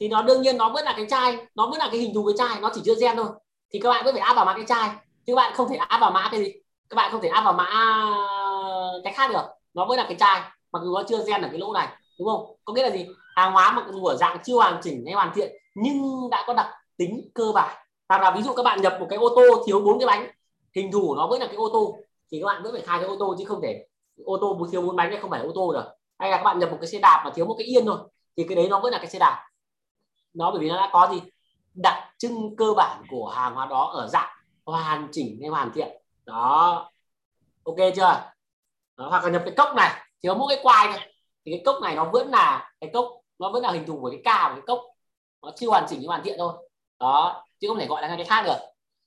Thì 0.00 0.08
nó 0.08 0.22
đương 0.22 0.42
nhiên 0.42 0.56
nó 0.56 0.68
vẫn 0.68 0.84
là 0.84 0.94
cái 0.96 1.06
chai, 1.10 1.36
nó 1.54 1.66
vẫn 1.66 1.78
là 1.78 1.88
cái 1.90 2.00
hình 2.00 2.14
thù 2.14 2.26
cái 2.26 2.48
chai, 2.48 2.60
nó 2.60 2.70
chỉ 2.74 2.80
chưa 2.84 2.94
gen 3.00 3.16
thôi. 3.16 3.26
Thì 3.72 3.78
các 3.78 3.88
bạn 3.88 4.04
vẫn 4.04 4.14
phải 4.14 4.22
áp 4.22 4.34
vào 4.34 4.44
mã 4.44 4.52
cái 4.54 4.64
chai, 4.68 4.88
chứ 5.26 5.32
các 5.34 5.36
bạn 5.36 5.52
không 5.54 5.68
thể 5.68 5.76
áp 5.76 5.98
vào 6.00 6.10
mã 6.10 6.28
cái 6.30 6.44
gì. 6.44 6.52
Các 6.88 6.94
bạn 6.94 7.12
không 7.12 7.20
thể 7.20 7.28
áp 7.28 7.44
vào 7.44 7.52
mã 7.52 7.66
cái 9.04 9.12
khác 9.12 9.30
được. 9.32 9.44
Nó 9.74 9.84
vẫn 9.84 9.98
là 9.98 10.04
cái 10.08 10.16
chai, 10.18 10.40
mặc 10.72 10.82
dù 10.84 10.94
nó 10.94 11.02
chưa 11.08 11.24
gen 11.26 11.42
ở 11.42 11.48
cái 11.48 11.58
lỗ 11.58 11.72
này, 11.72 11.88
đúng 12.18 12.28
không? 12.28 12.56
Có 12.64 12.72
nghĩa 12.72 12.82
là 12.82 12.90
gì? 12.90 13.06
Hàng 13.36 13.52
hóa 13.52 13.72
mặc 13.72 13.84
dù 13.92 14.04
ở 14.04 14.16
dạng 14.16 14.38
chưa 14.44 14.54
hoàn 14.54 14.80
chỉnh 14.82 15.02
hay 15.06 15.14
hoàn 15.14 15.32
thiện, 15.34 15.52
nhưng 15.74 16.30
đã 16.30 16.44
có 16.46 16.54
đặc 16.54 16.66
tính 16.96 17.30
cơ 17.34 17.52
bản. 17.54 17.76
Hoặc 18.08 18.22
là 18.22 18.30
ví 18.30 18.42
dụ 18.42 18.52
các 18.52 18.62
bạn 18.62 18.82
nhập 18.82 18.96
một 19.00 19.06
cái 19.10 19.18
ô 19.18 19.28
tô 19.28 19.42
thiếu 19.66 19.80
bốn 19.80 19.98
cái 19.98 20.06
bánh, 20.06 20.30
hình 20.74 20.92
thù 20.92 21.14
nó 21.14 21.26
vẫn 21.26 21.40
là 21.40 21.46
cái 21.46 21.56
ô 21.56 21.68
tô, 21.72 21.96
thì 22.32 22.40
các 22.40 22.46
bạn 22.46 22.62
vẫn 22.62 22.72
phải 22.72 22.82
khai 22.82 22.98
cái 22.98 23.08
ô 23.08 23.16
tô 23.18 23.34
chứ 23.38 23.44
không 23.44 23.60
thể 23.62 23.86
ô 24.24 24.38
tô 24.40 24.58
thiếu 24.72 24.82
bốn 24.82 24.96
bánh 24.96 25.10
này 25.10 25.18
không 25.20 25.30
phải 25.30 25.40
ô 25.40 25.52
tô 25.54 25.72
được 25.72 25.84
hay 26.18 26.30
là 26.30 26.36
các 26.36 26.42
bạn 26.42 26.58
nhập 26.58 26.70
một 26.70 26.78
cái 26.80 26.88
xe 26.88 26.98
đạp 26.98 27.22
mà 27.24 27.30
thiếu 27.34 27.46
một 27.46 27.54
cái 27.58 27.66
yên 27.66 27.86
thôi 27.86 27.98
thì 28.36 28.44
cái 28.48 28.56
đấy 28.56 28.68
nó 28.68 28.80
vẫn 28.80 28.92
là 28.92 28.98
cái 28.98 29.06
xe 29.06 29.18
đạp. 29.18 29.44
Nó 30.34 30.50
bởi 30.50 30.60
vì 30.60 30.68
nó 30.68 30.76
đã 30.76 30.88
có 30.92 31.08
gì? 31.12 31.22
Đặc 31.74 32.08
trưng 32.18 32.56
cơ 32.56 32.72
bản 32.76 33.02
của 33.10 33.28
hàng 33.28 33.54
hóa 33.54 33.66
đó 33.66 33.90
ở 33.94 34.06
dạng 34.06 34.36
hoàn 34.64 35.08
chỉnh 35.12 35.38
hay 35.40 35.50
hoàn 35.50 35.72
thiện. 35.72 35.88
Đó. 36.24 36.90
Ok 37.64 37.76
chưa? 37.96 38.32
Đó, 38.96 39.08
hoặc 39.08 39.24
là 39.24 39.30
nhập 39.30 39.42
cái 39.44 39.54
cốc 39.56 39.74
này 39.76 39.90
thiếu 40.22 40.34
một 40.34 40.46
cái 40.48 40.58
quai 40.62 40.88
này 40.88 41.14
thì 41.44 41.52
cái 41.52 41.62
cốc 41.64 41.82
này 41.82 41.94
nó 41.94 42.04
vẫn 42.04 42.28
là 42.28 42.72
cái 42.80 42.90
cốc 42.92 43.06
nó 43.38 43.50
vẫn 43.50 43.62
là 43.62 43.70
hình 43.70 43.86
thù 43.86 44.00
của 44.00 44.10
cái 44.10 44.20
ca 44.24 44.48
của 44.48 44.54
cái 44.54 44.64
cốc. 44.66 44.80
Nó 45.42 45.50
chưa 45.56 45.68
hoàn 45.68 45.86
chỉnh 45.88 45.98
nhưng 46.00 46.08
hoàn 46.08 46.22
thiện 46.22 46.34
thôi. 46.38 46.52
Đó 47.00 47.44
chứ 47.60 47.68
không 47.68 47.78
thể 47.78 47.86
gọi 47.86 48.02
là 48.02 48.08
cái 48.16 48.24
khác 48.24 48.42
được. 48.46 48.58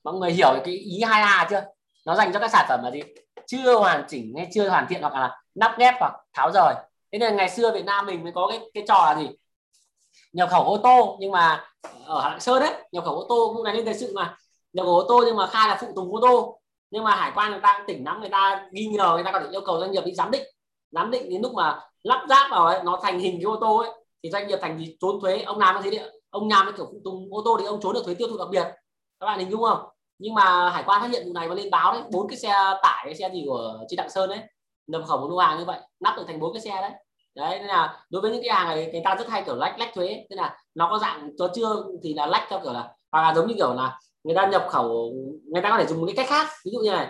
Mọi 0.04 0.14
người 0.14 0.32
hiểu 0.32 0.50
cái 0.66 0.74
ý 0.74 1.02
hai 1.02 1.22
a 1.22 1.48
chưa? 1.50 1.64
Nó 2.06 2.16
dành 2.16 2.34
cho 2.34 2.40
các 2.40 2.52
sản 2.52 2.66
phẩm 2.70 2.80
là 2.84 2.92
gì? 2.92 3.02
Chưa 3.48 3.76
hoàn 3.76 4.06
chỉnh 4.08 4.34
hay 4.38 4.48
chưa 4.54 4.70
hoàn 4.70 4.88
thiện 4.88 5.02
hoặc 5.02 5.14
là 5.14 5.42
nắp 5.56 5.78
ghép 5.78 5.94
hoặc 6.00 6.14
tháo 6.34 6.52
rời 6.54 6.76
thế 7.12 7.20
nên 7.20 7.36
ngày 7.36 7.50
xưa 7.50 7.72
Việt 7.72 7.86
Nam 7.86 8.06
mình 8.06 8.24
mới 8.24 8.32
có 8.32 8.48
cái 8.50 8.60
cái 8.74 8.84
trò 8.88 9.06
là 9.06 9.20
gì? 9.20 9.30
Nhập 10.34 10.50
khẩu 10.52 10.64
ô 10.64 10.78
tô 10.78 11.18
nhưng 11.20 11.32
mà 11.32 11.66
ở 12.06 12.30
Lạng 12.30 12.40
Sơn 12.40 12.60
đấy 12.60 12.74
nhập 12.92 13.04
khẩu 13.06 13.16
ô 13.16 13.26
tô 13.30 13.52
cũng 13.56 13.64
này 13.64 13.76
lên 13.76 13.86
thời 13.86 13.94
sự 13.94 14.12
mà. 14.16 14.38
Nhập 14.74 14.86
khẩu 14.86 14.96
ô 14.96 15.06
tô 15.08 15.24
nhưng 15.26 15.36
mà 15.36 15.48
khai 15.48 15.68
là 15.68 15.78
phụ 15.82 15.88
tùng 15.96 16.16
ô 16.16 16.20
tô. 16.22 16.60
Nhưng 16.92 17.04
mà 17.04 17.16
hải 17.16 17.32
quan 17.36 17.52
người 17.52 17.60
ta 17.64 17.76
cũng 17.78 17.88
tỉnh 17.88 18.06
lắm 18.06 18.20
người 18.20 18.30
ta 18.30 18.68
ghi 18.72 18.86
nhờ 18.86 19.14
người 19.14 19.24
ta 19.24 19.32
có 19.32 19.40
thể 19.40 19.46
yêu 19.52 19.62
cầu 19.66 19.80
doanh 19.80 19.92
nghiệp 19.92 20.06
đi 20.06 20.14
giám 20.14 20.32
định. 20.32 20.44
Giám 20.92 21.12
định 21.12 21.30
đến 21.30 21.42
lúc 21.42 21.54
mà 21.54 21.80
lắp 22.04 22.26
ráp 22.30 22.52
vào 22.52 22.66
ấy, 22.66 22.84
nó 22.84 23.00
thành 23.04 23.20
hình 23.20 23.34
cái 23.34 23.44
ô 23.44 23.58
tô 23.62 23.78
ấy 23.78 23.90
thì 24.24 24.30
doanh 24.32 24.48
nghiệp 24.48 24.60
thành 24.62 24.80
gì 24.80 24.98
trốn 25.02 25.20
thuế. 25.22 25.42
Ông 25.42 25.60
làm 25.60 25.76
cái 25.76 25.84
gì 25.84 25.98
đấy 25.98 26.12
ông 26.30 26.50
làm 26.50 26.66
cái 26.66 26.74
kiểu 26.78 26.86
phụ 26.86 27.02
tùng 27.04 27.34
ô 27.34 27.42
tô 27.46 27.58
thì 27.60 27.66
ông 27.66 27.80
trốn 27.82 27.94
được 27.94 28.02
thuế 28.06 28.14
tiêu 28.14 28.28
thụ 28.28 28.38
đặc 28.38 28.48
biệt. 28.52 28.68
Các 29.20 29.26
bạn 29.26 29.40
hình 29.40 29.52
dung 29.52 29.62
không? 29.62 29.80
Nhưng 30.18 30.34
mà 30.34 30.70
hải 30.70 30.84
quan 30.86 31.02
phát 31.02 31.12
hiện 31.12 31.26
vụ 31.26 31.34
này 31.34 31.50
và 31.50 31.56
lên 31.56 31.70
báo 31.70 31.94
đấy 31.94 32.02
bốn 32.12 32.28
cái 32.28 32.38
xe 32.38 32.50
tải 32.84 33.02
cái 33.06 33.16
xe 33.16 33.30
gì 33.34 33.44
của 33.48 33.80
chị 33.88 33.96
Đặng 33.96 34.10
Sơn 34.10 34.30
đấy 34.30 34.40
nhập 34.92 35.02
khẩu 35.08 35.18
một 35.18 35.28
lô 35.30 35.38
hàng 35.38 35.58
như 35.60 35.66
vậy, 35.66 35.80
nắp 36.00 36.18
được 36.18 36.24
thành 36.28 36.40
bốn 36.40 36.54
cái 36.54 36.62
xe 36.62 36.82
đấy. 36.82 36.92
Đấy 37.36 37.60
nên 37.60 37.68
là 37.68 38.06
đối 38.10 38.22
với 38.22 38.32
những 38.32 38.42
cái 38.46 38.56
hàng 38.56 38.68
này, 38.68 38.90
người 38.92 39.02
ta 39.04 39.16
rất 39.16 39.30
hay 39.30 39.44
kiểu 39.46 39.56
lách 39.56 39.80
lách 39.80 39.94
thuế. 39.94 40.26
Tức 40.30 40.36
là 40.36 40.58
nó 40.76 40.88
có 40.92 41.00
dạng 41.00 41.30
cho 41.38 41.52
chưa 41.56 41.84
thì 42.04 42.14
là 42.14 42.26
lách 42.26 42.48
theo 42.50 42.60
kiểu 42.64 42.74
là, 42.74 42.90
hoặc 43.12 43.22
là 43.22 43.34
giống 43.34 43.48
như 43.48 43.54
kiểu 43.58 43.74
là 43.74 44.00
người 44.24 44.36
ta 44.36 44.48
nhập 44.48 44.66
khẩu, 44.70 45.14
người 45.54 45.62
ta 45.62 45.70
có 45.70 45.78
thể 45.78 45.86
dùng 45.88 46.00
một 46.00 46.06
cái 46.06 46.16
cách 46.16 46.30
khác. 46.30 46.54
Ví 46.66 46.72
dụ 46.72 46.80
như 46.80 46.92
này, 46.92 47.08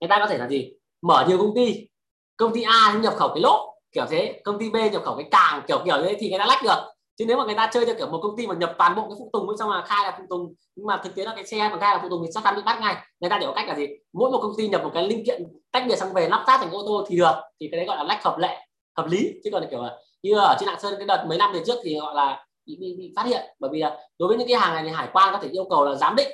người 0.00 0.08
ta 0.08 0.18
có 0.18 0.26
thể 0.26 0.38
là 0.38 0.48
gì? 0.48 0.72
Mở 1.02 1.24
nhiều 1.28 1.38
công 1.38 1.54
ty 1.54 1.88
công 2.36 2.54
ty 2.54 2.62
A 2.62 2.98
nhập 3.02 3.14
khẩu 3.16 3.28
cái 3.28 3.40
lốp, 3.40 3.60
kiểu 3.92 4.04
thế, 4.10 4.40
công 4.44 4.58
ty 4.58 4.70
B 4.70 4.76
nhập 4.92 5.02
khẩu 5.04 5.16
cái 5.16 5.28
càng, 5.30 5.62
kiểu 5.68 5.78
kiểu 5.84 5.96
thế, 6.02 6.16
thì 6.20 6.30
người 6.30 6.38
ta 6.38 6.46
lách 6.46 6.62
được 6.62 6.95
chứ 7.18 7.24
nếu 7.28 7.36
mà 7.36 7.44
người 7.44 7.54
ta 7.54 7.70
chơi 7.72 7.86
theo 7.86 7.94
kiểu 7.94 8.06
một 8.10 8.20
công 8.22 8.36
ty 8.36 8.46
mà 8.46 8.54
nhập 8.54 8.74
toàn 8.78 8.96
bộ 8.96 9.02
cái 9.02 9.16
phụ 9.18 9.30
tùng 9.32 9.56
xong 9.58 9.70
là 9.70 9.82
khai 9.86 10.04
là 10.04 10.14
phụ 10.18 10.24
tùng 10.30 10.54
nhưng 10.76 10.86
mà 10.86 11.00
thực 11.04 11.14
tế 11.14 11.24
là 11.24 11.32
cái 11.34 11.46
xe 11.46 11.68
mà 11.68 11.78
khai 11.80 11.94
là 11.94 12.02
phụ 12.02 12.08
tùng 12.08 12.22
thì 12.24 12.30
chắc 12.34 12.44
chắn 12.44 12.56
bị 12.56 12.62
bắt 12.62 12.78
ngay. 12.80 12.96
Người 13.20 13.30
ta 13.30 13.38
để 13.38 13.46
có 13.46 13.52
cách 13.52 13.68
là 13.68 13.74
gì? 13.74 13.86
Mỗi 14.12 14.30
một 14.30 14.38
công 14.42 14.52
ty 14.56 14.68
nhập 14.68 14.82
một 14.84 14.90
cái 14.94 15.08
linh 15.08 15.24
kiện 15.26 15.42
tách 15.72 15.84
biệt 15.88 15.96
sang 15.96 16.12
về 16.12 16.28
lắp 16.28 16.44
ráp 16.46 16.60
thành 16.60 16.70
ô 16.70 16.82
tô 16.86 17.04
thì 17.08 17.16
được. 17.16 17.34
Thì 17.60 17.68
cái 17.70 17.78
đấy 17.78 17.86
gọi 17.86 17.96
là 17.96 18.02
lách 18.02 18.24
hợp 18.24 18.38
lệ 18.38 18.66
hợp 18.96 19.06
lý. 19.06 19.32
Chứ 19.44 19.50
còn 19.52 19.62
là 19.62 19.68
kiểu 19.70 19.82
là 19.82 19.98
như 20.22 20.34
ở 20.38 20.56
trên 20.60 20.66
lạng 20.66 20.80
sơn 20.80 20.94
cái 20.98 21.06
đợt 21.06 21.24
mấy 21.28 21.38
năm 21.38 21.52
về 21.52 21.62
trước 21.66 21.78
thì 21.84 21.98
gọi 22.00 22.14
là 22.14 22.46
bị, 22.66 22.76
bị, 22.80 22.94
bị 22.98 23.12
phát 23.16 23.26
hiện. 23.26 23.44
Bởi 23.58 23.70
vì 23.72 23.78
là 23.80 23.98
đối 24.18 24.28
với 24.28 24.36
những 24.38 24.48
cái 24.48 24.56
hàng 24.56 24.74
này 24.74 24.84
thì 24.84 24.90
hải 24.90 25.08
quan 25.12 25.32
có 25.32 25.38
thể 25.42 25.48
yêu 25.48 25.64
cầu 25.70 25.84
là 25.84 25.94
giám 25.94 26.16
định 26.16 26.28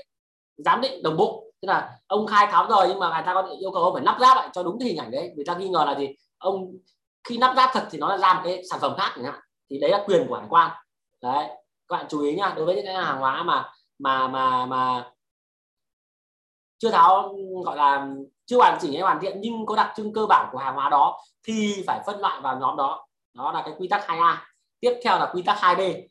giám 0.57 0.81
định 0.81 1.03
đồng 1.03 1.17
bộ. 1.17 1.45
Tức 1.63 1.69
là 1.69 1.91
ông 2.07 2.27
khai 2.27 2.47
tháo 2.51 2.67
rồi 2.69 2.87
nhưng 2.89 2.99
mà 2.99 3.09
người 3.09 3.23
ta 3.27 3.35
có 3.35 3.49
yêu 3.61 3.71
cầu 3.71 3.83
ông 3.83 3.95
phải 3.95 4.03
lắp 4.03 4.17
ráp 4.21 4.37
lại 4.37 4.49
cho 4.53 4.63
đúng 4.63 4.79
cái 4.79 4.89
hình 4.89 4.97
ảnh 4.97 5.11
đấy. 5.11 5.33
Người 5.37 5.45
ta 5.45 5.55
nghi 5.55 5.69
ngờ 5.69 5.85
là 5.87 5.99
gì? 5.99 6.09
Ông 6.39 6.73
khi 7.29 7.39
lắp 7.39 7.55
ráp 7.57 7.71
thật 7.73 7.89
thì 7.91 7.99
nó 7.99 8.09
là 8.09 8.19
ra 8.19 8.35
một 8.35 8.41
cái 8.45 8.63
sản 8.71 8.79
phẩm 8.81 8.95
khác 8.99 9.13
chẳng 9.17 9.25
hạn 9.25 9.41
thì 9.73 9.79
đấy 9.79 9.91
là 9.91 10.05
quyền 10.07 10.27
của 10.29 10.35
hải 10.37 10.47
quan. 10.51 10.71
Đấy, 11.23 11.49
các 11.89 11.97
bạn 11.97 12.07
chú 12.09 12.23
ý 12.23 12.35
nhá, 12.35 12.53
đối 12.57 12.67
với 12.67 12.75
những 12.75 12.85
cái 12.85 12.95
hàng 12.95 13.19
hóa 13.19 13.43
mà 13.43 13.71
mà 13.99 14.29
mà 14.29 14.67
mà 14.67 15.11
chưa 16.79 16.91
tháo, 16.91 17.35
gọi 17.65 17.77
là 17.77 18.09
chưa 18.47 18.57
hoàn 18.57 18.79
chỉnh 18.81 18.93
hay 18.93 19.03
hoàn 19.03 19.21
thiện 19.21 19.41
nhưng 19.41 19.67
có 19.67 19.77
đặc 19.77 19.93
trưng 19.97 20.13
cơ 20.13 20.27
bản 20.27 20.49
của 20.53 20.59
hàng 20.59 20.75
hóa 20.75 20.91
đó 20.91 21.21
thì 21.43 21.85
phải 21.87 22.01
phân 22.07 22.21
loại 22.21 22.41
vào 22.41 22.59
nhóm 22.59 22.77
đó. 22.77 23.07
Đó 23.35 23.53
là 23.53 23.63
cái 23.65 23.75
quy 23.79 23.89
tắc 23.89 24.07
2A 24.07 24.37
tiếp 24.81 25.01
theo 25.05 25.19
là 25.19 25.31
quy 25.35 25.43
tắc 25.43 25.59
2B 25.59 26.09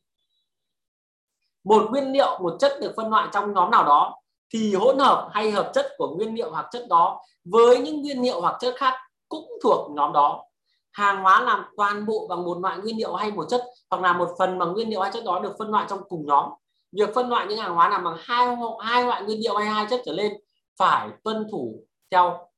một 1.64 1.88
nguyên 1.92 2.12
liệu, 2.12 2.40
một 2.42 2.56
chất 2.60 2.78
được 2.82 2.94
phân 2.98 3.10
loại 3.10 3.28
trong 3.34 3.54
nhóm 3.54 3.72
nào 3.72 3.84
đó 3.84 4.22
thì 4.54 4.76
hỗn 4.76 5.00
hợp 5.00 5.30
hay 5.34 5.52
hợp 5.52 5.72
chất 5.74 5.92
của 5.98 6.16
nguyên 6.16 6.36
liệu 6.36 6.52
hoặc 6.52 6.68
chất 6.72 6.88
đó 6.90 7.22
với 7.44 7.80
những 7.80 8.02
nguyên 8.02 8.22
liệu 8.22 8.42
hoặc 8.42 8.58
chất 8.60 8.74
khác 8.78 8.94
cũng 9.30 9.52
thuộc 9.64 9.92
nhóm 9.92 10.14
đó 10.14 10.44
hàng 10.92 11.24
hóa 11.24 11.42
làm 11.42 11.66
toàn 11.78 12.06
bộ 12.06 12.28
bằng 12.30 12.44
một 12.44 12.58
loại 12.62 12.78
nguyên 12.78 12.98
liệu 12.98 13.16
hay 13.16 13.32
một 13.32 13.46
chất 13.50 13.64
hoặc 13.90 14.02
là 14.02 14.14
một 14.14 14.36
phần 14.40 14.60
bằng 14.60 14.74
nguyên 14.74 14.90
liệu 14.90 15.02
hay 15.02 15.12
chất 15.14 15.24
đó 15.26 15.40
được 15.40 15.56
phân 15.60 15.72
loại 15.72 15.86
trong 15.90 16.02
cùng 16.10 16.26
nhóm. 16.26 16.50
Việc 16.92 17.10
phân 17.16 17.30
loại 17.30 17.46
những 17.48 17.58
hàng 17.58 17.76
hóa 17.76 17.90
làm 17.90 18.04
bằng 18.04 18.18
hai 18.20 18.48
hai 18.80 19.04
loại 19.04 19.24
nguyên 19.24 19.40
liệu 19.40 19.56
hay 19.56 19.68
hai 19.68 19.86
chất 19.90 20.02
trở 20.06 20.14
lên 20.14 20.34
phải 20.78 21.10
tuân 21.24 21.48
thủ 21.52 21.86
theo 22.12 22.50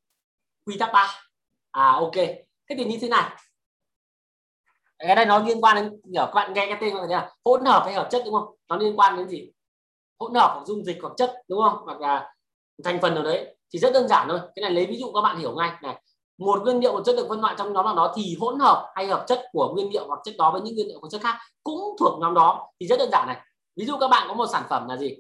quy 0.66 0.78
tắc 0.78 0.90
ba. 0.94 1.12
À 1.72 1.92
ok. 1.92 2.16
Thế 2.70 2.76
thì 2.78 2.86
như 2.86 2.98
thế 3.02 3.10
này. 3.10 3.30
Cái 5.00 5.16
đây 5.16 5.26
nó 5.26 5.40
liên 5.40 5.62
quan 5.62 5.76
đến 5.76 6.02
các 6.16 6.32
bạn 6.34 6.54
nghe 6.54 6.66
cái 6.66 6.78
tên 6.82 6.96
là 7.10 7.32
hỗn 7.46 7.66
hợp 7.66 7.82
hay 7.86 7.94
hợp 7.94 8.08
chất 8.12 8.22
đúng 8.26 8.34
không? 8.34 8.56
Nó 8.68 8.78
liên 8.78 9.00
quan 9.00 9.18
đến 9.18 9.30
gì? 9.30 9.52
Hỗn 10.20 10.34
hợp 10.34 10.52
hoặc 10.56 10.66
dung 10.66 10.86
dịch 10.86 10.98
hoặc 11.02 11.14
chất 11.18 11.34
đúng 11.48 11.60
không? 11.64 11.78
Hoặc 11.86 12.02
là 12.02 12.34
thành 12.84 13.00
phần 13.02 13.16
nào 13.16 13.24
đấy. 13.24 13.58
Thì 13.74 13.80
rất 13.80 13.94
đơn 13.94 14.08
giản 14.08 14.28
thôi. 14.30 14.40
Cái 14.56 14.64
này 14.64 14.72
lấy 14.72 14.86
ví 14.86 15.00
dụ 15.00 15.12
các 15.14 15.22
bạn 15.22 15.38
hiểu 15.38 15.56
ngay. 15.56 15.72
Này 15.82 16.02
một 16.46 16.62
nguyên 16.64 16.80
liệu, 16.80 16.94
một 16.94 17.02
chất 17.06 17.16
được 17.16 17.26
phân 17.30 17.42
loại 17.42 17.56
trong 17.58 17.74
nhóm 17.74 17.86
nào 17.86 17.96
đó 17.96 18.14
thì 18.16 18.38
hỗn 18.42 18.60
hợp 18.60 18.92
hay 18.96 19.08
hợp 19.08 19.24
chất 19.28 19.46
của 19.52 19.74
nguyên 19.74 19.90
liệu 19.94 20.08
hoặc 20.08 20.20
chất 20.24 20.36
đó 20.38 20.52
với 20.52 20.62
những 20.62 20.76
nguyên 20.76 20.88
liệu 20.88 21.00
của 21.00 21.10
chất 21.10 21.22
khác 21.22 21.40
cũng 21.64 21.96
thuộc 22.00 22.20
nhóm 22.20 22.34
đó. 22.34 22.72
Thì 22.80 22.88
rất 22.88 23.00
đơn 23.00 23.10
giản 23.12 23.28
này. 23.28 23.42
Ví 23.76 23.86
dụ 23.86 23.98
các 23.98 24.08
bạn 24.08 24.28
có 24.28 24.34
một 24.34 24.48
sản 24.48 24.64
phẩm 24.70 24.88
là 24.90 24.98
gì? 24.98 25.18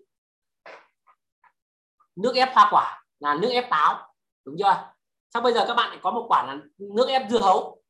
Nước 2.16 2.36
ép 2.36 2.54
hoa 2.54 2.68
quả 2.72 3.04
là 3.20 3.36
nước 3.36 3.50
ép 3.50 3.70
táo, 3.70 4.14
đúng 4.46 4.56
chưa? 4.60 4.94
Sau 5.34 5.42
bây 5.42 5.54
giờ 5.54 5.66
các 5.68 5.74
bạn 5.74 6.00
có 6.02 6.12
một 6.12 6.26
quả 6.30 6.46
là 6.46 6.58
nước 6.78 7.10
ép 7.10 7.22
dưa 7.30 7.40
hấu. 7.40 7.82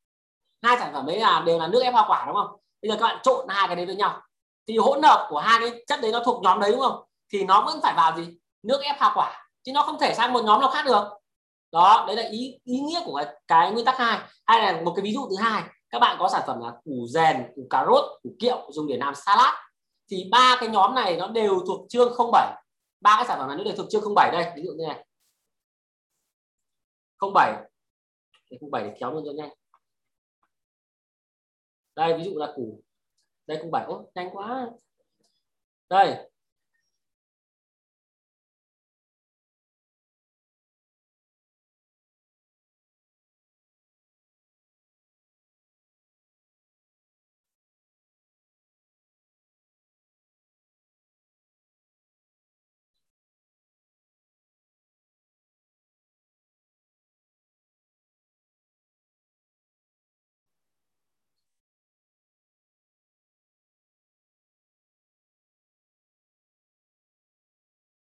Hai 0.61 0.77
sản 0.79 0.93
phẩm 0.93 1.05
đấy 1.05 1.19
là 1.19 1.43
đều 1.45 1.59
là 1.59 1.67
nước 1.67 1.83
ép 1.83 1.93
hoa 1.93 2.05
quả, 2.07 2.23
đúng 2.27 2.35
không? 2.35 2.59
Bây 2.81 2.91
giờ 2.91 2.97
các 2.99 3.07
bạn 3.07 3.19
trộn 3.23 3.47
hai 3.49 3.67
cái 3.67 3.75
đấy 3.75 3.85
với 3.85 3.95
nhau. 3.95 4.21
Thì 4.67 4.77
hỗn 4.77 5.03
hợp 5.03 5.27
của 5.29 5.39
hai 5.39 5.59
cái 5.59 5.83
chất 5.87 6.01
đấy 6.01 6.11
nó 6.11 6.19
thuộc 6.25 6.43
nhóm 6.43 6.59
đấy, 6.59 6.71
đúng 6.71 6.81
không? 6.81 7.03
Thì 7.33 7.43
nó 7.43 7.61
vẫn 7.61 7.79
phải 7.83 7.93
vào 7.97 8.17
gì? 8.17 8.37
Nước 8.63 8.81
ép 8.81 8.99
hoa 8.99 9.11
quả. 9.15 9.49
Chứ 9.63 9.71
nó 9.71 9.83
không 9.83 9.99
thể 9.99 10.13
sang 10.13 10.33
một 10.33 10.43
nhóm 10.43 10.61
nào 10.61 10.69
khác 10.69 10.85
được 10.85 11.07
đó 11.73 12.03
đấy 12.07 12.15
là 12.15 12.23
ý 12.29 12.59
ý 12.63 12.79
nghĩa 12.79 13.01
của 13.05 13.15
cái, 13.15 13.35
cái 13.47 13.71
nguyên 13.71 13.85
tắc 13.85 13.97
hai. 13.97 14.19
Hay 14.45 14.61
là 14.61 14.81
một 14.81 14.93
cái 14.95 15.03
ví 15.03 15.13
dụ 15.13 15.27
thứ 15.29 15.35
hai. 15.39 15.63
Các 15.89 15.99
bạn 15.99 16.17
có 16.19 16.29
sản 16.29 16.43
phẩm 16.47 16.61
là 16.61 16.71
củ 16.83 17.07
rèn 17.07 17.51
củ 17.55 17.67
cà 17.69 17.85
rốt 17.85 18.03
củ 18.23 18.35
kiệu 18.39 18.71
dùng 18.71 18.87
để 18.87 18.97
làm 18.97 19.15
salad. 19.15 19.53
Thì 20.11 20.29
ba 20.31 20.57
cái 20.59 20.69
nhóm 20.69 20.95
này 20.95 21.17
nó 21.17 21.27
đều 21.27 21.59
thuộc 21.67 21.85
chương 21.89 22.13
07 22.31 22.63
ba 23.01 23.15
cái 23.15 23.25
sản 23.27 23.39
phẩm 23.39 23.47
này 23.47 23.57
nó 23.57 23.63
đều 23.63 23.73
thuộc 23.77 23.85
chương 23.89 24.15
07 24.15 24.31
đây. 24.31 24.53
Ví 24.55 24.63
dụ 24.63 24.71
như 24.71 24.85
này. 24.87 25.05
07 27.33 27.53
07 28.71 28.83
để 28.83 28.95
kéo 28.99 29.11
luôn 29.11 29.23
cho 29.25 29.31
nhanh. 29.31 29.49
Đây 31.95 32.17
ví 32.17 32.23
dụ 32.23 32.31
là 32.35 32.53
củ. 32.55 32.83
Đây 33.47 33.63
07 33.71 33.85
ô 33.85 34.11
nhanh 34.15 34.29
quá. 34.33 34.69
Đây. 35.89 36.29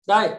Đây 0.10 0.30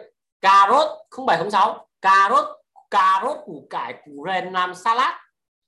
cà 0.41 0.67
rốt 0.69 0.87
0706 1.27 1.87
cà 2.01 2.29
rốt 2.29 2.45
cà 2.91 3.21
rốt 3.23 3.37
củ 3.45 3.67
cải 3.69 3.93
củ 4.05 4.25
rèn 4.27 4.53
làm 4.53 4.75
salad. 4.75 5.13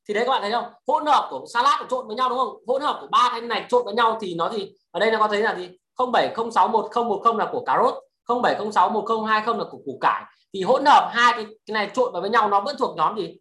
Thì 0.08 0.14
đấy 0.14 0.24
các 0.26 0.32
bạn 0.32 0.42
thấy 0.42 0.52
không? 0.52 0.74
Hỗn 0.88 1.06
hợp 1.06 1.28
của 1.30 1.46
salad 1.54 1.82
trộn 1.90 2.08
với 2.08 2.16
nhau 2.16 2.30
đúng 2.30 2.38
không? 2.38 2.56
Hỗn 2.68 2.82
hợp 2.82 2.98
của 3.02 3.08
ba 3.12 3.28
cái 3.32 3.42
này 3.42 3.66
trộn 3.70 3.86
với 3.86 3.94
nhau 3.94 4.18
thì 4.22 4.36
nó 4.36 4.50
thì 4.54 4.74
ở 4.92 5.00
đây 5.00 5.12
nó 5.12 5.20
có 5.20 5.28
thấy 5.28 5.42
là 5.42 5.56
gì? 5.56 5.70
07061010 5.98 7.38
là 7.38 7.50
của 7.52 7.64
cà 7.66 7.78
rốt. 7.84 7.94
07061020 8.28 9.58
là 9.58 9.64
của 9.72 9.80
củ 9.86 9.98
cải. 10.02 10.24
Thì 10.54 10.64
hỗn 10.64 10.86
hợp 10.86 11.10
hai 11.14 11.34
cái, 11.34 11.46
cái 11.46 11.74
này 11.74 11.92
trộn 11.94 12.14
vào 12.14 12.22
với 12.22 12.30
nhau 12.30 12.50
nó 12.50 12.62
vẫn 12.62 12.76
thuộc 12.80 12.98
nhóm 12.98 13.18
gì? 13.18 13.40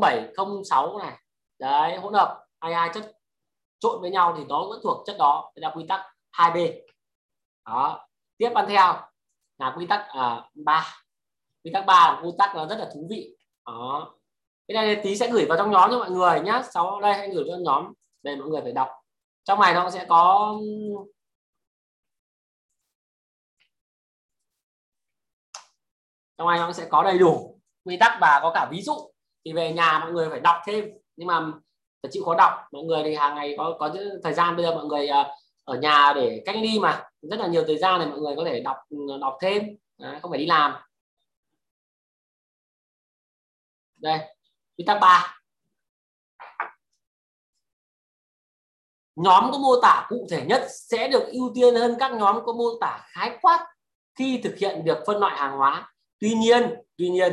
0706 0.00 0.98
này. 0.98 1.12
Đấy 1.58 1.96
hỗn 1.96 2.14
hợp 2.14 2.44
hai 2.60 2.74
hai 2.74 2.90
chất 2.94 3.12
trộn 3.80 4.00
với 4.00 4.10
nhau 4.10 4.34
thì 4.38 4.44
nó 4.44 4.66
vẫn 4.68 4.80
thuộc 4.82 5.02
chất 5.06 5.16
đó. 5.18 5.52
Đây 5.56 5.60
là 5.60 5.70
quy 5.76 5.84
tắc 5.88 6.00
2B 6.36 6.72
đó. 7.66 8.06
Tiếp 8.38 8.50
ăn 8.54 8.66
theo 8.68 8.94
là 9.64 9.74
quy 9.76 9.86
tắc 9.86 10.06
à, 10.08 10.42
3 10.54 10.86
quy 11.64 11.70
tắc 11.74 11.86
3 11.86 11.94
là 11.94 12.20
quy 12.24 12.30
tắc 12.38 12.54
nó 12.54 12.66
rất 12.66 12.76
là 12.78 12.90
thú 12.94 13.06
vị. 13.10 13.36
Đó. 13.66 14.14
Cái 14.68 14.74
này 14.74 15.00
tí 15.02 15.16
sẽ 15.16 15.30
gửi 15.30 15.46
vào 15.48 15.58
trong 15.58 15.70
nhóm 15.70 15.90
cho 15.90 15.98
mọi 15.98 16.10
người 16.10 16.40
nhé 16.40 16.62
sau 16.74 17.00
đây 17.00 17.14
hãy 17.14 17.30
gửi 17.30 17.44
cho 17.48 17.56
nhóm 17.60 17.92
để 18.22 18.36
mọi 18.36 18.48
người 18.48 18.60
phải 18.62 18.72
đọc. 18.72 18.88
Trong 19.44 19.60
này 19.60 19.74
nó 19.74 19.90
sẽ 19.90 20.06
có 20.08 20.54
trong 26.38 26.48
này 26.48 26.58
nó 26.58 26.72
sẽ 26.72 26.86
có 26.90 27.02
đầy 27.02 27.18
đủ 27.18 27.60
quy 27.84 27.96
tắc 28.00 28.18
và 28.20 28.40
có 28.42 28.52
cả 28.54 28.68
ví 28.70 28.82
dụ. 28.82 28.94
Thì 29.44 29.52
về 29.52 29.72
nhà 29.72 29.98
mọi 29.98 30.12
người 30.12 30.30
phải 30.30 30.40
đọc 30.40 30.56
thêm. 30.66 30.84
Nhưng 31.16 31.26
mà 31.26 31.52
phải 32.02 32.10
chịu 32.12 32.24
khó 32.24 32.34
đọc. 32.34 32.52
Mọi 32.72 32.82
người 32.82 33.02
thì 33.04 33.14
hàng 33.14 33.34
ngày 33.34 33.54
có 33.58 33.76
có 33.78 33.94
thời 34.22 34.34
gian. 34.34 34.56
Bây 34.56 34.64
giờ 34.64 34.74
mọi 34.74 34.84
người 34.84 35.08
uh, 35.20 35.26
ở 35.64 35.78
nhà 35.78 36.12
để 36.16 36.42
cách 36.46 36.56
ly 36.56 36.78
mà. 36.78 37.04
Rất 37.22 37.40
là 37.40 37.46
nhiều 37.46 37.64
thời 37.66 37.78
gian 37.78 37.98
này 37.98 38.08
mọi 38.08 38.18
người 38.18 38.36
có 38.36 38.44
thể 38.44 38.60
đọc 38.60 38.76
đọc 39.20 39.36
thêm. 39.40 39.62
Đấy, 39.98 40.18
không 40.22 40.30
phải 40.30 40.40
đi 40.40 40.46
làm. 40.46 40.74
Đây 43.96 44.18
quy 44.76 44.84
tắc 44.84 45.00
3 45.00 45.40
nhóm 49.16 49.52
có 49.52 49.58
mô 49.58 49.80
tả 49.82 50.06
cụ 50.08 50.26
thể 50.30 50.44
nhất 50.46 50.66
sẽ 50.70 51.08
được 51.08 51.26
ưu 51.26 51.52
tiên 51.54 51.74
hơn 51.74 51.96
các 51.98 52.12
nhóm 52.12 52.44
có 52.44 52.52
mô 52.52 52.78
tả 52.80 53.06
khái 53.08 53.38
quát 53.42 53.66
khi 54.18 54.40
thực 54.44 54.56
hiện 54.58 54.82
việc 54.84 54.98
phân 55.06 55.16
loại 55.16 55.36
hàng 55.36 55.56
hóa. 55.56 55.92
Tuy 56.20 56.34
nhiên 56.34 56.74
tuy 56.96 57.08
nhiên 57.08 57.32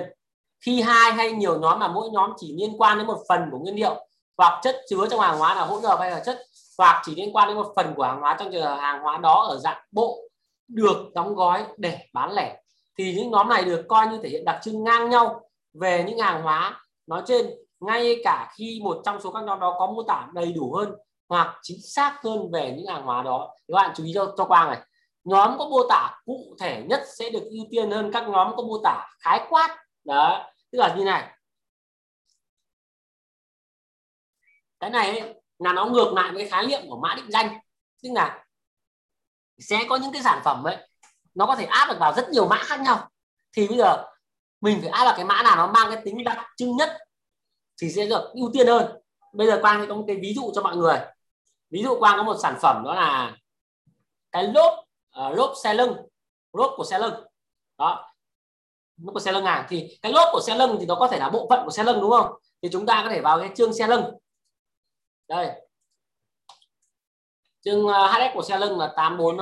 khi 0.59 0.81
hai 0.81 1.13
hay 1.13 1.31
nhiều 1.31 1.59
nhóm 1.59 1.79
mà 1.79 1.87
mỗi 1.87 2.09
nhóm 2.09 2.33
chỉ 2.37 2.55
liên 2.57 2.81
quan 2.81 2.97
đến 2.97 3.07
một 3.07 3.23
phần 3.29 3.41
của 3.51 3.59
nguyên 3.59 3.75
liệu 3.75 4.07
hoặc 4.37 4.59
chất 4.63 4.81
chứa 4.89 5.07
trong 5.09 5.19
hàng 5.19 5.37
hóa 5.37 5.55
là 5.55 5.65
hỗn 5.65 5.83
hợp 5.83 5.99
hay 5.99 6.11
là 6.11 6.23
chất 6.25 6.39
hoặc 6.81 7.01
chỉ 7.05 7.15
liên 7.15 7.35
quan 7.35 7.47
đến 7.47 7.57
một 7.57 7.73
phần 7.75 7.93
của 7.95 8.03
hàng 8.03 8.19
hóa 8.19 8.35
trong 8.39 8.51
trường 8.51 8.63
hợp 8.63 8.75
hàng 8.75 9.01
hóa 9.01 9.17
đó 9.17 9.45
ở 9.49 9.57
dạng 9.57 9.81
bộ 9.91 10.21
được 10.67 11.13
đóng 11.13 11.35
gói 11.35 11.65
để 11.77 11.99
bán 12.13 12.31
lẻ. 12.31 12.61
Thì 12.97 13.15
những 13.15 13.31
nhóm 13.31 13.49
này 13.49 13.63
được 13.63 13.85
coi 13.89 14.07
như 14.07 14.19
thể 14.23 14.29
hiện 14.29 14.45
đặc 14.45 14.59
trưng 14.63 14.83
ngang 14.83 15.09
nhau 15.09 15.49
về 15.73 16.03
những 16.07 16.19
hàng 16.19 16.41
hóa 16.41 16.81
nói 17.07 17.23
trên 17.25 17.49
ngay 17.79 18.15
cả 18.23 18.51
khi 18.57 18.79
một 18.83 19.01
trong 19.05 19.21
số 19.21 19.31
các 19.31 19.43
nhóm 19.43 19.59
đó 19.59 19.75
có 19.79 19.87
mô 19.87 20.03
tả 20.03 20.27
đầy 20.33 20.51
đủ 20.51 20.73
hơn 20.73 20.91
hoặc 21.29 21.59
chính 21.61 21.77
xác 21.81 22.19
hơn 22.23 22.51
về 22.51 22.75
những 22.77 22.87
hàng 22.87 23.03
hóa 23.03 23.23
đó. 23.23 23.55
Các 23.67 23.75
bạn 23.75 23.91
chú 23.95 24.03
ý 24.03 24.11
cho, 24.15 24.33
cho 24.37 24.45
quang 24.45 24.69
này. 24.69 24.79
Nhóm 25.23 25.57
có 25.57 25.69
mô 25.69 25.87
tả 25.89 26.21
cụ 26.25 26.55
thể 26.59 26.83
nhất 26.89 27.01
sẽ 27.17 27.29
được 27.29 27.43
ưu 27.43 27.65
tiên 27.71 27.91
hơn 27.91 28.11
các 28.13 28.29
nhóm 28.29 28.55
có 28.55 28.63
mô 28.63 28.77
tả 28.83 29.07
khái 29.19 29.45
quát. 29.49 29.77
Đó 30.03 30.51
tức 30.71 30.79
là 30.79 30.95
như 30.95 31.03
này. 31.03 31.27
Cái 34.79 34.89
này 34.89 35.19
ấy, 35.19 35.40
là 35.63 35.73
nó 35.73 35.85
ngược 35.85 36.13
lại 36.13 36.31
với 36.31 36.49
khái 36.49 36.67
niệm 36.67 36.81
của 36.89 36.97
mã 36.97 37.15
định 37.15 37.31
danh. 37.31 37.59
Tức 38.03 38.09
là 38.13 38.45
sẽ 39.59 39.79
có 39.89 39.95
những 39.95 40.13
cái 40.13 40.23
sản 40.23 40.41
phẩm 40.43 40.63
ấy 40.63 40.77
nó 41.33 41.45
có 41.45 41.55
thể 41.55 41.65
áp 41.65 41.85
được 41.89 41.97
vào 41.99 42.13
rất 42.13 42.29
nhiều 42.29 42.47
mã 42.47 42.57
khác 42.57 42.81
nhau. 42.81 43.09
Thì 43.53 43.67
bây 43.67 43.77
giờ 43.77 44.03
mình 44.61 44.79
phải 44.81 44.89
áp 44.89 45.05
vào 45.05 45.13
cái 45.15 45.25
mã 45.25 45.43
nào 45.43 45.55
nó 45.55 45.67
mang 45.67 45.91
cái 45.91 46.01
tính 46.05 46.23
đặc 46.23 46.45
trưng 46.57 46.75
nhất 46.77 46.97
thì 47.81 47.91
sẽ 47.91 48.05
được 48.05 48.31
ưu 48.33 48.49
tiên 48.53 48.67
hơn. 48.67 48.97
Bây 49.33 49.47
giờ 49.47 49.59
quang 49.61 49.87
có 49.87 49.95
một 49.95 50.03
cái 50.07 50.15
ví 50.21 50.33
dụ 50.33 50.51
cho 50.55 50.61
mọi 50.61 50.75
người. 50.75 50.99
Ví 51.69 51.83
dụ 51.83 51.99
quang 51.99 52.17
có 52.17 52.23
một 52.23 52.37
sản 52.41 52.57
phẩm 52.61 52.83
đó 52.85 52.95
là 52.95 53.35
cái 54.31 54.43
lốp 54.43 54.73
uh, 54.73 55.37
lốp 55.37 55.53
xe 55.63 55.73
lưng 55.73 55.97
lốp 56.53 56.73
của 56.77 56.83
xe 56.83 56.99
lưng. 56.99 57.13
Đó. 57.77 58.13
Lốp 59.03 59.13
của 59.13 59.19
xe 59.19 59.31
lưng 59.31 59.45
à? 59.45 59.67
Thì 59.69 59.99
cái 60.01 60.11
lốp 60.11 60.29
của 60.31 60.41
xe 60.41 60.55
lưng 60.55 60.77
thì 60.79 60.85
nó 60.85 60.95
có 60.95 61.07
thể 61.07 61.19
là 61.19 61.29
bộ 61.29 61.47
phận 61.49 61.65
của 61.65 61.71
xe 61.71 61.83
lưng 61.83 62.01
đúng 62.01 62.11
không? 62.11 62.31
Thì 62.61 62.69
chúng 62.71 62.85
ta 62.85 63.01
có 63.03 63.09
thể 63.09 63.21
vào 63.21 63.39
cái 63.39 63.49
chương 63.55 63.73
xe 63.73 63.87
lưng 63.87 64.03
đây. 65.31 65.51
Chừng 67.61 67.87
à, 67.87 68.07
hs 68.07 68.33
của 68.33 68.41
xe 68.41 68.57
lưng 68.57 68.79
là 68.79 68.93
84 68.95 69.37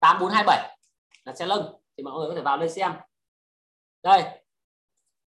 8427 0.00 0.56
à, 0.56 0.76
là 1.24 1.34
xe 1.34 1.46
lưng. 1.46 1.66
Thì 1.96 2.04
mọi 2.04 2.14
người 2.14 2.28
có 2.28 2.34
thể 2.34 2.40
vào 2.40 2.58
đây 2.58 2.68
xem. 2.68 2.92
Đây. 4.02 4.24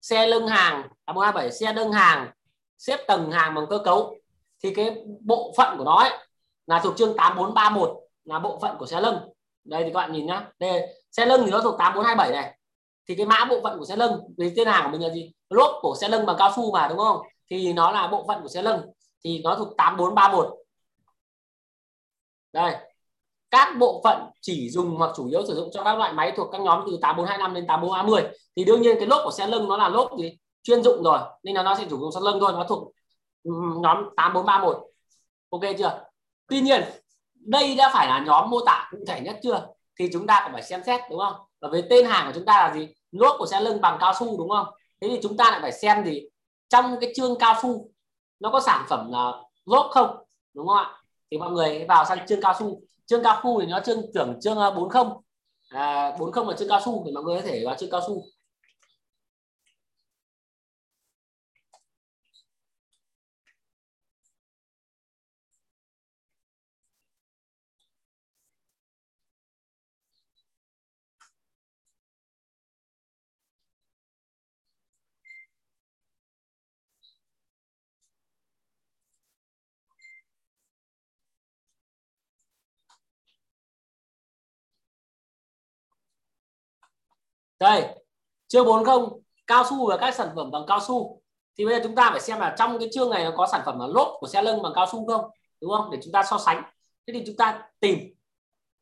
Xe 0.01 0.27
lưng 0.27 0.47
hàng 0.47 0.89
8427 1.05 1.53
xe 1.53 1.73
lưng 1.73 1.93
hàng 1.93 2.31
xếp 2.79 3.01
tầng 3.09 3.31
hàng 3.31 3.55
bằng 3.55 3.67
cơ 3.71 3.79
cấu. 3.85 4.17
Thì 4.63 4.75
cái 4.75 5.05
bộ 5.21 5.53
phận 5.57 5.79
của 5.79 5.85
nó 5.85 5.95
ấy, 5.95 6.11
là 6.67 6.81
thuộc 6.81 6.97
chương 6.97 7.17
8431 7.17 7.97
là 8.25 8.39
bộ 8.39 8.59
phận 8.63 8.77
của 8.79 8.87
xe 8.87 9.01
lưng. 9.01 9.17
Đây 9.65 9.85
thì 9.85 9.91
các 9.91 10.01
bạn 10.01 10.13
nhìn 10.13 10.27
nhá. 10.27 10.51
Đây 10.59 10.97
xe 11.11 11.27
lưng 11.27 11.43
thì 11.45 11.51
nó 11.51 11.61
thuộc 11.61 11.75
8427 11.79 12.43
này. 12.43 12.59
Thì 13.09 13.15
cái 13.15 13.27
mã 13.27 13.45
bộ 13.45 13.61
phận 13.63 13.79
của 13.79 13.85
xe 13.85 13.97
lưng 13.97 14.21
vì 14.39 14.53
tên 14.57 14.69
hàng 14.69 14.85
của 14.85 14.91
mình 14.91 15.03
là 15.03 15.15
gì? 15.15 15.33
Lốp 15.49 15.71
của 15.83 15.95
xe 16.01 16.09
lưng 16.09 16.27
bằng 16.27 16.37
cao 16.39 16.53
su 16.57 16.73
mà 16.73 16.89
đúng 16.89 16.99
không? 16.99 17.21
Thì 17.51 17.73
nó 17.73 17.91
là 17.91 18.09
bộ 18.09 18.25
phận 18.29 18.43
của 18.43 18.49
xe 18.49 18.63
lưng 18.63 18.81
thì 19.25 19.41
nó 19.45 19.57
thuộc 19.57 19.77
8431 19.77 20.61
đây. 22.53 22.75
Các 23.51 23.77
bộ 23.79 24.01
phận 24.05 24.21
chỉ 24.41 24.71
dùng 24.71 24.97
hoặc 24.97 25.11
chủ 25.17 25.29
yếu 25.29 25.47
sử 25.47 25.55
dụng 25.55 25.71
cho 25.73 25.85
các 25.85 25.99
loại 25.99 26.13
máy 26.13 26.33
thuộc 26.37 26.49
các 26.53 26.61
nhóm 26.61 26.85
từ 26.87 26.99
8425 27.03 27.55
đến 27.55 27.67
8430 27.67 28.23
thì 28.57 28.65
đương 28.65 28.83
nhiên 28.83 28.97
cái 28.99 29.07
lốp 29.07 29.21
của 29.25 29.31
xe 29.31 29.47
lưng 29.47 29.69
nó 29.69 29.77
là 29.77 29.89
lốp 29.89 30.11
gì? 30.19 30.39
Chuyên 30.63 30.83
dụng 30.83 31.03
rồi, 31.03 31.19
nên 31.43 31.55
là 31.55 31.63
nó 31.63 31.75
sẽ 31.75 31.85
sử 31.91 31.97
dụng 31.97 32.13
xe 32.13 32.21
lưng 32.23 32.39
thôi, 32.41 32.53
nó 32.53 32.65
thuộc 32.69 32.93
ừ, 33.43 33.51
nhóm 33.83 33.97
8431 34.17 34.77
ok 35.51 35.61
chưa? 35.79 36.05
Tuy 36.49 36.61
nhiên, 36.61 36.83
đây 37.35 37.75
đã 37.77 37.91
phải 37.95 38.07
là 38.07 38.25
nhóm 38.27 38.51
mô 38.51 38.61
tả 38.67 38.89
cụ 38.91 38.99
thể 39.07 39.21
nhất 39.21 39.39
chưa? 39.43 39.67
Thì 39.99 40.09
chúng 40.13 40.27
ta 40.27 40.41
cũng 40.45 40.53
phải 40.53 40.63
xem 40.63 40.83
xét, 40.87 41.01
đúng 41.11 41.19
không? 41.19 41.35
Và 41.61 41.69
với 41.69 41.83
tên 41.91 42.07
hàng 42.07 42.27
của 42.27 42.33
chúng 42.35 42.45
ta 42.45 42.53
là 42.53 42.75
gì? 42.75 42.89
Lốp 43.13 43.37
của 43.39 43.47
xe 43.47 43.61
lưng 43.61 43.81
bằng 43.81 43.97
cao 44.01 44.15
su, 44.21 44.39
đúng 44.39 44.49
không? 44.49 44.67
Thế 45.01 45.09
thì 45.09 45.19
chúng 45.23 45.37
ta 45.37 45.51
lại 45.51 45.61
phải 45.63 45.73
xem 45.73 46.05
gì? 46.05 46.29
Trong 46.69 46.97
cái 47.01 47.13
chương 47.17 47.39
cao 47.39 47.55
su 47.63 47.91
nó 48.41 48.51
có 48.51 48.61
sản 48.61 48.87
phẩm 48.89 49.13
là 49.13 49.33
lốp 49.67 49.91
không? 49.91 50.17
Đúng 50.55 50.67
không 50.67 50.77
ạ? 50.77 50.91
Thì 51.31 51.39
mọi 51.39 51.51
người 51.51 51.85
vào 51.89 52.05
sang 52.05 52.27
chương 52.27 52.41
cao 52.41 52.55
su. 52.59 52.81
Chương 53.07 53.23
cao 53.23 53.41
su 53.43 53.61
thì 53.61 53.67
nó 53.67 53.81
chương 53.81 54.01
tưởng 54.15 54.39
chương 54.41 54.57
40 54.57 54.89
ờ, 55.71 55.81
à, 55.81 56.17
40 56.19 56.45
là 56.47 56.57
chương 56.59 56.69
cao 56.69 56.81
su 56.85 57.03
thì 57.07 57.13
mọi 57.13 57.25
người 57.25 57.37
có 57.37 57.43
thể 57.43 57.63
vào 57.67 57.75
chương 57.79 57.91
cao 57.91 58.01
su. 58.07 58.23
Đây, 87.61 87.85
chương 88.49 88.67
40 88.67 89.07
cao 89.47 89.65
su 89.71 89.89
và 89.89 89.97
các 89.97 90.15
sản 90.15 90.29
phẩm 90.37 90.51
bằng 90.51 90.63
cao 90.69 90.81
su. 90.81 91.23
Thì 91.59 91.65
bây 91.65 91.75
giờ 91.75 91.81
chúng 91.85 91.95
ta 91.95 92.11
phải 92.11 92.21
xem 92.21 92.39
là 92.39 92.55
trong 92.59 92.79
cái 92.79 92.89
chương 92.93 93.11
này 93.11 93.25
nó 93.25 93.33
có 93.37 93.47
sản 93.53 93.63
phẩm 93.67 93.79
là 93.79 93.87
lốp 93.87 94.09
của 94.21 94.27
xe 94.27 94.43
lưng 94.43 94.63
bằng 94.63 94.73
cao 94.75 94.87
su 94.93 95.07
không, 95.07 95.31
đúng 95.61 95.71
không? 95.71 95.91
Để 95.91 95.99
chúng 96.03 96.13
ta 96.13 96.23
so 96.23 96.39
sánh. 96.39 96.63
Thế 97.07 97.15
thì 97.15 97.23
chúng 97.27 97.37
ta 97.37 97.69
tìm 97.81 97.99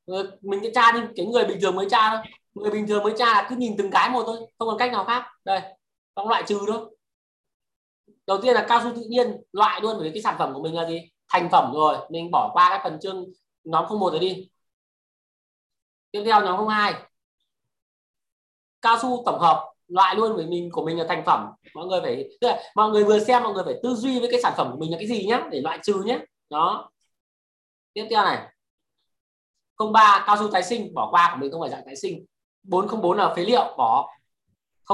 ờ, 0.07 0.39
mình 0.41 0.61
sẽ 0.63 0.71
tra 0.75 0.93
đi, 0.93 1.01
cái 1.17 1.27
người 1.27 1.45
bình 1.45 1.59
thường 1.61 1.77
mới 1.77 1.87
tra 1.91 2.11
thôi. 2.11 2.19
Người 2.55 2.71
bình 2.71 2.87
thường 2.87 3.03
mới 3.03 3.15
tra 3.19 3.27
là 3.27 3.47
cứ 3.51 3.57
nhìn 3.57 3.75
từng 3.79 3.91
cái 3.91 4.11
một 4.11 4.23
thôi, 4.27 4.37
không 4.59 4.69
còn 4.69 4.79
cách 4.79 4.93
nào 4.93 5.05
khác. 5.05 5.25
Đây 5.45 5.61
trong 6.17 6.29
loại 6.29 6.43
trừ 6.47 6.61
thôi. 6.67 6.97
Đầu 8.27 8.39
tiên 8.43 8.55
là 8.55 8.67
cao 8.69 8.81
su 8.85 8.91
tự 8.97 9.03
nhiên, 9.09 9.43
loại 9.53 9.81
luôn, 9.81 9.97
bởi 9.99 10.09
vì 10.09 10.15
cái 10.15 10.23
sản 10.23 10.37
phẩm 10.39 10.55
của 10.55 10.63
mình 10.63 10.75
là 10.75 10.89
gì? 10.89 11.01
Thành 11.29 11.49
phẩm 11.53 11.73
rồi, 11.75 11.97
mình 12.11 12.31
bỏ 12.33 12.51
qua 12.55 12.69
cái 12.71 12.81
phần 12.85 13.01
chương 13.01 13.25
nhóm 13.65 13.87
không 13.87 13.99
một 13.99 14.11
rồi 14.11 14.21
đi. 14.21 14.49
Tiếp 16.11 16.23
theo 16.25 16.45
nhóm 16.45 16.69
02 16.69 16.95
cao 18.83 18.99
su 19.03 19.23
tổng 19.27 19.41
hợp 19.41 19.73
loại 19.89 20.17
luôn 20.17 20.37
với 20.37 20.47
mình, 20.47 20.71
của 20.73 20.85
mình 20.85 20.99
là 20.99 21.05
thành 21.09 21.23
phẩm. 21.27 21.47
Mọi 21.75 21.87
người 21.87 22.01
phải, 22.01 22.29
tức 22.41 22.49
là 22.49 22.63
mọi 22.75 22.91
người 22.91 23.05
vừa 23.05 23.19
xem, 23.19 23.43
mọi 23.43 23.53
người 23.53 23.65
phải 23.65 23.75
tư 23.83 23.95
duy 23.95 24.21
với 24.21 24.29
cái 24.31 24.41
sản 24.43 24.53
phẩm 24.57 24.71
của 24.73 24.79
mình 24.79 24.91
là 24.91 24.99
cái 24.99 25.07
gì 25.07 25.27
nhé 25.27 25.41
để 25.51 25.61
loại 25.61 25.79
trừ 25.83 26.03
nhé 26.03 26.19
đó. 26.51 26.91
Tiếp 27.93 28.07
theo 28.11 28.25
này. 28.25 28.47
03 29.93 30.25
cao 30.27 30.37
su 30.37 30.51
tái 30.51 30.63
sinh, 30.63 30.95
bỏ 30.95 31.09
qua 31.11 31.31
của 31.33 31.41
mình 31.41 31.53
không 31.53 31.61
phải 31.61 31.71
dạng 31.71 31.83
tái 31.87 31.97
sinh. 31.97 32.27
404 32.63 33.19
là 33.19 33.35
phế 33.35 33.43
liệu, 33.43 33.75
bỏ. 33.77 34.11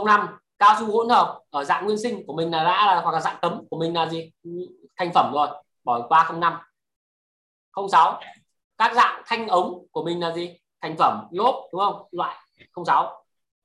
05 0.05 0.29
cao 0.59 0.77
su 0.81 0.93
hỗn 0.93 1.09
hợp, 1.09 1.41
ở 1.51 1.65
dạng 1.65 1.85
nguyên 1.85 1.99
sinh 1.99 2.27
của 2.27 2.33
mình 2.33 2.51
là 2.51 2.65
đã 2.65 2.87
là, 2.87 3.01
hoặc 3.01 3.13
là 3.13 3.21
dạng 3.21 3.37
tấm 3.43 3.63
của 3.71 3.79
mình 3.79 3.95
là 3.95 4.07
gì? 4.07 4.33
Thành 4.97 5.13
phẩm 5.15 5.33
rồi, 5.35 5.49
bỏ 5.85 6.07
qua 6.09 6.31
05 6.41 6.59
06 7.91 8.21
các 8.79 8.95
dạng 8.95 9.23
thanh 9.27 9.49
ống 9.49 9.87
của 9.91 10.05
mình 10.05 10.21
là 10.21 10.33
gì? 10.33 10.57
Thành 10.81 10.97
phẩm, 10.99 11.27
lốp, 11.31 11.55
đúng 11.73 11.81
không? 11.81 12.07
Loại 12.11 12.37
06 12.87 13.24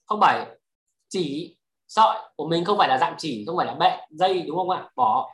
07 0.09 0.57
chỉ 1.09 1.57
sợi 1.87 2.17
của 2.35 2.47
mình 2.47 2.65
không 2.65 2.77
phải 2.77 2.89
là 2.89 2.97
dạng 2.97 3.15
chỉ, 3.17 3.43
không 3.47 3.57
phải 3.57 3.65
là 3.65 3.73
bệ, 3.73 3.97
dây, 4.09 4.41
đúng 4.41 4.57
không 4.57 4.69
ạ? 4.69 4.89
Bỏ. 4.95 5.29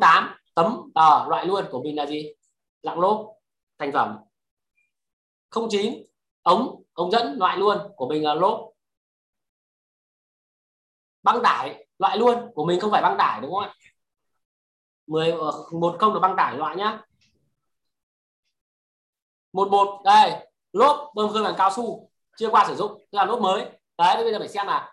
08 0.00 0.36
tấm, 0.54 0.90
tờ, 0.94 1.28
loại 1.28 1.46
luôn 1.46 1.64
của 1.70 1.82
mình 1.82 1.96
là 1.96 2.06
gì? 2.06 2.32
Dạng 2.82 3.00
lốp, 3.00 3.26
thành 3.78 3.92
phẩm. 3.92 4.16
09 5.70 5.94
ống 6.42 6.82
ống 6.92 7.10
dẫn, 7.10 7.38
loại 7.38 7.58
luôn 7.58 7.78
của 7.96 8.08
mình 8.08 8.24
là 8.24 8.34
lốp. 8.34 8.70
Băng 11.22 11.42
tải, 11.42 11.86
loại 11.98 12.18
luôn 12.18 12.50
của 12.54 12.64
mình 12.64 12.80
không 12.80 12.90
phải 12.90 13.02
băng 13.02 13.18
tải, 13.18 13.40
đúng 13.40 13.50
không 13.50 13.62
ạ? 13.62 13.74
10 15.06 15.30
ờ, 15.30 15.64
một 15.72 15.96
không 16.00 16.14
là 16.14 16.20
băng 16.20 16.36
tải 16.36 16.56
loại 16.56 16.76
nhá. 16.76 17.02
Một 19.52 19.68
một, 19.70 20.02
đây, 20.04 20.48
lốp, 20.72 21.12
bơm 21.14 21.32
khơi 21.32 21.42
bằng 21.42 21.54
cao 21.58 21.70
su, 21.70 22.10
chưa 22.36 22.50
qua 22.50 22.64
sử 22.68 22.74
dụng, 22.74 22.92
tức 22.92 23.16
là 23.16 23.24
lốp 23.24 23.40
mới 23.40 23.79
đấy 24.14 24.24
bây 24.24 24.32
giờ 24.32 24.38
phải 24.38 24.48
xem 24.48 24.66
là 24.66 24.92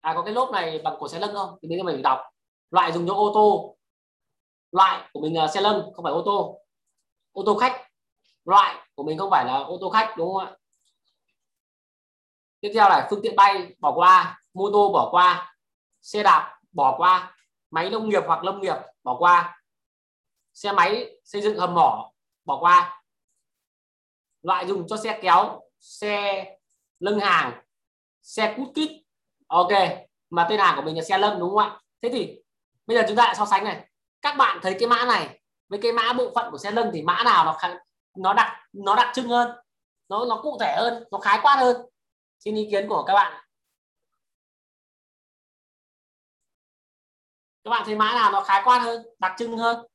à 0.00 0.14
có 0.14 0.22
cái 0.22 0.34
lốp 0.34 0.50
này 0.50 0.80
bằng 0.84 0.96
của 0.98 1.08
xe 1.08 1.18
lưng 1.18 1.34
không? 1.34 1.58
Thì 1.62 1.68
bây 1.68 1.78
giờ 1.78 1.84
mình 1.84 2.02
đọc. 2.02 2.20
Loại 2.70 2.92
dùng 2.92 3.08
cho 3.08 3.14
ô 3.14 3.30
tô. 3.34 3.76
Loại 4.72 5.08
của 5.12 5.20
mình 5.20 5.36
là 5.36 5.48
xe 5.48 5.60
lưng 5.60 5.90
không 5.94 6.04
phải 6.04 6.12
ô 6.12 6.22
tô. 6.26 6.60
Ô 7.32 7.42
tô 7.46 7.58
khách. 7.58 7.82
Loại 8.44 8.88
của 8.94 9.02
mình 9.02 9.18
không 9.18 9.30
phải 9.30 9.44
là 9.44 9.56
ô 9.56 9.78
tô 9.80 9.90
khách, 9.90 10.14
đúng 10.16 10.34
không 10.34 10.46
ạ? 10.46 10.56
Tiếp 12.60 12.70
theo 12.74 12.88
là 12.88 13.06
phương 13.10 13.20
tiện 13.22 13.36
bay 13.36 13.74
bỏ 13.78 13.92
qua, 13.94 14.40
mô 14.54 14.70
tô 14.72 14.92
bỏ 14.92 15.08
qua, 15.10 15.56
xe 16.02 16.22
đạp 16.22 16.58
bỏ 16.72 16.94
qua, 16.98 17.36
máy 17.70 17.90
nông 17.90 18.08
nghiệp 18.08 18.22
hoặc 18.26 18.44
lâm 18.44 18.60
nghiệp 18.60 18.76
bỏ 19.02 19.16
qua, 19.18 19.60
xe 20.54 20.72
máy 20.72 21.18
xây 21.24 21.42
dựng 21.42 21.58
hầm 21.58 21.74
mỏ 21.74 22.12
bỏ 22.44 22.58
qua. 22.60 23.02
Loại 24.42 24.66
dùng 24.66 24.86
cho 24.88 24.96
xe 24.96 25.18
kéo, 25.22 25.60
xe 25.80 26.44
lưng 26.98 27.20
hàng 27.20 27.65
xe 28.26 28.54
cút 28.56 28.68
kít. 28.74 28.90
Ok 29.46 29.72
mà 30.30 30.46
tên 30.50 30.60
hàng 30.60 30.76
của 30.76 30.82
mình 30.82 30.96
là 30.96 31.04
xe 31.04 31.18
lâm 31.18 31.38
đúng 31.38 31.50
không 31.50 31.58
ạ? 31.58 31.80
Thế 32.02 32.08
thì 32.12 32.42
bây 32.86 32.96
giờ 32.96 33.04
chúng 33.08 33.16
ta 33.16 33.24
lại 33.24 33.34
so 33.34 33.46
sánh 33.46 33.64
này. 33.64 33.88
Các 34.22 34.36
bạn 34.36 34.58
thấy 34.62 34.76
cái 34.80 34.88
mã 34.88 35.04
này 35.04 35.40
với 35.68 35.78
cái 35.82 35.92
mã 35.92 36.12
bộ 36.12 36.32
phận 36.34 36.50
của 36.50 36.58
xe 36.58 36.70
lâm 36.70 36.90
thì 36.92 37.02
mã 37.02 37.22
nào 37.24 37.44
nó 37.44 37.52
khá, 37.52 37.74
nó 38.16 38.34
đặc 38.34 38.52
nó 38.72 38.96
đặc 38.96 39.12
trưng 39.14 39.28
hơn? 39.28 39.56
Nó 40.08 40.24
nó 40.24 40.40
cụ 40.42 40.56
thể 40.60 40.74
hơn 40.78 41.04
nó 41.10 41.18
khái 41.18 41.38
quát 41.42 41.56
hơn? 41.56 41.76
Xin 42.38 42.54
ý 42.54 42.68
kiến 42.70 42.88
của 42.88 43.04
các 43.06 43.14
bạn. 43.14 43.44
Các 47.64 47.70
bạn 47.70 47.82
thấy 47.86 47.94
mã 47.96 48.12
nào 48.14 48.32
nó 48.32 48.44
khái 48.44 48.62
quát 48.64 48.78
hơn 48.78 49.06
đặc 49.18 49.32
trưng 49.38 49.58
hơn? 49.58 49.86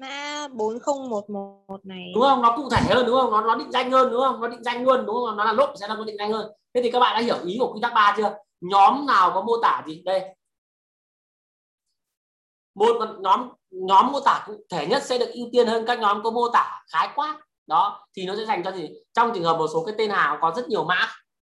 Mã 0.00 0.48
4011 0.52 1.86
này. 1.86 2.12
đúng 2.14 2.22
không? 2.22 2.42
Nó 2.42 2.56
cụ 2.56 2.68
thể 2.70 2.94
hơn, 2.94 3.06
đúng 3.06 3.20
không? 3.20 3.30
Nó 3.30 3.40
nó 3.40 3.54
định 3.54 3.70
danh 3.72 3.90
hơn, 3.90 4.10
đúng 4.10 4.20
không? 4.20 4.40
Nó 4.40 4.48
định 4.48 4.64
danh 4.64 4.84
luôn, 4.84 5.06
đúng 5.06 5.16
không? 5.26 5.36
Nó 5.36 5.44
là 5.44 5.52
lốp 5.52 5.72
sẽ 5.80 5.88
là 5.88 5.94
nó 5.94 6.04
định 6.04 6.16
danh 6.18 6.32
hơn. 6.32 6.52
Thế 6.74 6.82
thì 6.82 6.90
các 6.90 7.00
bạn 7.00 7.16
đã 7.16 7.22
hiểu 7.22 7.36
ý 7.44 7.56
của 7.60 7.72
quy 7.72 7.80
tắc 7.82 7.94
ba 7.94 8.14
chưa? 8.16 8.36
Nhóm 8.60 9.06
nào 9.06 9.30
có 9.34 9.42
mô 9.42 9.52
tả 9.62 9.82
gì? 9.86 10.02
Đây. 10.04 10.22
Một 12.74 12.96
nhóm 13.20 13.48
nhóm 13.70 14.12
mô 14.12 14.20
tả 14.20 14.44
cụ 14.46 14.54
thể 14.70 14.86
nhất 14.86 15.02
sẽ 15.02 15.18
được 15.18 15.30
ưu 15.32 15.48
tiên 15.52 15.66
hơn 15.66 15.84
các 15.86 15.98
nhóm 15.98 16.22
có 16.22 16.30
mô 16.30 16.48
tả 16.48 16.82
khái 16.92 17.08
quát. 17.14 17.40
Đó, 17.66 18.06
thì 18.16 18.26
nó 18.26 18.36
sẽ 18.36 18.44
dành 18.44 18.62
cho 18.64 18.72
gì? 18.72 18.88
Trong 19.12 19.32
trường 19.34 19.44
hợp 19.44 19.56
một 19.58 19.66
số 19.72 19.84
cái 19.84 19.94
tên 19.98 20.10
hàng 20.10 20.38
có 20.40 20.52
rất 20.56 20.68
nhiều 20.68 20.84
mã, 20.84 21.08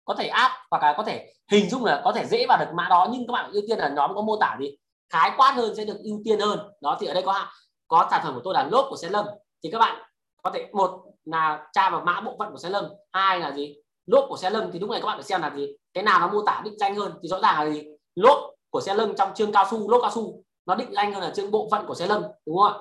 có 0.05 0.14
thể 0.14 0.26
áp 0.26 0.51
hoặc 0.70 0.82
là 0.82 0.95
có 0.97 1.03
thể 1.03 1.32
hình 1.51 1.70
dung 1.70 1.84
là 1.84 2.01
có 2.05 2.12
thể 2.12 2.26
dễ 2.26 2.47
vào 2.49 2.59
được 2.59 2.70
mã 2.74 2.86
đó, 2.91 3.09
nhưng 3.12 3.26
các 3.26 3.32
bạn 3.32 3.51
ưu 3.53 3.62
tiên 3.68 3.78
là 3.78 3.88
nhóm 3.88 4.14
có 4.14 4.22
mô 4.22 4.36
tả 4.36 4.57
gì? 4.61 4.76
Khái 5.12 5.30
quát 5.36 5.53
hơn 5.57 5.74
sẽ 5.76 5.84
được 5.84 5.97
ưu 6.05 6.20
tiên 6.24 6.41
hơn. 6.41 6.59
Đó, 6.80 6.97
thì 7.01 7.07
ở 7.07 7.14
đây 7.14 7.22
có 7.22 7.47
có 7.91 8.09
sản 8.11 8.20
phẩm 8.24 8.34
của 8.34 8.41
tôi 8.45 8.55
là 8.55 8.68
lốp 8.72 8.86
của 8.91 8.97
xe 8.97 9.09
lâm. 9.09 9.26
Thì 9.62 9.70
các 9.70 9.78
bạn 9.78 10.03
có 10.43 10.51
thể 10.55 10.68
một 10.72 11.05
là 11.24 11.66
tra 11.72 11.91
vào 11.91 12.01
mã 12.01 12.20
bộ 12.20 12.36
phận 12.38 12.53
của 12.53 12.59
xe 12.59 12.68
lâm 12.68 12.84
hai 13.12 13.41
là 13.41 13.53
gì? 13.53 13.76
Lốp 14.07 14.24
của 14.28 14.36
xe 14.36 14.51
lâm 14.51 14.72
thì 14.72 14.78
lúc 14.78 14.91
này 14.91 15.01
các 15.01 15.07
bạn 15.07 15.16
phải 15.16 15.24
xem 15.24 15.43
là 15.43 15.53
gì? 15.57 15.66
Cái 15.95 16.05
nào 16.05 16.20
nó 16.20 16.28
mô 16.28 16.43
tả 16.43 16.61
định 16.64 16.78
danh 16.78 16.95
hơn 16.95 17.12
thì 17.22 17.28
rõ 17.28 17.41
ràng 17.41 17.64
là 17.64 17.70
gì? 17.70 17.84
Lốp 18.14 18.55
của 18.70 18.80
xe 18.80 18.95
lâm 18.95 19.16
trong 19.16 19.34
chương 19.34 19.53
cao 19.53 19.66
su 19.70 19.91
lốp 19.91 20.03
cao 20.03 20.11
su 20.11 20.43
nó 20.66 20.74
định 20.74 20.93
danh 20.93 21.12
hơn 21.12 21.22
là 21.22 21.30
chương 21.30 21.51
bộ 21.51 21.68
phận 21.70 21.86
của 21.86 21.95
xe 21.95 22.07
lâm 22.07 22.22
đúng 22.47 22.57
không 22.59 22.72
ạ? 22.72 22.78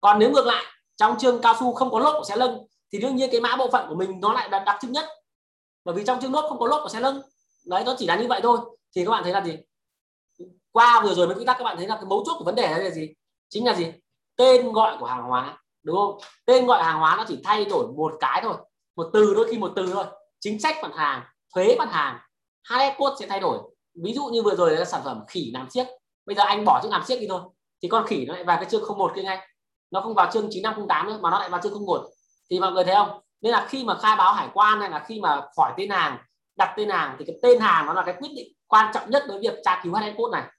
Còn 0.00 0.18
nếu 0.18 0.30
ngược 0.30 0.46
lại 0.46 0.64
trong 0.96 1.18
chương 1.18 1.40
cao 1.40 1.54
su 1.60 1.74
không 1.74 1.90
có 1.90 1.98
lốp 1.98 2.14
của 2.18 2.24
xe 2.24 2.36
lâm 2.36 2.50
thì 2.92 2.98
đương 2.98 3.16
nhiên 3.16 3.30
cái 3.32 3.40
mã 3.40 3.56
bộ 3.56 3.70
phận 3.70 3.88
của 3.88 3.94
mình 3.94 4.20
nó 4.20 4.32
lại 4.32 4.48
đặc, 4.48 4.62
đặc 4.66 4.78
trưng 4.80 4.92
nhất. 4.92 5.04
Bởi 5.84 5.94
vì 5.94 6.04
trong 6.04 6.20
chương 6.20 6.32
lốp 6.32 6.44
không 6.48 6.58
có 6.58 6.66
lốp 6.66 6.80
của 6.82 6.88
xe 6.88 7.00
lưng 7.00 7.22
đấy 7.66 7.82
nó 7.86 7.94
chỉ 7.98 8.06
là 8.06 8.16
như 8.16 8.26
vậy 8.28 8.40
thôi. 8.42 8.58
Thì 8.96 9.04
các 9.04 9.10
bạn 9.10 9.22
thấy 9.22 9.32
là 9.32 9.44
gì? 9.44 9.58
Qua 10.72 11.00
vừa 11.04 11.14
rồi 11.14 11.26
mới 11.26 11.36
quy 11.36 11.44
tắc 11.44 11.58
các 11.58 11.64
bạn 11.64 11.76
thấy 11.76 11.86
là 11.86 11.94
cái 11.94 12.04
mấu 12.04 12.22
chốt 12.26 12.34
của 12.38 12.44
vấn 12.44 12.54
đề 12.54 12.78
là 12.78 12.90
gì? 12.90 13.14
Chính 13.48 13.66
là 13.66 13.74
gì? 13.74 13.92
Tên 14.38 14.72
gọi 14.72 14.96
của 15.00 15.06
hàng 15.06 15.22
hóa, 15.22 15.58
đúng 15.82 15.96
không? 15.96 16.18
Tên 16.46 16.66
gọi 16.66 16.82
hàng 16.82 16.98
hóa 16.98 17.14
nó 17.16 17.24
chỉ 17.28 17.40
thay 17.44 17.64
đổi 17.64 17.86
một 17.96 18.12
cái 18.20 18.40
thôi, 18.42 18.54
một 18.96 19.10
từ 19.12 19.34
đôi 19.34 19.48
khi 19.50 19.58
một 19.58 19.72
từ 19.76 19.90
thôi. 19.92 20.04
Chính 20.40 20.60
sách 20.60 20.76
mặt 20.82 20.90
hàng, 20.94 21.22
thuế 21.54 21.76
mặt 21.78 21.88
hàng 21.92 22.18
hai 22.62 22.94
code 22.98 23.16
sẽ 23.20 23.26
thay 23.26 23.40
đổi. 23.40 23.58
Ví 24.04 24.12
dụ 24.12 24.24
như 24.24 24.42
vừa 24.42 24.54
rồi 24.54 24.76
là 24.76 24.84
sản 24.84 25.00
phẩm 25.04 25.24
khỉ 25.28 25.50
làm 25.54 25.70
siếc 25.70 25.86
bây 26.28 26.34
giờ 26.34 26.42
anh 26.42 26.64
bỏ 26.64 26.80
chữ 26.82 26.88
làm 26.90 27.04
siếc 27.04 27.20
đi 27.20 27.26
thôi, 27.28 27.40
thì 27.82 27.88
con 27.88 28.06
khỉ 28.06 28.24
nó 28.26 28.34
lại 28.34 28.44
vào 28.44 28.56
cái 28.56 28.70
chương 28.70 28.82
01 28.98 29.12
kia 29.16 29.22
ngay. 29.22 29.48
Nó 29.90 30.00
không 30.00 30.14
vào 30.14 30.30
chương 30.32 30.48
9508 30.50 31.06
nữa, 31.06 31.18
mà 31.22 31.30
nó 31.30 31.38
lại 31.38 31.48
vào 31.48 31.60
chương 31.62 31.86
01 31.86 32.06
thì 32.50 32.60
mọi 32.60 32.72
người 32.72 32.84
thấy 32.84 32.94
không? 32.94 33.20
Nên 33.40 33.52
là 33.52 33.66
khi 33.68 33.84
mà 33.84 33.94
khai 33.94 34.16
báo 34.16 34.32
hải 34.32 34.48
quan 34.54 34.80
hay 34.80 34.90
là 34.90 35.04
khi 35.08 35.20
mà 35.20 35.40
khỏi 35.56 35.72
tên 35.76 35.90
hàng, 35.90 36.18
đặt 36.56 36.74
tên 36.76 36.90
hàng, 36.90 37.16
thì 37.18 37.24
cái 37.24 37.36
tên 37.42 37.60
hàng 37.60 37.86
nó 37.86 37.92
là 37.92 38.02
cái 38.02 38.14
quyết 38.20 38.28
định 38.36 38.46
quan 38.66 38.90
trọng 38.94 39.10
nhất 39.10 39.24
đối 39.28 39.38
với 39.38 39.50
việc 39.50 39.58
tra 39.64 39.80
cứu 39.84 39.94
hai 39.94 40.14
code 40.16 40.40
này. 40.40 40.50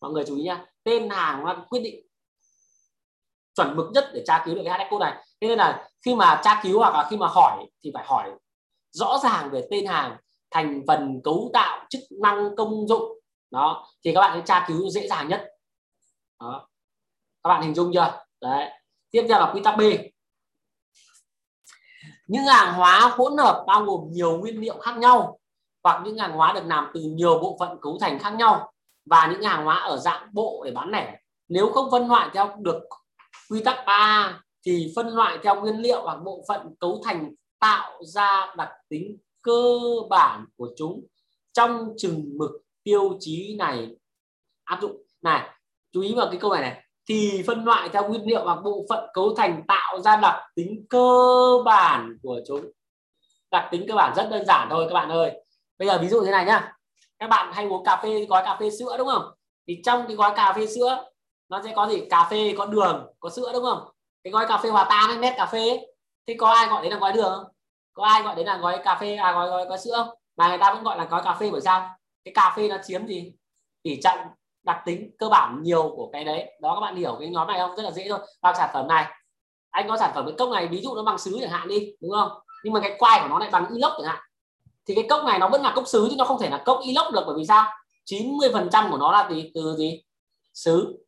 Mọi 0.00 0.10
người 0.10 0.24
chú 0.26 0.36
ý 0.36 0.42
nha 0.42 0.66
tên 0.84 1.10
hàng 1.10 1.44
nó 1.44 1.52
là 1.52 1.58
quyết 1.68 1.80
định 1.80 2.05
chuẩn 3.56 3.76
mực 3.76 3.86
nhất 3.92 4.10
để 4.14 4.22
tra 4.26 4.42
cứu 4.44 4.54
được 4.54 4.62
cái 4.64 4.78
HN 4.78 4.90
code 4.90 5.04
này. 5.04 5.24
Thế 5.40 5.48
nên 5.48 5.58
là 5.58 5.88
khi 6.04 6.14
mà 6.14 6.40
tra 6.44 6.60
cứu 6.62 6.78
hoặc 6.78 6.94
là 6.94 7.06
khi 7.10 7.16
mà 7.16 7.26
hỏi 7.26 7.66
thì 7.84 7.90
phải 7.94 8.04
hỏi 8.06 8.30
rõ 8.92 9.18
ràng 9.22 9.50
về 9.50 9.66
tên 9.70 9.86
hàng, 9.86 10.16
thành 10.50 10.82
phần, 10.86 11.20
cấu 11.24 11.50
tạo, 11.52 11.86
chức 11.90 12.00
năng, 12.22 12.56
công 12.56 12.88
dụng. 12.88 13.20
Đó, 13.50 13.86
thì 14.04 14.14
các 14.14 14.20
bạn 14.20 14.38
sẽ 14.38 14.42
tra 14.46 14.64
cứu 14.68 14.90
dễ 14.90 15.08
dàng 15.08 15.28
nhất. 15.28 15.48
Đó. 16.40 16.68
Các 17.42 17.48
bạn 17.48 17.62
hình 17.62 17.74
dung 17.74 17.90
chưa? 17.94 18.24
Đấy. 18.40 18.70
Tiếp 19.10 19.26
theo 19.28 19.40
là 19.40 19.50
quy 19.54 19.60
tắc 19.62 19.76
B. 19.76 19.80
Những 22.26 22.44
hàng 22.44 22.74
hóa 22.74 23.14
hỗn 23.16 23.36
hợp 23.36 23.64
bao 23.66 23.84
gồm 23.84 24.00
nhiều 24.10 24.38
nguyên 24.38 24.60
liệu 24.60 24.78
khác 24.78 24.98
nhau 24.98 25.38
hoặc 25.82 26.02
những 26.04 26.18
hàng 26.18 26.32
hóa 26.32 26.52
được 26.52 26.64
làm 26.64 26.90
từ 26.94 27.00
nhiều 27.00 27.38
bộ 27.38 27.56
phận 27.60 27.78
cấu 27.80 27.98
thành 28.00 28.18
khác 28.18 28.30
nhau 28.30 28.72
và 29.10 29.28
những 29.32 29.42
hàng 29.42 29.64
hóa 29.64 29.76
ở 29.76 29.96
dạng 29.96 30.28
bộ 30.32 30.62
để 30.64 30.70
bán 30.70 30.90
lẻ. 30.90 31.18
Nếu 31.48 31.72
không 31.72 31.90
phân 31.90 32.08
loại 32.08 32.30
theo 32.34 32.56
được 32.58 32.82
quy 33.50 33.62
tắc 33.64 33.78
3 33.86 34.40
thì 34.66 34.92
phân 34.96 35.08
loại 35.08 35.38
theo 35.42 35.60
nguyên 35.60 35.76
liệu 35.76 36.02
hoặc 36.02 36.18
bộ 36.24 36.44
phận 36.48 36.60
cấu 36.80 37.02
thành 37.04 37.34
tạo 37.58 38.04
ra 38.04 38.54
đặc 38.56 38.70
tính 38.88 39.18
cơ 39.42 39.78
bản 40.10 40.44
của 40.56 40.68
chúng 40.76 41.06
trong 41.52 41.94
chừng 41.96 42.38
mực 42.38 42.50
tiêu 42.84 43.16
chí 43.20 43.56
này. 43.58 43.96
Áp 44.64 44.78
dụng. 44.82 45.02
Này, 45.22 45.48
chú 45.92 46.00
ý 46.00 46.14
vào 46.14 46.26
cái 46.30 46.38
câu 46.40 46.52
này 46.52 46.60
này. 46.60 46.82
Thì 47.08 47.42
phân 47.46 47.64
loại 47.64 47.88
theo 47.88 48.08
nguyên 48.08 48.26
liệu 48.26 48.44
hoặc 48.44 48.58
bộ 48.64 48.86
phận 48.88 49.04
cấu 49.14 49.34
thành 49.34 49.62
tạo 49.68 50.00
ra 50.00 50.16
đặc 50.16 50.42
tính 50.54 50.86
cơ 50.90 51.18
bản 51.64 52.18
của 52.22 52.40
chúng. 52.46 52.70
Đặc 53.50 53.68
tính 53.70 53.84
cơ 53.88 53.94
bản 53.94 54.14
rất 54.16 54.28
đơn 54.30 54.46
giản 54.46 54.68
thôi 54.70 54.86
các 54.88 54.94
bạn 54.94 55.08
ơi. 55.08 55.44
Bây 55.78 55.88
giờ 55.88 55.98
ví 56.02 56.08
dụ 56.08 56.24
thế 56.24 56.30
này 56.30 56.44
nhá. 56.44 56.72
Các 57.18 57.26
bạn 57.26 57.52
hay 57.52 57.66
uống 57.66 57.84
cà 57.84 58.00
phê, 58.02 58.26
gói 58.28 58.42
cà 58.44 58.56
phê 58.60 58.70
sữa 58.70 58.96
đúng 58.98 59.08
không? 59.08 59.24
Thì 59.68 59.80
trong 59.84 60.04
cái 60.06 60.16
gói 60.16 60.32
cà 60.36 60.52
phê 60.56 60.66
sữa 60.66 61.04
nó 61.48 61.62
sẽ 61.64 61.72
có 61.76 61.88
gì? 61.88 62.02
Cà 62.10 62.28
phê 62.30 62.54
có 62.58 62.66
đường 62.66 63.06
có 63.20 63.30
sữa 63.30 63.50
đúng 63.52 63.64
không? 63.64 63.88
Cái 64.24 64.30
gói 64.30 64.46
cà 64.48 64.58
phê 64.58 64.68
hòa 64.70 64.86
tan 64.90 65.08
ấy 65.08 65.18
nét 65.18 65.34
cà 65.36 65.46
phê 65.46 65.86
thì 66.26 66.34
có 66.34 66.48
ai 66.48 66.66
gọi 66.66 66.82
đấy 66.82 66.90
là 66.90 66.98
gói 66.98 67.12
đường 67.12 67.32
không? 67.34 67.52
Có 67.92 68.04
ai 68.04 68.22
gọi 68.22 68.34
đấy 68.34 68.44
là 68.44 68.56
gói 68.56 68.80
cà 68.84 68.94
phê 69.00 69.14
à 69.14 69.32
gói 69.32 69.48
gói, 69.48 69.64
gói 69.66 69.78
sữa 69.78 69.92
không? 69.96 70.08
Mà 70.36 70.48
người 70.48 70.58
ta 70.58 70.74
vẫn 70.74 70.84
gọi 70.84 70.98
là 70.98 71.04
gói 71.04 71.22
cà 71.24 71.34
phê 71.34 71.50
bởi 71.50 71.60
sao? 71.60 71.96
Cái 72.24 72.34
cà 72.34 72.52
phê 72.56 72.68
nó 72.68 72.76
chiếm 72.84 73.06
gì? 73.06 73.32
Tỷ 73.82 74.00
trọng 74.02 74.18
đặc 74.62 74.82
tính 74.84 75.10
cơ 75.18 75.28
bản 75.28 75.62
nhiều 75.62 75.92
của 75.96 76.10
cái 76.12 76.24
đấy. 76.24 76.58
Đó 76.60 76.74
các 76.74 76.80
bạn 76.80 76.96
hiểu 76.96 77.16
cái 77.20 77.28
nhóm 77.28 77.48
này 77.48 77.58
không? 77.58 77.76
Rất 77.76 77.82
là 77.82 77.90
dễ 77.90 78.06
thôi. 78.08 78.18
Vào 78.42 78.54
sản 78.54 78.70
phẩm 78.72 78.88
này. 78.88 79.06
Anh 79.70 79.88
có 79.88 79.96
sản 79.96 80.10
phẩm 80.14 80.26
cái 80.26 80.34
cốc 80.38 80.48
này 80.48 80.68
ví 80.68 80.80
dụ 80.82 80.94
nó 80.94 81.02
bằng 81.02 81.18
sứ 81.18 81.38
chẳng 81.40 81.50
hạn 81.50 81.68
đi 81.68 81.92
đúng 82.00 82.12
không? 82.12 82.30
Nhưng 82.64 82.72
mà 82.72 82.80
cái 82.80 82.96
quai 82.98 83.20
của 83.20 83.28
nó 83.28 83.38
lại 83.38 83.48
bằng 83.52 83.66
inox 83.74 83.92
chẳng 83.96 84.06
hạn. 84.06 84.18
Thì 84.86 84.94
cái 84.94 85.06
cốc 85.10 85.24
này 85.24 85.38
nó 85.38 85.48
vẫn 85.48 85.62
là 85.62 85.72
cốc 85.76 85.88
sứ 85.88 86.06
chứ 86.10 86.16
nó 86.18 86.24
không 86.24 86.40
thể 86.40 86.50
là 86.50 86.62
cốc 86.64 86.80
inox 86.82 87.12
được 87.12 87.22
bởi 87.26 87.36
vì 87.36 87.44
sao? 87.46 87.72
90 88.04 88.50
phần 88.52 88.68
trăm 88.72 88.90
của 88.90 88.98
nó 88.98 89.12
là 89.12 89.28
gì? 89.30 89.50
Từ 89.54 89.76
gì? 89.76 90.02
Sứ 90.54 91.05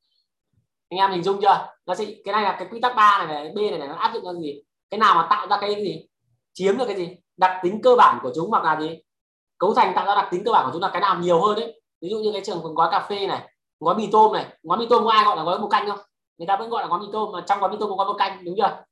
anh 0.88 0.98
em 0.98 1.10
hình 1.10 1.22
dung 1.22 1.40
chưa? 1.42 1.66
Nó 1.86 1.94
sẽ 1.94 2.04
cái 2.24 2.32
này 2.32 2.42
là 2.42 2.56
cái 2.58 2.68
quy 2.70 2.80
tắc 2.80 2.96
ba 2.96 3.18
này, 3.18 3.26
này 3.26 3.52
b 3.54 3.56
này, 3.56 3.78
này 3.78 3.88
nó 3.88 3.94
áp 3.94 4.14
dụng 4.14 4.24
cho 4.24 4.34
gì? 4.34 4.62
Cái 4.90 4.98
nào 4.98 5.14
mà 5.14 5.26
tạo 5.30 5.46
ra 5.46 5.58
cái 5.60 5.74
gì? 5.74 6.06
Chiếm 6.52 6.78
được 6.78 6.84
cái 6.86 6.96
gì? 6.96 7.16
Đặc 7.36 7.60
tính 7.62 7.82
cơ 7.82 7.94
bản 7.96 8.18
của 8.22 8.32
chúng 8.34 8.50
hoặc 8.50 8.64
là 8.64 8.80
gì? 8.80 8.98
Cấu 9.58 9.74
thành 9.74 9.92
tạo 9.94 10.06
ra 10.06 10.14
đặc 10.14 10.28
tính 10.30 10.44
cơ 10.44 10.52
bản 10.52 10.66
của 10.66 10.72
chúng 10.72 10.82
là 10.82 10.90
cái 10.92 11.00
nào 11.00 11.18
nhiều 11.18 11.40
hơn 11.40 11.60
đấy. 11.60 11.80
Ví 12.00 12.08
dụ 12.08 12.18
như 12.18 12.32
cái 12.32 12.42
trường 12.44 12.74
gói 12.74 12.88
cà 12.90 13.00
phê 13.00 13.26
này 13.26 13.48
gói 13.80 13.94
mì 13.94 14.08
tôm 14.12 14.32
này. 14.32 14.46
Gói 14.62 14.78
mì 14.78 14.86
tôm 14.90 15.04
có 15.04 15.10
ai 15.10 15.24
gọi 15.24 15.36
là 15.36 15.42
gói 15.42 15.58
bột 15.58 15.70
canh 15.70 15.88
không? 15.88 15.98
Người 16.38 16.46
ta 16.46 16.56
vẫn 16.56 16.70
gọi 16.70 16.82
là 16.82 16.88
gói 16.88 17.00
mì 17.00 17.06
tôm 17.12 17.32
mà 17.32 17.44
trong 17.46 17.60
gói 17.60 17.70
mì 17.70 17.76
tôm 17.80 17.90
có 17.90 17.96
gói 17.96 18.06
bột 18.06 18.18
canh 18.18 18.44
đúng 18.44 18.54
chưa? 18.56 18.84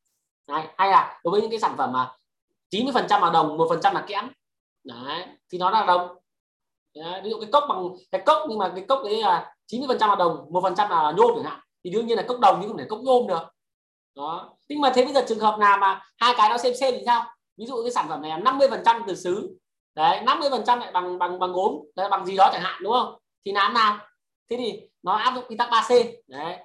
Đấy. 0.49 0.62
hay 0.76 0.90
là 0.90 1.20
đối 1.24 1.32
với 1.32 1.40
những 1.40 1.51
cái 1.51 1.61
sản 1.61 1.74
phẩm 1.76 1.92
mà 1.92 2.12
90 2.70 2.92
phần 2.94 3.07
trăm 3.09 3.22
là 3.22 3.30
đồng 3.30 3.57
một 3.57 3.66
phần 3.70 3.80
trăm 3.82 3.94
là 3.94 4.05
kẽm. 4.07 4.28
Đấy 4.84 5.26
thì 5.53 5.59
nó 5.59 5.70
là 5.70 5.86
đồng. 5.86 6.09
Đấy. 6.94 7.20
ví 7.24 7.30
dụ 7.30 7.40
cái 7.40 7.51
cốc 7.53 7.64
bằng 7.68 7.88
cái 8.11 8.22
cốc 8.26 8.42
nhưng 8.49 8.59
mà 8.59 8.72
cái 8.76 8.84
cốc 8.88 9.01
đấy 9.05 9.22
là 9.22 9.55
90 9.66 9.88
phần 9.88 9.99
trăm 9.99 10.11
là 10.11 10.16
đồng 10.16 10.47
một 10.51 10.61
phần 10.62 10.74
trăm 10.74 10.90
là 10.90 11.12
nhôm 11.16 11.30
chẳng 11.34 11.44
hạn 11.44 11.61
thì 11.87 11.93
đương 11.93 12.07
nhiên 12.07 12.16
là 12.16 12.24
cốc 12.28 12.41
đồng 12.41 12.59
nhưng 12.61 12.68
không 12.70 12.78
thể 12.78 12.84
cốc 12.89 13.01
nhôm 13.03 13.26
được. 13.26 13.43
Đó. 14.14 14.57
Nhưng 14.68 14.80
mà 14.80 14.93
thế 14.95 15.05
bây 15.05 15.14
giờ 15.14 15.24
trường 15.28 15.39
hợp 15.39 15.59
nào 15.59 15.78
mà 15.78 16.03
hai 16.16 16.34
cái 16.37 16.49
nó 16.49 16.59
xem 16.59 16.74
xem 16.80 16.95
thì 16.99 17.03
sao? 17.07 17.24
Ví 17.57 17.66
dụ 17.66 17.82
cái 17.82 17.93
sản 17.93 18.07
phẩm 18.09 18.22
này 18.22 18.30
là 18.30 18.39
50 18.39 18.68
phần 18.70 18.82
trăm 18.84 19.03
từ 19.07 19.14
sứ 19.14 19.57
đấy 19.95 20.20
50 20.20 20.51
phần 20.51 20.64
trăm 20.66 20.80
lại 20.80 20.93
bằng 20.93 21.18
bằng 21.18 21.39
bằng 21.39 21.53
gốm 21.53 21.72
đấy, 21.97 22.09
bằng 22.09 22.26
gì 22.26 22.37
đó 22.37 22.51
chẳng 22.53 22.62
hạn 22.62 22.82
đúng 22.82 22.93
không? 22.93 23.18
Thì 23.45 23.53
làm 23.53 23.74
nào? 23.74 23.99
Thế 24.51 24.57
thì 24.57 24.80
nó 25.03 25.12
áp 25.12 25.34
dụng 25.34 25.45
quy 25.49 25.57
tắc 25.57 25.70
3C 25.70 26.12
đấy. 26.26 26.57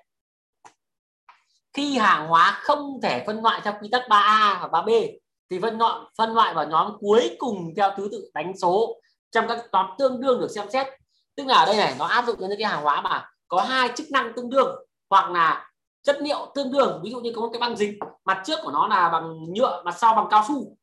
Khi 1.74 1.98
hàng 1.98 2.28
hóa 2.28 2.60
không 2.62 3.00
thể 3.04 3.24
phân 3.28 3.44
loại 3.44 3.62
theo 3.64 3.74
quy 3.82 3.90
tắc 3.92 4.02
3A 4.10 4.60
và 4.62 4.82
3B 4.82 5.18
thì 5.50 5.60
phân 5.60 5.78
loại 5.78 6.00
phân 6.18 6.34
loại 6.34 6.54
vào 6.54 6.68
nhóm 6.68 6.98
cuối 7.00 7.36
cùng 7.40 7.74
theo 7.78 7.92
thứ 7.98 8.10
tự 8.12 8.30
đánh 8.34 8.54
số 8.62 9.02
trong 9.32 9.48
các 9.48 9.66
nhóm 9.72 9.86
tương 9.98 10.22
đương 10.22 10.40
được 10.40 10.52
xem 10.56 10.70
xét. 10.70 10.88
Tức 11.36 11.48
là 11.48 11.56
ở 11.56 11.66
đây 11.66 11.78
này 11.78 11.96
nó 12.00 12.06
áp 12.06 12.26
dụng 12.26 12.36
những 12.40 12.60
cái 12.60 12.70
hàng 12.70 12.84
hóa 12.84 13.02
mà 13.02 13.30
có 13.48 13.62
hai 13.62 13.90
chức 13.96 14.12
năng 14.12 14.34
tương 14.36 14.50
đương 14.50 14.76
hoặc 15.12 15.32
là 15.32 15.72
chất 16.02 16.18
liệu 16.22 16.52
tương 16.56 16.72
đương 16.72 17.02
ví 17.04 17.12
dụ 17.12 17.20
như 17.20 17.32
có 17.36 17.42
một 17.42 17.50
cái 17.54 17.60
băng 17.60 17.78
dính 17.78 18.00
mặt 18.26 18.42
trước 18.46 18.60
của 18.64 18.72
nó 18.72 18.88
là 18.88 19.10
bằng 19.10 19.54
nhựa 19.54 19.82
mặt 19.86 19.96
sau 19.98 20.16
bằng 20.16 20.28
cao 20.30 20.44
su 20.48 20.78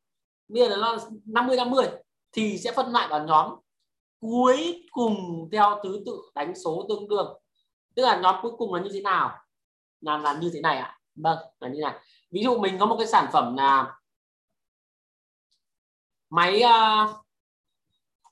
bây 0.49 0.68
giờ 0.68 0.76
nó 0.76 0.99
50 1.24 1.57
50 1.57 1.87
thì 2.33 2.59
sẽ 2.59 2.72
phân 2.72 2.93
loại 2.93 3.09
vào 3.09 3.24
nhóm 3.24 3.55
cuối 4.20 4.87
cùng 4.91 5.49
theo 5.53 5.81
thứ 5.83 6.03
tự 6.07 6.22
đánh 6.35 6.55
số 6.64 6.87
tương 6.89 7.09
đương. 7.09 7.39
Tức 7.95 8.03
là 8.03 8.20
nhóm 8.20 8.37
cuối 8.43 8.53
cùng 8.59 8.74
là 8.74 8.83
như 8.83 8.91
thế 8.93 9.01
nào? 9.01 9.39
Là 10.01 10.18
là 10.18 10.39
như 10.41 10.51
thế 10.55 10.61
này 10.61 10.76
ạ. 10.76 10.85
À? 10.85 10.99
vâng 11.14 11.39
là 11.61 11.68
như 11.68 11.81
này. 11.81 11.99
Ví 12.31 12.43
dụ 12.43 12.59
mình 12.59 12.79
có 12.81 12.87
một 12.87 12.97
cái 12.99 13.07
sản 13.07 13.26
phẩm 13.33 13.57
là 13.57 13.99
máy 16.31 16.62
uh, 16.64 17.16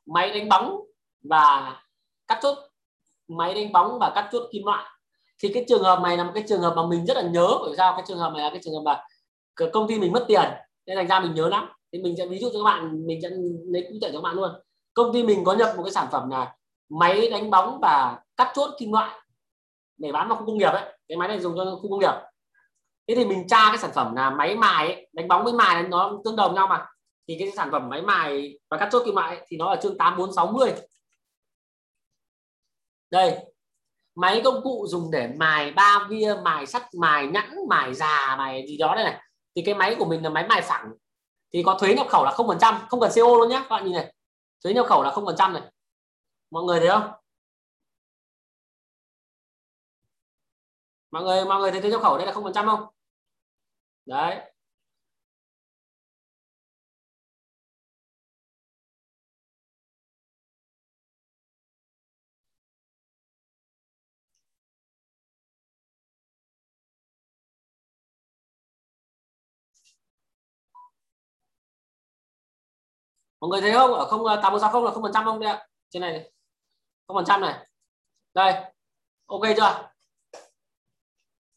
máy 0.07 0.31
đánh 0.31 0.49
bóng 0.49 0.81
và 1.23 1.77
cắt 2.27 2.39
chốt 2.43 2.59
máy 3.29 3.55
đánh 3.55 3.73
bóng 3.73 3.99
và 4.01 4.13
cắt 4.15 4.29
chốt 4.33 4.49
kim 4.53 4.65
loại 4.65 4.96
thì 5.39 5.51
cái 5.55 5.65
trường 5.69 5.83
hợp 5.83 6.01
này 6.03 6.17
là 6.17 6.25
một 6.25 6.31
cái 6.35 6.45
trường 6.49 6.61
hợp 6.61 6.73
mà 6.77 6.87
mình 6.87 7.07
rất 7.07 7.17
là 7.17 7.23
nhớ 7.23 7.59
bởi 7.61 7.77
sao 7.77 7.93
cái 7.97 8.05
trường 8.09 8.19
hợp 8.19 8.33
này 8.35 8.43
là 8.43 8.51
cái 8.51 8.61
trường 8.65 8.75
hợp 8.75 8.83
mà 8.85 9.03
công 9.73 9.89
ty 9.89 9.99
mình 9.99 10.13
mất 10.13 10.25
tiền 10.29 10.51
nên 10.87 10.97
thành 10.97 11.09
ra 11.09 11.21
mình 11.21 11.35
nhớ 11.35 11.49
lắm. 11.49 11.69
Thì 11.93 11.99
mình 11.99 12.15
sẽ 12.19 12.27
ví 12.27 12.39
dụ 12.39 12.51
cho 12.53 12.59
các 12.59 12.65
bạn 12.65 13.07
mình 13.07 13.19
sẽ 13.23 13.29
lấy 13.73 13.87
cụ 13.89 13.99
thể 14.03 14.11
cho 14.13 14.19
các 14.19 14.23
bạn 14.23 14.35
luôn. 14.35 14.51
Công 14.95 15.13
ty 15.13 15.23
mình 15.23 15.45
có 15.45 15.55
nhập 15.55 15.75
một 15.77 15.83
cái 15.83 15.93
sản 15.93 16.09
phẩm 16.13 16.31
là 16.31 16.57
máy 16.89 17.31
đánh 17.31 17.51
bóng 17.51 17.79
và 17.83 18.21
cắt 18.37 18.53
chốt 18.55 18.71
kim 18.79 18.93
loại 18.93 19.21
để 19.99 20.13
bán 20.13 20.29
vào 20.29 20.39
khu 20.39 20.47
công 20.47 20.59
nghiệp 20.59 20.71
ấy. 20.71 20.99
Cái 21.09 21.17
máy 21.17 21.29
này 21.29 21.41
dùng 21.41 21.55
cho 21.57 21.79
khu 21.83 21.91
công 21.91 22.01
nghiệp. 22.01 22.15
Thế 23.09 23.15
thì 23.15 23.25
mình 23.25 23.49
tra 23.49 23.69
cái 23.69 23.79
sản 23.79 23.91
phẩm 23.95 24.15
là 24.15 24.31
máy 24.31 24.57
mài 24.57 24.87
ấy, 24.87 25.09
đánh 25.13 25.29
bóng 25.29 25.45
với 25.45 25.53
mài 25.53 25.83
nó 25.83 26.21
tương 26.25 26.37
đồng 26.37 26.55
nhau 26.55 26.67
mà. 26.67 26.87
Thì 27.29 27.37
cái 27.39 27.53
sản 27.57 27.69
phẩm 27.73 27.89
máy 27.89 28.03
mài 28.03 28.59
và 28.71 28.77
cắt 28.77 28.89
chốt 28.93 29.03
kim 29.07 29.15
loại 29.15 29.37
ấy, 29.37 29.47
thì 29.49 29.57
nó 29.57 29.67
ở 29.67 29.77
chương 29.83 29.99
8460 29.99 30.73
đây 33.11 33.56
máy 34.17 34.41
công 34.45 34.63
cụ 34.63 34.87
dùng 34.89 35.11
để 35.11 35.29
mài 35.37 35.73
ba 35.73 36.07
via 36.11 36.35
mài 36.45 36.67
sắt, 36.67 36.83
mài 36.95 37.27
nhẵn, 37.27 37.57
mài 37.69 37.95
già, 37.95 38.37
mài 38.39 38.67
gì 38.69 38.77
đó 38.77 38.95
đây 38.95 39.05
này. 39.05 39.23
Thì 39.57 39.63
cái 39.67 39.75
máy 39.75 39.97
của 39.99 40.05
mình 40.05 40.23
là 40.23 40.31
máy 40.31 40.47
mài 40.49 40.63
phẳng. 40.63 40.93
Thì 41.53 41.63
có 41.67 41.79
thuế 41.81 41.95
nhập 41.95 42.07
khẩu 42.11 42.25
là 42.25 42.31
không 42.33 42.49
phần 42.49 42.59
trăm, 42.61 42.87
không 42.89 43.01
cần 43.01 43.11
CO 43.15 43.23
luôn 43.23 43.49
nhé 43.49 43.57
các 43.63 43.69
bạn 43.71 43.85
nhìn 43.85 43.95
này. 43.95 44.15
Thuế 44.65 44.75
nhập 44.75 44.87
khẩu 44.89 45.03
là 45.03 45.11
không 45.11 45.27
phần 45.27 45.37
trăm 45.39 45.53
này. 45.53 45.63
Mọi 46.51 46.65
người 46.65 46.81
thấy 46.81 46.89
không? 46.89 47.11
Mọi 51.11 51.23
người 51.23 51.45
mọi 51.45 51.61
người 51.61 51.71
thấy 51.71 51.81
thuế 51.81 51.91
nhập 51.91 52.03
khẩu 52.03 52.19
đây 52.19 52.27
là 52.27 52.33
không 52.33 52.45
phần 52.45 52.53
trăm 52.53 52.67
không? 52.67 52.87
Đấy. 54.07 54.53
Mọi 73.41 73.51
người 73.51 73.61
thấy 73.61 73.73
không? 73.73 73.95
Ở 73.95 74.07
không 74.07 74.27
à, 74.27 74.41
tám 74.43 74.53
bốn 74.53 74.61
sáu 74.61 74.71
không 74.71 74.85
là 74.85 74.91
không 74.91 75.03
phần 75.03 75.13
trăm 75.13 75.25
không 75.25 75.41
đây 75.41 75.51
ạ? 75.51 75.67
Trên 75.91 76.03
này 76.03 76.33
không 77.07 77.17
phần 77.17 77.25
trăm 77.25 77.41
này. 77.41 77.69
Đây 78.35 78.53
ok 79.27 79.43
chưa? 79.57 79.91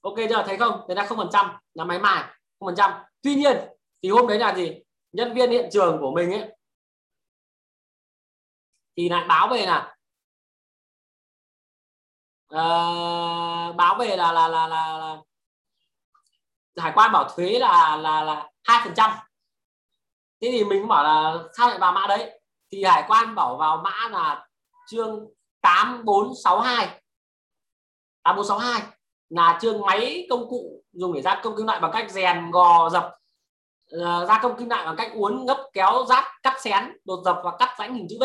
Ok 0.01 0.15
chưa? 0.29 0.43
Thấy 0.45 0.57
không? 0.57 0.87
Đấy 0.87 0.95
là 0.95 1.05
không 1.05 1.17
phần 1.17 1.29
trăm 1.31 1.57
là 1.73 1.83
máy 1.83 1.99
mài 1.99 2.23
không 2.59 2.67
phần 2.67 2.75
trăm. 2.75 2.91
Tuy 3.21 3.35
nhiên 3.35 3.57
thì 4.01 4.09
hôm 4.09 4.27
đấy 4.27 4.39
là 4.39 4.55
gì? 4.55 4.79
Nhân 5.11 5.33
viên 5.33 5.51
hiện 5.51 5.69
trường 5.71 5.97
của 5.99 6.11
mình 6.11 6.31
ấy 6.31 6.55
thì 8.95 9.09
lại 9.09 9.25
báo 9.27 9.47
về 9.47 9.65
là 9.65 9.95
uh, 12.53 13.75
báo 13.75 13.95
về 13.99 14.17
là 14.17 14.31
là, 14.31 14.47
là 14.47 14.67
là 14.67 14.97
là 14.97 15.21
hải 16.77 16.91
quan 16.95 17.11
bảo 17.11 17.29
thuế 17.29 17.59
là 17.59 17.95
là 17.95 18.23
là 18.23 18.49
hai 18.63 18.81
phần 18.83 18.93
trăm 18.95 19.11
thế 20.41 20.49
thì 20.51 20.63
mình 20.63 20.87
bảo 20.87 21.03
là 21.03 21.43
sao 21.57 21.69
lại 21.69 21.79
vào 21.79 21.91
mã 21.91 22.07
đấy? 22.07 22.39
Thì 22.71 22.83
hải 22.83 23.03
quan 23.07 23.35
bảo 23.35 23.57
vào 23.57 23.77
mã 23.77 24.09
là 24.11 24.47
chương 24.87 25.27
8462 25.61 27.01
8462 28.23 28.81
là 29.29 29.59
chương 29.61 29.81
máy 29.81 30.27
công 30.29 30.49
cụ 30.49 30.83
dùng 30.91 31.13
để 31.13 31.21
gia 31.21 31.41
công 31.43 31.57
kim 31.57 31.65
loại 31.65 31.79
bằng 31.79 31.91
cách 31.93 32.11
rèn 32.11 32.51
gò 32.51 32.89
dập 32.89 33.19
ờ, 33.91 34.25
gia 34.25 34.39
công 34.41 34.57
kim 34.59 34.69
loại 34.69 34.85
bằng 34.85 34.95
cách 34.97 35.11
uốn, 35.15 35.45
ngấp, 35.45 35.57
kéo 35.73 36.05
rát 36.09 36.23
cắt 36.43 36.53
xén, 36.61 36.97
đột 37.05 37.21
dập 37.25 37.37
và 37.43 37.51
cắt 37.59 37.75
rãnh 37.79 37.95
hình 37.95 38.07
chữ 38.09 38.17
V. 38.19 38.23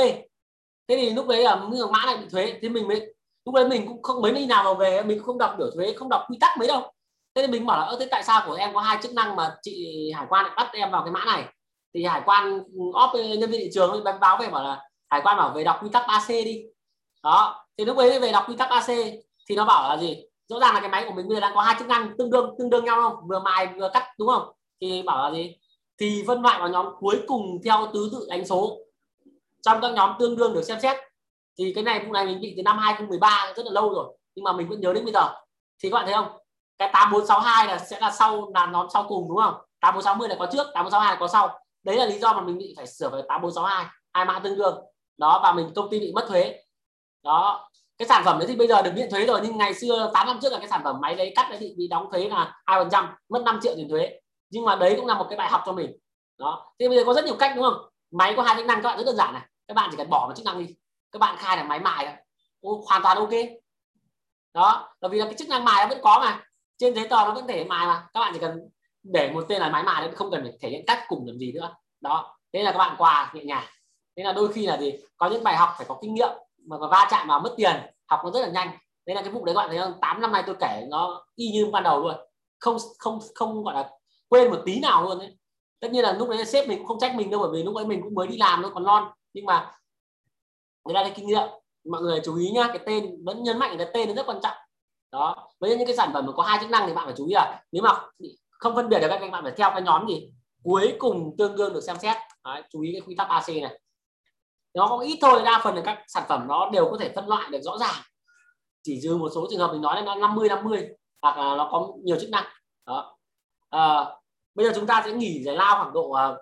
Thế 0.88 0.96
thì 0.96 1.10
lúc 1.10 1.28
đấy 1.28 1.42
là 1.42 1.56
mã 1.92 2.06
này 2.06 2.16
bị 2.16 2.28
thuế 2.30 2.58
thì 2.62 2.68
mình 2.68 2.88
mới, 2.88 3.14
lúc 3.44 3.54
đấy 3.54 3.68
mình 3.68 3.86
cũng 3.86 4.02
không, 4.02 4.22
mấy 4.22 4.32
đi 4.32 4.46
nào 4.46 4.64
mà 4.64 4.74
về, 4.74 5.02
mình 5.02 5.22
không 5.22 5.38
đọc 5.38 5.54
biểu 5.58 5.70
thuế, 5.74 5.92
không 5.92 6.08
đọc 6.08 6.22
quy 6.28 6.38
tắc 6.40 6.58
mấy 6.58 6.68
đâu. 6.68 6.92
Thế 7.34 7.46
thì 7.46 7.52
mình 7.52 7.66
bảo 7.66 7.80
là 7.80 7.86
ơ, 7.86 7.96
thế 8.00 8.08
tại 8.10 8.22
sao 8.22 8.42
của 8.46 8.54
em 8.54 8.74
có 8.74 8.80
hai 8.80 8.98
chức 9.02 9.12
năng 9.12 9.36
mà 9.36 9.56
chị 9.62 10.12
hải 10.14 10.26
quan 10.28 10.44
lại 10.44 10.54
bắt 10.56 10.70
em 10.72 10.90
vào 10.90 11.02
cái 11.04 11.12
mã 11.12 11.24
này? 11.24 11.44
Thì 11.94 12.04
hải 12.04 12.22
quan 12.24 12.58
off 12.76 13.08
ờ, 13.12 13.22
nhân 13.22 13.50
viên 13.50 13.60
thị 13.60 13.70
trường 13.74 14.04
báo 14.04 14.18
báo 14.20 14.36
về 14.40 14.48
bảo 14.48 14.64
là, 14.64 14.82
hải 15.10 15.20
quan 15.24 15.36
bảo 15.36 15.52
về 15.54 15.64
đọc 15.64 15.78
quy 15.82 15.88
tắc 15.92 16.06
AC 16.06 16.28
đi. 16.28 16.62
Đó, 17.22 17.66
thì 17.78 17.84
lúc 17.84 17.96
ấy 17.96 18.20
về 18.20 18.32
đọc 18.32 18.44
quy 18.48 18.56
tắc 18.56 18.70
AC 18.70 18.86
thì 19.48 19.56
nó 19.56 19.64
bảo 19.64 19.88
là 19.88 20.02
gì? 20.02 20.24
Rõ 20.48 20.58
ràng 20.60 20.74
là 20.74 20.80
cái 20.80 20.88
máy 20.88 21.04
của 21.08 21.14
mình 21.14 21.28
bây 21.28 21.36
giờ 21.36 21.40
đang 21.40 21.54
có 21.54 21.62
hai 21.62 21.74
chức 21.78 21.88
năng 21.88 22.16
tương 22.18 22.30
đương 22.30 22.54
tương 22.58 22.70
đương 22.70 22.84
nhau 22.84 23.02
không? 23.02 23.28
Vừa 23.28 23.40
mài 23.40 23.66
vừa 23.66 23.90
cắt, 23.94 24.08
đúng 24.18 24.28
không? 24.28 24.52
Thì 24.80 25.02
bảo 25.02 25.30
là 25.30 25.36
gì? 25.36 25.56
Thì 26.00 26.24
phân 26.26 26.42
loại 26.42 26.58
vào 26.58 26.68
nhóm 26.68 26.86
cuối 27.00 27.20
cùng 27.26 27.58
theo 27.64 27.88
tứ 27.94 28.08
tự 28.12 28.26
đánh 28.30 28.46
số. 28.46 28.78
Trong 29.62 29.80
các 29.80 29.92
nhóm 29.92 30.10
tương 30.18 30.36
đương 30.36 30.54
được 30.54 30.62
xem 30.62 30.80
xét. 30.80 30.96
Thì 31.58 31.72
cái 31.74 31.84
này, 31.84 32.04
vụ 32.06 32.12
này 32.12 32.26
mình 32.26 32.40
bị 32.40 32.54
từ 32.56 32.62
năm 32.62 32.78
2013 32.78 33.52
rất 33.56 33.66
là 33.66 33.72
lâu 33.72 33.94
rồi, 33.94 34.16
nhưng 34.34 34.44
mà 34.44 34.52
mình 34.52 34.68
vẫn 34.68 34.80
nhớ 34.80 34.92
đến 34.92 35.04
bây 35.04 35.12
giờ. 35.12 35.28
Thì 35.82 35.90
các 35.90 35.94
bạn 35.94 36.06
thấy 36.06 36.14
không? 36.14 36.28
Cái 36.78 36.90
8462 36.92 37.66
là 37.66 37.78
sẽ 37.78 38.00
là 38.00 38.10
sau, 38.10 38.50
là 38.54 38.66
nhóm 38.66 38.86
sau 38.92 39.04
cùng, 39.08 39.28
đúng 39.28 39.38
không? 39.38 39.54
8460 39.80 40.28
là 40.28 40.36
có 40.38 40.46
trước 40.52 40.66
8462 40.74 41.14
là 41.14 41.20
có 41.20 41.28
sau 41.28 41.63
đấy 41.84 41.96
là 41.96 42.06
lý 42.06 42.18
do 42.18 42.32
mà 42.32 42.40
mình 42.40 42.58
bị 42.58 42.74
phải 42.76 42.86
sửa 42.86 43.08
về 43.08 43.22
8462 43.28 43.86
hai 44.12 44.24
mã 44.24 44.38
tương 44.38 44.58
đương. 44.58 44.84
Đó, 45.16 45.40
và 45.42 45.52
mình 45.52 45.72
công 45.74 45.90
ty 45.90 46.00
bị 46.00 46.12
mất 46.14 46.24
thuế. 46.28 46.60
Đó. 47.22 47.70
Cái 47.98 48.08
sản 48.08 48.22
phẩm 48.24 48.38
đấy 48.38 48.48
thì 48.48 48.56
bây 48.56 48.66
giờ 48.66 48.82
được 48.82 48.90
miễn 48.94 49.10
thuế 49.10 49.26
rồi, 49.26 49.40
nhưng 49.42 49.56
ngày 49.56 49.74
xưa 49.74 50.10
8 50.14 50.26
năm 50.26 50.38
trước 50.42 50.52
là 50.52 50.58
cái 50.58 50.68
sản 50.68 50.80
phẩm 50.84 51.00
máy 51.00 51.14
đấy 51.14 51.32
cắt 51.36 51.46
đấy 51.50 51.58
thì 51.60 51.74
bị 51.78 51.88
đóng 51.88 52.08
thuế 52.12 52.28
là 52.28 52.62
hai 52.66 52.80
phần 52.80 52.90
trăm, 52.90 53.14
mất 53.28 53.42
5 53.44 53.58
triệu 53.62 53.74
tiền 53.76 53.88
thuế. 53.88 54.20
Nhưng 54.50 54.64
mà 54.64 54.76
đấy 54.76 54.94
cũng 54.96 55.06
là 55.06 55.14
một 55.14 55.26
cái 55.30 55.38
bài 55.38 55.50
học 55.50 55.62
cho 55.66 55.72
mình. 55.72 55.96
Đó. 56.38 56.72
Thì 56.78 56.88
bây 56.88 56.98
giờ 56.98 57.04
có 57.06 57.14
rất 57.14 57.24
nhiều 57.24 57.36
cách, 57.38 57.52
đúng 57.56 57.64
không? 57.64 57.90
Máy 58.10 58.34
có 58.36 58.42
hai 58.42 58.56
chức 58.56 58.66
năng, 58.66 58.82
các 58.82 58.88
bạn 58.88 58.98
rất 58.98 59.04
đơn 59.04 59.16
giản 59.16 59.32
này. 59.32 59.42
Các 59.68 59.74
bạn 59.74 59.88
chỉ 59.90 59.96
cần 59.96 60.10
bỏ 60.10 60.26
một 60.28 60.34
chức 60.36 60.46
năng 60.46 60.66
đi. 60.66 60.74
Các 61.12 61.18
bạn 61.18 61.36
khai 61.38 61.56
là 61.56 61.64
máy 61.64 61.80
mài 61.80 62.06
thôi. 62.06 62.76
Hoàn 62.88 63.02
toàn 63.02 63.16
ok. 63.16 63.30
Đó. 64.54 64.94
Bởi 65.00 65.10
vì 65.10 65.18
là 65.18 65.24
cái 65.24 65.34
chức 65.38 65.48
năng 65.48 65.64
mài 65.64 65.84
nó 65.84 65.88
vẫn 65.88 65.98
có 66.02 66.20
mà. 66.20 66.42
Trên 66.78 66.94
giấy 66.94 67.08
tờ 67.08 67.16
nó 67.16 67.34
vẫn 67.34 67.46
thể 67.46 67.64
mài 67.64 67.86
mà. 67.86 68.06
Các 68.14 68.20
bạn 68.20 68.32
chỉ 68.34 68.38
cần 68.40 68.58
để 69.04 69.30
một 69.32 69.44
tên 69.48 69.60
là 69.60 69.68
máy 69.68 69.82
mài 69.82 70.10
không 70.10 70.30
cần 70.30 70.42
phải 70.42 70.52
thể 70.60 70.68
hiện 70.68 70.84
cách 70.86 71.04
cùng 71.08 71.26
làm 71.26 71.38
gì 71.38 71.52
nữa. 71.52 71.74
Đó, 72.00 72.36
thế 72.52 72.62
là 72.62 72.72
các 72.72 72.78
bạn 72.78 72.94
quà 72.98 73.32
nhẹ 73.34 73.44
nhàng. 73.44 73.64
Thế 74.16 74.24
là 74.24 74.32
đôi 74.32 74.52
khi 74.52 74.66
là 74.66 74.78
gì? 74.78 74.92
Có 75.16 75.28
những 75.28 75.44
bài 75.44 75.56
học 75.56 75.68
phải 75.76 75.86
có 75.88 75.98
kinh 76.02 76.14
nghiệm 76.14 76.30
mà 76.66 76.78
có 76.78 76.88
va 76.88 77.08
chạm 77.10 77.28
vào 77.28 77.40
mất 77.40 77.54
tiền, 77.56 77.76
học 78.06 78.20
nó 78.24 78.30
rất 78.30 78.40
là 78.40 78.48
nhanh. 78.48 78.78
Đây 79.06 79.16
là 79.16 79.22
cái 79.22 79.30
vụ 79.30 79.44
đấy 79.44 79.54
các 79.54 79.60
bạn 79.60 79.70
thấy 79.70 79.78
không 79.78 79.94
tám 80.00 80.20
năm 80.20 80.32
nay 80.32 80.42
tôi 80.46 80.56
kể 80.60 80.86
nó 80.90 81.26
y 81.34 81.50
như 81.50 81.66
ban 81.72 81.82
đầu 81.82 82.00
luôn. 82.00 82.14
Không 82.58 82.76
không 82.98 83.18
không 83.34 83.64
gọi 83.64 83.74
là 83.74 83.90
quên 84.28 84.50
một 84.50 84.62
tí 84.64 84.80
nào 84.80 85.04
luôn 85.04 85.18
đấy 85.18 85.36
tất 85.84 85.92
nhiên 85.92 86.02
là 86.02 86.12
lúc 86.12 86.28
đấy 86.28 86.44
sếp 86.44 86.68
mình 86.68 86.78
cũng 86.78 86.86
không 86.86 86.98
trách 86.98 87.14
mình 87.14 87.30
đâu, 87.30 87.40
bởi 87.40 87.50
vì 87.52 87.62
lúc 87.62 87.76
ấy 87.76 87.86
mình 87.86 88.02
cũng 88.02 88.14
mới 88.14 88.26
đi 88.26 88.36
làm 88.36 88.62
nó 88.62 88.70
còn 88.74 88.84
non. 88.84 89.10
Nhưng 89.32 89.46
mà 89.46 89.72
người 90.84 90.94
ta 90.94 91.02
cái 91.02 91.12
kinh 91.16 91.26
nghiệm. 91.26 91.48
Mọi 91.90 92.02
người 92.02 92.20
chú 92.24 92.36
ý 92.36 92.50
nhá, 92.50 92.66
cái 92.66 92.78
tên 92.86 93.24
vẫn 93.24 93.42
nhấn 93.42 93.58
mạnh 93.58 93.78
là 93.78 93.90
tên 93.94 94.08
nó 94.08 94.14
rất 94.14 94.26
quan 94.26 94.40
trọng. 94.42 94.56
Đó, 95.12 95.48
với 95.60 95.76
những 95.76 95.86
cái 95.86 95.96
sản 95.96 96.10
phẩm 96.12 96.26
mà 96.26 96.32
có 96.32 96.42
hai 96.42 96.58
chức 96.60 96.70
năng 96.70 96.86
thì 96.86 96.94
bạn 96.94 97.04
phải 97.04 97.14
chú 97.16 97.26
ý 97.26 97.34
là 97.34 97.62
nếu 97.72 97.82
mà 97.82 97.90
không 98.58 98.74
phân 98.74 98.88
biệt 98.88 99.00
được 99.00 99.08
các 99.08 99.20
anh 99.20 99.30
bạn 99.30 99.44
phải 99.44 99.52
theo 99.56 99.70
cái 99.70 99.82
nhóm 99.82 100.08
gì. 100.08 100.32
Cuối 100.62 100.96
cùng 100.98 101.34
tương 101.38 101.56
đương 101.56 101.74
được 101.74 101.80
xem 101.80 101.96
xét. 102.02 102.16
Đấy, 102.44 102.62
chú 102.70 102.80
ý 102.80 102.92
cái 102.92 103.00
quy 103.00 103.14
tắc 103.14 103.28
AC 103.28 103.48
này. 103.48 103.80
Nó 104.74 104.86
có 104.86 104.98
ít 104.98 105.18
thôi 105.20 105.42
đa 105.44 105.60
phần 105.64 105.74
là 105.74 105.82
các 105.84 106.04
sản 106.08 106.24
phẩm 106.28 106.48
nó 106.48 106.70
đều 106.70 106.88
có 106.90 106.96
thể 107.00 107.12
phân 107.14 107.28
loại 107.28 107.50
được 107.50 107.60
rõ 107.62 107.78
ràng. 107.78 107.94
Chỉ 108.82 109.00
dư 109.00 109.16
một 109.16 109.28
số 109.34 109.46
trường 109.50 109.58
hợp 109.58 109.72
mình 109.72 109.82
nói 109.82 109.96
là 109.96 110.02
nó 110.02 110.14
50 110.14 110.48
50 110.48 110.88
hoặc 111.22 111.36
là 111.36 111.56
nó 111.56 111.68
có 111.72 111.92
nhiều 112.04 112.16
chức 112.20 112.30
năng. 112.30 112.44
Đó. 112.86 113.16
À, 113.70 114.04
bây 114.54 114.66
giờ 114.66 114.72
chúng 114.74 114.86
ta 114.86 115.02
sẽ 115.04 115.12
nghỉ 115.12 115.42
giải 115.42 115.56
lao 115.56 115.76
khoảng 115.76 115.92
độ 115.92 116.10
ờ, 116.10 116.32
uh, 116.32 116.38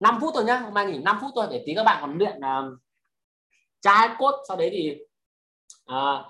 5 0.00 0.18
phút 0.20 0.30
thôi 0.34 0.44
nhá. 0.44 0.56
Hôm 0.56 0.74
nay 0.74 0.86
nghỉ 0.86 0.98
5 0.98 1.18
phút 1.20 1.30
thôi 1.34 1.46
để 1.50 1.62
tí 1.66 1.74
các 1.74 1.84
bạn 1.84 1.98
còn 2.00 2.18
luyện 2.18 2.36
uh, 2.36 2.78
tra 3.80 4.16
cốt 4.18 4.34
sau 4.48 4.56
đấy 4.56 4.70
thì 4.72 4.98
uh, 5.92 6.26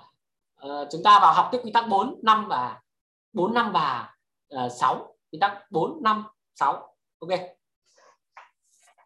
uh, 0.65 0.87
chúng 0.91 1.03
ta 1.03 1.19
vào 1.19 1.33
học 1.33 1.49
tiếp 1.51 1.59
quy 1.63 1.71
tắc 1.71 1.87
4 1.87 2.19
năm 2.23 2.47
và 2.47 2.81
4 3.33 3.53
năm 3.53 3.71
và 3.71 4.13
uh, 4.55 4.71
6 4.79 5.14
quy 5.35 5.39
tắc 5.41 5.71
4 5.71 6.03
5 6.03 6.23
6 6.55 6.97
ok. 7.19 7.29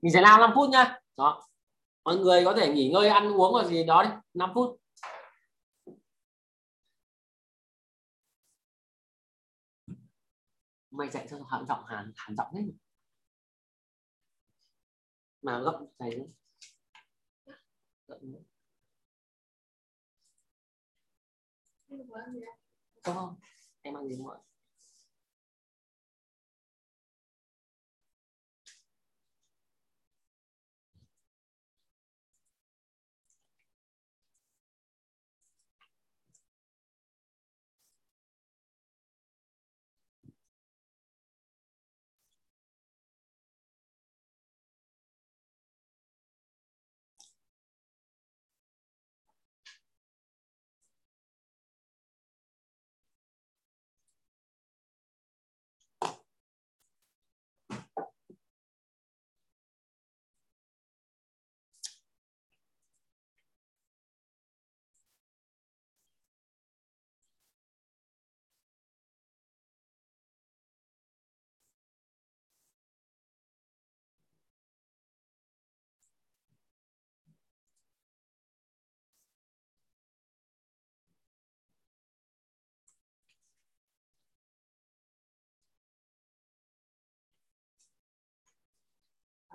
Mình 0.02 0.14
sẽ 0.14 0.22
làm 0.22 0.40
5 0.40 0.52
phút 0.56 0.70
nha. 0.70 1.00
Đó. 1.18 1.48
Mọi 2.04 2.18
người 2.18 2.46
có 2.46 2.54
thể 2.58 2.74
nghỉ 2.74 2.90
ngơi, 2.94 3.10
ăn 3.10 3.34
uống 3.34 3.54
hoặc 3.54 3.68
gì 3.68 3.84
đó 3.84 4.04
đi. 4.04 4.10
5 4.34 4.52
phút. 4.56 4.80
Mày 10.92 11.10
dạy 11.10 11.28
cho 11.30 11.38
hẳn 11.50 11.66
giọng 11.68 11.84
hàn 11.86 12.12
hàn 12.16 12.36
giọng 12.36 12.54
hết 12.54 12.62
mà 15.42 15.60
gấp 15.60 15.80
này 16.00 16.10
nữa. 16.10 16.26
Không 23.04 23.16
không 23.16 23.40
em 23.82 23.98
ăn 23.98 24.08
gì 24.08 24.16
không 24.18 24.30
ạ 24.30 24.49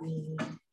me 0.04 0.63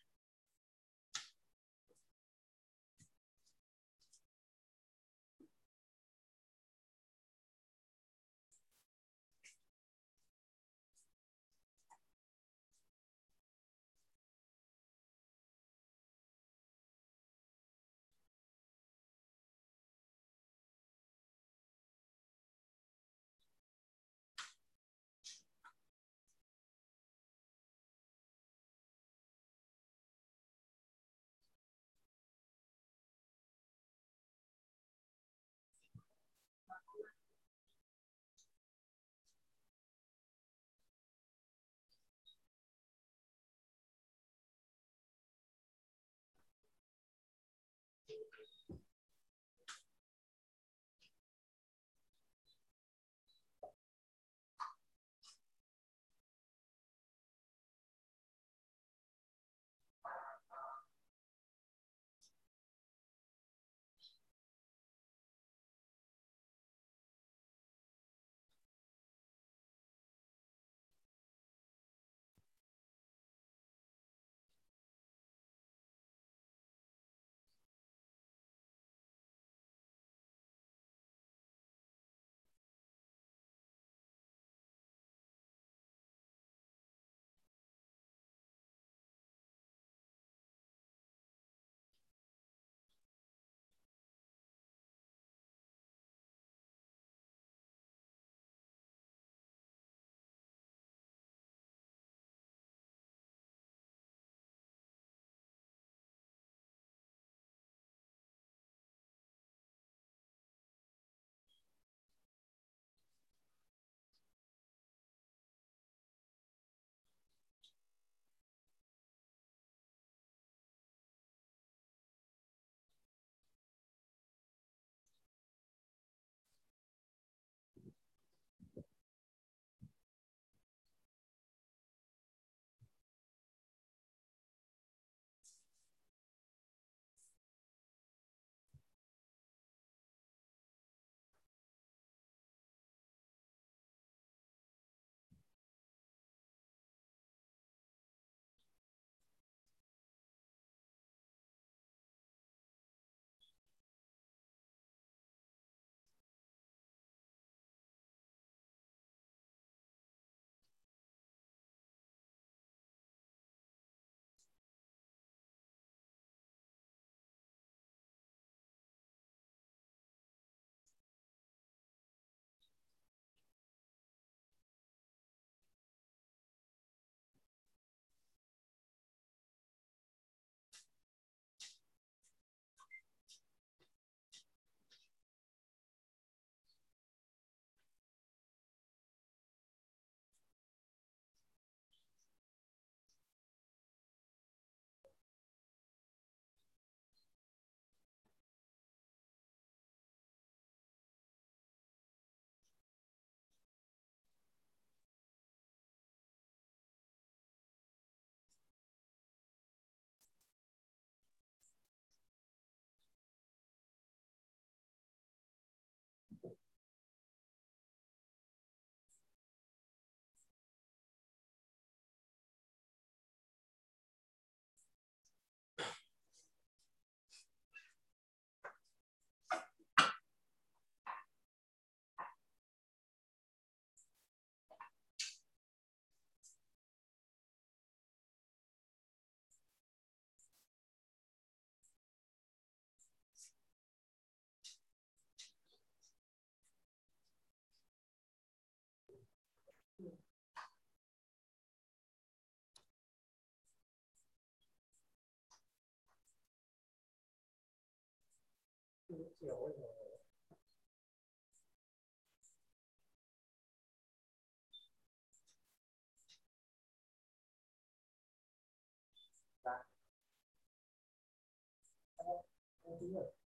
Mm. 273.02 273.41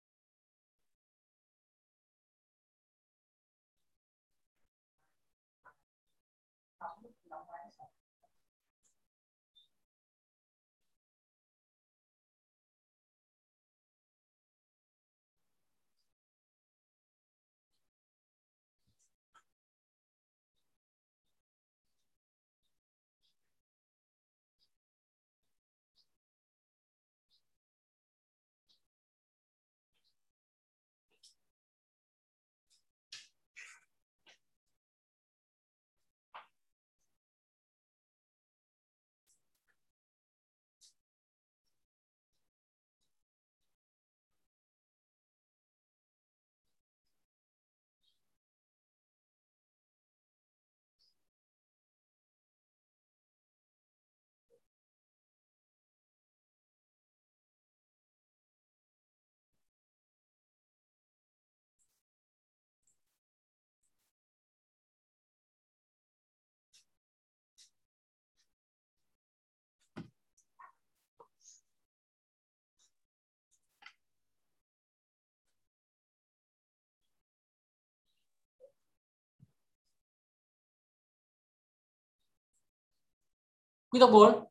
Quy 83.93 83.99
tắc 83.99 84.09
4 84.11 84.45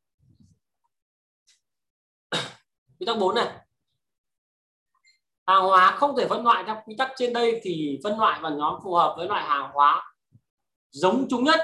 quy 2.98 3.06
tắc 3.06 3.18
4 3.18 3.34
này. 3.34 3.48
Hàng 5.46 5.62
hóa 5.62 5.96
không 5.96 6.16
thể 6.16 6.28
phân 6.28 6.44
loại 6.44 6.64
theo 6.66 6.82
quy 6.86 6.94
tắc 6.98 7.12
trên 7.16 7.32
đây 7.32 7.60
thì 7.62 7.98
phân 8.04 8.18
loại 8.18 8.40
vào 8.42 8.52
nhóm 8.52 8.74
phù 8.84 8.94
hợp 8.94 9.14
với 9.16 9.26
loại 9.26 9.44
hàng 9.44 9.70
hóa 9.72 10.14
giống 10.90 11.26
chúng 11.30 11.44
nhất. 11.44 11.60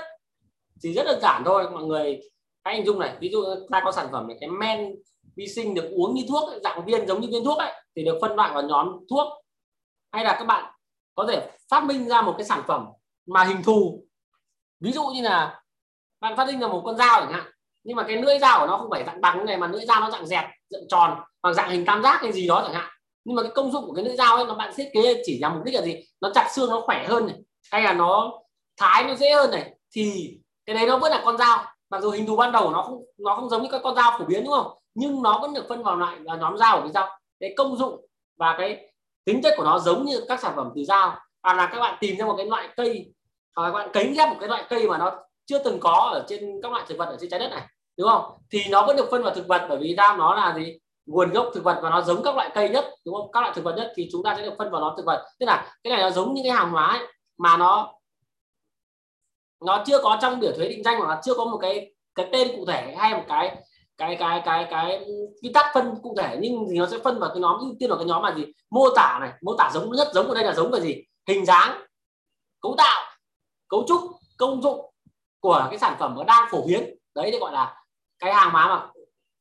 Thì 0.82 0.92
rất 0.92 1.04
đơn 1.04 1.20
giản 1.22 1.42
thôi, 1.44 1.70
mọi 1.70 1.84
người 1.84 2.20
hãy 2.64 2.76
hình 2.76 2.86
dung 2.86 2.98
này. 2.98 3.16
Ví 3.20 3.28
dụ 3.32 3.44
ta 3.70 3.82
có 3.84 3.92
sản 3.92 4.08
phẩm 4.12 4.28
này, 4.28 4.36
cái 4.40 4.50
men 4.50 4.94
vi 5.36 5.48
sinh 5.48 5.74
được 5.74 5.90
uống 5.92 6.14
như 6.14 6.22
thuốc 6.28 6.62
dạng 6.64 6.84
viên 6.84 7.06
giống 7.08 7.20
như 7.20 7.28
viên 7.30 7.44
thuốc 7.44 7.58
ấy, 7.58 7.72
thì 7.96 8.04
được 8.04 8.18
phân 8.20 8.36
loại 8.36 8.54
vào 8.54 8.62
nhóm 8.62 8.88
thuốc. 9.10 9.44
Hay 10.12 10.24
là 10.24 10.36
các 10.38 10.44
bạn 10.44 10.72
có 11.14 11.26
thể 11.28 11.50
phát 11.70 11.84
minh 11.84 12.08
ra 12.08 12.22
một 12.22 12.34
cái 12.38 12.46
sản 12.46 12.62
phẩm 12.66 12.86
mà 13.26 13.44
hình 13.44 13.62
thù. 13.62 14.04
Ví 14.80 14.92
dụ 14.92 15.06
như 15.06 15.22
là 15.22 15.62
bạn 16.20 16.36
phát 16.36 16.46
minh 16.46 16.60
ra 16.60 16.68
một 16.68 16.82
con 16.84 16.96
dao 16.96 17.20
chẳng 17.20 17.32
hạn 17.32 17.52
nhưng 17.88 17.96
mà 17.96 18.02
cái 18.02 18.16
lưỡi 18.16 18.38
dao 18.38 18.60
của 18.60 18.66
nó 18.66 18.76
không 18.76 18.90
phải 18.90 19.04
dạng 19.04 19.20
bằng 19.20 19.46
này 19.46 19.56
mà 19.56 19.66
lưỡi 19.66 19.84
dao 19.84 20.00
nó 20.00 20.10
dạng 20.10 20.26
dẹt, 20.26 20.44
dạng 20.70 20.88
tròn, 20.88 21.20
hoặc 21.42 21.52
dạng 21.52 21.70
hình 21.70 21.84
tam 21.84 22.02
giác 22.02 22.22
hay 22.22 22.32
gì 22.32 22.48
đó 22.48 22.62
chẳng 22.64 22.74
hạn. 22.74 22.88
Nhưng 23.24 23.36
mà 23.36 23.42
cái 23.42 23.52
công 23.54 23.72
dụng 23.72 23.84
của 23.86 23.94
cái 23.94 24.04
lưỡi 24.04 24.16
dao 24.16 24.36
ấy, 24.36 24.46
nó 24.46 24.54
bạn 24.54 24.72
thiết 24.76 24.90
kế 24.94 25.22
chỉ 25.26 25.38
nhằm 25.40 25.54
mục 25.54 25.64
đích 25.64 25.74
là 25.74 25.82
gì? 25.82 26.04
Nó 26.20 26.30
chặt 26.34 26.48
xương 26.52 26.70
nó 26.70 26.80
khỏe 26.80 27.06
hơn 27.08 27.26
này, 27.26 27.36
hay 27.72 27.82
là 27.82 27.92
nó 27.92 28.32
thái 28.76 29.04
nó 29.04 29.14
dễ 29.14 29.32
hơn 29.32 29.50
này, 29.50 29.74
thì 29.94 30.36
cái 30.66 30.76
đấy 30.76 30.86
nó 30.86 30.98
vẫn 30.98 31.12
là 31.12 31.22
con 31.24 31.38
dao. 31.38 31.64
Mặc 31.90 32.02
dù 32.02 32.10
hình 32.10 32.26
thù 32.26 32.36
ban 32.36 32.52
đầu 32.52 32.70
nó 32.70 32.82
không 32.82 33.02
nó 33.18 33.36
không 33.36 33.48
giống 33.48 33.62
như 33.62 33.68
các 33.72 33.80
con 33.84 33.96
dao 33.96 34.18
phổ 34.18 34.24
biến, 34.24 34.44
đúng 34.44 34.52
không? 34.52 34.72
Nhưng 34.94 35.22
nó 35.22 35.38
vẫn 35.42 35.54
được 35.54 35.66
phân 35.68 35.82
vào 35.82 35.96
loại, 35.96 36.16
là 36.20 36.36
nhóm 36.36 36.58
dao 36.58 36.76
của 36.76 36.82
cái 36.82 36.92
dao. 36.92 37.18
Cái 37.40 37.54
công 37.56 37.76
dụng 37.76 38.06
và 38.38 38.54
cái 38.58 38.92
tính 39.24 39.42
chất 39.42 39.54
của 39.56 39.64
nó 39.64 39.78
giống 39.78 40.04
như 40.04 40.24
các 40.28 40.40
sản 40.40 40.52
phẩm 40.56 40.72
từ 40.76 40.84
dao. 40.84 41.16
Hoặc 41.42 41.54
là 41.54 41.68
các 41.72 41.80
bạn 41.80 41.96
tìm 42.00 42.16
ra 42.16 42.26
một 42.26 42.34
cái 42.36 42.46
loại 42.46 42.68
cây, 42.76 43.12
hoặc 43.56 43.62
là 43.62 43.68
các 43.68 43.78
bạn 43.78 43.90
cấy 43.92 44.14
ghép 44.16 44.28
một 44.28 44.36
cái 44.40 44.48
loại 44.48 44.64
cây 44.68 44.88
mà 44.88 44.98
nó 44.98 45.12
chưa 45.46 45.58
từng 45.58 45.80
có 45.80 46.10
ở 46.12 46.24
trên 46.28 46.60
các 46.62 46.72
loại 46.72 46.84
thực 46.88 46.98
vật 46.98 47.06
ở 47.06 47.16
trên 47.20 47.30
trái 47.30 47.40
đất 47.40 47.48
này 47.48 47.62
đúng 47.98 48.08
không? 48.08 48.24
Thì 48.50 48.64
nó 48.70 48.86
vẫn 48.86 48.96
được 48.96 49.08
phân 49.10 49.22
vào 49.22 49.34
thực 49.34 49.48
vật 49.48 49.66
bởi 49.68 49.78
vì 49.78 49.94
dao 49.96 50.16
nó 50.16 50.34
là 50.34 50.54
gì? 50.56 50.78
Nguồn 51.06 51.30
gốc 51.30 51.50
thực 51.54 51.64
vật 51.64 51.80
và 51.82 51.90
nó 51.90 52.02
giống 52.02 52.22
các 52.22 52.36
loại 52.36 52.50
cây 52.54 52.68
nhất 52.68 52.94
đúng 53.04 53.14
không? 53.14 53.32
Các 53.32 53.40
loại 53.40 53.52
thực 53.54 53.64
vật 53.64 53.74
nhất 53.76 53.92
thì 53.96 54.08
chúng 54.12 54.22
ta 54.22 54.34
sẽ 54.36 54.42
được 54.42 54.54
phân 54.58 54.70
vào 54.70 54.80
nó 54.80 54.94
thực 54.96 55.06
vật. 55.06 55.26
Tức 55.40 55.46
là 55.46 55.72
cái 55.82 55.92
này 55.92 56.02
nó 56.02 56.10
giống 56.10 56.34
những 56.34 56.44
cái 56.44 56.52
hàng 56.52 56.70
hóa 56.70 56.86
ấy, 56.86 57.06
mà 57.38 57.56
nó 57.56 57.94
nó 59.64 59.84
chưa 59.86 60.02
có 60.02 60.18
trong 60.22 60.40
biểu 60.40 60.52
thuế 60.56 60.68
định 60.68 60.82
danh 60.84 60.98
hoặc 60.98 61.08
là 61.08 61.20
chưa 61.24 61.34
có 61.34 61.44
một 61.44 61.58
cái 61.58 61.94
cái 62.14 62.28
tên 62.32 62.48
cụ 62.56 62.66
thể 62.66 62.94
hay 62.98 63.14
một 63.14 63.24
cái 63.28 63.56
cái 63.96 64.16
cái 64.16 64.42
cái 64.44 64.66
cái 64.70 65.06
quy 65.42 65.52
tắc 65.54 65.66
phân 65.74 65.94
cụ 66.02 66.14
thể. 66.18 66.36
Nhưng 66.40 66.66
thì 66.70 66.78
nó 66.78 66.86
sẽ 66.86 66.98
phân 67.04 67.18
vào 67.18 67.30
cái 67.30 67.40
nhóm 67.40 67.58
ưu 67.58 67.74
tiên 67.78 67.90
vào 67.90 67.98
cái 67.98 68.06
nhóm 68.06 68.22
là 68.22 68.34
gì? 68.34 68.44
Mô 68.70 68.90
tả 68.96 69.18
này. 69.20 69.32
Mô 69.42 69.54
tả 69.58 69.70
giống 69.74 69.92
nhất 69.92 70.08
giống 70.12 70.28
ở 70.28 70.34
đây 70.34 70.44
là 70.44 70.54
giống 70.54 70.70
về 70.70 70.80
gì? 70.80 71.04
Hình 71.28 71.46
dáng 71.46 71.82
cấu 72.60 72.74
tạo 72.78 73.04
cấu 73.68 73.84
trúc 73.88 74.00
công 74.38 74.62
dụng 74.62 74.94
của 75.40 75.66
cái 75.70 75.78
sản 75.78 75.96
phẩm 75.98 76.14
nó 76.16 76.24
đang 76.24 76.48
phổ 76.50 76.62
biến. 76.66 76.94
Đấy 77.14 77.30
thì 77.32 77.38
gọi 77.38 77.52
là 77.52 77.77
cái 78.18 78.34
hàng 78.34 78.50
hóa 78.50 78.68
mà 78.68 78.90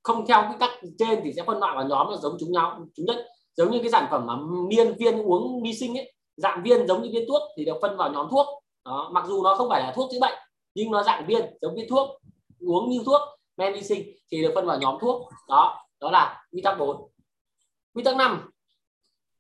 không 0.04 0.26
theo 0.28 0.46
quy 0.50 0.56
tắc 0.60 0.70
trên 1.00 1.22
thì 1.24 1.34
sẽ 1.36 1.44
phân 1.44 1.60
loại 1.60 1.76
vào 1.76 1.88
nhóm 1.88 2.10
là 2.10 2.18
giống 2.18 2.38
chúng 2.40 2.52
nhau, 2.52 2.86
chúng 2.96 3.06
nhất. 3.06 3.28
Giống 3.54 3.72
như 3.72 3.80
cái 3.80 3.92
sản 3.92 4.08
phẩm 4.12 4.26
mà 4.26 4.34
miên 4.70 4.96
viên 5.00 5.24
uống 5.24 5.62
mi 5.62 5.74
sinh 5.74 5.98
ấy, 5.98 6.14
dạng 6.38 6.64
viên 6.64 6.88
giống 6.88 7.02
như 7.02 7.10
viên 7.14 7.26
thuốc 7.28 7.42
thì 7.58 7.66
được 7.66 7.78
phân 7.82 7.98
vào 7.98 8.14
nhóm 8.14 8.28
thuốc. 8.32 8.48
Đó, 8.86 9.10
mặc 9.14 9.26
dù 9.28 9.44
nó 9.44 9.56
không 9.56 9.70
phải 9.70 9.82
là 9.82 9.94
thuốc 9.96 10.10
chữa 10.12 10.20
bệnh, 10.22 10.38
nhưng 10.76 10.92
nó 10.92 11.04
dạng 11.04 11.26
viên 11.28 11.58
giống 11.62 11.76
viên 11.76 11.90
thuốc, 11.90 12.10
uống 12.60 12.90
như 12.90 13.02
thuốc 13.06 13.22
men 13.58 13.74
vi 13.74 13.82
sinh 13.82 14.04
thì 14.32 14.42
được 14.42 14.52
phân 14.56 14.66
vào 14.66 14.80
nhóm 14.80 14.98
thuốc. 15.02 15.30
Đó 15.48 15.86
đó 16.00 16.12
là 16.12 16.46
quy 16.52 16.62
tắc 16.62 16.80
4 16.80 17.12
quy 17.94 18.04
tắc 18.04 18.16
5 18.16 18.52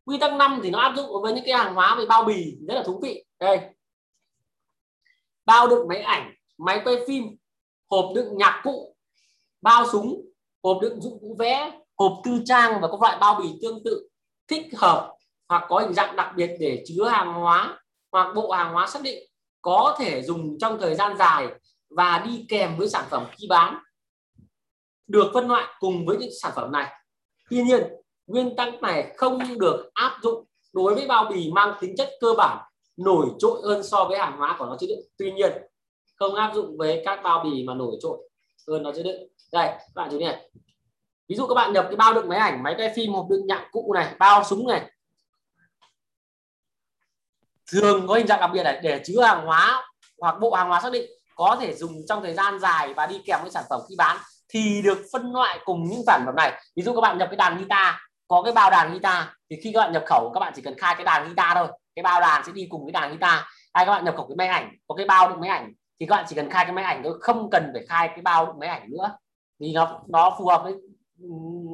quy 0.05 0.17
tắc 0.17 0.33
5 0.33 0.59
thì 0.63 0.69
nó 0.69 0.79
áp 0.79 0.93
dụng 0.95 1.21
với 1.21 1.33
những 1.33 1.43
cái 1.45 1.57
hàng 1.57 1.75
hóa 1.75 1.95
về 1.95 2.05
bao 2.05 2.23
bì, 2.23 2.57
rất 2.67 2.75
là 2.75 2.83
thú 2.83 2.99
vị. 3.03 3.25
Đây. 3.39 3.59
Bao 5.45 5.67
đựng 5.67 5.87
máy 5.87 6.01
ảnh, 6.01 6.33
máy 6.57 6.81
quay 6.83 6.95
phim, 7.07 7.23
hộp 7.89 8.11
đựng 8.15 8.37
nhạc 8.37 8.61
cụ 8.63 8.95
bao 9.67 9.87
súng, 9.91 10.21
hộp 10.63 10.77
đựng 10.81 11.01
dụng 11.01 11.19
cụ 11.21 11.35
vẽ, 11.39 11.79
hộp 11.97 12.13
tư 12.23 12.41
trang 12.45 12.81
và 12.81 12.87
các 12.87 13.01
loại 13.01 13.17
bao 13.21 13.35
bì 13.41 13.49
tương 13.61 13.83
tự, 13.83 14.09
thích 14.47 14.65
hợp 14.77 15.13
hoặc 15.49 15.65
có 15.69 15.79
hình 15.79 15.93
dạng 15.93 16.15
đặc 16.15 16.33
biệt 16.35 16.51
để 16.59 16.83
chứa 16.87 17.07
hàng 17.07 17.33
hóa 17.33 17.79
hoặc 18.11 18.33
bộ 18.35 18.51
hàng 18.51 18.73
hóa 18.73 18.87
xác 18.87 19.01
định, 19.01 19.29
có 19.61 19.95
thể 19.99 20.23
dùng 20.23 20.57
trong 20.59 20.79
thời 20.79 20.95
gian 20.95 21.17
dài 21.17 21.47
và 21.89 22.23
đi 22.25 22.45
kèm 22.49 22.77
với 22.77 22.89
sản 22.89 23.05
phẩm 23.09 23.25
khi 23.31 23.47
bán. 23.49 23.77
Được 25.07 25.31
phân 25.33 25.47
loại 25.47 25.65
cùng 25.79 26.05
với 26.05 26.17
những 26.17 26.31
sản 26.41 26.51
phẩm 26.55 26.71
này. 26.71 26.93
Tuy 27.49 27.63
nhiên, 27.63 27.83
nguyên 28.27 28.55
tắc 28.55 28.81
này 28.81 29.13
không 29.17 29.39
được 29.59 29.89
áp 29.93 30.19
dụng 30.23 30.45
đối 30.73 30.95
với 30.95 31.07
bao 31.07 31.25
bì 31.29 31.51
mang 31.51 31.77
tính 31.81 31.95
chất 31.97 32.09
cơ 32.21 32.33
bản, 32.37 32.57
nổi 32.97 33.27
trội 33.39 33.61
hơn 33.63 33.83
so 33.83 34.03
với 34.03 34.19
hàng 34.19 34.37
hóa 34.37 34.55
của 34.59 34.65
nó. 34.65 34.77
Chứa 34.79 34.87
đựng 34.87 35.05
tuy 35.17 35.31
nhiên, 35.31 35.51
không 36.15 36.35
áp 36.35 36.51
dụng 36.55 36.77
với 36.77 37.01
các 37.05 37.19
bao 37.23 37.43
bì 37.43 37.63
mà 37.63 37.73
nổi 37.73 37.95
trội 38.01 38.29
hơn 38.67 38.83
nó 38.83 38.91
chứa 38.95 39.03
đựng. 39.03 39.27
Đây, 39.51 39.67
các 39.67 39.91
bạn 39.95 40.09
chú 40.11 40.19
này. 40.19 40.49
Ví 41.29 41.35
dụ 41.35 41.47
các 41.47 41.55
bạn 41.55 41.73
nhập 41.73 41.85
cái 41.89 41.95
bao 41.95 42.13
đựng 42.13 42.29
máy 42.29 42.39
ảnh, 42.39 42.63
máy 42.63 42.75
quay 42.77 42.93
phim 42.95 43.13
hộp 43.13 43.27
đựng 43.29 43.47
nhạc 43.47 43.67
cụ 43.71 43.93
này, 43.93 44.15
bao 44.19 44.43
súng 44.43 44.67
này. 44.67 44.91
Thường 47.71 48.07
có 48.07 48.15
hình 48.15 48.27
dạng 48.27 48.39
đặc 48.39 48.49
biệt 48.53 48.63
này, 48.63 48.79
để 48.83 49.01
chứa 49.05 49.21
hàng 49.21 49.45
hóa 49.45 49.85
hoặc 50.21 50.35
bộ 50.39 50.53
hàng 50.53 50.67
hóa 50.67 50.81
xác 50.81 50.91
định, 50.91 51.09
có 51.35 51.57
thể 51.59 51.75
dùng 51.75 51.91
trong 52.07 52.23
thời 52.23 52.33
gian 52.33 52.59
dài 52.59 52.93
và 52.93 53.07
đi 53.07 53.21
kèm 53.25 53.39
với 53.41 53.51
sản 53.51 53.63
phẩm 53.69 53.81
khi 53.89 53.95
bán, 53.97 54.17
thì 54.49 54.81
được 54.83 54.97
phân 55.13 55.33
loại 55.33 55.59
cùng 55.65 55.83
những 55.89 56.01
sản 56.07 56.23
phẩm 56.25 56.35
này. 56.35 56.61
Ví 56.75 56.83
dụ 56.83 56.95
các 56.95 57.01
bạn 57.01 57.17
nhập 57.17 57.27
cái 57.31 57.37
đàn 57.37 57.57
guitar, 57.57 57.95
có 58.27 58.41
cái 58.41 58.53
bao 58.53 58.69
đàn 58.69 58.91
guitar, 58.91 59.23
thì 59.49 59.55
khi 59.63 59.71
các 59.73 59.79
bạn 59.79 59.93
nhập 59.93 60.03
khẩu, 60.05 60.31
các 60.33 60.39
bạn 60.39 60.53
chỉ 60.55 60.61
cần 60.61 60.77
khai 60.77 60.95
cái 60.95 61.03
đàn 61.03 61.25
guitar 61.25 61.55
thôi. 61.55 61.67
Cái 61.95 62.03
bao 62.03 62.21
đàn 62.21 62.43
sẽ 62.45 62.51
đi 62.51 62.67
cùng 62.69 62.85
cái 62.85 62.91
đàn 62.91 63.09
guitar. 63.09 63.39
Hay 63.73 63.85
các 63.85 63.91
bạn 63.91 64.05
nhập 64.05 64.13
khẩu 64.17 64.27
cái 64.27 64.35
máy 64.35 64.47
ảnh, 64.47 64.75
có 64.87 64.95
cái 64.95 65.05
bao 65.05 65.29
đựng 65.29 65.39
máy 65.39 65.49
ảnh 65.49 65.73
thì 65.99 66.05
các 66.05 66.15
bạn 66.15 66.25
chỉ 66.27 66.35
cần 66.35 66.49
khai 66.49 66.65
cái 66.65 66.73
máy 66.73 66.83
ảnh 66.83 67.01
thôi, 67.03 67.17
không 67.21 67.49
cần 67.49 67.69
phải 67.73 67.85
khai 67.89 68.07
cái 68.07 68.21
bao 68.21 68.55
máy 68.59 68.69
ảnh 68.69 68.89
nữa. 68.89 69.17
Vì 69.59 69.73
nó 69.73 70.01
nó 70.07 70.35
phù 70.37 70.47
hợp 70.47 70.63
với 70.63 70.73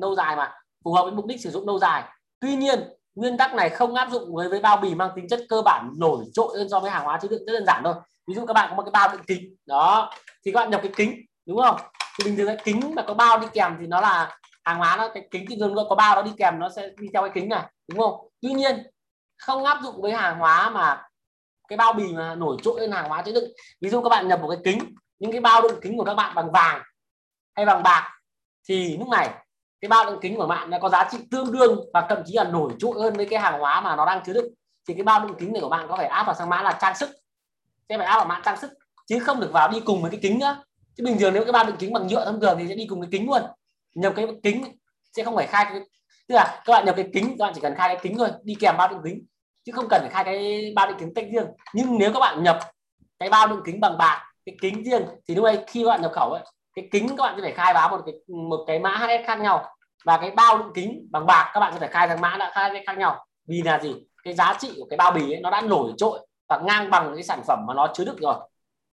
lâu 0.01 0.15
dài 0.15 0.35
mà, 0.35 0.53
phù 0.83 0.93
hợp 0.93 1.03
với 1.03 1.11
mục 1.11 1.25
đích 1.25 1.41
sử 1.41 1.49
dụng 1.49 1.67
lâu 1.67 1.79
dài. 1.79 2.03
Tuy 2.39 2.55
nhiên, 2.55 2.79
nguyên 3.15 3.37
tắc 3.37 3.53
này 3.53 3.69
không 3.69 3.95
áp 3.95 4.09
dụng 4.11 4.35
với 4.35 4.49
với 4.49 4.59
bao 4.59 4.77
bì 4.77 4.95
mang 4.95 5.11
tính 5.15 5.27
chất 5.27 5.39
cơ 5.49 5.61
bản 5.61 5.91
nổi 5.97 6.25
trội 6.33 6.57
hơn 6.57 6.69
so 6.69 6.79
với 6.79 6.91
hàng 6.91 7.03
hóa 7.03 7.19
chứa 7.21 7.27
đựng 7.27 7.45
rất 7.45 7.53
đơn 7.53 7.65
giản 7.65 7.81
thôi. 7.83 7.93
Ví 8.27 8.33
dụ 8.33 8.45
các 8.45 8.53
bạn 8.53 8.69
có 8.69 8.75
một 8.75 8.83
cái 8.83 8.91
bao 8.91 9.09
đựng 9.11 9.21
kính, 9.27 9.55
đó, 9.65 10.11
thì 10.45 10.51
các 10.51 10.59
bạn 10.59 10.69
nhập 10.69 10.81
cái 10.83 10.91
kính, 10.95 11.25
đúng 11.45 11.61
không? 11.61 11.75
Thì 12.19 12.25
bình 12.25 12.37
thường 12.37 12.47
cái 12.47 12.57
kính 12.63 12.95
mà 12.95 13.03
có 13.07 13.13
bao 13.13 13.39
đi 13.39 13.47
kèm 13.53 13.77
thì 13.79 13.87
nó 13.87 14.01
là 14.01 14.37
hàng 14.63 14.77
hóa, 14.77 14.97
nó, 14.97 15.09
cái 15.13 15.27
kính 15.31 15.45
thì 15.49 15.55
thường 15.59 15.75
có 15.89 15.95
bao 15.95 16.15
nó 16.15 16.21
đi 16.21 16.31
kèm, 16.37 16.59
nó 16.59 16.69
sẽ 16.69 16.89
đi 16.97 17.07
theo 17.13 17.21
cái 17.21 17.31
kính 17.33 17.49
này, 17.49 17.63
đúng 17.89 17.99
không? 17.99 18.27
Tuy 18.41 18.51
nhiên, 18.51 18.83
không 19.37 19.63
áp 19.63 19.79
dụng 19.83 20.01
với 20.01 20.11
hàng 20.11 20.39
hóa 20.39 20.69
mà 20.69 21.03
cái 21.67 21.77
bao 21.77 21.93
bì 21.93 22.13
mà 22.13 22.35
nổi 22.35 22.57
trội 22.63 22.79
hơn 22.79 22.91
hàng 22.91 23.09
hóa 23.09 23.21
chứa 23.21 23.31
đựng. 23.31 23.51
Ví 23.81 23.89
dụ 23.89 24.01
các 24.01 24.09
bạn 24.09 24.27
nhập 24.27 24.39
một 24.41 24.49
cái 24.49 24.59
kính, 24.63 24.95
những 25.19 25.31
cái 25.31 25.41
bao 25.41 25.61
đựng 25.61 25.79
kính 25.81 25.97
của 25.97 26.03
các 26.03 26.13
bạn 26.13 26.35
bằng 26.35 26.51
vàng 26.51 26.81
hay 27.55 27.65
bằng 27.65 27.83
bạc, 27.83 28.11
thì 28.69 28.97
lúc 28.97 29.07
này 29.07 29.29
cái 29.81 29.89
bao 29.89 30.05
đựng 30.05 30.19
kính 30.21 30.35
của 30.37 30.47
bạn 30.47 30.69
nó 30.69 30.77
có 30.81 30.89
giá 30.89 31.09
trị 31.11 31.17
tương 31.31 31.51
đương 31.51 31.79
và 31.93 32.05
thậm 32.09 32.23
chí 32.25 32.33
là 32.33 32.43
nổi 32.43 32.71
trội 32.79 33.01
hơn 33.01 33.13
với 33.13 33.25
cái 33.25 33.39
hàng 33.39 33.59
hóa 33.59 33.81
mà 33.81 33.95
nó 33.95 34.05
đang 34.05 34.23
chứa 34.25 34.33
đựng. 34.33 34.53
Thì 34.87 34.93
cái 34.93 35.03
bao 35.03 35.27
đựng 35.27 35.37
kính 35.39 35.53
này 35.53 35.61
của 35.61 35.69
bạn 35.69 35.87
có 35.89 35.97
phải 35.97 36.05
áp 36.05 36.23
vào 36.23 36.35
sang 36.35 36.49
mã 36.49 36.61
là 36.61 36.77
trang 36.81 36.95
sức. 36.95 37.09
Sẽ 37.89 37.97
phải 37.97 38.07
áp 38.07 38.15
vào 38.15 38.25
mã 38.25 38.41
trang 38.45 38.57
sức, 38.57 38.71
chứ 39.07 39.19
không 39.19 39.39
được 39.39 39.49
vào 39.53 39.69
đi 39.71 39.79
cùng 39.79 40.01
với 40.01 40.11
cái 40.11 40.19
kính 40.23 40.39
nữa. 40.39 40.63
Chứ 40.97 41.03
bình 41.05 41.17
thường 41.19 41.33
nếu 41.33 41.43
cái 41.43 41.51
bao 41.51 41.65
đựng 41.65 41.77
kính 41.79 41.93
bằng 41.93 42.07
nhựa 42.07 42.25
thông 42.25 42.41
thường 42.41 42.57
thì 42.59 42.67
sẽ 42.67 42.75
đi 42.75 42.87
cùng 42.89 42.99
với 42.99 43.09
kính 43.11 43.27
luôn. 43.27 43.41
Nhập 43.95 44.13
cái 44.15 44.27
kính 44.43 44.63
sẽ 45.13 45.23
không 45.23 45.35
phải 45.35 45.47
khai 45.47 45.65
cái 45.69 45.79
tức 46.27 46.35
là 46.35 46.61
các 46.65 46.73
bạn 46.73 46.85
nhập 46.85 46.95
cái 46.95 47.09
kính, 47.13 47.35
các 47.39 47.45
bạn 47.45 47.53
chỉ 47.55 47.61
cần 47.61 47.75
khai 47.77 47.87
cái 47.87 47.99
kính 48.03 48.17
thôi, 48.17 48.29
đi 48.43 48.55
kèm 48.59 48.75
bao 48.77 48.87
đựng 48.87 49.01
kính 49.03 49.25
chứ 49.65 49.71
không 49.75 49.87
cần 49.89 50.01
phải 50.01 50.09
khai 50.09 50.23
cái 50.23 50.73
bao 50.75 50.87
đựng 50.87 50.97
kính 50.99 51.13
tách 51.13 51.25
riêng. 51.31 51.47
Nhưng 51.73 51.97
nếu 51.97 52.13
các 52.13 52.19
bạn 52.19 52.43
nhập 52.43 52.59
cái 53.19 53.29
bao 53.29 53.47
đựng 53.47 53.61
kính 53.65 53.79
bằng 53.79 53.97
bạc 53.97 54.23
cái 54.45 54.55
kính 54.61 54.83
riêng 54.83 55.05
thì 55.27 55.35
lúc 55.35 55.45
đây 55.45 55.63
khi 55.67 55.83
các 55.83 55.89
bạn 55.89 56.01
nhập 56.01 56.11
khẩu 56.11 56.31
ấy 56.31 56.43
cái 56.75 56.87
kính 56.91 57.07
các 57.07 57.23
bạn 57.23 57.35
sẽ 57.35 57.41
phải 57.41 57.51
khai 57.51 57.73
báo 57.73 57.89
một 57.89 58.01
cái 58.05 58.15
một 58.27 58.63
cái 58.67 58.79
mã 58.79 58.97
HS 58.97 59.27
khác 59.27 59.39
nhau. 59.39 59.65
Và 60.05 60.17
cái 60.17 60.31
bao 60.31 60.57
đựng 60.57 60.71
kính 60.75 61.07
bằng 61.11 61.25
bạc 61.25 61.51
các 61.53 61.59
bạn 61.59 61.73
sẽ 61.73 61.79
phải 61.79 61.89
khai 61.89 62.07
thằng 62.07 62.21
mã 62.21 62.37
đã 62.39 62.51
khai 62.53 62.83
khác 62.87 62.97
nhau. 62.97 63.25
Vì 63.47 63.61
là 63.61 63.79
gì? 63.79 63.95
Cái 64.23 64.33
giá 64.33 64.55
trị 64.59 64.73
của 64.77 64.85
cái 64.89 64.97
bao 64.97 65.11
bì 65.11 65.33
ấy, 65.33 65.39
nó 65.41 65.49
đã 65.49 65.61
nổi 65.61 65.91
trội 65.97 66.27
và 66.49 66.59
ngang 66.63 66.89
bằng 66.89 67.11
cái 67.15 67.23
sản 67.23 67.41
phẩm 67.47 67.59
mà 67.67 67.73
nó 67.73 67.87
chứa 67.93 68.05
đựng 68.05 68.19
rồi. 68.21 68.35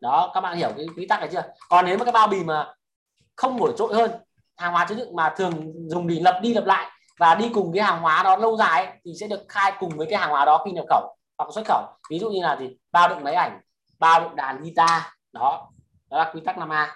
Đó 0.00 0.30
các 0.34 0.40
bạn 0.40 0.56
hiểu 0.56 0.70
cái 0.76 0.86
quy 0.96 1.06
tắc 1.06 1.20
này 1.20 1.28
chưa? 1.32 1.42
Còn 1.68 1.86
nếu 1.86 1.98
mà 1.98 2.04
cái 2.04 2.12
bao 2.12 2.28
bì 2.28 2.44
mà 2.44 2.74
không 3.36 3.56
nổi 3.56 3.72
trội 3.78 3.94
hơn 3.94 4.10
hàng 4.56 4.72
hóa 4.72 4.86
chứa 4.88 4.94
đựng 4.94 5.16
mà 5.16 5.34
thường 5.36 5.72
dùng 5.88 6.06
để 6.06 6.20
lập 6.20 6.40
đi 6.42 6.54
lập 6.54 6.64
lại 6.66 6.90
và 7.20 7.34
đi 7.34 7.50
cùng 7.54 7.72
cái 7.74 7.84
hàng 7.84 8.02
hóa 8.02 8.22
đó 8.22 8.36
lâu 8.36 8.56
dài 8.56 8.84
ấy, 8.86 8.96
thì 9.04 9.12
sẽ 9.20 9.26
được 9.28 9.44
khai 9.48 9.72
cùng 9.78 9.96
với 9.96 10.06
cái 10.10 10.18
hàng 10.18 10.30
hóa 10.30 10.44
đó 10.44 10.62
khi 10.64 10.70
nhập 10.70 10.84
khẩu 10.88 11.16
hoặc 11.38 11.50
xuất 11.54 11.66
khẩu. 11.66 11.82
Ví 12.10 12.18
dụ 12.18 12.30
như 12.30 12.42
là 12.42 12.56
gì? 12.56 12.76
Bao 12.92 13.08
đựng 13.08 13.24
máy 13.24 13.34
ảnh 13.34 13.60
bao 13.98 14.20
đựng 14.20 14.36
đàn 14.36 14.62
guitar 14.62 15.02
đó. 15.32 15.70
Đó 16.10 16.18
là 16.18 16.30
quy 16.34 16.40
tắc 16.44 16.56
5A 16.56 16.86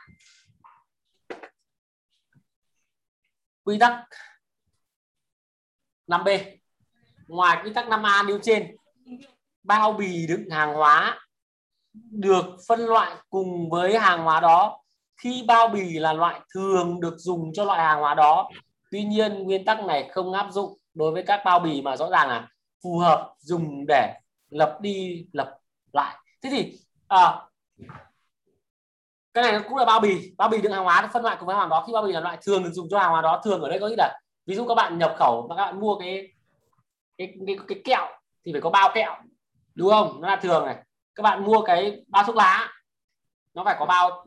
quy 3.64 3.78
tắc 3.78 4.04
5B 6.06 6.56
ngoài 7.28 7.58
quy 7.64 7.72
tắc 7.72 7.86
5A 7.86 8.26
nêu 8.26 8.38
trên 8.42 8.76
bao 9.62 9.92
bì 9.92 10.26
đựng 10.26 10.50
hàng 10.50 10.74
hóa 10.74 11.20
được 11.92 12.44
phân 12.68 12.80
loại 12.80 13.16
cùng 13.30 13.70
với 13.70 13.98
hàng 13.98 14.22
hóa 14.22 14.40
đó. 14.40 14.80
Khi 15.16 15.44
bao 15.46 15.68
bì 15.68 15.98
là 15.98 16.12
loại 16.12 16.40
thường 16.54 17.00
được 17.00 17.14
dùng 17.18 17.52
cho 17.54 17.64
loại 17.64 17.84
hàng 17.84 18.00
hóa 18.00 18.14
đó 18.14 18.50
tuy 18.94 19.04
nhiên 19.04 19.42
nguyên 19.42 19.64
tắc 19.64 19.84
này 19.84 20.08
không 20.12 20.32
áp 20.32 20.46
dụng 20.50 20.78
đối 20.94 21.12
với 21.12 21.22
các 21.26 21.42
bao 21.44 21.60
bì 21.60 21.82
mà 21.82 21.96
rõ 21.96 22.10
ràng 22.10 22.28
là 22.28 22.48
phù 22.82 22.98
hợp 22.98 23.34
dùng 23.38 23.84
để 23.88 24.14
lập 24.50 24.78
đi 24.80 25.26
lập 25.32 25.58
lại. 25.92 26.16
Thế 26.42 26.50
thì 26.52 26.78
à, 27.08 27.42
cái 29.34 29.44
này 29.44 29.60
cũng 29.68 29.76
là 29.76 29.84
bao 29.84 30.00
bì. 30.00 30.34
Bao 30.38 30.48
bì 30.48 30.62
đựng 30.62 30.72
hàng 30.72 30.84
hóa 30.84 31.10
phân 31.12 31.22
loại 31.22 31.36
cùng 31.40 31.46
với 31.46 31.56
hàng 31.56 31.68
đó. 31.68 31.84
Khi 31.86 31.92
bao 31.92 32.02
bì 32.02 32.12
là 32.12 32.20
loại 32.20 32.38
thường 32.42 32.64
được 32.64 32.70
dùng 32.72 32.88
cho 32.90 32.98
hàng 32.98 33.10
hóa 33.10 33.22
đó 33.22 33.40
thường 33.44 33.60
ở 33.60 33.68
đây 33.68 33.78
có 33.80 33.88
nghĩa 33.88 33.96
là 33.98 34.20
ví 34.46 34.54
dụ 34.54 34.66
các 34.68 34.74
bạn 34.74 34.98
nhập 34.98 35.14
khẩu 35.18 35.46
và 35.48 35.56
các 35.56 35.64
bạn 35.64 35.80
mua 35.80 35.98
cái 35.98 36.32
cái 37.18 37.34
cái, 37.46 37.56
cái 37.68 37.80
kẹo 37.84 38.06
thì 38.44 38.52
phải 38.52 38.60
có 38.60 38.70
bao 38.70 38.90
kẹo 38.94 39.14
đúng 39.74 39.90
không? 39.90 40.20
Nó 40.20 40.28
là 40.28 40.36
thường 40.36 40.64
này. 40.64 40.76
Các 41.14 41.22
bạn 41.22 41.44
mua 41.44 41.60
cái 41.60 42.04
bao 42.08 42.24
thuốc 42.24 42.36
lá 42.36 42.72
nó 43.54 43.64
phải 43.64 43.76
có 43.78 43.86
bao 43.86 44.24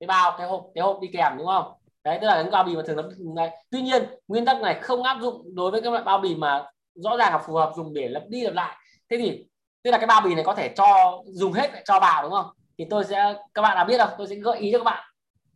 cái 0.00 0.06
bao 0.06 0.34
cái 0.38 0.46
hộp 0.46 0.66
cái 0.74 0.84
hộp 0.84 0.98
đi 1.00 1.08
kèm 1.12 1.32
đúng 1.38 1.46
không? 1.46 1.72
Đấy 2.04 2.18
tức 2.20 2.26
là 2.26 2.42
cái 2.42 2.50
bao 2.50 2.64
bì 2.64 2.76
mà 2.76 2.82
thường 2.86 2.96
nó 2.96 3.02
này. 3.34 3.50
tuy 3.70 3.82
nhiên 3.82 4.02
nguyên 4.28 4.44
tắc 4.44 4.60
này 4.60 4.80
không 4.82 5.02
áp 5.02 5.18
dụng 5.20 5.54
đối 5.54 5.70
với 5.70 5.82
các 5.82 5.92
loại 5.92 6.04
bao 6.04 6.18
bì 6.18 6.34
mà 6.34 6.64
rõ 6.94 7.16
ràng 7.16 7.32
là 7.32 7.38
phù 7.38 7.54
hợp 7.54 7.72
dùng 7.76 7.94
để 7.94 8.08
lặp 8.08 8.22
đi 8.28 8.42
lặp 8.42 8.54
lại. 8.54 8.76
Thế 9.10 9.16
thì 9.18 9.44
tức 9.82 9.90
là 9.90 9.98
cái 9.98 10.06
bao 10.06 10.20
bì 10.20 10.34
này 10.34 10.44
có 10.44 10.54
thể 10.54 10.74
cho 10.76 11.18
dùng 11.26 11.52
hết 11.52 11.70
cho 11.84 12.00
vào 12.00 12.22
đúng 12.22 12.32
không? 12.32 12.46
Thì 12.78 12.86
tôi 12.90 13.04
sẽ 13.04 13.34
các 13.54 13.62
bạn 13.62 13.76
đã 13.76 13.84
biết 13.84 13.98
rồi 13.98 14.08
tôi 14.18 14.26
sẽ 14.26 14.34
gợi 14.34 14.58
ý 14.58 14.72
cho 14.72 14.78
các 14.78 14.84
bạn 14.84 15.04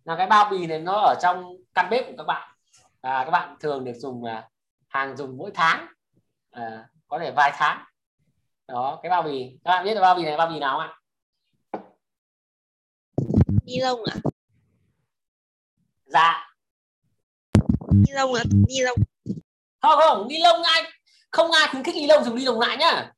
là 0.04 0.16
cái 0.16 0.26
bao 0.26 0.50
bì 0.50 0.66
này 0.66 0.78
nó 0.78 0.92
ở 0.92 1.14
trong 1.22 1.56
căn 1.74 1.90
bếp 1.90 2.06
của 2.06 2.14
các 2.18 2.24
bạn. 2.24 2.48
À, 3.00 3.22
các 3.24 3.30
bạn 3.30 3.56
thường 3.60 3.84
được 3.84 3.94
dùng 3.96 4.24
à, 4.24 4.48
hàng 4.88 5.16
dùng 5.16 5.36
mỗi 5.36 5.50
tháng. 5.54 5.86
À, 6.50 6.88
có 7.08 7.18
thể 7.18 7.32
vài 7.36 7.52
tháng. 7.54 7.84
Đó 8.68 8.98
cái 9.02 9.10
bao 9.10 9.22
bì. 9.22 9.58
Các 9.64 9.70
bạn 9.70 9.84
biết 9.84 9.94
là 9.94 10.00
bao 10.00 10.14
bì 10.14 10.24
này 10.24 10.36
bao 10.36 10.46
bì 10.46 10.58
nào 10.58 10.78
không 10.78 10.88
ạ? 10.88 10.94
Ni 13.66 13.80
lông 13.80 14.00
ạ 14.04 14.30
dạ. 16.08 16.54
Ni 17.92 18.12
lông 18.12 18.34
ạ 18.34 18.42
ni 18.68 18.80
lông. 18.80 18.98
Không 19.80 19.98
không 19.98 20.28
ni 20.28 20.38
lông 20.38 20.62
ai 20.62 20.82
không 21.30 21.50
ai 21.50 21.68
khuyến 21.70 21.84
khích 21.84 21.94
ni 21.94 22.06
lông 22.06 22.24
dùng 22.24 22.36
ni 22.36 22.44
lông 22.44 22.60
lại 22.60 22.76
nhá. 22.76 23.12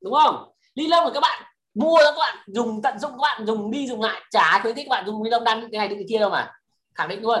Đúng 0.00 0.14
không? 0.14 0.52
Ni 0.74 0.86
lông 0.88 1.04
là 1.04 1.10
các 1.14 1.20
bạn 1.20 1.42
mua 1.74 1.98
các 1.98 2.14
bạn 2.18 2.44
dùng 2.46 2.82
tận 2.82 2.98
dụng 2.98 3.10
các 3.10 3.22
bạn 3.22 3.46
dùng 3.46 3.70
đi 3.70 3.86
dùng 3.88 4.02
lại. 4.02 4.22
Chả 4.30 4.58
khuyến 4.62 4.76
khích 4.76 4.86
các 4.90 4.96
bạn 4.96 5.06
dùng 5.06 5.24
ni 5.24 5.30
lông 5.30 5.44
đan 5.44 5.68
cái 5.72 5.78
này 5.78 5.88
cái 5.88 6.06
kia 6.08 6.18
đâu 6.18 6.30
mà. 6.30 6.52
Khẳng 6.94 7.08
định 7.08 7.22
luôn 7.22 7.40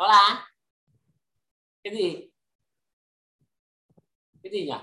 đó 0.00 0.08
là 0.08 0.48
cái 1.84 1.96
gì? 1.96 2.28
Cái 4.42 4.52
gì 4.52 4.66
nhỉ? 4.66 4.78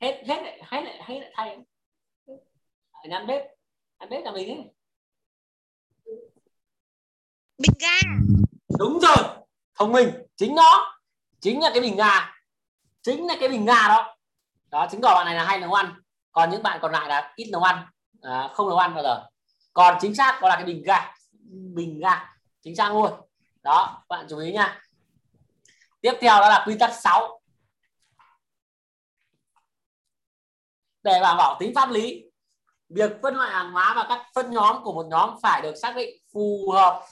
Hết 0.00 0.22
hết 0.26 0.42
lại 0.42 0.62
hết 0.64 0.82
lại 0.82 1.02
hết 1.04 1.20
lại 1.20 1.32
thay. 1.34 1.58
Nhắn 3.08 3.26
bếp. 3.26 3.42
Nhắn 3.98 4.10
bếp 4.10 4.24
là 4.24 4.32
mình 4.32 4.48
ấy. 4.48 4.74
Bình 7.58 7.72
ga. 7.80 8.08
Đúng 8.78 8.98
rồi. 9.00 9.44
Thông 9.74 9.92
minh. 9.92 10.10
Chính 10.36 10.54
nó. 10.54 11.00
Chính 11.40 11.60
là 11.60 11.70
cái 11.74 11.80
bình 11.80 11.96
ga. 11.96 12.34
Chính 13.02 13.26
là 13.26 13.36
cái 13.40 13.48
bình 13.48 13.64
ga 13.64 13.88
đó. 13.88 14.16
Đó 14.70 14.88
chứng 14.90 15.00
tỏ 15.00 15.14
bạn 15.14 15.26
này 15.26 15.34
là 15.34 15.44
hay 15.44 15.60
nấu 15.60 15.72
ăn. 15.72 15.94
Còn 16.32 16.50
những 16.50 16.62
bạn 16.62 16.78
còn 16.82 16.92
lại 16.92 17.08
là 17.08 17.32
ít 17.36 17.48
nấu 17.52 17.62
ăn. 17.62 17.86
À, 18.22 18.48
không 18.54 18.68
nấu 18.68 18.78
ăn 18.78 18.94
bao 18.94 19.02
giờ. 19.02 19.28
Còn 19.72 19.98
chính 20.00 20.14
xác 20.14 20.38
đó 20.42 20.48
là 20.48 20.56
cái 20.56 20.64
bình 20.64 20.82
ga. 20.86 21.14
Bình 21.74 22.00
ga. 22.00 22.34
Chính 22.62 22.76
xác 22.76 22.92
luôn 22.92 23.12
đó 23.62 24.04
bạn 24.08 24.26
chú 24.30 24.38
ý 24.38 24.52
nha 24.52 24.80
tiếp 26.00 26.12
theo 26.20 26.40
đó 26.40 26.48
là 26.48 26.64
quy 26.66 26.78
tắc 26.78 26.92
6 27.02 27.40
để 31.02 31.18
đảm 31.20 31.36
bảo 31.36 31.56
tính 31.60 31.74
pháp 31.74 31.90
lý, 31.90 32.24
việc 32.88 33.10
phân 33.22 33.34
loại 33.34 33.50
hàng 33.50 33.72
hóa 33.72 33.92
và 33.96 34.06
các 34.08 34.26
phân 34.34 34.50
nhóm 34.50 34.84
của 34.84 34.92
một 34.92 35.06
nhóm 35.06 35.30
phải 35.42 35.62
được 35.62 35.74
xác 35.74 35.96
định 35.96 36.16
phù 36.32 36.70
hợp 36.74 37.02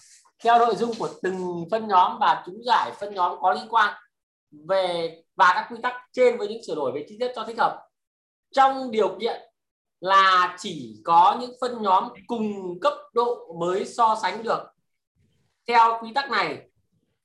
theo 0.45 0.59
nội 0.59 0.77
dung 0.77 0.95
của 0.99 1.09
từng 1.23 1.65
phân 1.71 1.89
nhóm 1.89 2.19
và 2.21 2.43
chúng 2.47 2.65
giải 2.65 2.93
phân 3.01 3.15
nhóm 3.15 3.39
có 3.41 3.53
liên 3.53 3.69
quan 3.71 3.95
về 4.69 5.17
và 5.37 5.53
các 5.55 5.67
quy 5.71 5.77
tắc 5.83 5.95
trên 6.13 6.39
với 6.39 6.49
những 6.49 6.65
sửa 6.67 6.75
đổi 6.75 6.93
về 6.93 7.07
chi 7.09 7.17
tiết 7.21 7.33
cho 7.37 7.45
thích 7.45 7.59
hợp. 7.59 7.89
Trong 8.53 8.91
điều 8.91 9.19
kiện 9.21 9.41
là 10.01 10.57
chỉ 10.59 11.01
có 11.05 11.37
những 11.41 11.53
phân 11.61 11.83
nhóm 11.83 12.09
cùng 12.27 12.81
cấp 12.81 12.95
độ 13.13 13.57
mới 13.61 13.87
so 13.87 14.19
sánh 14.23 14.43
được 14.43 14.63
theo 15.67 15.99
quy 16.03 16.13
tắc 16.15 16.31
này, 16.31 16.69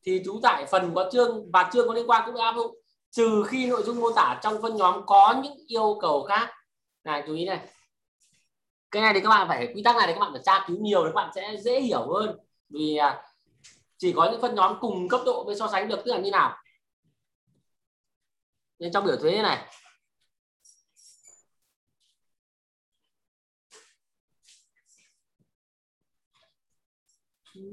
thì 0.06 0.22
chú 0.26 0.40
giải 0.44 0.66
phần 0.66 0.96
có 0.96 1.10
chương, 1.12 1.52
và 1.52 1.70
chương 1.74 1.88
có 1.88 1.94
liên 1.94 2.10
quan 2.10 2.24
cũng 2.26 2.36
được 2.36 2.42
áp 2.42 2.56
dụng. 2.56 2.76
Trừ 3.12 3.44
khi 3.48 3.68
nội 3.68 3.84
dung 3.84 4.00
mô 4.00 4.12
tả 4.12 4.40
trong 4.44 4.62
phân 4.62 4.76
nhóm 4.76 5.06
có 5.06 5.42
những 5.44 5.58
yêu 5.68 5.98
cầu 6.02 6.24
khác. 6.24 6.50
Này, 7.04 7.24
chú 7.28 7.34
ý 7.34 7.46
này. 7.46 7.60
Cái 8.92 9.02
này 9.02 9.14
thì 9.14 9.20
các 9.20 9.30
bạn 9.30 9.48
phải, 9.48 9.72
quy 9.76 9.84
tắc 9.84 9.96
này 9.96 10.08
thì 10.08 10.14
các 10.14 10.20
bạn 10.20 10.32
phải 10.34 10.42
tra 10.46 10.66
cứu 10.68 10.78
nhiều 10.80 11.04
thì 11.04 11.10
các 11.10 11.16
bạn 11.16 11.30
sẽ 11.36 11.58
dễ 11.58 11.82
hiểu 11.82 12.14
hơn. 12.14 12.38
Vì 12.70 12.96
à, 12.96 13.24
chỉ 13.98 14.14
có 14.14 14.30
những 14.32 14.42
phân 14.42 14.56
nhóm 14.56 14.78
cùng 14.80 15.10
cấp 15.10 15.22
độ 15.26 15.44
mới 15.44 15.56
so 15.56 15.68
sánh 15.68 15.88
được, 15.88 16.00
tức 16.06 16.12
là 16.12 16.18
như 16.18 16.32
nào. 16.32 16.58
Nên 18.80 18.92
trong 18.92 19.06
biểu 19.06 19.16
thuế 19.16 19.42
này 19.42 19.66
đây. 27.56 27.68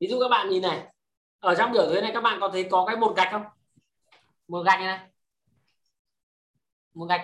Ví 0.00 0.06
dụ 0.10 0.20
các 0.20 0.28
bạn 0.28 0.48
nhìn 0.48 0.62
này. 0.62 0.86
Ở 1.38 1.54
trong 1.58 1.72
biểu 1.72 1.86
thuế 1.86 2.00
này 2.00 2.10
các 2.14 2.20
bạn 2.20 2.38
có 2.40 2.48
thấy 2.52 2.68
có 2.70 2.84
cái 2.86 2.96
một 2.96 3.14
gạch 3.16 3.28
không? 3.30 3.42
Một 4.48 4.62
gạch 4.62 4.80
này, 4.80 4.86
này. 4.86 5.08
Một 6.94 7.06
gạch. 7.06 7.20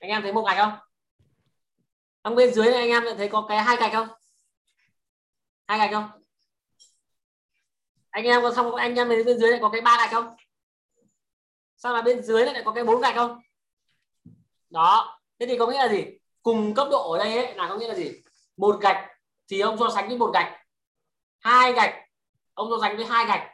Anh 0.00 0.10
em 0.10 0.22
thấy 0.22 0.32
một 0.32 0.42
gạch 0.46 0.56
không? 0.56 0.78
Ở 2.22 2.34
bên 2.34 2.54
dưới 2.54 2.70
này 2.70 2.80
anh 2.80 2.90
em 2.90 3.16
thấy 3.16 3.28
có 3.28 3.46
cái 3.48 3.62
hai 3.62 3.76
gạch 3.76 3.92
không? 3.92 4.08
Hai 5.68 5.78
gạch 5.78 5.90
không? 5.92 6.10
Anh 8.10 8.24
em 8.24 8.42
có 8.42 8.54
xong 8.54 8.74
anh 8.74 8.94
em 8.94 9.08
thấy 9.08 9.24
bên 9.24 9.38
dưới 9.38 9.50
này 9.50 9.58
có 9.62 9.68
cái 9.68 9.80
ba 9.80 9.96
gạch 9.96 10.10
không? 10.10 10.36
Sao 11.76 11.94
là 11.94 12.02
bên 12.02 12.22
dưới 12.22 12.44
lại 12.44 12.62
có 12.64 12.72
cái 12.72 12.84
bốn 12.84 13.00
gạch 13.00 13.14
không? 13.14 13.40
Đó. 14.70 15.20
Thế 15.38 15.46
thì 15.46 15.58
có 15.58 15.66
nghĩa 15.66 15.78
là 15.78 15.88
gì? 15.88 16.04
Cùng 16.42 16.74
cấp 16.74 16.88
độ 16.90 17.12
ở 17.12 17.18
đây 17.18 17.36
ấy, 17.36 17.54
là 17.54 17.68
có 17.68 17.76
nghĩa 17.76 17.88
là 17.88 17.94
gì? 17.94 18.12
Một 18.56 18.80
gạch 18.80 19.08
thì 19.48 19.60
ông 19.60 19.78
so 19.78 19.90
sánh 19.94 20.08
với 20.08 20.18
một 20.18 20.30
gạch. 20.34 20.52
Hai 21.40 21.72
gạch 21.72 21.94
ông 22.54 22.68
so 22.70 22.76
sánh 22.80 22.96
với 22.96 23.06
hai 23.06 23.26
gạch. 23.26 23.48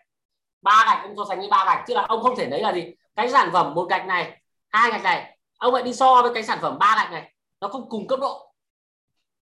Ba 0.62 0.84
gạch 0.86 1.04
ông 1.04 1.16
so 1.16 1.24
sánh 1.28 1.38
với 1.38 1.48
ba 1.50 1.64
gạch. 1.64 1.84
Chứ 1.86 1.94
là 1.94 2.02
ông 2.08 2.22
không 2.22 2.36
thể 2.36 2.48
lấy 2.48 2.60
là 2.60 2.72
gì? 2.72 2.94
Cái 3.16 3.30
sản 3.30 3.50
phẩm 3.52 3.74
một 3.74 3.84
gạch 3.90 4.06
này 4.06 4.42
hai 4.68 4.90
gạch 4.90 5.02
này 5.02 5.38
ông 5.58 5.74
lại 5.74 5.82
đi 5.82 5.94
so 5.94 6.22
với 6.22 6.34
cái 6.34 6.42
sản 6.42 6.58
phẩm 6.62 6.78
ba 6.78 6.94
gạch 6.96 7.12
này. 7.12 7.34
Nó 7.60 7.68
không 7.68 7.88
cùng 7.88 8.06
cấp 8.06 8.20
độ. 8.20 8.54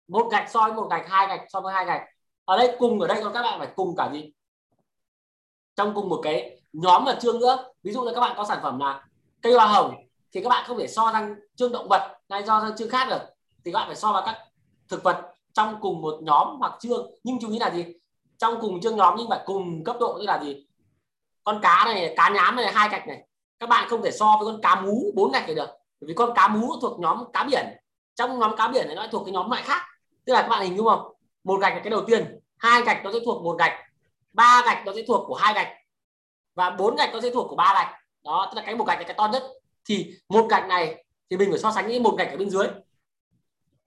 Một 0.08 0.28
gạch 0.30 0.50
so 0.50 0.60
với 0.60 0.72
một 0.72 0.88
gạch 0.90 1.08
hai 1.08 1.26
gạch 1.26 1.40
so 1.48 1.60
với 1.60 1.74
hai 1.74 1.84
gạch 1.84 2.02
ở 2.48 2.56
đây 2.56 2.76
cùng, 2.78 3.00
ở 3.00 3.06
đây 3.06 3.22
các 3.34 3.42
bạn 3.42 3.58
phải 3.58 3.68
cùng 3.76 3.96
cả 3.96 4.10
gì? 4.12 4.32
Trong 5.76 5.94
cùng 5.94 6.08
một 6.08 6.20
cái 6.22 6.60
nhóm 6.72 7.04
và 7.04 7.14
chương 7.20 7.40
nữa. 7.40 7.72
Ví 7.82 7.92
dụ 7.92 8.04
là 8.04 8.12
các 8.14 8.20
bạn 8.20 8.34
có 8.36 8.44
sản 8.44 8.58
phẩm 8.62 8.78
là 8.78 9.04
cây 9.42 9.54
hoa 9.54 9.66
hồng, 9.66 9.94
thì 10.32 10.42
các 10.42 10.48
bạn 10.48 10.64
không 10.66 10.78
thể 10.78 10.88
so 10.88 11.10
sang 11.12 11.34
chương 11.56 11.72
động 11.72 11.88
vật 11.88 12.18
hay 12.28 12.42
do 12.42 12.60
sang 12.60 12.76
chương 12.76 12.90
khác 12.90 13.08
được. 13.10 13.20
Thì 13.64 13.72
các 13.72 13.78
bạn 13.78 13.88
phải 13.88 13.96
so 13.96 14.12
vào 14.12 14.22
các 14.26 14.38
thực 14.88 15.02
vật 15.02 15.32
trong 15.52 15.78
cùng 15.80 16.02
một 16.02 16.18
nhóm 16.22 16.58
hoặc 16.58 16.72
chương. 16.80 17.10
Nhưng 17.24 17.38
chú 17.40 17.50
ý 17.50 17.58
là 17.58 17.70
gì? 17.70 17.84
Trong 18.38 18.60
cùng 18.60 18.80
chương 18.80 18.96
nhóm 18.96 19.14
nhưng 19.18 19.28
phải 19.28 19.40
cùng 19.44 19.84
cấp 19.84 19.96
độ 20.00 20.18
tức 20.18 20.24
là 20.24 20.42
gì? 20.42 20.66
Con 21.44 21.60
cá 21.62 21.84
này, 21.84 22.14
cá 22.16 22.28
nhám 22.28 22.56
này, 22.56 22.72
hai 22.72 22.88
gạch 22.88 23.08
này. 23.08 23.26
Các 23.58 23.68
bạn 23.68 23.88
không 23.88 24.02
thể 24.02 24.10
so 24.10 24.38
với 24.40 24.52
con 24.52 24.62
cá 24.62 24.80
mú, 24.80 25.12
bốn 25.14 25.32
gạch 25.32 25.46
này 25.46 25.54
được. 25.54 25.68
Bởi 26.00 26.08
vì 26.08 26.14
con 26.14 26.32
cá 26.34 26.48
mú 26.48 26.80
thuộc 26.80 27.00
nhóm 27.00 27.32
cá 27.32 27.44
biển. 27.44 27.66
Trong 28.14 28.38
nhóm 28.38 28.56
cá 28.56 28.68
biển 28.68 28.86
này 28.86 28.96
nó 28.96 29.06
thuộc 29.10 29.22
cái 29.24 29.32
nhóm 29.32 29.50
loại 29.50 29.62
khác. 29.62 29.82
Tức 30.24 30.32
là 30.32 30.42
các 30.42 30.48
bạn 30.48 30.62
hình 30.62 30.76
dung 30.76 30.86
không? 30.86 31.14
Một 31.44 31.56
gạch 31.60 31.74
là 31.74 31.80
cái 31.84 31.90
đầu 31.90 32.04
tiên. 32.06 32.38
Hai 32.56 32.82
gạch 32.82 33.04
nó 33.04 33.12
sẽ 33.12 33.18
thuộc 33.24 33.42
một 33.42 33.56
gạch. 33.58 33.72
Ba 34.32 34.62
gạch 34.66 34.86
nó 34.86 34.92
sẽ 34.94 35.02
thuộc 35.08 35.24
của 35.26 35.34
hai 35.34 35.54
gạch. 35.54 35.68
Và 36.54 36.70
bốn 36.70 36.96
gạch 36.96 37.10
nó 37.12 37.20
sẽ 37.20 37.30
thuộc 37.30 37.46
của 37.50 37.56
ba 37.56 37.74
gạch. 37.74 37.94
Đó, 38.24 38.46
tức 38.50 38.56
là 38.56 38.66
cái 38.66 38.74
một 38.74 38.84
gạch 38.84 38.98
là 38.98 39.04
cái 39.04 39.14
to 39.14 39.28
nhất. 39.32 39.42
Thì 39.88 40.14
một 40.28 40.46
gạch 40.50 40.66
này 40.66 41.04
thì 41.30 41.36
mình 41.36 41.50
phải 41.50 41.58
so 41.58 41.72
sánh 41.72 41.86
với 41.86 42.00
một 42.00 42.14
gạch 42.18 42.30
ở 42.30 42.36
bên 42.36 42.50
dưới. 42.50 42.66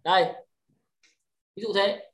Đây. 0.03 0.34
Ví 1.56 1.64
dụ 1.64 1.73
thế. 1.76 2.11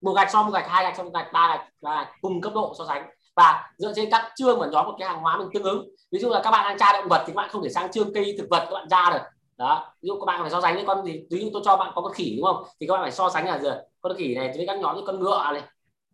Một 0.00 0.12
gạch 0.12 0.30
so 0.30 0.42
một 0.42 0.50
gạch, 0.50 0.68
hai 0.68 0.84
gạch 0.84 0.96
so 0.96 1.02
một 1.02 1.10
gạch, 1.14 1.32
ba 1.32 1.48
gạch 1.48 1.68
và 1.80 2.12
cùng 2.20 2.40
cấp 2.40 2.52
độ 2.54 2.74
so 2.78 2.86
sánh. 2.86 3.10
Và 3.36 3.72
dựa 3.78 3.92
trên 3.96 4.10
các 4.10 4.32
chương 4.36 4.60
và 4.60 4.66
nhóm 4.66 4.86
một 4.86 4.96
cái 4.98 5.08
hàng 5.08 5.20
hóa 5.20 5.38
mình 5.38 5.48
tương 5.54 5.62
ứng. 5.62 5.88
Ví 6.12 6.18
dụ 6.18 6.30
là 6.30 6.40
các 6.44 6.50
bạn 6.50 6.64
đang 6.64 6.78
tra 6.78 6.92
động 6.92 7.08
vật 7.08 7.24
thì 7.26 7.32
các 7.32 7.36
bạn 7.36 7.48
không 7.50 7.62
thể 7.62 7.70
sang 7.70 7.92
chương 7.92 8.14
cây 8.14 8.34
thực 8.38 8.46
vật 8.50 8.66
các 8.70 8.70
bạn 8.70 8.88
ra 8.88 9.10
được 9.10 9.22
đó 9.56 9.94
ví 10.02 10.06
dụ 10.06 10.20
các 10.20 10.24
bạn 10.26 10.40
phải 10.40 10.50
so 10.50 10.60
sánh 10.60 10.74
với 10.74 10.84
con 10.86 11.04
gì? 11.04 11.26
Ví 11.30 11.40
dụ 11.40 11.50
tôi 11.52 11.62
cho 11.64 11.76
bạn 11.76 11.92
có 11.94 12.02
con 12.02 12.12
khỉ 12.12 12.34
đúng 12.36 12.46
không? 12.46 12.64
Thì 12.80 12.86
các 12.86 12.94
bạn 12.94 13.02
phải 13.02 13.12
so 13.12 13.30
sánh 13.30 13.46
là 13.46 13.58
gì? 13.58 13.68
Con 14.00 14.16
khỉ 14.16 14.34
này 14.34 14.52
với 14.56 14.66
các 14.66 14.78
nhóm 14.78 14.96
như 14.96 15.02
con 15.06 15.20
ngựa 15.20 15.50
này 15.52 15.62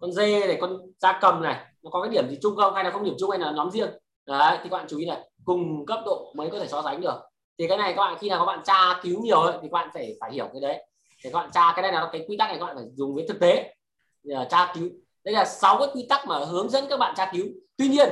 con 0.01 0.13
dê 0.13 0.47
này 0.47 0.59
con 0.61 0.79
da 0.99 1.19
cầm 1.21 1.43
này 1.43 1.67
nó 1.83 1.91
có 1.91 2.03
cái 2.03 2.11
điểm 2.11 2.29
gì 2.31 2.39
chung 2.43 2.57
không? 2.57 2.75
Hay 2.75 2.85
là 2.85 2.91
không 2.91 3.05
điểm 3.05 3.15
chung 3.19 3.31
hay 3.31 3.39
là 3.39 3.53
nhóm 3.53 3.71
riêng? 3.71 3.91
Đấy 4.27 4.59
thì 4.63 4.69
các 4.71 4.77
bạn 4.77 4.87
chú 4.89 4.99
ý 4.99 5.05
là 5.05 5.25
cùng 5.45 5.87
cấp 5.87 6.01
độ 6.07 6.33
mới 6.37 6.51
có 6.51 6.59
thể 6.59 6.67
so 6.69 6.83
sánh 6.83 7.01
được. 7.01 7.15
Thì 7.59 7.69
cái 7.69 7.79
này 7.79 7.93
các 7.97 8.03
bạn 8.03 8.17
khi 8.21 8.29
nào 8.29 8.39
các 8.39 8.45
bạn 8.45 8.61
tra 8.65 9.01
cứu 9.03 9.21
nhiều 9.23 9.41
ấy, 9.41 9.53
thì 9.53 9.69
các 9.69 9.73
bạn 9.73 9.89
phải 9.95 10.15
phải 10.21 10.33
hiểu 10.33 10.49
cái 10.53 10.61
đấy. 10.61 10.87
Để 11.25 11.31
các 11.33 11.39
bạn 11.39 11.51
tra 11.51 11.73
cái 11.77 11.83
này 11.83 11.93
là 11.93 12.09
cái 12.13 12.25
quy 12.29 12.37
tắc 12.37 12.49
này 12.49 12.59
các 12.61 12.67
bạn 12.67 12.77
phải 12.77 12.85
dùng 12.95 13.15
với 13.15 13.25
thực 13.29 13.41
tế. 13.41 13.75
Là 14.23 14.45
tra 14.51 14.73
cứu. 14.75 14.89
Đây 15.25 15.35
là 15.35 15.45
sáu 15.45 15.79
cái 15.79 15.89
quy 15.95 16.07
tắc 16.09 16.27
mà 16.27 16.39
hướng 16.39 16.69
dẫn 16.69 16.85
các 16.91 16.97
bạn 16.97 17.15
tra 17.17 17.31
cứu. 17.33 17.47
Tuy 17.77 17.89
nhiên 17.89 18.09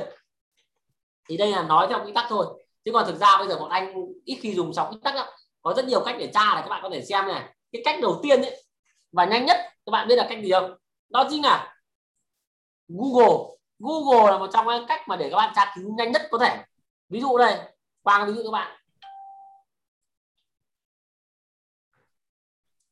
thì 1.29 1.37
đây 1.37 1.51
là 1.51 1.63
nói 1.63 1.87
theo 1.89 2.05
quy 2.05 2.11
tắc 2.13 2.25
thôi 2.29 2.45
chứ 2.85 2.91
còn 2.93 3.05
thực 3.05 3.15
ra 3.15 3.37
bây 3.37 3.47
giờ 3.47 3.59
bọn 3.59 3.69
anh 3.69 3.93
ít 4.25 4.39
khi 4.41 4.53
dùng 4.53 4.73
sóng 4.73 4.99
tắc 5.01 5.15
lắm. 5.15 5.27
Có 5.61 5.73
rất 5.73 5.85
nhiều 5.85 6.03
cách 6.05 6.15
để 6.19 6.31
tra 6.33 6.53
này, 6.53 6.61
các 6.63 6.69
bạn 6.69 6.79
có 6.83 6.89
thể 6.89 7.05
xem 7.05 7.27
này. 7.27 7.55
Cái 7.71 7.81
cách 7.85 7.99
đầu 8.01 8.19
tiên 8.23 8.41
ấy, 8.41 8.63
và 9.11 9.25
nhanh 9.25 9.45
nhất, 9.45 9.57
các 9.85 9.91
bạn 9.91 10.07
biết 10.07 10.15
là 10.15 10.25
cách 10.29 10.39
gì 10.43 10.51
không? 10.51 10.75
Đó 11.09 11.27
chính 11.29 11.43
là 11.43 11.75
Google. 12.87 13.55
Google 13.79 14.31
là 14.31 14.37
một 14.37 14.49
trong 14.53 14.67
những 14.67 14.87
cách 14.87 15.01
mà 15.07 15.15
để 15.15 15.29
các 15.29 15.37
bạn 15.37 15.53
tra 15.55 15.73
cứu 15.75 15.95
nhanh 15.97 16.11
nhất 16.11 16.21
có 16.31 16.37
thể. 16.37 16.63
Ví 17.09 17.21
dụ 17.21 17.37
đây, 17.37 17.59
quang 18.01 18.27
ví 18.27 18.33
dụ 18.33 18.43
các 18.43 18.51
bạn. 18.51 18.75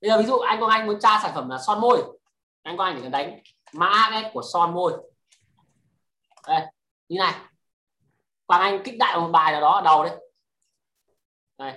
Bây 0.02 0.10
giờ 0.10 0.18
ví 0.18 0.26
dụ 0.26 0.38
anh 0.38 0.60
Quang 0.60 0.72
Anh 0.72 0.88
muốn 0.88 1.00
tra 1.00 1.20
sản 1.24 1.32
phẩm 1.36 1.50
là 1.50 1.58
son 1.68 1.82
môi. 1.82 2.04
Anh 2.62 2.78
Quang 2.78 2.90
Anh 2.90 2.96
chỉ 2.98 3.02
cần 3.02 3.12
đánh 3.12 3.40
mã 3.74 4.22
của 4.34 4.42
son 4.54 4.74
môi. 4.74 4.94
Đây, 6.48 6.62
như 7.08 7.18
này. 7.20 7.34
Quang 8.48 8.62
Anh 8.62 8.82
kích 8.84 8.96
đại 9.00 9.20
một 9.20 9.30
bài 9.32 9.52
nào 9.52 9.62
đó 9.62 9.72
ở 9.72 9.82
đầu 9.82 10.04
đấy. 10.04 10.18
Đây. 11.58 11.74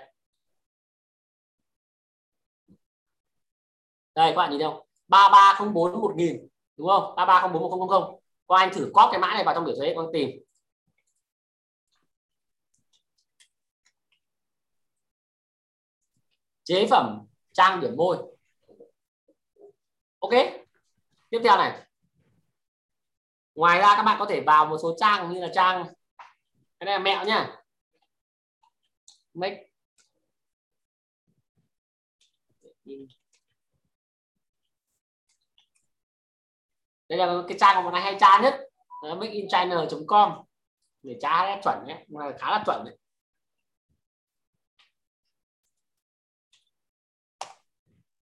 Đây, 4.15 4.31
các 4.31 4.37
bạn 4.37 4.51
nhìn 4.51 4.61
thấy 4.61 4.69
không? 4.71 4.87
ba 5.09 5.29
ba 5.33 5.55
không 5.59 5.75
bốn 5.75 6.01
một 6.01 6.13
nghìn, 6.17 6.49
đúng 6.77 6.89
không? 6.89 7.15
ba 7.17 7.25
ba 7.27 7.41
không 7.41 7.53
bốn 7.53 7.63
một 7.63 7.71
không 7.71 7.89
không 7.89 8.21
Quang 8.47 8.61
Anh 8.61 8.75
thử 8.75 8.91
copy 8.95 9.09
cái 9.13 9.21
mã 9.21 9.35
này 9.35 9.45
vào 9.45 9.55
trong 9.55 9.65
biểu 9.65 9.75
thuế 9.77 9.93
con 9.97 10.11
tìm. 10.13 10.31
Chế 16.65 16.87
phẩm 16.91 17.27
trang 17.53 17.81
điểm 17.81 17.97
môi. 17.97 18.17
Ok. 20.19 20.31
Tiếp 21.31 21.41
theo 21.45 21.57
này. 21.57 21.87
Ngoài 23.55 23.79
ra 23.79 23.95
các 23.97 24.03
bạn 24.03 24.17
có 24.19 24.27
thể 24.27 24.41
vào 24.41 24.67
một 24.67 24.79
số 24.83 24.97
trang 25.01 25.33
như 25.33 25.41
là 25.41 25.49
trang 25.55 25.87
cái 26.81 26.86
này 26.86 26.94
là 26.94 26.98
mẹo 26.98 27.24
nhá 27.24 27.57
make. 29.35 29.66
Đây 37.09 37.19
là 37.19 37.43
cái 37.48 37.59
trang 37.61 37.77
mà 37.77 37.82
bọn 37.82 37.93
này 37.93 38.02
hay 38.02 38.16
tra 38.20 38.40
nhất. 38.43 38.61
Makeinchina.com 39.02 40.32
để 41.02 41.19
tra 41.20 41.61
chuẩn 41.65 41.85
nhé. 41.86 42.05
Mà 42.09 42.32
khá 42.39 42.51
là 42.51 42.62
chuẩn 42.66 42.85
đấy. 42.85 42.98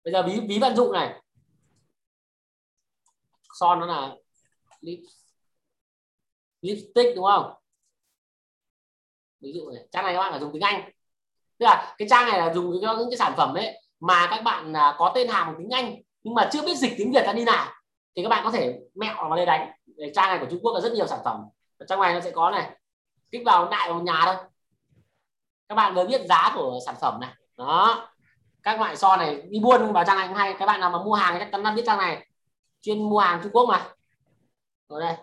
Bây 0.05 0.13
giờ 0.13 0.23
ví 0.27 0.41
ví 0.49 0.59
vận 0.59 0.77
dụng 0.77 0.93
này. 0.93 1.23
Son 3.61 3.81
nó 3.81 3.87
là 3.87 4.17
lip, 4.81 4.99
lipstick 6.61 7.17
đúng 7.17 7.25
không? 7.25 7.66
Ví 9.55 9.61
dụ 9.61 9.71
này, 9.71 9.83
trang 9.93 10.05
này 10.05 10.15
các 10.15 10.21
bạn 10.21 10.31
phải 10.31 10.41
dùng 10.41 10.53
tiếng 10.53 10.63
anh. 10.63 10.91
Tức 11.59 11.67
là 11.67 11.95
cái 11.99 12.09
trang 12.11 12.29
này 12.29 12.39
là 12.39 12.55
dùng 12.55 12.79
cho 12.83 12.97
những 12.97 13.11
cái 13.11 13.17
sản 13.17 13.33
phẩm 13.37 13.55
đấy 13.55 13.83
mà 14.01 14.27
các 14.31 14.43
bạn 14.43 14.77
à, 14.77 14.95
có 14.99 15.13
tên 15.15 15.29
hàng 15.29 15.47
bằng 15.47 15.57
tiếng 15.59 15.71
anh, 15.71 15.97
nhưng 16.23 16.35
mà 16.35 16.49
chưa 16.53 16.63
biết 16.63 16.77
dịch 16.77 16.95
tiếng 16.97 17.13
việt 17.13 17.27
ra 17.27 17.33
đi 17.33 17.45
nào, 17.45 17.73
thì 18.17 18.23
các 18.23 18.29
bạn 18.29 18.45
có 18.45 18.51
thể 18.51 18.79
mẹo 18.95 19.15
vào 19.15 19.37
đây 19.37 19.47
đánh. 19.47 19.71
Để 19.87 20.13
trang 20.15 20.29
này 20.29 20.39
của 20.39 20.47
trung 20.51 20.61
quốc 20.63 20.73
là 20.73 20.81
rất 20.81 20.93
nhiều 20.93 21.07
sản 21.07 21.19
phẩm. 21.25 21.41
Ở 21.79 21.87
trong 21.89 22.01
này 22.01 22.15
nó 22.15 22.21
sẽ 22.21 22.31
có 22.31 22.51
này, 22.51 22.71
kích 23.31 23.43
vào 23.45 23.69
đại 23.69 23.93
vào 23.93 24.03
nhà 24.03 24.23
thôi. 24.25 24.35
Các 25.69 25.75
bạn 25.75 25.95
mới 25.95 26.07
biết 26.07 26.27
giá 26.29 26.53
của 26.55 26.79
sản 26.87 26.95
phẩm 27.01 27.21
này. 27.21 27.35
Đó. 27.57 28.09
Các 28.63 28.81
loại 28.81 28.97
so 28.97 29.17
này 29.17 29.43
đi 29.49 29.61
buôn 29.61 29.93
vào 29.93 30.05
trang 30.05 30.17
này 30.17 30.29
cũng 30.29 30.37
hay. 30.37 30.55
Các 30.59 30.67
bạn 30.67 30.81
nào 30.81 30.91
mà 30.91 31.03
mua 31.05 31.15
hàng 31.15 31.37
chắc 31.39 31.49
chắn 31.53 31.75
biết 31.75 31.83
trang 31.87 31.99
này. 31.99 32.27
Chuyên 32.81 33.09
mua 33.09 33.19
hàng 33.19 33.41
Trung 33.43 33.53
Quốc 33.53 33.67
mà. 33.69 33.89
Rồi 34.89 35.01
đây. 35.01 35.17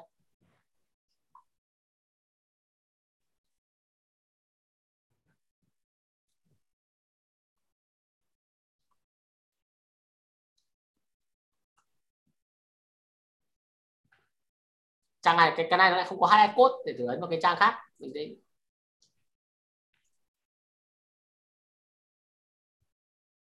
Trang 15.24 15.38
này, 15.38 15.54
cái 15.58 15.68
cái 15.70 15.78
này 15.78 15.92
nó 15.92 15.98
lại 15.98 16.06
không 16.10 16.20
có 16.20 16.28
hai 16.28 16.54
code 16.56 16.76
để 16.86 16.94
thử 16.98 17.08
ấn 17.08 17.20
vào 17.22 17.30
cái 17.30 17.40
trang 17.44 17.58
khác, 17.60 17.80
mình 18.00 18.14
đi 18.14 18.36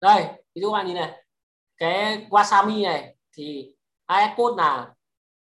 đây, 0.00 0.24
ví 0.54 0.60
dụ 0.62 0.72
bạn 0.72 0.86
nhìn 0.86 0.96
này, 0.96 1.24
cái 1.76 2.26
wasami 2.30 2.82
này 2.84 3.16
thì 3.32 3.74
hai 4.06 4.34
code 4.36 4.62
là 4.62 4.94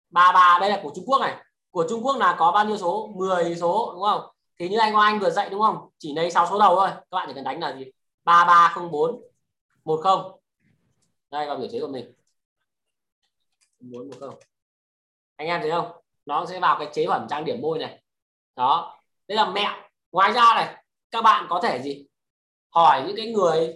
33 0.09 0.57
đây 0.61 0.69
là 0.69 0.79
của 0.83 0.91
Trung 0.95 1.05
Quốc 1.07 1.19
này. 1.19 1.43
Của 1.71 1.85
Trung 1.89 2.05
Quốc 2.05 2.17
là 2.17 2.35
có 2.39 2.51
bao 2.51 2.65
nhiêu 2.65 2.77
số? 2.77 3.07
10 3.15 3.55
số, 3.55 3.91
đúng 3.93 4.03
không? 4.03 4.21
Thì 4.59 4.69
như 4.69 4.77
anh 4.77 4.95
Anh 4.95 5.19
vừa 5.19 5.29
dạy, 5.29 5.49
đúng 5.49 5.61
không? 5.61 5.89
Chỉ 5.97 6.13
lấy 6.15 6.31
6 6.31 6.47
số 6.49 6.59
đầu 6.59 6.75
thôi. 6.75 6.89
Các 6.89 7.05
bạn 7.11 7.27
chỉ 7.27 7.33
cần 7.33 7.43
đánh 7.43 7.59
là 7.59 7.75
gì? 7.75 7.91
3304 8.23 9.21
10 9.85 9.97
đây, 11.31 11.47
vào 11.47 11.57
biểu 11.57 11.67
chế 11.71 11.79
của 11.79 11.87
mình. 11.87 12.13
410 13.79 14.29
anh 15.35 15.47
em 15.47 15.61
thấy 15.61 15.71
không? 15.71 16.00
Nó 16.31 16.45
sẽ 16.45 16.59
vào 16.59 16.75
cái 16.79 16.87
chế 16.93 17.07
phẩm 17.07 17.27
trang 17.29 17.45
điểm 17.45 17.61
môi 17.61 17.79
này. 17.79 18.01
Đó. 18.55 18.99
Đây 19.27 19.35
là 19.35 19.45
mẹo 19.45 19.71
ngoài 20.11 20.31
ra 20.31 20.53
này, 20.55 20.75
các 21.11 21.21
bạn 21.21 21.45
có 21.49 21.59
thể 21.63 21.81
gì? 21.81 22.05
Hỏi 22.69 23.03
những 23.07 23.15
cái 23.15 23.27
người 23.27 23.75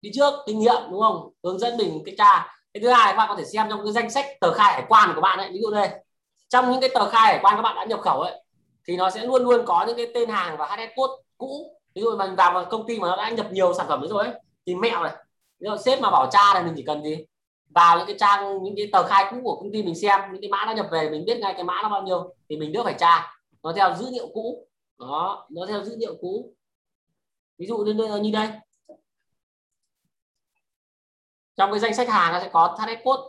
đi 0.00 0.10
trước, 0.14 0.34
kinh 0.46 0.58
nghiệm, 0.58 0.82
đúng 0.90 1.00
không? 1.00 1.32
Hướng 1.44 1.58
dẫn 1.58 1.76
mình 1.76 2.02
cái 2.06 2.14
tra. 2.18 2.54
Cái 2.74 2.80
thứ 2.82 2.88
hai, 2.88 3.12
các 3.12 3.16
bạn 3.16 3.28
có 3.28 3.36
thể 3.36 3.44
xem 3.44 3.66
trong 3.70 3.84
cái 3.84 3.92
danh 3.92 4.10
sách 4.10 4.26
tờ 4.40 4.52
khai 4.52 4.72
hải 4.72 4.84
quan 4.88 5.12
của 5.14 5.20
bạn 5.20 5.38
ấy. 5.38 5.50
Ví 5.52 5.58
dụ 5.62 5.70
đây. 5.70 5.90
Trong 6.48 6.70
những 6.70 6.80
cái 6.80 6.90
tờ 6.94 7.10
khai 7.10 7.26
hải 7.26 7.38
quan 7.42 7.56
các 7.56 7.62
bạn 7.62 7.76
đã 7.76 7.84
nhập 7.84 8.00
khẩu 8.00 8.20
ấy, 8.20 8.42
thì 8.86 8.96
nó 8.96 9.10
sẽ 9.10 9.24
luôn 9.24 9.42
luôn 9.42 9.66
có 9.66 9.84
những 9.86 9.96
cái 9.96 10.06
tên 10.14 10.28
hàng 10.28 10.56
và 10.56 10.66
hs 10.66 10.90
code 10.96 11.22
cũ. 11.38 11.80
Ví 11.94 12.02
dụ 12.02 12.16
mình 12.16 12.36
vào 12.36 12.64
công 12.70 12.86
ty 12.86 12.98
mà 12.98 13.08
nó 13.08 13.16
đã 13.16 13.30
nhập 13.30 13.46
nhiều 13.52 13.74
sản 13.74 13.86
phẩm 13.88 14.06
rồi 14.08 14.24
ấy, 14.24 14.34
thì 14.66 14.74
mẹo 14.74 15.02
này. 15.02 15.12
Ví 15.60 15.68
dụ 15.70 15.76
sếp 15.76 16.00
mà 16.00 16.10
bảo 16.10 16.28
tra 16.32 16.54
này 16.54 16.62
mình 16.62 16.74
chỉ 16.76 16.82
cần 16.86 17.02
gì? 17.02 17.24
Vào 17.68 17.98
những 17.98 18.06
cái 18.06 18.16
trang 18.18 18.62
những 18.62 18.74
cái 18.76 18.88
tờ 18.92 19.08
khai 19.08 19.26
cũ 19.30 19.36
của 19.44 19.56
công 19.56 19.72
ty 19.72 19.82
mình 19.82 19.94
xem 19.94 20.20
những 20.32 20.42
cái 20.42 20.50
mã 20.50 20.64
nó 20.66 20.72
nhập 20.72 20.86
về 20.92 21.10
mình 21.10 21.24
biết 21.24 21.38
ngay 21.38 21.54
cái 21.54 21.64
mã 21.64 21.80
nó 21.82 21.88
bao 21.88 22.02
nhiêu 22.02 22.34
thì 22.48 22.56
mình 22.56 22.72
đỡ 22.72 22.82
phải 22.84 22.94
tra. 22.98 23.34
Nó 23.62 23.72
theo 23.72 23.94
dữ 23.94 24.06
liệu 24.10 24.28
cũ. 24.34 24.66
Đó 24.98 25.46
nó 25.50 25.66
theo 25.66 25.84
dữ 25.84 25.96
liệu 25.98 26.14
cũ. 26.20 26.54
Ví 27.58 27.66
dụ 27.66 27.78
như, 27.78 28.18
như 28.22 28.30
đây. 28.32 28.48
Trong 31.56 31.70
cái 31.70 31.80
danh 31.80 31.94
sách 31.94 32.08
hàng 32.08 32.32
nó 32.32 32.40
sẽ 32.40 32.50
có 32.52 32.76
target 32.78 32.98
code. 33.04 33.22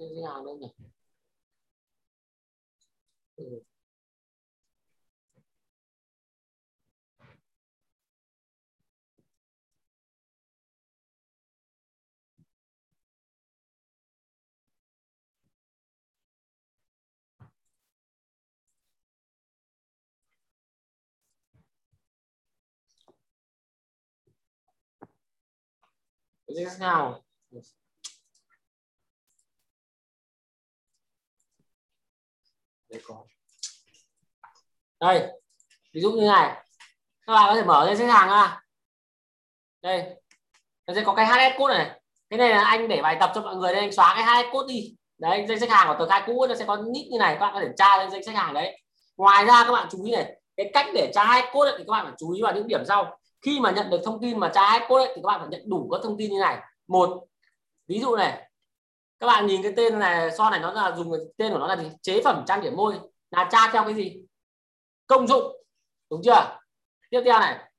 Danh 0.00 0.08
sách 0.16 0.24
hàng 0.34 0.44
đâu 0.44 0.56
nhỉ 0.60 0.68
ừ. 3.36 3.60
danh 26.48 26.68
sách 26.70 26.80
nào 26.80 27.22
để 32.90 33.00
có. 33.04 33.24
Đây, 35.00 35.26
ví 35.94 36.00
dụ 36.00 36.12
như 36.12 36.26
này. 36.26 36.64
Các 37.26 37.32
bạn 37.32 37.46
có 37.48 37.54
thể 37.54 37.64
mở 37.64 37.86
lên 37.86 37.96
sách 37.96 38.10
hàng 38.10 38.28
ra 38.28 38.62
đây, 39.82 40.04
nó 40.86 40.94
sẽ 40.94 41.02
có 41.04 41.14
cái 41.14 41.26
hs 41.26 41.58
code 41.58 41.74
này. 41.74 42.00
Cái 42.30 42.38
này 42.38 42.50
là 42.50 42.64
anh 42.64 42.88
để 42.88 43.02
bài 43.02 43.16
tập 43.20 43.32
cho 43.34 43.40
mọi 43.40 43.56
người 43.56 43.72
đây 43.72 43.80
anh 43.80 43.92
xóa 43.92 44.14
cái 44.16 44.24
hs 44.24 44.52
code 44.52 44.74
đi. 44.74 44.96
Đấy, 45.18 45.46
danh 45.48 45.60
sách 45.60 45.70
hàng 45.70 45.88
của 45.88 45.94
tờ 45.98 46.10
khai 46.10 46.22
cũ 46.26 46.46
nó 46.48 46.54
sẽ 46.54 46.64
có 46.64 46.76
nick 46.76 47.10
như 47.10 47.18
này, 47.18 47.34
các 47.34 47.40
bạn 47.40 47.54
có 47.54 47.60
thể 47.60 47.68
tra 47.76 47.98
lên 47.98 48.10
danh 48.10 48.24
sách 48.24 48.34
hàng 48.34 48.54
đấy. 48.54 48.82
Ngoài 49.16 49.44
ra 49.44 49.64
các 49.64 49.72
bạn 49.72 49.88
chú 49.90 50.04
ý 50.04 50.12
này, 50.12 50.40
cái 50.56 50.70
cách 50.72 50.86
để 50.94 51.12
tra 51.14 51.24
hs 51.24 51.44
code 51.52 51.72
thì 51.78 51.84
các 51.86 51.90
bạn 51.90 52.06
phải 52.06 52.14
chú 52.18 52.32
ý 52.32 52.42
vào 52.42 52.54
những 52.54 52.68
điểm 52.68 52.84
sau. 52.88 53.18
Khi 53.42 53.60
mà 53.60 53.70
nhận 53.70 53.90
được 53.90 54.00
thông 54.04 54.20
tin 54.20 54.38
mà 54.38 54.50
tra 54.54 54.70
hs 54.70 54.82
code 54.88 55.06
thì 55.06 55.22
các 55.22 55.26
bạn 55.26 55.40
phải 55.40 55.48
nhận 55.48 55.70
đủ 55.70 55.88
các 55.92 56.00
thông 56.02 56.18
tin 56.18 56.30
như 56.30 56.40
này. 56.40 56.58
Một, 56.88 57.26
ví 57.88 58.00
dụ 58.00 58.16
này 58.16 58.49
các 59.20 59.26
bạn 59.26 59.46
nhìn 59.46 59.62
cái 59.62 59.72
tên 59.76 59.98
này 59.98 60.30
son 60.38 60.50
này 60.52 60.60
nó 60.60 60.72
là 60.72 60.96
dùng 60.96 61.12
tên 61.36 61.52
của 61.52 61.58
nó 61.58 61.66
là 61.66 61.76
gì? 61.76 61.90
Chế 62.02 62.22
phẩm 62.24 62.44
trang 62.46 62.60
điểm 62.62 62.76
môi. 62.76 63.00
Là 63.30 63.48
tra 63.52 63.72
theo 63.72 63.84
cái 63.84 63.94
gì? 63.94 64.22
Công 65.06 65.26
dụng. 65.28 65.64
Đúng 66.10 66.22
chưa? 66.24 66.58
Tiếp 67.10 67.22
theo 67.24 67.40
này. 67.40 67.70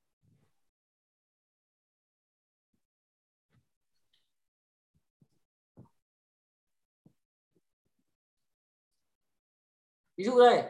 Ví 10.16 10.24
dụ 10.24 10.38
đây. 10.40 10.62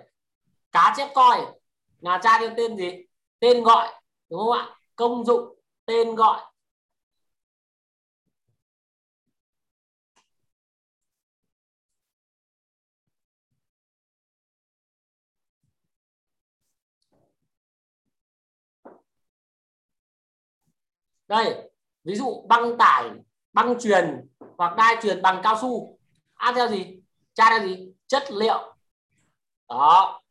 Cá 0.72 0.94
chép 0.96 1.08
coi. 1.14 1.46
Là 2.00 2.20
tra 2.22 2.38
theo 2.40 2.50
tên 2.56 2.76
gì? 2.76 3.06
Tên 3.38 3.62
gọi. 3.64 3.88
Đúng 4.30 4.40
không 4.40 4.52
ạ? 4.52 4.76
Công 4.96 5.24
dụng. 5.24 5.58
Tên 5.86 6.14
gọi. 6.14 6.51
Đây, 21.28 21.70
ví 22.04 22.14
dụ 22.14 22.46
băng 22.48 22.78
tải, 22.78 23.10
băng 23.52 23.80
truyền 23.80 24.28
hoặc 24.58 24.76
đai 24.76 24.96
truyền 25.02 25.22
bằng 25.22 25.40
cao 25.42 25.58
su, 25.60 25.98
ăn 26.34 26.54
theo 26.54 26.68
gì? 26.68 27.00
Tra 27.34 27.50
theo 27.50 27.68
gì? 27.68 27.92
Chất 28.06 28.22
liệu. 28.32 28.74
Đó. 29.68 30.22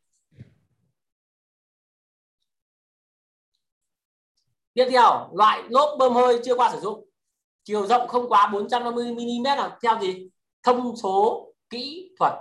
Tiếp 4.74 4.86
theo, 4.90 5.30
loại 5.34 5.62
lốp 5.68 5.98
bơm 5.98 6.14
hơi 6.14 6.40
chưa 6.44 6.54
qua 6.54 6.70
sử 6.72 6.80
dụng. 6.80 7.08
Chiều 7.64 7.86
rộng 7.86 8.08
không 8.08 8.28
quá 8.28 8.50
450 8.52 9.14
mm 9.14 9.44
là 9.44 9.78
theo 9.82 9.98
gì? 10.00 10.30
Thông 10.62 10.96
số 10.96 11.46
kỹ 11.70 12.10
thuật. 12.18 12.32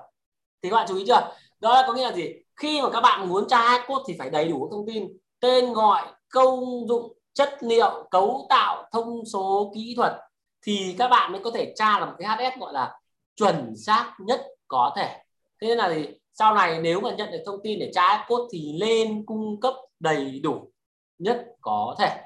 Thì 0.62 0.70
các 0.70 0.76
bạn 0.76 0.86
chú 0.90 0.98
ý 0.98 1.04
chưa? 1.08 1.36
Đó 1.60 1.84
có 1.88 1.94
nghĩa 1.94 2.04
là 2.04 2.16
gì? 2.16 2.34
Khi 2.56 2.82
mà 2.82 2.90
các 2.94 3.02
bạn 3.02 3.30
muốn 3.30 3.48
tra 3.48 3.62
hai 3.62 3.80
cốt 3.88 4.04
thì 4.08 4.16
phải 4.20 4.30
đầy 4.30 4.48
đủ 4.48 4.70
thông 4.72 4.86
tin, 4.88 5.08
tên 5.40 5.74
gọi, 5.74 6.14
công 6.30 6.88
dụng 6.88 7.18
chất 7.34 7.58
liệu 7.62 8.08
cấu 8.12 8.46
tạo 8.50 8.90
thông 8.92 9.26
số 9.26 9.72
kỹ 9.76 9.94
thuật 9.98 10.14
thì 10.62 10.96
các 10.98 11.08
bạn 11.08 11.32
mới 11.32 11.42
có 11.44 11.52
thể 11.52 11.74
tra 11.76 12.00
là 12.00 12.06
một 12.06 12.14
cái 12.20 12.28
HS 12.28 12.60
gọi 12.60 12.74
là 12.74 13.00
chuẩn 13.36 13.74
xác 13.78 14.16
nhất 14.20 14.48
có 14.68 14.94
thể. 14.96 15.24
Thế 15.62 15.68
nên 15.68 15.78
là 15.78 15.94
gì 15.94 16.08
sau 16.34 16.56
này 16.56 16.82
nếu 16.82 17.02
mà 17.02 17.12
nhận 17.12 17.32
được 17.32 17.44
thông 17.46 17.60
tin 17.64 17.80
để 17.80 17.92
tra 17.94 18.26
cốt 18.28 18.50
thì 18.52 18.78
lên 18.80 19.26
cung 19.26 19.60
cấp 19.60 19.74
đầy 20.00 20.40
đủ 20.40 20.72
nhất 21.18 21.46
có 21.62 21.96
thể. 22.00 22.22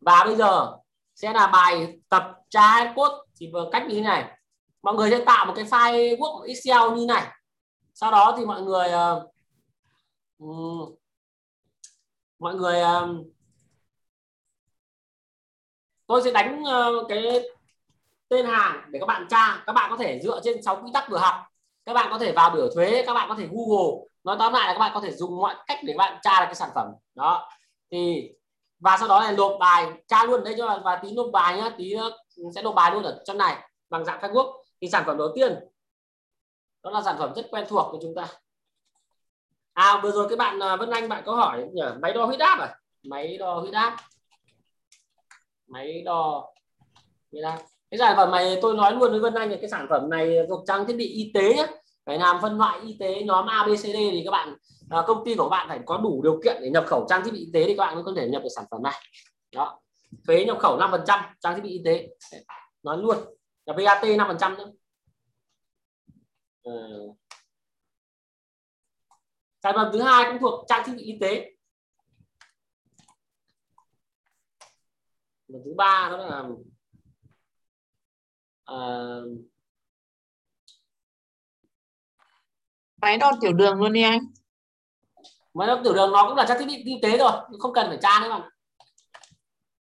Và 0.00 0.22
bây 0.24 0.36
giờ 0.36 0.76
sẽ 1.14 1.32
là 1.32 1.46
bài 1.46 1.98
tập 2.08 2.32
tra 2.50 2.92
cốt 2.96 3.24
thì 3.40 3.52
cách 3.72 3.86
như 3.88 3.94
thế 3.94 4.00
này. 4.00 4.38
Mọi 4.82 4.94
người 4.94 5.10
sẽ 5.10 5.24
tạo 5.24 5.46
một 5.46 5.52
cái 5.56 5.64
file 5.64 6.16
Word 6.16 6.42
Excel 6.42 6.98
như 6.98 7.06
này. 7.06 7.26
Sau 7.94 8.10
đó 8.10 8.34
thì 8.38 8.44
mọi 8.44 8.62
người 8.62 8.88
uh, 10.38 10.98
mọi 12.38 12.54
người 12.54 12.82
uh, 12.82 13.26
tôi 16.06 16.22
sẽ 16.22 16.30
đánh 16.30 16.62
ờ, 16.64 17.04
cái 17.08 17.40
tên 18.28 18.46
hàng 18.46 18.82
để 18.90 18.98
các 18.98 19.06
bạn 19.06 19.26
tra. 19.30 19.62
Các 19.66 19.72
bạn 19.72 19.90
có 19.90 19.96
thể 19.96 20.20
dựa 20.22 20.40
trên 20.44 20.62
6 20.62 20.82
quy 20.84 20.90
tắc 20.94 21.10
vừa 21.10 21.18
học. 21.18 21.34
Các 21.84 21.92
bạn 21.92 22.08
có 22.10 22.18
thể 22.18 22.32
vào 22.32 22.50
biểu 22.50 22.68
thuế, 22.74 23.04
các 23.06 23.14
bạn 23.14 23.28
có 23.28 23.34
thể 23.34 23.48
google. 23.50 24.06
Nói 24.24 24.36
tóm 24.38 24.52
lại 24.52 24.66
là 24.66 24.72
các 24.72 24.78
bạn 24.78 24.90
có 24.94 25.00
thể 25.00 25.10
dùng 25.10 25.36
mọi 25.36 25.54
cách 25.66 25.78
để 25.82 25.94
bạn 25.98 26.18
tra 26.22 26.40
được 26.40 26.46
cái 26.46 26.54
sản 26.54 26.70
phẩm. 26.74 26.86
Đó. 27.14 27.48
Thì, 27.90 28.30
và 28.78 28.96
sau 28.98 29.08
đó 29.08 29.20
là 29.20 29.32
nộp 29.32 29.56
bài, 29.60 29.92
tra 30.08 30.24
luôn. 30.24 30.44
Đây 30.44 30.54
cho 30.58 30.80
và 30.84 30.96
tí 30.96 31.12
nộp 31.12 31.26
bài 31.32 31.56
nhá, 31.56 31.70
tí 31.78 31.92
ờ, 31.92 32.10
sẽ 32.54 32.62
nộp 32.62 32.74
bài 32.74 32.90
luôn 32.90 33.02
ở 33.02 33.22
trong 33.24 33.38
này, 33.38 33.56
bằng 33.90 34.04
dạng 34.04 34.20
Facebook. 34.20 34.52
Thì 34.80 34.88
sản 34.88 35.02
phẩm 35.06 35.18
đầu 35.18 35.28
tiên, 35.34 35.54
đó 36.82 36.90
là 36.90 37.02
sản 37.02 37.16
phẩm 37.18 37.32
rất 37.36 37.46
quen 37.50 37.64
thuộc 37.68 37.86
của 37.90 37.98
chúng 38.02 38.14
ta. 38.14 38.26
À 39.72 40.00
vừa 40.02 40.10
rồi 40.10 40.28
cái 40.28 40.36
bạn 40.36 40.58
ờ, 40.58 40.76
Vân 40.76 40.90
Anh, 40.90 41.08
bạn 41.08 41.22
có 41.26 41.34
hỏi 41.34 41.64
nhỉ? 41.72 41.82
Máy 42.00 42.12
đo 42.12 42.24
huyết 42.24 42.40
áp 42.40 42.58
à? 42.58 42.78
Máy 43.02 43.36
đo 43.38 43.54
huyết 43.60 43.74
áp 43.74 43.96
máy 45.66 46.02
đo. 46.02 46.52
Như 47.30 47.40
là 47.40 47.58
cái 47.90 47.98
sản 47.98 48.16
phẩm 48.16 48.30
này 48.30 48.58
tôi 48.62 48.74
nói 48.74 48.92
luôn 48.92 49.10
với 49.10 49.20
Vân 49.20 49.34
Anh 49.34 49.50
là 49.50 49.56
cái 49.60 49.70
sản 49.70 49.86
phẩm 49.90 50.10
này 50.10 50.36
thuộc 50.48 50.64
trang 50.66 50.86
thiết 50.86 50.96
bị 50.96 51.08
y 51.08 51.30
tế 51.34 51.54
nhé 51.54 51.66
phải 52.06 52.18
làm 52.18 52.36
phân 52.42 52.58
loại 52.58 52.80
y 52.80 52.96
tế 53.00 53.22
nhóm 53.22 53.46
ABCD 53.46 53.94
thì 53.94 54.22
các 54.24 54.30
bạn 54.30 54.56
à, 54.90 55.02
công 55.06 55.24
ty 55.24 55.34
của 55.34 55.48
bạn 55.48 55.68
phải 55.68 55.80
có 55.86 55.96
đủ 55.96 56.22
điều 56.22 56.40
kiện 56.44 56.56
để 56.62 56.70
nhập 56.70 56.84
khẩu 56.86 57.06
trang 57.08 57.24
thiết 57.24 57.30
bị 57.32 57.38
y 57.38 57.50
tế 57.52 57.64
thì 57.64 57.76
các 57.76 57.86
bạn 57.86 57.94
mới 57.94 58.04
có 58.04 58.12
thể 58.16 58.28
nhập 58.28 58.42
được 58.42 58.48
sản 58.56 58.64
phẩm 58.70 58.82
này. 58.82 59.02
Đó. 59.52 59.80
Thuế 60.26 60.44
nhập 60.44 60.58
khẩu 60.60 60.78
5% 60.78 61.22
trang 61.40 61.54
thiết 61.54 61.62
bị 61.62 61.70
y 61.70 61.82
tế. 61.84 62.08
Nói 62.82 62.98
luôn. 62.98 63.16
Là 63.66 63.74
VAT 63.76 64.04
5% 64.04 64.56
nữa 64.56 64.72
ừ. 66.62 66.72
sản 69.62 69.74
phẩm 69.76 69.90
thứ 69.92 70.02
hai 70.02 70.24
cũng 70.30 70.40
thuộc 70.40 70.64
trang 70.68 70.82
thiết 70.86 70.92
bị 70.96 71.02
y 71.02 71.18
tế. 71.20 71.53
Và 75.54 75.60
thứ 75.64 75.74
ba 75.76 76.08
đó 76.10 76.16
là 76.16 76.38
uh, 78.72 79.24
máy 82.96 83.18
đo 83.18 83.32
tiểu 83.40 83.52
đường 83.52 83.78
luôn 83.78 83.92
đi 83.92 84.02
anh. 84.02 84.20
máy 85.54 85.68
đo 85.68 85.80
tiểu 85.84 85.94
đường 85.94 86.12
nó 86.12 86.24
cũng 86.28 86.36
là 86.36 86.44
trang 86.48 86.58
thiết 86.58 86.66
bị 86.66 86.82
y 86.84 86.98
tế 87.02 87.18
rồi 87.18 87.32
không 87.58 87.72
cần 87.72 87.86
phải 87.88 87.98
tra 88.02 88.20
nữa 88.22 88.28
bạn 88.30 88.50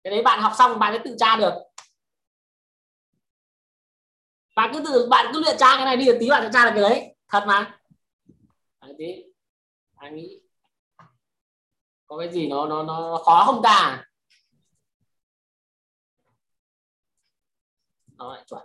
cái 0.05 0.11
đấy 0.11 0.23
bạn 0.23 0.41
học 0.41 0.53
xong 0.59 0.79
bạn 0.79 0.93
sẽ 0.93 1.03
tự 1.05 1.17
tra 1.19 1.37
được. 1.37 1.53
Bạn 4.57 4.71
cứ 4.73 4.83
tự 4.85 5.09
bạn 5.11 5.31
cứ 5.33 5.41
luyện 5.41 5.57
tra 5.59 5.77
cái 5.77 5.85
này 5.85 5.97
đi 5.97 6.07
tí 6.21 6.31
bạn 6.31 6.43
sẽ 6.43 6.51
tra 6.53 6.65
được 6.65 6.71
cái 6.75 6.91
đấy. 6.91 7.17
Thật 7.29 7.45
mà. 7.47 7.79
Đấy, 8.81 8.95
tí. 8.99 9.25
Anh 9.97 10.17
nghĩ 10.17 10.41
có 12.07 12.19
cái 12.19 12.33
gì 12.33 12.49
nó 12.49 12.67
nó 12.67 12.83
nó 12.83 13.23
khó 13.25 13.43
không 13.47 13.63
ta 13.63 14.05
nó 18.21 18.33
lại 18.35 18.45
chuẩn 18.49 18.63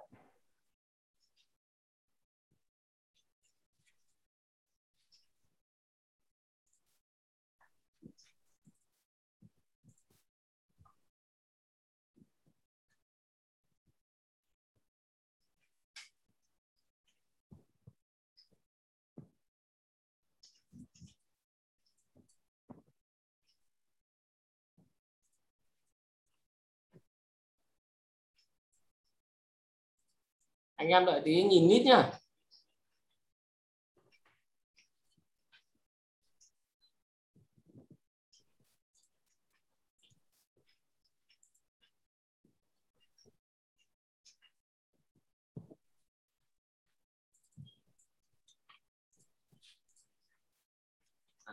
anh 30.77 30.87
em 30.89 31.05
đợi 31.05 31.21
tí 31.25 31.43
nhìn 31.43 31.67
nít 31.67 31.85
nhá. 31.85 32.11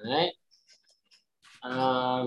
Đấy. 0.04 0.34
À, 1.62 2.24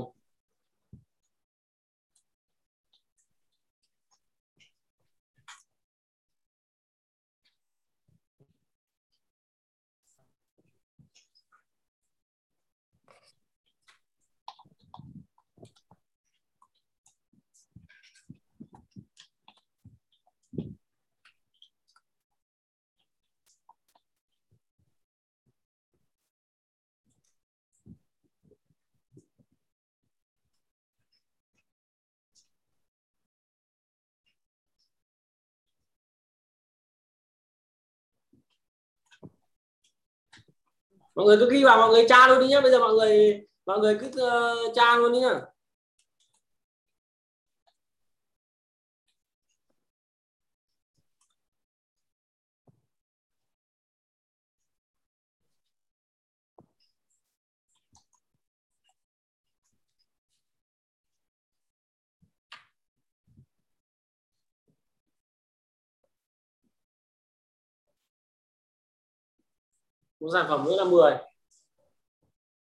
mọi 41.15 41.25
người 41.25 41.37
cứ 41.37 41.49
ghi 41.51 41.63
vào 41.63 41.77
mọi 41.77 41.89
người 41.89 42.05
tra 42.09 42.27
luôn 42.27 42.39
đi 42.39 42.47
nhá. 42.47 42.61
Bây 42.61 42.71
giờ 42.71 42.79
mọi 42.79 42.93
người 42.93 43.41
mọi 43.65 43.79
người 43.79 43.97
cứ 44.01 44.07
uh, 44.07 44.75
tra 44.75 44.97
luôn 44.97 45.13
đi 45.13 45.19
nhá. 45.19 45.41
Một 70.25 70.31
sản 70.33 70.45
phẩm 70.49 70.65
nữa 70.65 70.75
là 70.77 70.83
10 70.83 71.13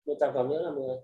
một 0.05 0.13
sản 0.19 0.31
phẩm 0.33 0.49
nữa 0.49 0.61
là 0.61 0.71
10 0.71 0.97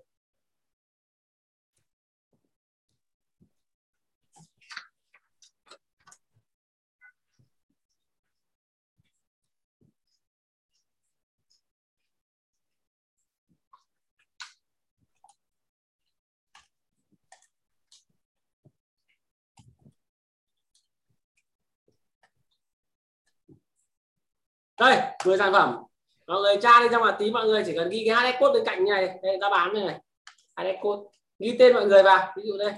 đây 24.78 25.16
10 25.24 25.38
sản 25.38 25.52
phẩm 25.52 25.85
mọi 26.26 26.40
người 26.40 26.56
tra 26.62 26.80
đi 26.80 26.88
trong 26.90 27.02
mà 27.02 27.16
tí 27.18 27.30
mọi 27.30 27.46
người 27.46 27.62
chỉ 27.66 27.74
cần 27.76 27.90
ghi 27.90 28.04
cái 28.06 28.32
hs 28.32 28.36
code 28.40 28.52
bên 28.52 28.64
cạnh 28.66 28.84
như 28.84 28.90
này 28.90 29.18
đây 29.22 29.38
ta 29.40 29.50
bán 29.50 29.74
này. 29.74 30.00
Này 30.56 30.78
code. 30.82 31.02
Ghi 31.38 31.56
tên 31.58 31.74
mọi 31.74 31.86
người 31.86 32.02
vào 32.02 32.32
ví 32.36 32.42
dụ 32.46 32.58
đây. 32.58 32.72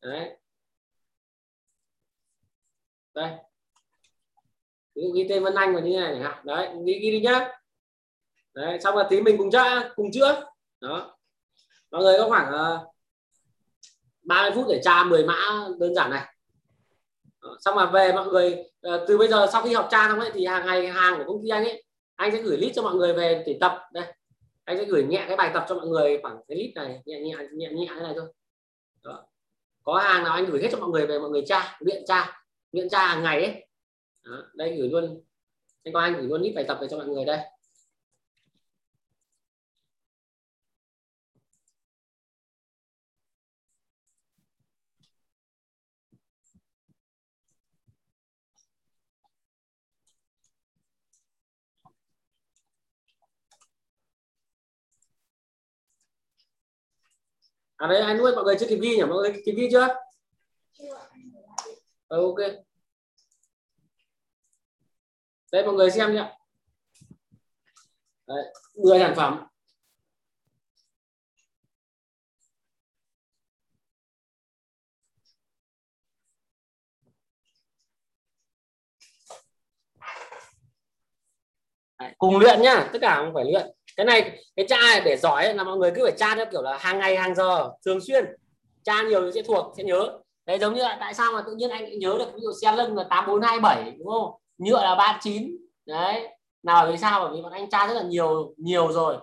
Đấy. 0.00 0.36
Đây. 3.14 3.30
Ví 4.94 5.02
dụ 5.02 5.12
ghi 5.14 5.26
tên 5.28 5.44
Vân 5.44 5.54
Anh 5.54 5.74
vào 5.74 5.82
như 5.82 6.00
này 6.00 6.20
chẳng 6.22 6.44
đấy 6.44 6.68
ghi 6.86 6.98
ghi 7.02 7.10
đi 7.10 7.20
nhá. 7.20 7.48
Đấy 8.54 8.80
xong 8.80 8.96
là 8.96 9.06
tí 9.10 9.20
mình 9.20 9.38
cùng 9.38 9.50
tra 9.50 9.90
cùng 9.96 10.12
chữa. 10.12 10.46
Đó. 10.80 11.18
Mọi 11.90 12.02
người 12.02 12.18
có 12.18 12.28
khoảng 12.28 12.52
ờ, 12.52 12.74
uh, 12.74 12.94
30 14.22 14.50
phút 14.54 14.66
để 14.68 14.80
tra 14.84 15.04
10 15.04 15.24
mã 15.24 15.68
đơn 15.78 15.94
giản 15.94 16.10
này. 16.10 16.34
Đó. 17.42 17.56
xong 17.60 17.76
mà 17.76 17.86
về 17.86 18.12
mọi 18.12 18.26
người 18.26 18.64
uh, 18.88 19.00
từ 19.08 19.18
bây 19.18 19.28
giờ 19.28 19.46
sau 19.52 19.62
khi 19.62 19.74
học 19.74 19.88
tra 19.90 20.08
xong 20.08 20.20
ấy 20.20 20.30
thì 20.34 20.46
hàng 20.46 20.66
ngày 20.66 20.88
hàng 20.88 21.18
của 21.18 21.24
công 21.26 21.42
ty 21.42 21.48
anh 21.48 21.64
ấy 21.64 21.84
anh 22.20 22.32
sẽ 22.32 22.42
gửi 22.42 22.56
list 22.56 22.74
cho 22.74 22.82
mọi 22.82 22.94
người 22.94 23.12
về 23.12 23.44
để 23.46 23.58
tập. 23.60 23.78
Đây. 23.92 24.04
Anh 24.64 24.78
sẽ 24.78 24.84
gửi 24.84 25.04
nhẹ 25.04 25.24
cái 25.28 25.36
bài 25.36 25.50
tập 25.54 25.64
cho 25.68 25.74
mọi 25.74 25.86
người 25.86 26.18
khoảng 26.22 26.40
cái 26.48 26.58
list 26.58 26.76
này. 26.76 27.02
Nhẹ 27.06 27.20
nhẹ 27.20 27.34
nhẹ 27.52 27.68
nhẹ 27.72 27.86
thế 27.88 28.02
này 28.02 28.12
thôi. 28.16 28.32
Đó. 29.02 29.26
có 29.82 29.98
hàng 29.98 30.24
nào 30.24 30.32
anh 30.32 30.46
gửi 30.50 30.62
hết 30.62 30.68
cho 30.72 30.78
mọi 30.78 30.90
người 30.90 31.06
về, 31.06 31.18
mọi 31.18 31.30
người 31.30 31.42
tra, 31.46 31.76
luyện 31.80 32.04
tra 32.06 32.42
luyện 32.72 32.88
tra 32.88 33.06
hàng 33.06 33.22
ngày 33.22 33.44
ấy. 33.44 33.66
Đó. 34.24 34.42
đây, 34.54 34.76
gửi 34.76 34.88
luôn. 34.88 35.22
Anh 35.84 35.94
có 35.94 36.00
anh 36.00 36.14
gửi 36.14 36.22
luôn 36.22 36.42
list 36.42 36.54
bài 36.54 36.64
tập 36.68 36.78
về 36.80 36.88
cho 36.90 36.96
mọi 36.98 37.06
người 37.06 37.24
đây. 37.24 37.38
À 57.80 57.86
đấy 57.86 58.00
anh 58.00 58.18
nuôi 58.18 58.34
mọi 58.34 58.44
người 58.44 58.56
chưa 58.60 58.66
kịp 58.68 58.78
ghi 58.82 58.96
nhỉ? 58.96 59.02
Mọi 59.02 59.18
người 59.18 59.42
kịp 59.44 59.52
ghi 59.56 59.68
chưa? 59.72 59.88
Ừ, 62.08 62.22
ok. 62.26 62.38
Đây 65.52 65.64
mọi 65.64 65.74
người 65.74 65.90
xem 65.90 66.14
nhé 66.14 66.36
đấy, 68.26 68.44
10 68.84 68.98
sản 68.98 69.14
phẩm. 69.16 69.46
Đấy, 81.98 82.14
cùng 82.18 82.38
luyện 82.38 82.62
nhá 82.62 82.90
tất 82.92 82.98
cả 83.02 83.16
không 83.16 83.34
phải 83.34 83.44
luyện 83.44 83.79
cái 83.96 84.06
này, 84.06 84.38
cái 84.56 84.66
tra 84.68 85.00
để 85.04 85.16
giỏi 85.16 85.54
là 85.54 85.64
mọi 85.64 85.76
người 85.76 85.92
cứ 85.94 86.04
phải 86.04 86.18
tra 86.18 86.34
theo 86.34 86.46
kiểu 86.52 86.62
là 86.62 86.78
hàng 86.78 86.98
ngày, 86.98 87.16
hàng 87.16 87.34
giờ, 87.34 87.70
thường 87.84 88.00
xuyên. 88.00 88.24
Tra 88.84 89.02
nhiều 89.02 89.24
thì 89.24 89.30
sẽ 89.34 89.42
thuộc, 89.42 89.72
sẽ 89.76 89.84
nhớ. 89.84 90.18
Đấy, 90.46 90.58
giống 90.58 90.74
như 90.74 90.82
là 90.82 90.96
tại 91.00 91.14
sao 91.14 91.32
mà 91.32 91.42
tự 91.46 91.54
nhiên 91.54 91.70
anh 91.70 91.98
nhớ 91.98 92.16
được 92.18 92.34
ví 92.34 92.40
dụ 92.40 92.52
xe 92.62 92.72
lưng 92.72 92.96
là 92.96 93.04
8427 93.10 93.92
đúng 93.98 94.08
không? 94.08 94.32
Nhựa 94.58 94.82
là 94.82 94.94
39 94.94 95.56
đấy. 95.86 96.28
Nào 96.62 96.86
vì 96.90 96.98
sao? 96.98 97.20
Bởi 97.20 97.36
vì 97.36 97.42
bọn 97.42 97.52
anh 97.52 97.70
tra 97.70 97.86
rất 97.86 97.94
là 97.94 98.02
nhiều 98.02 98.54
nhiều 98.56 98.92
rồi. 98.92 99.16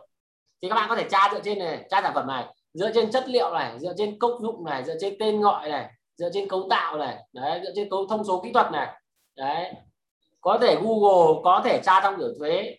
Thì 0.61 0.69
các 0.69 0.75
bạn 0.75 0.89
có 0.89 0.95
thể 0.95 1.03
tra 1.09 1.29
dựa 1.31 1.39
trên 1.43 1.59
này, 1.59 1.85
tra 1.89 2.01
sản 2.01 2.11
phẩm 2.15 2.27
này, 2.27 2.45
dựa 2.73 2.91
trên 2.93 3.11
chất 3.11 3.23
liệu 3.27 3.53
này, 3.53 3.79
dựa 3.79 3.93
trên 3.97 4.19
công 4.19 4.41
dụng 4.41 4.65
này, 4.65 4.83
dựa 4.83 4.95
trên 4.99 5.15
tên 5.19 5.41
gọi 5.41 5.69
này, 5.69 5.89
dựa 6.17 6.29
trên 6.33 6.47
cấu 6.47 6.67
tạo 6.69 6.97
này, 6.97 7.17
đấy, 7.33 7.61
dựa 7.63 7.71
trên 7.75 7.89
cấu 7.89 8.07
thông 8.07 8.23
số 8.23 8.41
kỹ 8.43 8.51
thuật 8.53 8.71
này. 8.71 8.87
Đấy. 9.35 9.73
Có 10.41 10.57
thể 10.61 10.75
Google, 10.75 11.41
có 11.43 11.61
thể 11.65 11.81
tra 11.83 11.99
trong 12.03 12.17
biểu 12.17 12.29
thuế 12.39 12.75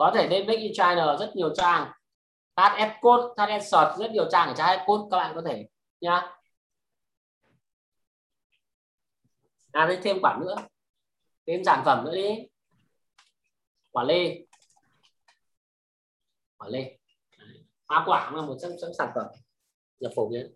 có 0.00 0.12
thể 0.14 0.28
lên 0.28 0.46
Make 0.46 0.60
in 0.60 0.72
China 0.74 1.16
rất 1.20 1.32
nhiều 1.36 1.54
trang. 1.54 1.92
TAS 2.54 2.92
code 3.00 3.22
TAS 3.36 3.72
search, 3.72 3.98
rất 3.98 4.10
nhiều 4.10 4.28
trang 4.30 4.48
ở 4.48 4.54
tra 4.56 4.84
code, 4.86 5.08
các 5.10 5.16
bạn 5.16 5.32
có 5.34 5.42
thể 5.46 5.66
nhá. 6.00 6.36
À 9.72 9.86
đây 9.86 9.98
thêm 10.02 10.18
quản 10.22 10.40
nữa. 10.40 10.56
Thêm 11.46 11.64
sản 11.64 11.82
phẩm 11.84 12.04
nữa 12.04 12.14
đi. 12.14 12.48
Quả 13.90 14.04
lê. 14.04 14.46
Quả 16.58 16.68
lê. 16.68 16.98
Hoa 17.86 18.02
quả 18.06 18.30
là 18.34 18.42
một 18.42 18.56
trong 18.62 18.70
những 18.70 18.94
sản 18.98 19.10
phẩm 19.14 19.26
nhập 20.00 20.12
phổ 20.16 20.28
biến. 20.28 20.54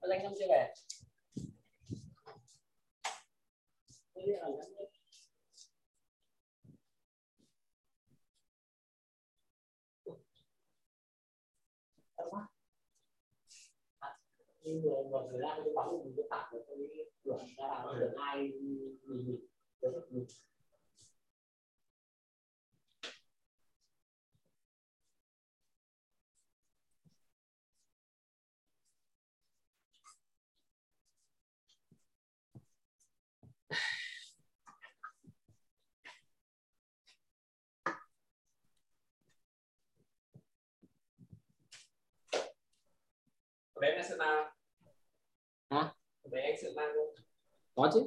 Danh 0.00 0.20
không 0.22 0.34
chưa 0.38 0.46
về 0.48 0.74
nhưng 14.64 14.82
mà 14.86 15.10
một 15.10 15.28
thời 15.30 15.40
gian 15.40 15.60
tôi 15.64 15.74
bóng 15.74 16.04
mình 16.04 16.14
cái 16.16 16.26
phạt 16.30 16.48
của 16.50 16.58
tôi 16.66 16.76
luật 17.24 17.40
ra 17.58 17.66
là 17.68 17.96
được 18.00 18.12
ai 18.16 18.36
mình 19.06 19.40
mình 20.10 20.26
bé 43.80 43.90
anh 44.20 44.53
sợ 46.34 46.40
anh 46.40 46.54
sẽ 46.62 46.68
mang 46.76 46.92
không? 46.94 47.24
Có 47.74 47.90
chứ. 47.94 48.00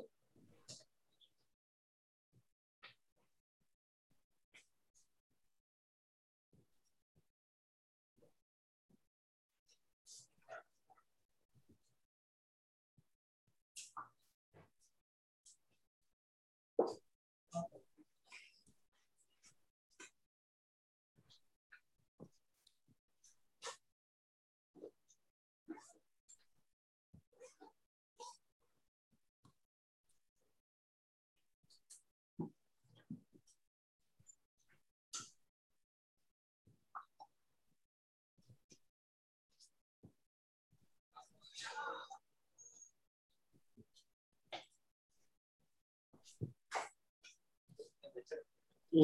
Ừ. 48.92 49.00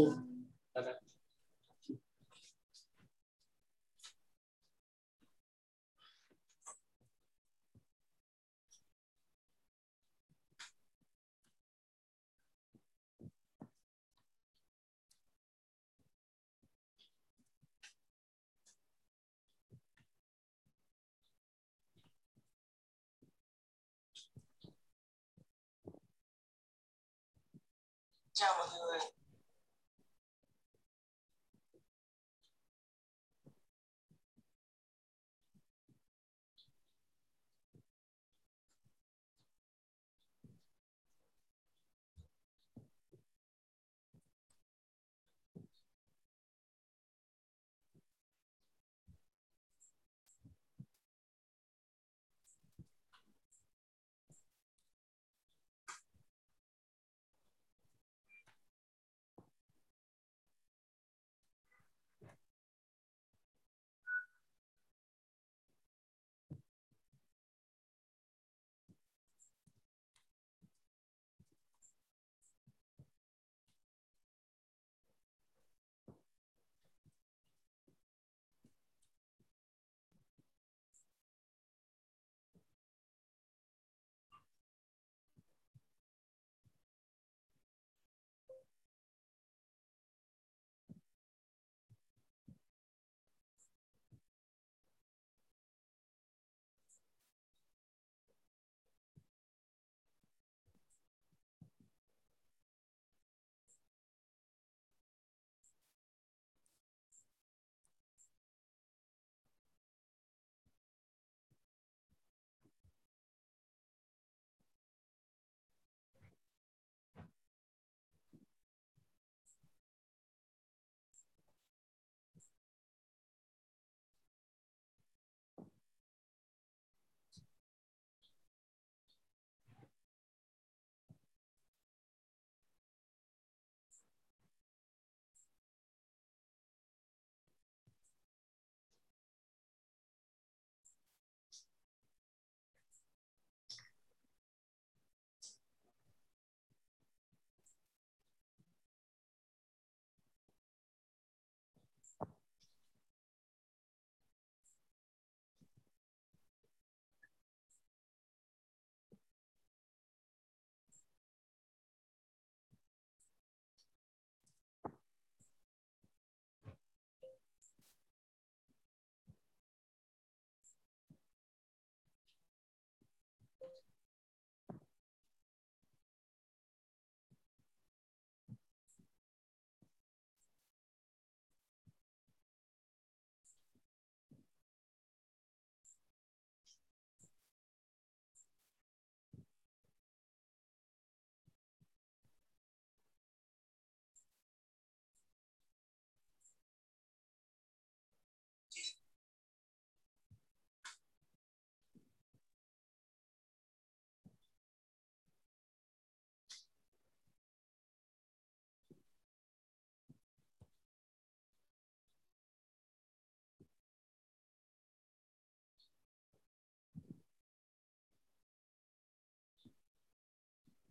chào 28.34 28.54
mọi 28.58 28.68
người 28.88 29.23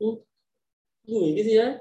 ừ. 0.03 0.09
gửi 1.05 1.33
cái 1.37 1.45
gì 1.45 1.57
đấy 1.57 1.77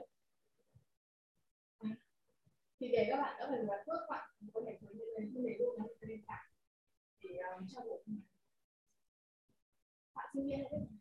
thì 2.79 2.87
để 2.91 3.07
các 3.09 3.17
bạn 3.17 3.35
đỡ 3.39 3.47
phải 3.49 3.63
là 3.63 3.83
phước 3.87 3.99
bạn 4.09 4.29
có 4.53 4.61
thể 4.65 4.77
hướng 4.81 4.97
dẫn 4.97 5.33
như 5.33 5.41
này 5.47 5.55
luôn 5.59 5.75
là 5.77 5.83
nền 6.01 6.21
tảng 6.27 6.45
để 7.23 7.29
um, 7.37 7.67
cho 7.67 7.81
bộ 7.81 8.03
bạn 10.15 10.29
sinh 10.33 10.47
viên 10.47 11.00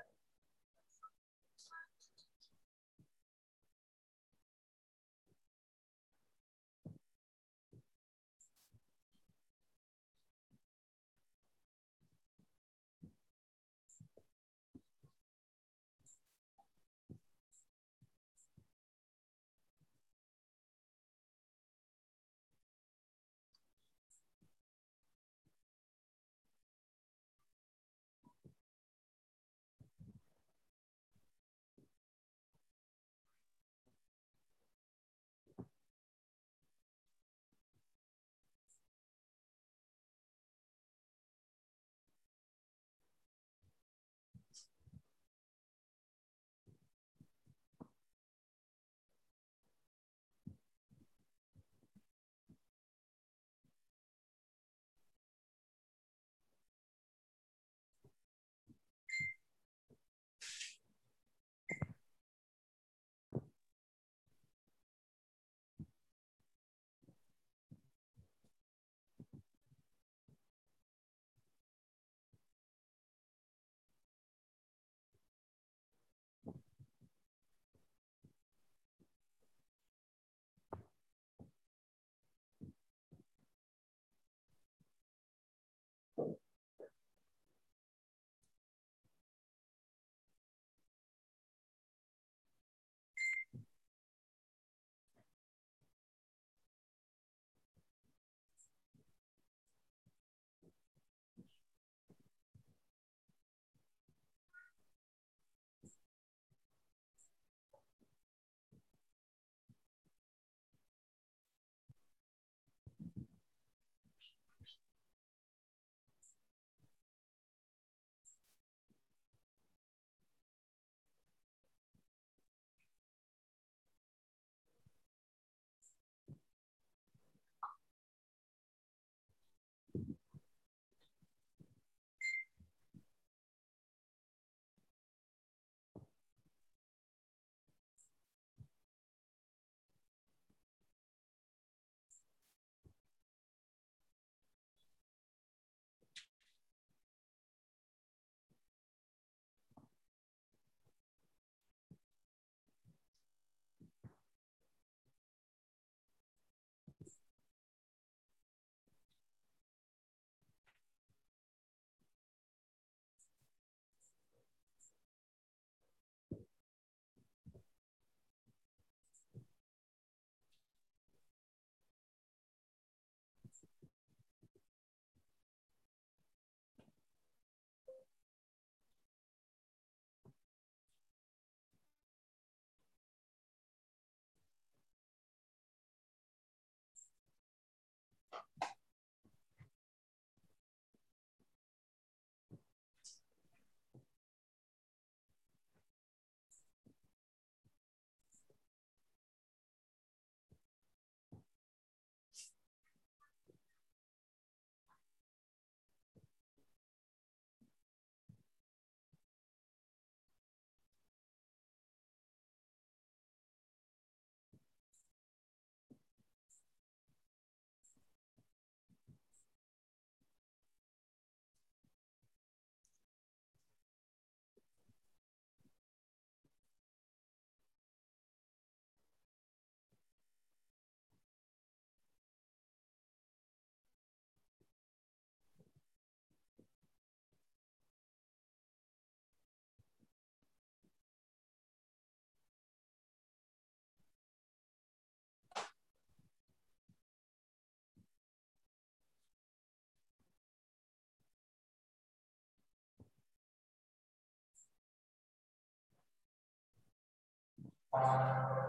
啊 257.91 258.60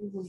Nhưng 0.00 0.24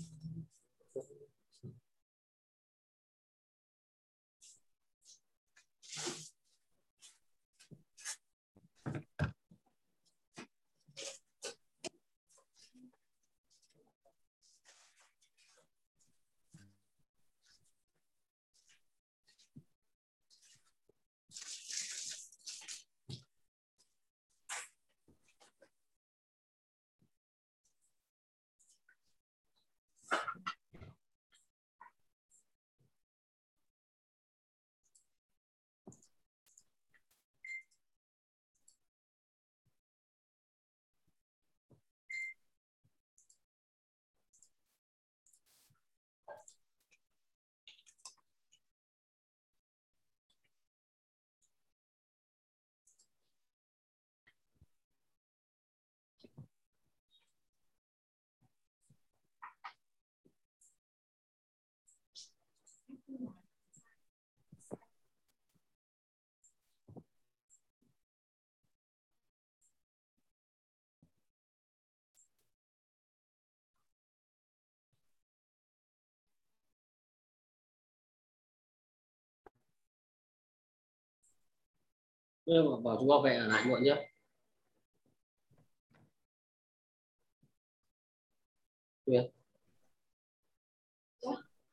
bảo 82.84 82.98
chú 83.00 83.08
bảo 83.08 83.22
vệ 83.22 83.36
ở 83.36 83.48
lại 83.48 83.66
muộn 83.66 83.84
nhé 83.84 83.96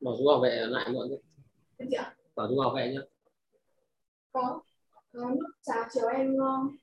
bảo 0.00 0.14
chú 0.18 0.26
bảo 0.26 0.40
vệ 0.40 0.56
ở 0.56 0.66
lại 0.66 0.88
muộn 0.92 1.08
nhé 1.10 1.16
bảo 2.34 2.48
chú 2.48 2.60
bảo 2.60 2.74
vệ 2.74 2.88
nhé 2.88 3.00
Có. 4.32 4.62
Có 5.12 5.30
lúc 5.30 5.50
chào 5.62 5.84
chiều 5.92 6.08
em 6.08 6.36
ngon. 6.36 6.76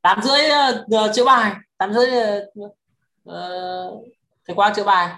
Tám 0.00 0.22
rưỡi 0.22 0.40
uh, 0.84 1.14
chữa 1.14 1.24
bài. 1.24 1.52
Tám 1.78 1.92
rưỡi 1.92 2.06
ờ, 2.06 2.48
uh, 3.30 4.04
thầy 4.46 4.56
quang 4.56 4.74
chữa 4.74 4.84
bài. 4.84 5.14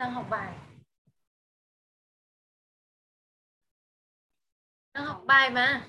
Đang 0.00 0.14
học 0.14 0.26
bài. 0.30 0.58
Đang 4.94 5.06
học 5.06 5.22
bài 5.26 5.50
mà. 5.50 5.86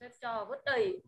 Xếp 0.00 0.10
cho 0.20 0.46
vứt 0.48 0.64
đầy. 0.64 1.02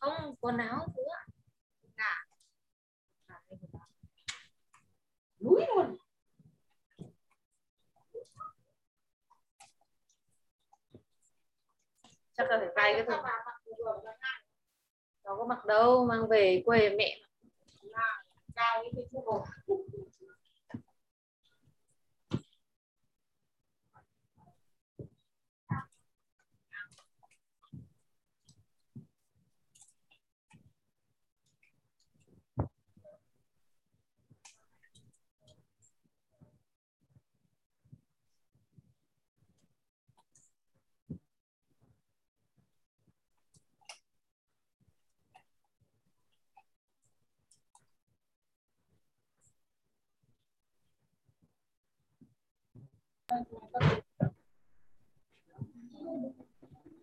Không, 0.00 0.34
quần 0.40 0.56
áo 0.58 0.86
nữa 0.96 1.23
núi 5.44 5.64
luôn. 5.76 5.96
Chắc 12.36 12.50
là 12.50 12.58
phải 12.58 12.68
vay 12.76 12.92
cái 12.94 13.04
thôi 13.08 13.18
nó 15.24 15.36
có 15.36 15.46
mặc 15.46 15.64
đâu, 15.66 16.06
mang 16.06 16.28
về 16.28 16.62
quê 16.64 16.94
mẹ 16.98 17.20
cao 18.54 18.84
như 18.84 18.90
cái 18.96 19.22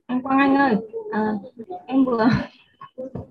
anh 0.06 0.22
Quang 0.22 0.40
Anh 0.40 0.56
ơi 0.56 0.76
à, 1.12 1.34
em 1.86 2.06
vừa 2.06 2.28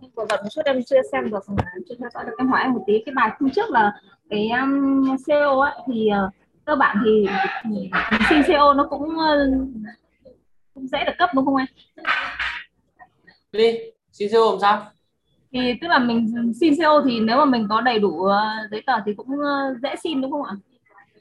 em 0.01 0.11
vừa 0.15 0.27
bận 0.29 0.41
một 0.43 0.49
chút 0.51 0.63
em 0.65 0.83
chưa 0.87 1.03
xem 1.13 1.31
được 1.31 1.45
chưa 1.89 1.95
theo 1.99 2.09
dõi 2.15 2.25
được 2.25 2.33
em 2.39 2.49
hỏi 2.49 2.61
em 2.63 2.73
một 2.73 2.85
tí 2.87 3.03
cái 3.07 3.15
bài 3.15 3.31
hôm 3.41 3.51
trước 3.51 3.71
là 3.71 3.93
cái 4.31 4.51
um, 4.51 5.17
CO 5.27 5.61
ấy 5.61 5.73
thì 5.87 6.09
uh, 6.27 6.35
cơ 6.65 6.77
bản 6.77 6.97
thì 7.05 7.27
xin 8.29 8.43
CO 8.47 8.75
nó 8.75 8.87
cũng 8.91 9.03
uh, 9.03 9.69
cũng 10.75 10.87
dễ 10.87 11.05
được 11.07 11.13
cấp 11.19 11.31
đúng 11.35 11.45
không 11.45 11.57
anh? 11.57 11.67
đi 13.53 13.79
xin 14.13 14.29
CO 14.33 14.51
làm 14.51 14.61
sao 14.61 14.87
thì 15.53 15.75
tức 15.81 15.89
là 15.89 15.99
mình 15.99 16.53
xin 16.61 16.75
CO 16.79 17.03
thì 17.05 17.21
nếu 17.21 17.37
mà 17.37 17.45
mình 17.45 17.67
có 17.71 17.81
đầy 17.81 17.99
đủ 17.99 18.09
uh, 18.09 18.71
giấy 18.71 18.83
tờ 18.87 18.93
thì 19.07 19.15
cũng 19.15 19.29
uh, 19.31 19.83
dễ 19.83 19.95
xin 20.03 20.21
đúng 20.21 20.31
không 20.31 20.43
ạ? 20.43 20.55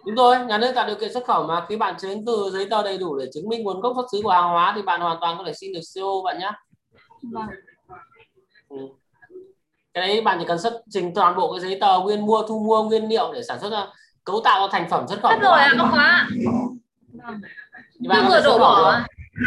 Đúng 0.09 0.15
rồi 0.15 0.39
nhà 0.39 0.57
nước 0.57 0.71
tạo 0.75 0.87
điều 0.87 0.95
kiện 0.95 1.13
xuất 1.13 1.25
khẩu 1.25 1.43
mà 1.43 1.65
khi 1.69 1.75
bạn 1.77 1.95
chứng 1.99 2.25
từ 2.25 2.49
giấy 2.53 2.67
tờ 2.69 2.83
đầy 2.83 2.97
đủ 2.97 3.17
để 3.19 3.25
chứng 3.33 3.49
minh 3.49 3.63
nguồn 3.63 3.81
gốc 3.81 3.93
xuất 3.95 4.05
xứ 4.11 4.19
của 4.23 4.29
hàng 4.29 4.49
hóa 4.49 4.73
thì 4.75 4.81
bạn 4.81 5.01
hoàn 5.01 5.17
toàn 5.21 5.37
có 5.37 5.43
thể 5.47 5.53
xin 5.53 5.73
được 5.73 5.79
CO 5.95 6.21
bạn 6.25 6.39
nhé 6.39 6.51
Vâng. 7.33 7.47
ừ. 8.69 8.77
cái 9.93 10.07
đấy 10.07 10.21
bạn 10.21 10.37
chỉ 10.39 10.45
cần 10.47 10.59
xuất 10.59 10.73
trình 10.89 11.13
toàn 11.15 11.35
bộ 11.35 11.51
cái 11.53 11.59
giấy 11.61 11.77
tờ 11.81 11.99
nguyên 11.99 12.25
mua 12.25 12.41
thu 12.47 12.59
mua 12.59 12.83
nguyên 12.83 13.09
liệu 13.09 13.33
để 13.33 13.43
sản 13.43 13.59
xuất 13.59 13.69
ra 13.71 13.87
cấu 14.23 14.41
tạo 14.43 14.67
thành 14.67 14.89
phẩm 14.89 15.07
xuất 15.07 15.19
khẩu 15.21 15.31
Hết 15.31 15.37
rồi 15.41 15.51
bạn 15.51 15.69
ạ 15.71 15.75
ông 15.79 15.91
khóa 15.91 16.27
Vâng. 17.23 17.41
thì 18.01 18.07
bạn 18.07 18.25
vừa 18.29 18.41
đổ 18.43 18.57
bỏ 18.59 18.99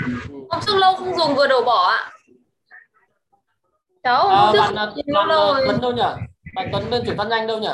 Ừ. 0.06 0.34
Hôm 0.50 0.60
trước 0.66 0.76
lâu 0.76 0.94
không 0.96 1.14
dùng 1.18 1.34
vừa 1.34 1.46
đổ 1.46 1.62
bỏ 1.64 1.88
ạ 1.90 2.10
Cháu 4.02 4.28
Ờ, 4.28 4.36
hôm 4.36 4.52
trước 4.52 4.58
bạn, 4.60 4.66
không 4.68 4.76
bạn, 4.76 4.92
dùng 4.96 5.14
bạn 5.14 5.28
lâu 5.28 5.54
rồi 5.54 5.62
Tuấn 5.66 5.80
đâu 5.80 5.92
nhỉ 5.92 6.02
bạn 6.54 6.68
Tuấn 6.72 6.90
bên 6.90 7.02
chuyển 7.06 7.16
phát 7.16 7.24
nhanh 7.28 7.46
đâu 7.46 7.58
nhỉ 7.58 7.68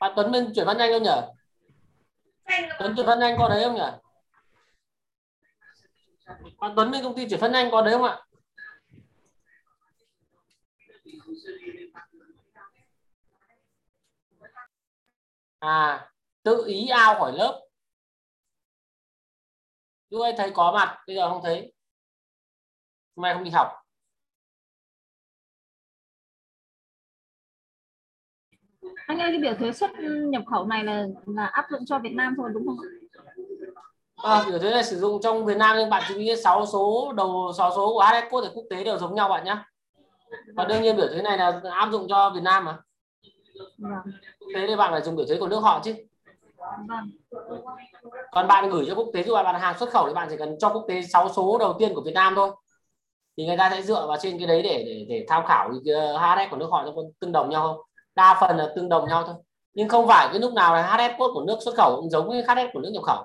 bạn 0.00 0.12
Tuấn 0.16 0.32
bên 0.32 0.52
chuyển 0.54 0.66
phát 0.66 0.76
nhanh 0.76 0.92
không 0.92 1.02
nhỉ? 1.02 1.10
Tuấn 2.78 2.94
chuyển 2.96 3.06
phát 3.06 3.18
nhanh 3.18 3.36
có 3.38 3.48
đấy 3.48 3.64
không 3.64 3.74
nhỉ? 3.74 3.90
Bạn 6.58 6.72
Tuấn 6.76 6.90
bên 6.90 7.02
công 7.02 7.16
ty 7.16 7.28
chuyển 7.28 7.40
phát 7.40 7.50
nhanh 7.50 7.70
có 7.70 7.82
đấy 7.82 7.94
không 7.94 8.04
ạ? 8.04 8.22
À 15.58 16.10
tự 16.42 16.64
ý 16.66 16.88
ao 16.88 17.14
khỏi 17.14 17.32
lớp. 17.32 17.66
Lúc 20.10 20.22
ấy 20.22 20.32
thấy 20.36 20.50
có 20.54 20.72
mặt, 20.72 20.98
bây 21.06 21.16
giờ 21.16 21.28
không 21.28 21.42
thấy. 21.42 21.72
Hôm 23.16 23.22
nay 23.22 23.34
không 23.34 23.44
đi 23.44 23.50
học. 23.50 23.85
Anh 29.06 29.18
ơi 29.18 29.30
cái 29.30 29.38
biểu 29.38 29.54
thuế 29.54 29.72
xuất 29.72 29.90
nhập 30.30 30.42
khẩu 30.46 30.64
này 30.66 30.84
là 30.84 31.06
là 31.26 31.46
áp 31.46 31.66
dụng 31.70 31.86
cho 31.86 31.98
Việt 31.98 32.12
Nam 32.12 32.34
thôi 32.36 32.50
đúng 32.54 32.66
không 32.66 32.76
à, 34.16 34.44
biểu 34.48 34.58
thuế 34.58 34.70
này 34.70 34.84
sử 34.84 34.98
dụng 34.98 35.20
trong 35.20 35.44
Việt 35.44 35.56
Nam 35.56 35.76
nhưng 35.78 35.90
bạn 35.90 36.02
chú 36.08 36.18
ý 36.18 36.36
6 36.36 36.66
số 36.66 37.12
đầu 37.16 37.52
6 37.58 37.70
số 37.70 37.92
của 37.92 38.04
HSCode 38.04 38.28
Code 38.30 38.48
quốc 38.54 38.64
tế 38.70 38.84
đều 38.84 38.98
giống 38.98 39.14
nhau 39.14 39.28
bạn 39.28 39.44
nhé 39.44 39.56
và 40.54 40.64
đương 40.64 40.82
nhiên 40.82 40.96
biểu 40.96 41.08
thuế 41.08 41.22
này 41.22 41.38
là 41.38 41.60
áp 41.70 41.88
dụng 41.92 42.08
cho 42.08 42.30
Việt 42.30 42.42
Nam 42.42 42.64
mà. 42.64 42.78
Vâng. 43.78 44.14
tế 44.54 44.66
thì 44.66 44.76
bạn 44.76 44.92
phải 44.92 45.02
dùng 45.02 45.16
biểu 45.16 45.26
thuế 45.26 45.36
của 45.36 45.48
nước 45.48 45.60
họ 45.60 45.80
chứ. 45.84 45.94
Vâng. 46.88 47.10
Còn 48.32 48.48
bạn 48.48 48.70
gửi 48.70 48.84
cho 48.88 48.94
quốc 48.94 49.08
tế 49.14 49.22
rồi 49.22 49.44
bạn 49.44 49.60
hàng 49.60 49.78
xuất 49.78 49.90
khẩu 49.90 50.08
thì 50.08 50.14
bạn 50.14 50.28
chỉ 50.30 50.36
cần 50.36 50.56
cho 50.58 50.68
quốc 50.68 50.84
tế 50.88 51.02
6 51.02 51.28
số 51.36 51.58
đầu 51.58 51.76
tiên 51.78 51.94
của 51.94 52.00
Việt 52.00 52.14
Nam 52.14 52.32
thôi. 52.36 52.50
Thì 53.36 53.46
người 53.46 53.56
ta 53.56 53.70
sẽ 53.70 53.82
dựa 53.82 54.06
vào 54.06 54.16
trên 54.20 54.38
cái 54.38 54.46
đấy 54.46 54.62
để 54.62 54.84
để 54.86 55.06
để 55.08 55.26
tham 55.28 55.46
khảo 55.46 55.70
HSS 55.70 56.50
của 56.50 56.56
nước 56.56 56.68
họ 56.70 56.92
có 56.96 57.02
tương 57.20 57.32
đồng 57.32 57.50
nhau 57.50 57.62
không 57.62 57.86
đa 58.16 58.36
phần 58.40 58.56
là 58.56 58.72
tương 58.76 58.88
đồng 58.88 59.08
nhau 59.08 59.24
thôi. 59.26 59.34
Nhưng 59.74 59.88
không 59.88 60.08
phải 60.08 60.28
cái 60.30 60.40
lúc 60.40 60.52
nào 60.52 60.74
là 60.74 60.82
HSS 60.82 61.18
code 61.18 61.32
của 61.34 61.44
nước 61.46 61.58
xuất 61.64 61.74
khẩu 61.76 61.96
cũng 61.96 62.10
giống 62.10 62.28
với 62.28 62.42
HSS 62.42 62.72
của 62.72 62.80
nước 62.80 62.90
nhập 62.92 63.02
khẩu. 63.02 63.24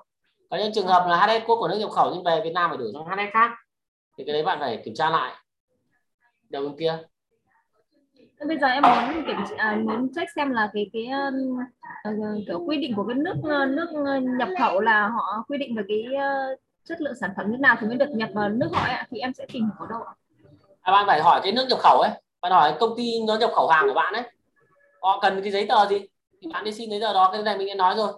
Có 0.49 0.57
những 0.57 0.73
trường 0.73 0.87
hợp 0.87 1.05
là 1.07 1.17
HSS 1.17 1.45
code 1.47 1.59
của 1.59 1.67
nước 1.67 1.77
nhập 1.79 1.89
khẩu 1.89 2.11
nhưng 2.13 2.23
về 2.23 2.41
Việt 2.43 2.53
Nam 2.53 2.69
phải 2.69 2.77
đổi 2.77 2.91
sang 2.93 3.05
HSS 3.05 3.33
khác 3.33 3.51
thì 4.17 4.23
cái 4.27 4.33
đấy 4.33 4.43
bạn 4.43 4.59
phải 4.59 4.81
kiểm 4.85 4.93
tra 4.93 5.09
lại. 5.09 5.33
Đầu 6.49 6.63
bên 6.63 6.75
kia. 6.79 6.97
Bây 8.47 8.57
giờ 8.57 8.67
em 8.67 8.83
muốn 8.83 9.25
kiểm 9.27 9.57
à, 9.57 9.77
muốn 9.83 10.13
check 10.15 10.31
xem 10.35 10.51
là 10.51 10.69
cái 10.73 10.89
cái 10.93 11.07
uh, 12.07 12.47
kiểu 12.47 12.63
quy 12.65 12.77
định 12.77 12.93
của 12.95 13.05
cái 13.07 13.15
nước 13.15 13.35
ờ, 13.43 13.65
nước 13.65 13.87
nhập 14.37 14.49
khẩu 14.59 14.79
là 14.79 15.07
họ 15.07 15.43
quy 15.47 15.57
định 15.57 15.75
về 15.75 15.83
cái 15.87 16.05
uh, 16.15 16.59
chất 16.85 17.01
lượng 17.01 17.15
sản 17.15 17.31
phẩm 17.37 17.51
như 17.51 17.57
nào 17.57 17.75
thì 17.79 17.87
mới 17.87 17.97
được 17.97 18.09
nhập 18.09 18.29
vào 18.33 18.49
nước 18.49 18.69
họ 18.73 18.87
ấy, 18.87 19.03
thì 19.11 19.19
em 19.19 19.33
sẽ 19.33 19.45
tìm 19.53 19.63
hiểu 19.63 19.73
ở 19.79 19.87
đâu 19.89 20.01
ạ? 20.01 20.13
à, 20.81 20.91
bạn 20.91 21.07
phải 21.07 21.21
hỏi 21.21 21.41
cái 21.43 21.51
nước 21.51 21.65
nhập 21.69 21.79
khẩu 21.79 21.99
ấy. 21.99 22.11
Bạn 22.41 22.51
hỏi 22.51 22.75
công 22.79 22.93
ty 22.97 23.23
nó 23.27 23.37
nhập 23.37 23.51
khẩu 23.55 23.67
hàng 23.67 23.87
của 23.87 23.93
bạn 23.93 24.13
ấy 24.13 24.23
họ 25.01 25.19
cần 25.21 25.41
cái 25.41 25.51
giấy 25.51 25.65
tờ 25.69 25.87
gì? 25.89 25.99
Thì 26.41 26.47
bạn 26.53 26.63
đi 26.63 26.71
xin 26.71 26.89
giấy 26.89 26.99
tờ 27.01 27.13
đó 27.13 27.29
cái 27.33 27.43
này 27.43 27.57
mình 27.57 27.67
đã 27.67 27.75
nói 27.75 27.95
rồi. 27.95 28.13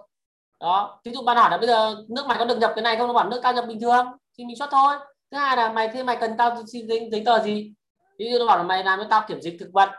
Đó 0.60 1.00
ví 1.04 1.12
dụ 1.12 1.22
bạn 1.22 1.36
hỏi 1.36 1.50
là 1.50 1.58
bây 1.58 1.66
giờ 1.66 1.96
nước 2.08 2.26
mày 2.26 2.38
có 2.38 2.44
được 2.44 2.58
nhập 2.58 2.72
cái 2.76 2.82
này 2.82 2.96
không? 2.96 3.06
Nó 3.06 3.14
bảo 3.14 3.28
nước 3.28 3.40
tao 3.42 3.52
nhập 3.52 3.64
bình 3.68 3.80
thường 3.80 4.06
thì 4.38 4.44
mình 4.44 4.56
xuất 4.56 4.68
thôi. 4.70 4.94
Thứ 5.30 5.38
hai 5.38 5.56
là 5.56 5.72
mày 5.72 5.88
thế 5.88 6.02
mày 6.02 6.16
cần 6.20 6.36
tao 6.38 6.62
xin 6.72 6.88
giấy, 6.88 7.08
giấy 7.12 7.22
tờ 7.26 7.42
gì? 7.42 7.72
Ví 8.18 8.30
dụ 8.30 8.38
nó 8.38 8.46
bảo 8.46 8.56
là 8.56 8.62
mày 8.62 8.84
làm 8.84 8.98
cho 8.98 9.06
tao 9.10 9.24
kiểm 9.28 9.40
dịch 9.40 9.56
thực 9.60 9.70
vật 9.72 9.90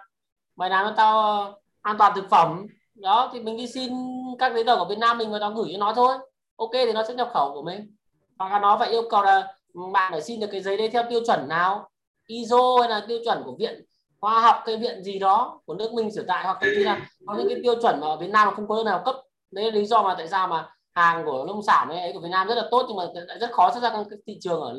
mày 0.55 0.69
làm 0.69 0.85
cho 0.85 0.93
tao 0.97 1.19
ờ, 1.19 1.53
an 1.81 1.95
toàn 1.99 2.11
thực 2.15 2.29
phẩm. 2.29 2.67
Đó 2.95 3.29
thì 3.33 3.39
mình 3.39 3.57
đi 3.57 3.67
xin 3.67 3.93
các 4.39 4.53
giấy 4.53 4.63
tờ 4.63 4.77
của 4.77 4.85
Việt 4.85 4.97
Nam 4.97 5.17
mình 5.17 5.31
và 5.31 5.39
tao 5.39 5.51
gửi 5.51 5.69
cho 5.71 5.77
nó 5.79 5.93
thôi. 5.93 6.17
Ok 6.55 6.71
thì 6.73 6.93
nó 6.93 7.03
sẽ 7.07 7.13
nhập 7.13 7.29
khẩu 7.33 7.53
của 7.53 7.61
mình. 7.61 7.95
Hoặc 8.37 8.51
là 8.51 8.59
nó 8.59 8.77
phải 8.77 8.89
yêu 8.89 9.09
cầu 9.09 9.23
là 9.23 9.53
bạn 9.93 10.11
phải 10.11 10.21
xin 10.21 10.39
được 10.39 10.47
cái 10.51 10.61
giấy 10.61 10.77
đấy 10.77 10.89
theo 10.89 11.03
tiêu 11.09 11.19
chuẩn 11.25 11.47
nào? 11.47 11.89
ISO 12.27 12.77
hay 12.79 12.89
là 12.89 13.05
tiêu 13.07 13.19
chuẩn 13.25 13.43
của 13.45 13.55
viện 13.59 13.85
khoa 14.21 14.41
học 14.41 14.55
cái 14.65 14.77
viện 14.77 15.03
gì 15.03 15.19
đó 15.19 15.61
của 15.65 15.73
nước 15.73 15.93
mình 15.93 16.11
sửa 16.11 16.23
tại 16.27 16.43
hoặc 16.43 16.63
là 16.63 16.69
là 16.75 17.07
có 17.25 17.35
những 17.35 17.49
cái 17.49 17.59
tiêu 17.63 17.81
chuẩn 17.81 17.99
mà 18.01 18.07
ở 18.07 18.17
Việt 18.17 18.29
Nam 18.29 18.53
không 18.55 18.67
có 18.67 18.75
nơi 18.75 18.83
nào 18.83 19.01
cấp. 19.05 19.15
Đấy 19.51 19.65
là 19.65 19.71
lý 19.71 19.85
do 19.85 20.03
mà 20.03 20.15
tại 20.17 20.27
sao 20.27 20.47
mà 20.47 20.69
hàng 20.93 21.25
của 21.25 21.45
nông 21.47 21.63
sản 21.63 21.89
ấy 21.89 22.13
của 22.13 22.19
Việt 22.19 22.29
Nam 22.31 22.47
rất 22.47 22.55
là 22.55 22.67
tốt 22.71 22.85
nhưng 22.87 22.97
mà 22.97 23.03
lại 23.13 23.39
rất 23.39 23.51
khó 23.51 23.71
xuất 23.73 23.83
ra 23.83 23.89
các 23.89 24.19
thị 24.27 24.37
trường 24.41 24.61
ở 24.61 24.77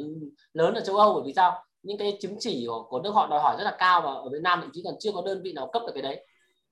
lớn 0.52 0.74
ở 0.74 0.80
châu 0.80 0.96
Âu. 0.96 1.14
Bởi 1.14 1.22
vì 1.26 1.32
sao? 1.36 1.62
Những 1.82 1.98
cái 1.98 2.18
chứng 2.20 2.36
chỉ 2.40 2.66
của, 2.68 2.82
của 2.82 3.00
nước 3.00 3.10
họ 3.10 3.26
đòi 3.26 3.40
hỏi 3.40 3.56
rất 3.58 3.64
là 3.64 3.76
cao 3.78 4.00
và 4.00 4.10
ở 4.10 4.28
Việt 4.32 4.42
Nam 4.42 4.60
thậm 4.60 4.70
chí 4.72 4.82
còn 4.84 4.94
chưa 5.00 5.12
có 5.12 5.22
đơn 5.26 5.42
vị 5.44 5.52
nào 5.52 5.70
cấp 5.72 5.82
được 5.86 5.92
cái 5.94 6.02
đấy. 6.02 6.26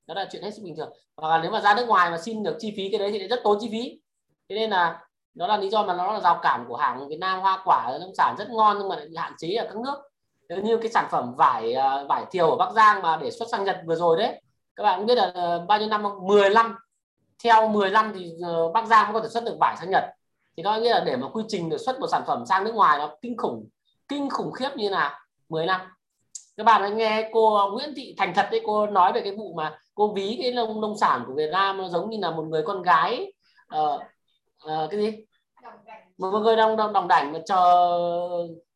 Đó 0.07 0.15
là 0.15 0.29
chuyện 0.33 0.43
hết 0.43 0.55
sức 0.55 0.63
bình 0.65 0.77
thường. 0.77 0.93
Và 1.17 1.39
nếu 1.39 1.51
mà 1.51 1.61
ra 1.61 1.75
nước 1.75 1.89
ngoài 1.89 2.11
mà 2.11 2.19
xin 2.19 2.43
được 2.43 2.57
chi 2.59 2.75
phí 2.77 2.89
cái 2.91 2.99
đấy 2.99 3.11
thì 3.13 3.29
rất 3.29 3.41
tốn 3.45 3.59
chi 3.61 3.69
phí. 3.73 4.01
Thế 4.49 4.57
nên 4.57 4.71
là 4.71 5.01
đó 5.35 5.47
là 5.47 5.57
lý 5.57 5.71
do 5.71 5.83
mà 5.83 5.95
nó 5.95 6.13
là 6.13 6.21
rào 6.21 6.39
cản 6.43 6.65
của 6.69 6.77
hàng 6.77 7.09
Việt 7.09 7.19
Nam 7.21 7.41
hoa 7.41 7.63
quả 7.65 7.99
nông 8.01 8.15
sản 8.15 8.35
rất 8.39 8.51
ngon 8.51 8.79
nhưng 8.79 8.89
mà 8.89 8.97
lại 8.97 9.07
bị 9.09 9.17
hạn 9.17 9.33
chế 9.39 9.55
ở 9.55 9.65
các 9.65 9.77
nước 9.77 9.95
như 10.49 10.77
cái 10.77 10.91
sản 10.91 11.09
phẩm 11.11 11.35
vải 11.37 11.75
à, 11.75 12.05
vải 12.09 12.25
thiều 12.31 12.51
ở 12.51 12.57
Bắc 12.57 12.73
Giang 12.73 13.03
mà 13.03 13.17
để 13.17 13.31
xuất 13.31 13.49
sang 13.49 13.65
Nhật 13.65 13.81
vừa 13.87 13.95
rồi 13.95 14.17
đấy 14.19 14.41
các 14.77 14.83
bạn 14.83 14.99
cũng 14.99 15.07
biết 15.07 15.15
là 15.15 15.31
ờ, 15.35 15.65
bao 15.69 15.79
nhiêu 15.79 15.89
năm 15.89 16.03
không? 16.03 16.27
10 16.27 16.51
năm 16.51 16.75
theo 17.45 17.69
10 17.69 17.91
năm 17.91 18.13
thì 18.15 18.33
ờ, 18.43 18.73
Bắc 18.73 18.87
Giang 18.87 19.07
mới 19.07 19.13
có 19.13 19.21
thể 19.21 19.29
xuất 19.29 19.45
được 19.45 19.57
vải 19.61 19.77
sang 19.77 19.91
Nhật. 19.91 20.05
Thì 20.57 20.63
nó 20.63 20.77
nghĩa 20.77 20.91
là 20.91 21.01
để 21.07 21.17
mà 21.17 21.29
quy 21.29 21.43
trình 21.49 21.71
để 21.71 21.79
xuất 21.79 22.01
một 22.01 22.07
sản 22.11 22.23
phẩm 22.27 22.47
sang 22.47 22.65
nước 22.65 22.75
ngoài 22.75 22.99
nó 22.99 23.17
kinh 23.23 23.37
khủng 23.37 23.69
kinh 24.09 24.31
khủng 24.31 24.53
khiếp 24.53 24.71
như 24.77 24.91
nào? 24.91 25.11
10 25.49 25.67
năm 25.67 25.81
các 26.57 26.65
bạn 26.65 26.83
hãy 26.83 26.91
nghe 26.91 27.31
cô 27.33 27.71
Nguyễn 27.73 27.95
Thị 27.97 28.15
Thành 28.19 28.35
thật 28.35 28.49
đấy 28.51 28.61
cô 28.67 28.87
nói 28.87 29.13
về 29.13 29.21
cái 29.21 29.37
vụ 29.37 29.55
mà 29.55 29.79
cô 29.95 30.13
ví 30.15 30.39
cái 30.43 30.53
nông 30.53 30.81
nông 30.81 30.99
sản 30.99 31.25
của 31.27 31.35
Việt 31.35 31.51
Nam 31.53 31.79
nó 31.79 31.89
giống 31.89 32.11
như 32.11 32.19
là 32.21 32.31
một 32.31 32.43
người 32.43 32.63
con 32.63 32.83
gái 32.83 33.33
uh, 33.77 34.01
uh, 34.65 34.91
cái 34.91 35.01
gì? 35.01 35.25
Một 36.19 36.31
người 36.31 36.57
đồng 36.57 36.77
đồng, 36.77 36.93
đồng 36.93 37.09
đảnh 37.09 37.33
mà 37.33 37.39
chờ 37.47 37.99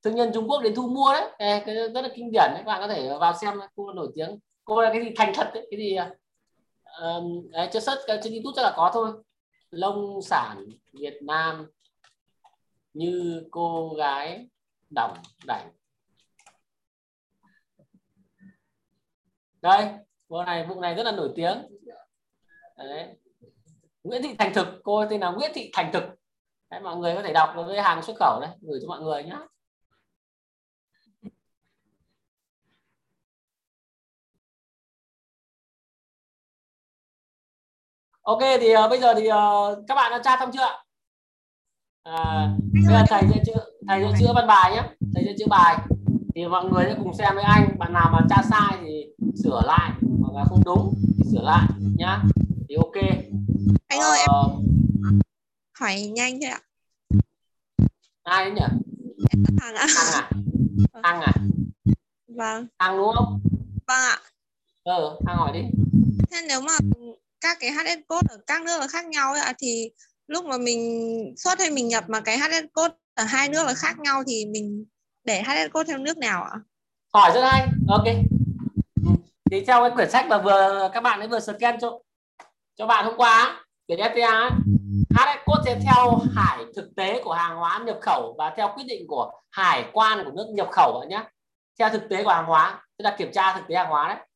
thương 0.02 0.14
nhân 0.14 0.30
Trung 0.34 0.48
Quốc 0.48 0.62
đến 0.62 0.74
thu 0.74 0.88
mua 0.88 1.12
đấy. 1.12 1.30
Ê, 1.38 1.62
cái 1.66 1.74
rất 1.74 2.00
là 2.00 2.08
kinh 2.14 2.32
điển 2.32 2.50
đấy. 2.54 2.56
Các 2.56 2.64
bạn 2.64 2.80
có 2.80 2.88
thể 2.88 3.18
vào 3.20 3.34
xem 3.40 3.60
cô 3.76 3.92
nổi 3.92 4.12
tiếng. 4.14 4.38
Cô 4.64 4.82
là 4.82 4.92
cái 4.92 5.04
gì? 5.04 5.10
Thành 5.16 5.32
thật 5.34 5.50
đấy. 5.54 5.66
Cái 5.70 5.80
gì 5.80 5.96
um, 7.00 7.50
đấy, 7.50 7.68
chưa 7.72 7.80
search 7.80 8.00
trên 8.06 8.32
YouTube 8.32 8.52
chắc 8.56 8.62
là 8.62 8.72
có 8.76 8.90
thôi. 8.94 9.12
Nông 9.70 10.22
sản 10.22 10.64
Việt 10.92 11.18
Nam 11.22 11.66
như 12.94 13.44
cô 13.50 13.94
gái 13.98 14.46
đồng 14.90 15.16
đảnh. 15.46 15.70
Đây 19.62 19.86
cô 20.28 20.44
này 20.44 20.66
vụ 20.66 20.80
này 20.80 20.94
rất 20.94 21.02
là 21.02 21.12
nổi 21.12 21.32
tiếng. 21.34 21.62
Đấy. 22.76 23.08
Nguyễn 24.04 24.22
Thị 24.22 24.34
Thành 24.38 24.54
Thực. 24.54 24.66
Cô 24.82 25.04
tên 25.10 25.20
là 25.20 25.30
Nguyễn 25.30 25.50
Thị 25.54 25.70
Thành 25.72 25.90
Thực. 25.92 26.04
Đấy, 26.70 26.80
mọi 26.80 26.96
người 26.96 27.14
có 27.14 27.22
thể 27.22 27.32
đọc 27.32 27.52
với 27.56 27.82
hàng 27.82 28.02
xuất 28.02 28.16
khẩu 28.18 28.40
đấy 28.40 28.50
gửi 28.60 28.78
cho 28.82 28.88
mọi 28.88 29.00
người 29.00 29.22
nhé 29.22 29.36
Ok 38.28 38.40
thì 38.60 38.76
uh, 38.76 38.90
bây 38.90 39.00
giờ 39.00 39.14
thì 39.14 39.28
uh, 39.28 39.86
các 39.88 39.94
bạn 39.94 40.10
đã 40.10 40.20
tra 40.24 40.36
xong 40.38 40.50
chưa 40.52 40.62
ạ? 40.62 40.74
À, 42.02 42.50
bây 42.72 42.82
giờ 42.82 43.04
thầy 43.08 43.22
sẽ 43.34 43.42
chữa 43.46 43.64
thầy 43.88 44.02
sẽ 44.02 44.18
chữa 44.20 44.32
văn 44.34 44.46
bài 44.46 44.72
nhé. 44.72 44.82
Thầy 45.14 45.24
sẽ 45.26 45.32
chữa 45.38 45.46
bài 45.50 45.78
thì 46.34 46.46
mọi 46.46 46.64
người 46.64 46.84
sẽ 46.84 46.96
cùng 46.98 47.14
xem 47.14 47.34
với 47.34 47.44
anh. 47.44 47.78
Bạn 47.78 47.92
nào 47.92 48.10
mà 48.12 48.18
tra 48.30 48.42
sai 48.50 48.78
thì 48.82 49.06
sửa 49.44 49.62
lại 49.66 49.92
hoặc 50.20 50.38
là 50.38 50.44
không 50.44 50.62
đúng 50.64 50.94
thì 51.18 51.30
sửa 51.32 51.42
lại 51.42 51.68
nhá. 51.96 52.22
Thì 52.68 52.74
ok. 52.74 52.94
Anh 53.88 54.00
ơi 54.00 54.18
em 54.18 54.30
hỏi 55.80 56.00
nhanh 56.00 56.38
thôi 56.42 56.50
ạ. 56.50 56.60
Ai 58.22 58.44
đấy 58.44 58.54
nhỉ? 58.54 58.66
Hằng 59.60 59.74
ạ. 59.74 59.86
À? 60.12 60.30
Hằng 61.02 61.20
à? 61.20 61.32
Vâng. 62.28 62.66
Hằng 62.78 62.96
đúng 62.96 63.10
không? 63.14 63.40
Vâng 63.86 64.00
ạ. 64.00 64.18
Ờ, 64.82 65.16
Hằng 65.26 65.36
hỏi 65.36 65.52
đi. 65.52 65.62
Thế 66.30 66.38
nếu 66.48 66.60
mà 66.60 66.72
các 67.40 67.56
cái 67.60 67.70
HS 67.70 67.98
code 68.08 68.26
ở 68.30 68.38
các 68.46 68.62
nước 68.62 68.80
là 68.80 68.86
khác 68.88 69.06
nhau 69.06 69.32
ấy 69.32 69.54
thì 69.58 69.90
lúc 70.26 70.44
mà 70.44 70.58
mình 70.58 71.34
xuất 71.36 71.58
hay 71.58 71.70
mình 71.70 71.88
nhập 71.88 72.04
mà 72.08 72.20
cái 72.20 72.38
HS 72.38 72.64
code 72.72 72.94
ở 73.14 73.24
hai 73.24 73.48
nước 73.48 73.66
là 73.66 73.74
khác 73.74 73.98
nhau 73.98 74.22
thì 74.26 74.46
mình 74.46 74.84
để 75.24 75.42
HS 75.42 75.72
code 75.72 75.88
theo 75.88 75.98
nước 75.98 76.18
nào 76.18 76.42
ạ? 76.42 76.58
Hỏi 77.14 77.30
rất 77.34 77.40
hay. 77.44 77.66
Ok. 77.88 78.04
Thì 79.50 79.64
theo 79.64 79.82
cái 79.82 79.90
quyển 79.94 80.10
sách 80.10 80.26
mà 80.26 80.38
vừa 80.38 80.90
các 80.94 81.00
bạn 81.00 81.20
ấy 81.20 81.28
vừa 81.28 81.40
scan 81.40 81.80
cho 81.80 81.98
cho 82.76 82.86
bạn 82.86 83.04
hôm 83.04 83.14
qua 83.16 83.64
quyển 83.86 83.98
FTA 83.98 84.50
HS 85.10 85.38
code 85.46 85.62
sẽ 85.64 85.80
theo 85.84 86.18
hải 86.34 86.64
thực 86.76 86.90
tế 86.96 87.22
của 87.24 87.32
hàng 87.32 87.56
hóa 87.56 87.82
nhập 87.86 87.98
khẩu 88.02 88.34
và 88.38 88.54
theo 88.56 88.72
quyết 88.74 88.84
định 88.88 89.06
của 89.08 89.32
hải 89.50 89.90
quan 89.92 90.24
của 90.24 90.30
nước 90.30 90.46
nhập 90.54 90.68
khẩu 90.72 91.00
bạn 91.00 91.08
nhé. 91.08 91.24
Theo 91.78 91.90
thực 91.90 92.08
tế 92.10 92.24
của 92.24 92.30
hàng 92.30 92.46
hóa, 92.46 92.86
tức 92.98 93.02
là 93.02 93.16
kiểm 93.18 93.32
tra 93.32 93.56
thực 93.56 93.64
tế 93.68 93.76
hàng 93.76 93.88
hóa 93.88 94.08
đấy. 94.08 94.26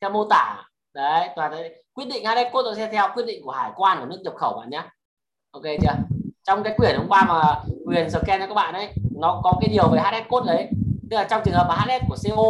Theo 0.00 0.10
mô 0.10 0.26
tả 0.30 0.64
đấy 0.94 1.28
toàn 1.36 1.50
đấy, 1.50 1.83
quyết 1.94 2.04
định 2.04 2.24
Adeco 2.24 2.62
tôi 2.62 2.76
sẽ 2.76 2.88
theo 2.92 3.08
quyết 3.14 3.26
định 3.26 3.44
của 3.44 3.50
hải 3.50 3.70
quan 3.76 4.00
của 4.00 4.06
nước 4.06 4.20
nhập 4.24 4.34
khẩu 4.36 4.58
bạn 4.58 4.70
nhé. 4.70 4.82
Ok 5.50 5.62
chưa? 5.62 5.94
Trong 6.44 6.62
cái 6.62 6.74
quyển 6.76 6.96
hôm 6.96 7.08
qua 7.08 7.24
mà 7.24 7.62
quyền 7.86 8.10
scan 8.10 8.40
cho 8.40 8.46
các 8.46 8.54
bạn 8.54 8.74
đấy 8.74 8.94
nó 9.16 9.40
có 9.44 9.52
cái 9.60 9.68
điều 9.72 9.88
về 9.88 10.00
HS 10.00 10.28
code 10.28 10.54
đấy. 10.54 10.68
Tức 11.10 11.16
là 11.16 11.24
trong 11.30 11.42
trường 11.44 11.54
hợp 11.54 11.66
mà 11.68 11.74
HS 11.74 12.04
của 12.08 12.16
CO 12.24 12.42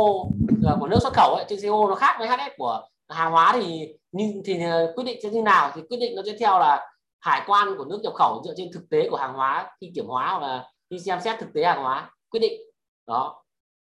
ờ, 0.64 0.76
của 0.80 0.86
nước 0.86 0.98
xuất 1.02 1.12
khẩu 1.12 1.34
ấy, 1.34 1.44
trên 1.48 1.58
CO 1.62 1.88
nó 1.88 1.94
khác 1.94 2.16
với 2.18 2.28
HS 2.28 2.56
của 2.58 2.88
hàng 3.08 3.32
hóa 3.32 3.52
thì 3.54 3.88
như 4.12 4.42
thì 4.44 4.58
quyết 4.96 5.04
định 5.04 5.18
sẽ 5.22 5.30
như 5.30 5.42
nào? 5.42 5.72
Thì 5.74 5.82
quyết 5.88 5.98
định 6.00 6.16
nó 6.16 6.22
sẽ 6.26 6.32
theo 6.40 6.58
là 6.58 6.90
hải 7.20 7.42
quan 7.46 7.68
của 7.78 7.84
nước 7.84 8.00
nhập 8.02 8.12
khẩu 8.14 8.42
dựa 8.44 8.54
trên 8.56 8.70
thực 8.72 8.90
tế 8.90 9.08
của 9.10 9.16
hàng 9.16 9.34
hóa 9.34 9.76
khi 9.80 9.92
kiểm 9.94 10.06
hóa 10.06 10.38
và 10.38 10.64
khi 10.90 10.98
xem 10.98 11.20
xét 11.20 11.40
thực 11.40 11.52
tế 11.54 11.64
hàng 11.64 11.82
hóa 11.82 12.10
quyết 12.30 12.40
định. 12.40 12.60
Đó. 13.06 13.44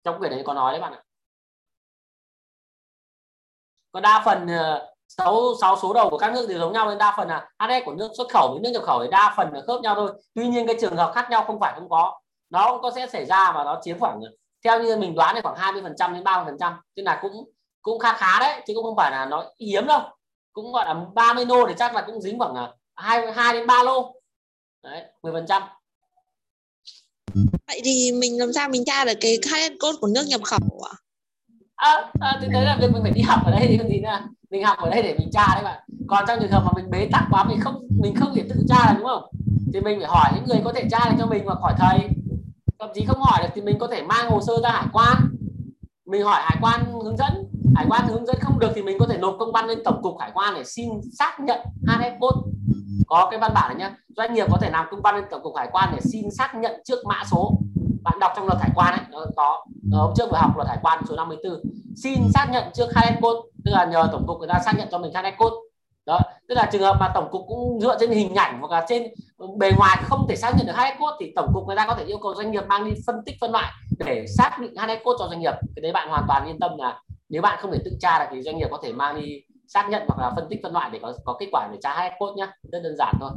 Trong 0.05 0.19
quyển 0.19 0.31
đấy 0.31 0.43
có 0.47 0.55
nói 0.55 0.73
đấy 0.73 0.81
bạn 0.81 0.93
ạ. 0.93 1.03
Còn 3.93 4.03
đa 4.03 4.23
phần 4.25 4.47
ờ, 4.47 4.94
sáu 5.19 5.55
sáu 5.61 5.77
số 5.83 5.93
đầu 5.93 6.11
của 6.11 6.19
các 6.19 6.33
nước 6.33 6.47
đều 6.49 6.59
giống 6.59 6.73
nhau 6.73 6.89
nên 6.89 6.99
đa 6.99 7.15
phần 7.17 7.29
là 7.29 7.49
HDS 7.59 7.85
của 7.85 7.95
nước 7.95 8.11
xuất 8.17 8.29
khẩu 8.33 8.53
với 8.53 8.61
nước 8.61 8.71
nhập 8.71 8.83
khẩu 8.83 9.03
thì 9.03 9.09
đa 9.11 9.35
phần 9.37 9.53
là 9.53 9.61
khớp 9.67 9.81
nhau 9.81 9.95
thôi. 9.95 10.13
Tuy 10.35 10.49
nhiên 10.49 10.67
cái 10.67 10.77
trường 10.81 10.97
hợp 10.97 11.13
khác 11.15 11.27
nhau 11.31 11.45
không 11.47 11.61
phải 11.61 11.73
không 11.75 11.89
có. 11.89 12.21
Nó 12.51 12.73
cũng 12.73 12.83
có 12.83 12.91
sẽ 12.95 13.07
xảy 13.07 13.25
ra 13.25 13.53
và 13.53 13.65
nó 13.65 13.81
chiếm 13.83 13.99
khoảng 13.99 14.21
theo 14.65 14.83
như 14.83 14.97
mình 14.97 15.15
đoán 15.15 15.35
thì 15.35 15.41
khoảng 15.41 15.57
20 15.57 15.83
phần 15.83 15.95
trăm 15.99 16.15
đến 16.15 16.25
30 16.25 16.45
phần 16.47 16.59
trăm. 16.61 16.73
Tức 16.97 17.03
là 17.03 17.19
cũng 17.23 17.33
cũng 17.83 17.99
khá 17.99 18.13
khá 18.13 18.39
đấy 18.41 18.63
chứ 18.67 18.75
cũng 18.75 18.85
không 18.85 18.97
phải 18.97 19.11
là 19.11 19.27
nó 19.27 19.45
hiếm 19.61 19.87
đâu. 19.87 20.01
Cũng 20.53 20.73
gọi 20.73 20.87
là 20.87 20.95
30 21.15 21.47
lô 21.47 21.67
thì 21.67 21.75
chắc 21.79 21.95
là 21.95 22.03
cũng 22.07 22.21
dính 22.21 22.39
khoảng 22.39 22.55
là 22.55 22.73
hai 22.95 23.33
hai 23.33 23.53
đến 23.53 23.67
ba 23.67 23.83
lô. 23.83 24.15
Đấy 24.83 25.03
10 25.23 25.33
phần 25.33 25.47
trăm. 25.49 25.63
Vậy 27.67 27.81
thì 27.85 28.13
mình 28.13 28.41
làm 28.41 28.53
sao 28.53 28.69
mình 28.69 28.85
tra 28.87 29.05
được 29.05 29.19
cái 29.21 29.39
code 29.81 29.99
của 30.01 30.07
nước 30.07 30.25
nhập 30.29 30.41
khẩu 30.45 30.83
ạ? 30.91 30.95
à, 31.75 32.11
à, 32.21 32.39
thì 32.41 32.49
đấy 32.53 32.65
là 32.65 32.77
việc 32.81 32.89
mình 32.93 33.03
phải 33.03 33.13
đi 33.13 33.21
học 33.21 33.41
ở 33.45 33.51
đây 33.51 33.67
thì 33.69 33.79
còn 33.79 33.89
gì 33.89 34.01
nữa 34.01 34.29
mình 34.55 34.65
học 34.65 34.79
ở 34.79 34.91
đây 34.91 35.03
để 35.03 35.15
mình 35.19 35.31
tra 35.33 35.47
đấy 35.55 35.65
bạn 35.65 35.81
còn 36.07 36.25
trong 36.29 36.39
trường 36.41 36.51
hợp 36.51 36.63
mà 36.67 36.73
mình 36.75 36.91
bế 36.91 37.09
tắc 37.13 37.25
quá, 37.31 37.45
mình 37.45 37.61
không 37.61 37.89
mình 38.01 38.15
không 38.17 38.35
thể 38.35 38.43
tự 38.49 38.55
tra 38.69 38.93
được, 38.93 38.95
đúng 38.99 39.07
không? 39.07 39.23
Thì 39.73 39.81
mình 39.81 39.99
phải 40.01 40.09
hỏi 40.09 40.31
những 40.35 40.45
người 40.47 40.61
có 40.65 40.73
thể 40.73 40.89
tra 40.91 40.99
được 41.11 41.17
cho 41.19 41.27
mình 41.27 41.43
hoặc 41.47 41.59
hỏi 41.61 41.73
thầy. 41.79 42.09
Thậm 42.79 42.91
chí 42.95 43.05
không 43.05 43.21
hỏi 43.21 43.43
được 43.43 43.49
thì 43.55 43.61
mình 43.61 43.79
có 43.81 43.87
thể 43.87 44.03
mang 44.03 44.31
hồ 44.31 44.41
sơ 44.47 44.53
ra 44.63 44.71
hải 44.71 44.87
quan. 44.93 45.17
Mình 46.07 46.23
hỏi 46.25 46.43
hải 46.43 46.59
quan 46.63 46.81
hướng 47.05 47.17
dẫn. 47.17 47.33
Hải 47.77 47.87
quan 47.89 48.09
hướng 48.09 48.27
dẫn 48.27 48.37
không 48.41 48.59
được 48.59 48.73
thì 48.75 48.83
mình 48.83 48.99
có 49.01 49.07
thể 49.07 49.19
nộp 49.19 49.37
công 49.39 49.53
văn 49.53 49.67
lên 49.67 49.79
tổng 49.85 50.03
cục 50.03 50.19
hải 50.21 50.31
quan 50.35 50.55
để 50.55 50.65
xin 50.65 50.89
xác 51.19 51.41
nhận 51.41 51.59
HF 51.87 52.19
code. 52.21 52.51
Có 53.07 53.29
cái 53.31 53.41
văn 53.41 53.53
bản 53.55 53.69
này 53.69 53.77
nhá. 53.77 53.97
Doanh 54.17 54.35
nghiệp 54.35 54.47
có 54.51 54.59
thể 54.61 54.71
làm 54.71 54.87
công 54.91 55.03
văn 55.03 55.15
lên 55.17 55.25
tổng 55.31 55.43
cục 55.43 55.57
hải 55.57 55.69
quan 55.73 55.89
để 55.93 56.01
xin 56.01 56.31
xác 56.31 56.55
nhận 56.55 56.81
trước 56.85 57.07
mã 57.07 57.23
số. 57.31 57.59
Bạn 58.03 58.19
đọc 58.21 58.33
trong 58.37 58.47
luật 58.47 58.59
hải 58.61 58.71
quan 58.75 58.93
ấy. 58.93 59.07
Nó 59.11 59.27
có. 59.37 59.65
Hôm 59.93 60.13
trước 60.17 60.31
vừa 60.31 60.39
học 60.39 60.57
luật 60.57 60.69
hải 60.69 60.79
quan 60.83 61.03
số 61.09 61.17
54 61.17 61.53
xin 61.97 62.33
xác 62.35 62.49
nhận 62.53 62.65
trước 62.75 62.87
HF 62.95 63.21
code 63.21 63.49
tức 63.65 63.71
là 63.73 63.85
nhờ 63.85 64.09
tổng 64.13 64.27
cục 64.27 64.39
người 64.39 64.49
ta 64.49 64.61
xác 64.65 64.73
nhận 64.79 64.89
cho 64.91 64.99
mình 64.99 65.13
HF 65.13 65.37
code 65.39 65.57
đó, 66.07 66.21
tức 66.49 66.55
là 66.55 66.69
trường 66.73 66.83
hợp 66.83 66.97
mà 67.01 67.11
tổng 67.15 67.29
cục 67.31 67.43
cũng 67.49 67.81
dựa 67.81 67.97
trên 68.01 68.11
hình 68.11 68.35
ảnh 68.35 68.61
hoặc 68.61 68.73
là 68.73 68.85
trên 68.89 69.03
bề 69.59 69.71
ngoài 69.77 69.99
không 70.03 70.27
thể 70.29 70.37
xác 70.37 70.55
nhận 70.57 70.67
được 70.67 70.73
hai 70.77 70.97
code 70.99 71.17
thì 71.21 71.33
tổng 71.37 71.51
cục 71.55 71.67
người 71.67 71.77
ta 71.77 71.87
có 71.87 71.95
thể 71.95 72.05
yêu 72.05 72.19
cầu 72.23 72.35
doanh 72.35 72.51
nghiệp 72.51 72.65
mang 72.69 72.85
đi 72.85 72.91
phân 73.07 73.17
tích, 73.27 73.37
phân 73.41 73.53
loại 73.53 73.73
để 74.07 74.27
xác 74.39 74.59
định 74.61 74.77
hai 74.77 74.97
code 75.05 75.17
cho 75.19 75.29
doanh 75.29 75.41
nghiệp. 75.41 75.55
Cái 75.77 75.83
đấy 75.83 75.93
bạn 75.93 76.09
hoàn 76.09 76.25
toàn 76.29 76.47
yên 76.47 76.59
tâm 76.61 76.71
là 76.79 77.01
nếu 77.29 77.43
bạn 77.43 77.59
không 77.61 77.73
thể 77.73 77.79
tự 77.85 77.91
tra 78.01 78.19
được 78.19 78.25
thì 78.31 78.43
doanh 78.43 78.59
nghiệp 78.59 78.69
có 78.71 78.79
thể 78.83 78.93
mang 78.93 79.21
đi 79.21 79.41
xác 79.69 79.89
nhận 79.91 80.03
hoặc 80.09 80.23
là 80.23 80.33
phân 80.37 80.47
tích, 80.51 80.61
phân 80.63 80.73
loại 80.73 80.91
để 80.93 80.99
có 81.03 81.13
có 81.25 81.37
kết 81.41 81.47
quả 81.53 81.69
để 81.73 81.79
tra 81.83 81.95
hai 81.95 82.13
code 82.19 82.35
nhá. 82.37 82.53
Rất 82.73 82.81
đơn 82.83 82.97
giản 82.99 83.15
thôi. 83.21 83.31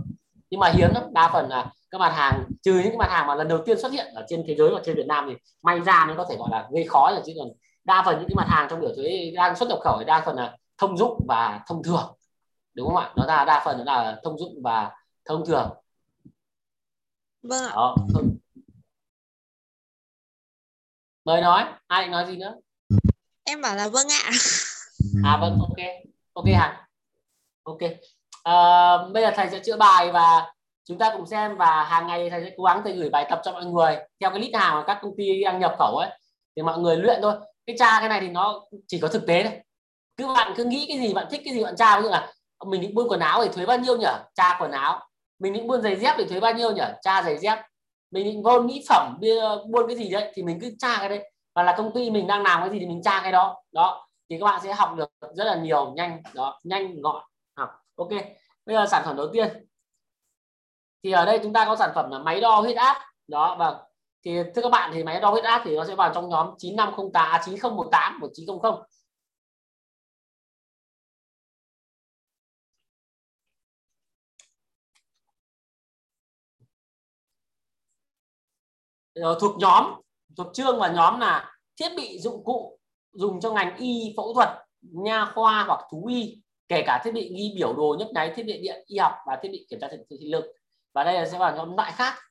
Nhưng 0.49 0.59
mà 0.59 0.71
hiếm 0.75 0.89
lắm, 0.93 1.03
đa 1.11 1.29
phần 1.33 1.49
là 1.49 1.71
các 1.91 1.97
mặt 1.97 2.13
hàng, 2.15 2.43
trừ 2.63 2.73
những 2.73 2.89
cái 2.89 2.97
mặt 2.97 3.09
hàng 3.09 3.27
mà 3.27 3.35
lần 3.35 3.47
đầu 3.47 3.59
tiên 3.65 3.79
xuất 3.79 3.91
hiện 3.91 4.05
ở 4.15 4.25
trên 4.29 4.43
thế 4.47 4.55
giới 4.55 4.69
và 4.69 4.81
trên 4.85 4.95
Việt 4.95 5.07
Nam 5.07 5.25
thì 5.29 5.35
may 5.63 5.79
ra 5.79 6.05
mới 6.05 6.15
có 6.15 6.25
thể 6.29 6.35
gọi 6.35 6.49
là 6.51 6.67
gây 6.71 6.83
khó 6.83 7.11
rồi 7.11 7.21
chứ 7.25 7.33
còn 7.39 7.47
đa 7.87 8.03
phần 8.05 8.15
những 8.19 8.27
cái 8.29 8.35
mặt 8.35 8.47
hàng 8.49 8.67
trong 8.69 8.79
biểu 8.79 8.91
thuế 8.95 9.31
đang 9.35 9.55
xuất 9.55 9.69
nhập 9.69 9.79
khẩu 9.83 9.99
thì 9.99 10.05
đa 10.05 10.23
phần 10.25 10.35
là 10.35 10.57
thông 10.77 10.97
dụng 10.97 11.25
và 11.27 11.63
thông 11.67 11.83
thường 11.83 12.17
đúng 12.73 12.87
không 12.87 12.97
ạ? 12.97 13.13
Nó 13.15 13.25
là 13.25 13.45
đa 13.45 13.61
phần 13.65 13.85
là 13.85 14.19
thông 14.23 14.39
dụng 14.39 14.53
và 14.63 14.91
thông 15.25 15.45
thường. 15.45 15.69
Vâng 17.43 17.63
ạ. 17.63 17.71
Đó 17.75 17.95
thông... 18.13 18.37
mời 21.25 21.41
nói 21.41 21.65
ai 21.87 22.01
định 22.01 22.11
nói 22.11 22.25
gì 22.25 22.37
nữa? 22.37 22.55
Em 23.43 23.61
bảo 23.61 23.75
là 23.75 23.87
vâng 23.87 24.07
ạ. 24.09 24.31
À 25.23 25.37
vâng 25.41 25.59
ok. 25.59 25.87
Ok 26.33 26.45
hả? 26.55 26.87
Ok. 27.63 27.79
À, 28.43 28.53
bây 29.13 29.23
giờ 29.23 29.31
thầy 29.35 29.49
sẽ 29.49 29.59
chữa 29.65 29.77
bài 29.77 30.11
và 30.11 30.53
chúng 30.85 30.97
ta 30.97 31.13
cùng 31.17 31.27
xem 31.27 31.57
và 31.57 31.83
hàng 31.83 32.07
ngày 32.07 32.29
thầy 32.29 32.43
sẽ 32.43 32.53
cố 32.57 32.63
gắng 32.63 32.81
thầy 32.83 32.93
gửi 32.93 33.09
bài 33.09 33.25
tập 33.29 33.41
cho 33.43 33.51
mọi 33.51 33.65
người. 33.65 33.97
Theo 34.19 34.29
cái 34.29 34.39
list 34.39 34.55
hàng 34.55 34.75
mà 34.75 34.83
các 34.87 34.99
công 35.01 35.13
ty 35.17 35.43
đang 35.43 35.59
nhập 35.59 35.75
khẩu 35.79 35.97
ấy 35.97 36.09
thì 36.55 36.61
mọi 36.61 36.79
người 36.79 36.97
luyện 36.97 37.19
thôi 37.21 37.35
cái 37.67 37.75
tra 37.79 37.99
cái 37.99 38.09
này 38.09 38.21
thì 38.21 38.29
nó 38.29 38.61
chỉ 38.87 38.99
có 38.99 39.07
thực 39.07 39.27
tế 39.27 39.43
thôi. 39.43 39.53
Cứ 40.17 40.27
bạn 40.27 40.53
cứ 40.57 40.63
nghĩ 40.63 40.85
cái 40.87 40.99
gì, 40.99 41.13
bạn 41.13 41.27
thích 41.31 41.41
cái 41.45 41.53
gì, 41.53 41.63
bạn 41.63 41.75
tra, 41.75 41.97
ví 41.97 42.03
dụ 42.03 42.09
là 42.09 42.33
mình 42.65 42.81
định 42.81 42.95
buôn 42.95 43.07
quần 43.09 43.19
áo 43.19 43.43
thì 43.43 43.49
thuế 43.53 43.65
bao 43.65 43.77
nhiêu 43.77 43.97
nhỉ? 43.97 44.07
Tra 44.35 44.57
quần 44.59 44.71
áo. 44.71 45.07
Mình 45.39 45.53
định 45.53 45.67
buôn 45.67 45.81
giày 45.81 45.95
dép 45.95 46.15
thì 46.17 46.25
thuế 46.25 46.39
bao 46.39 46.53
nhiêu 46.53 46.71
nhỉ? 46.71 46.83
Tra 47.01 47.23
giày 47.23 47.37
dép. 47.37 47.59
Mình 48.11 48.23
định 48.23 48.43
buôn 48.43 48.67
mỹ 48.67 48.85
phẩm 48.89 49.19
buôn 49.71 49.87
cái 49.87 49.97
gì 49.97 50.09
đấy 50.09 50.31
thì 50.35 50.43
mình 50.43 50.59
cứ 50.61 50.71
tra 50.79 50.97
cái 50.99 51.09
đấy. 51.09 51.31
Và 51.55 51.63
là 51.63 51.75
công 51.77 51.91
ty 51.93 52.11
mình 52.11 52.27
đang 52.27 52.43
làm 52.43 52.61
cái 52.61 52.69
gì 52.69 52.79
thì 52.79 52.85
mình 52.85 53.01
tra 53.03 53.19
cái 53.23 53.31
đó. 53.31 53.63
Đó, 53.71 54.07
thì 54.29 54.37
các 54.39 54.45
bạn 54.45 54.61
sẽ 54.63 54.73
học 54.73 54.95
được 54.97 55.09
rất 55.35 55.43
là 55.43 55.55
nhiều, 55.55 55.93
nhanh, 55.95 56.21
đó, 56.33 56.59
nhanh, 56.63 57.01
gọn, 57.01 57.23
học. 57.57 57.69
Ok, 57.95 58.09
bây 58.65 58.75
giờ 58.75 58.85
sản 58.85 59.01
phẩm 59.05 59.15
đầu 59.17 59.27
tiên. 59.33 59.65
Thì 61.03 61.11
ở 61.11 61.25
đây 61.25 61.39
chúng 61.43 61.53
ta 61.53 61.65
có 61.65 61.75
sản 61.75 61.91
phẩm 61.95 62.11
là 62.11 62.19
máy 62.19 62.41
đo 62.41 62.59
huyết 62.59 62.77
áp. 62.77 63.01
Đó 63.27 63.55
và 63.59 63.83
thì 64.27 64.33
thưa 64.55 64.61
các 64.61 64.69
bạn 64.69 64.91
thì 64.93 65.03
máy 65.03 65.19
đo 65.21 65.29
huyết 65.29 65.43
áp 65.43 65.61
thì 65.65 65.75
nó 65.75 65.85
sẽ 65.85 65.95
vào 65.95 66.11
trong 66.13 66.29
nhóm 66.29 66.47
9508 66.57 67.41
9018 67.45 68.19
1900 68.19 68.73
Rồi, 79.15 79.35
thuộc 79.41 79.57
nhóm 79.59 79.85
thuộc 80.37 80.47
chương 80.53 80.79
và 80.79 80.87
nhóm 80.87 81.19
là 81.19 81.57
thiết 81.79 81.89
bị 81.97 82.19
dụng 82.19 82.43
cụ 82.43 82.79
dùng 83.13 83.39
cho 83.41 83.51
ngành 83.51 83.77
y 83.77 84.13
phẫu 84.17 84.33
thuật 84.33 84.49
nha 84.81 85.25
khoa 85.35 85.63
hoặc 85.67 85.81
thú 85.91 86.05
y 86.09 86.41
kể 86.67 86.83
cả 86.85 87.01
thiết 87.03 87.11
bị 87.11 87.33
ghi 87.37 87.53
biểu 87.55 87.73
đồ 87.73 87.95
nhấp 87.99 88.07
nháy 88.13 88.33
thiết 88.35 88.43
bị 88.43 88.61
điện 88.61 88.83
y 88.87 88.97
học 88.97 89.13
và 89.27 89.39
thiết 89.43 89.49
bị 89.51 89.65
kiểm 89.69 89.79
tra 89.79 89.87
thị 90.09 90.17
lực. 90.19 90.45
Và 90.93 91.03
đây 91.03 91.13
là 91.13 91.25
sẽ 91.25 91.37
vào 91.37 91.55
nhóm 91.55 91.75
loại 91.75 91.91
khác 91.91 92.26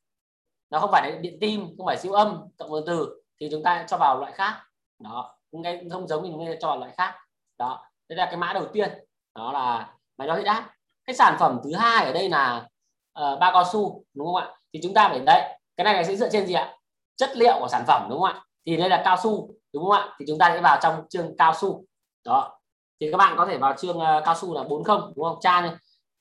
nó 0.71 0.79
không 0.79 0.91
phải 0.93 1.11
là 1.11 1.19
điện 1.19 1.39
tim 1.41 1.67
không 1.77 1.87
phải 1.87 1.99
siêu 1.99 2.13
âm 2.13 2.49
cộng 2.59 2.71
với 2.71 2.83
từ 2.87 3.23
thì 3.41 3.49
chúng 3.51 3.63
ta 3.63 3.85
cho 3.89 3.97
vào 3.97 4.19
loại 4.21 4.33
khác. 4.33 4.63
Đó 4.99 5.37
nghe 5.53 5.83
không 5.93 6.09
giống 6.09 6.25
thì 6.25 6.31
chúng 6.33 6.47
ta 6.47 6.53
cho 6.61 6.69
vào 6.69 6.79
loại 6.79 6.93
khác. 6.97 7.15
Đó 7.59 7.85
đây 8.09 8.17
là 8.17 8.27
cái 8.27 8.37
mã 8.37 8.53
đầu 8.53 8.67
tiên. 8.73 8.89
Đó 9.35 9.53
là 9.53 9.95
máy 10.17 10.29
đo 10.29 10.35
huyết 10.35 10.47
áp. 10.47 10.71
Cái 11.05 11.17
sản 11.17 11.37
phẩm 11.39 11.61
thứ 11.65 11.75
hai 11.75 12.05
ở 12.05 12.13
đây 12.13 12.29
là 12.29 12.69
uh, 13.21 13.39
ba 13.41 13.53
cao 13.53 13.65
su 13.73 14.05
đúng 14.15 14.27
không 14.27 14.37
ạ? 14.37 14.51
Thì 14.73 14.81
chúng 14.83 14.95
ta 14.95 15.09
phải 15.09 15.21
đấy 15.27 15.59
cái 15.77 15.85
này 15.85 16.05
sẽ 16.05 16.17
dựa 16.17 16.29
trên 16.29 16.47
gì 16.47 16.55
ạ? 16.55 16.77
Chất 17.17 17.31
liệu 17.37 17.57
của 17.61 17.69
sản 17.69 17.85
phẩm 17.87 18.07
đúng 18.11 18.21
không 18.21 18.29
ạ? 18.29 18.45
Thì 18.67 18.77
đây 18.77 18.89
là 18.89 19.03
cao 19.05 19.17
su 19.23 19.51
đúng 19.73 19.83
không 19.83 19.93
ạ? 19.93 20.17
Thì 20.19 20.25
chúng 20.29 20.39
ta 20.39 20.51
sẽ 20.55 20.61
vào 20.61 20.79
trong 20.83 21.09
chương 21.09 21.37
cao 21.37 21.55
su. 21.55 21.85
Đó 22.25 22.59
thì 23.01 23.11
các 23.13 23.17
bạn 23.17 23.35
có 23.39 23.47
thể 23.47 23.59
vào 23.59 23.75
chương 23.79 23.99
uh, 23.99 24.25
cao 24.25 24.35
su 24.35 24.55
là 24.55 24.63
40 24.63 24.99
đúng 25.17 25.25
không? 25.25 25.39
Cha 25.41 25.61
này. 25.61 25.71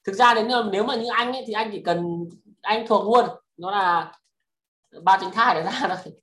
Thực 0.03 0.13
ra 0.13 0.33
đến 0.33 0.47
ờ, 0.47 0.69
nếu 0.71 0.83
mà 0.83 0.95
như 0.95 1.07
anh 1.13 1.33
ấy 1.33 1.43
thì 1.47 1.53
anh 1.53 1.69
chỉ 1.71 1.81
cần 1.85 2.25
anh 2.61 2.87
thuộc 2.87 3.05
luôn. 3.05 3.25
Nó 3.57 3.71
là 3.71 4.11
ba 5.03 5.17
tránh 5.21 5.31
thai 5.31 5.55
để 5.55 5.63
ra 5.63 5.71
thôi 5.87 6.13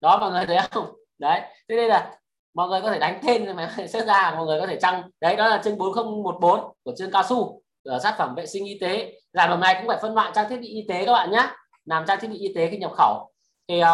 đó 0.00 0.18
mọi 0.18 0.30
người 0.30 0.46
thấy 0.46 0.58
không? 0.70 0.86
Đấy 1.18 1.40
thế 1.68 1.76
đây 1.76 1.88
là 1.88 2.12
mọi 2.54 2.68
người 2.68 2.80
có 2.80 2.90
thể 2.90 2.98
đánh 2.98 3.20
tên 3.26 3.56
mà 3.56 3.74
sẽ 3.88 4.04
ra 4.04 4.34
mọi 4.36 4.46
người 4.46 4.60
có 4.60 4.66
thể 4.66 4.78
trăng 4.82 5.10
đấy 5.20 5.36
đó 5.36 5.48
là 5.48 5.60
chương 5.64 5.78
4014 5.78 6.60
của 6.84 6.92
chương 6.98 7.10
cao 7.10 7.22
su 7.22 7.62
ở 7.84 7.98
sát 7.98 8.14
phẩm 8.18 8.34
vệ 8.34 8.46
sinh 8.46 8.64
y 8.64 8.78
tế. 8.80 9.20
Giải 9.32 9.48
hôm 9.48 9.60
này 9.60 9.74
cũng 9.78 9.88
phải 9.88 9.98
phân 10.02 10.14
loại 10.14 10.30
trang 10.34 10.48
thiết 10.48 10.60
bị 10.60 10.68
y 10.68 10.84
tế 10.88 11.04
các 11.04 11.12
bạn 11.12 11.30
nhé 11.30 11.50
làm 11.84 12.04
trang 12.06 12.20
thiết 12.20 12.28
bị 12.28 12.38
y 12.38 12.54
tế 12.54 12.68
khi 12.70 12.76
nhập 12.76 12.92
khẩu. 12.96 13.32
Thì 13.68 13.82
uh, 13.82 13.86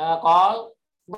uh, 0.00 0.22
có 0.22 0.68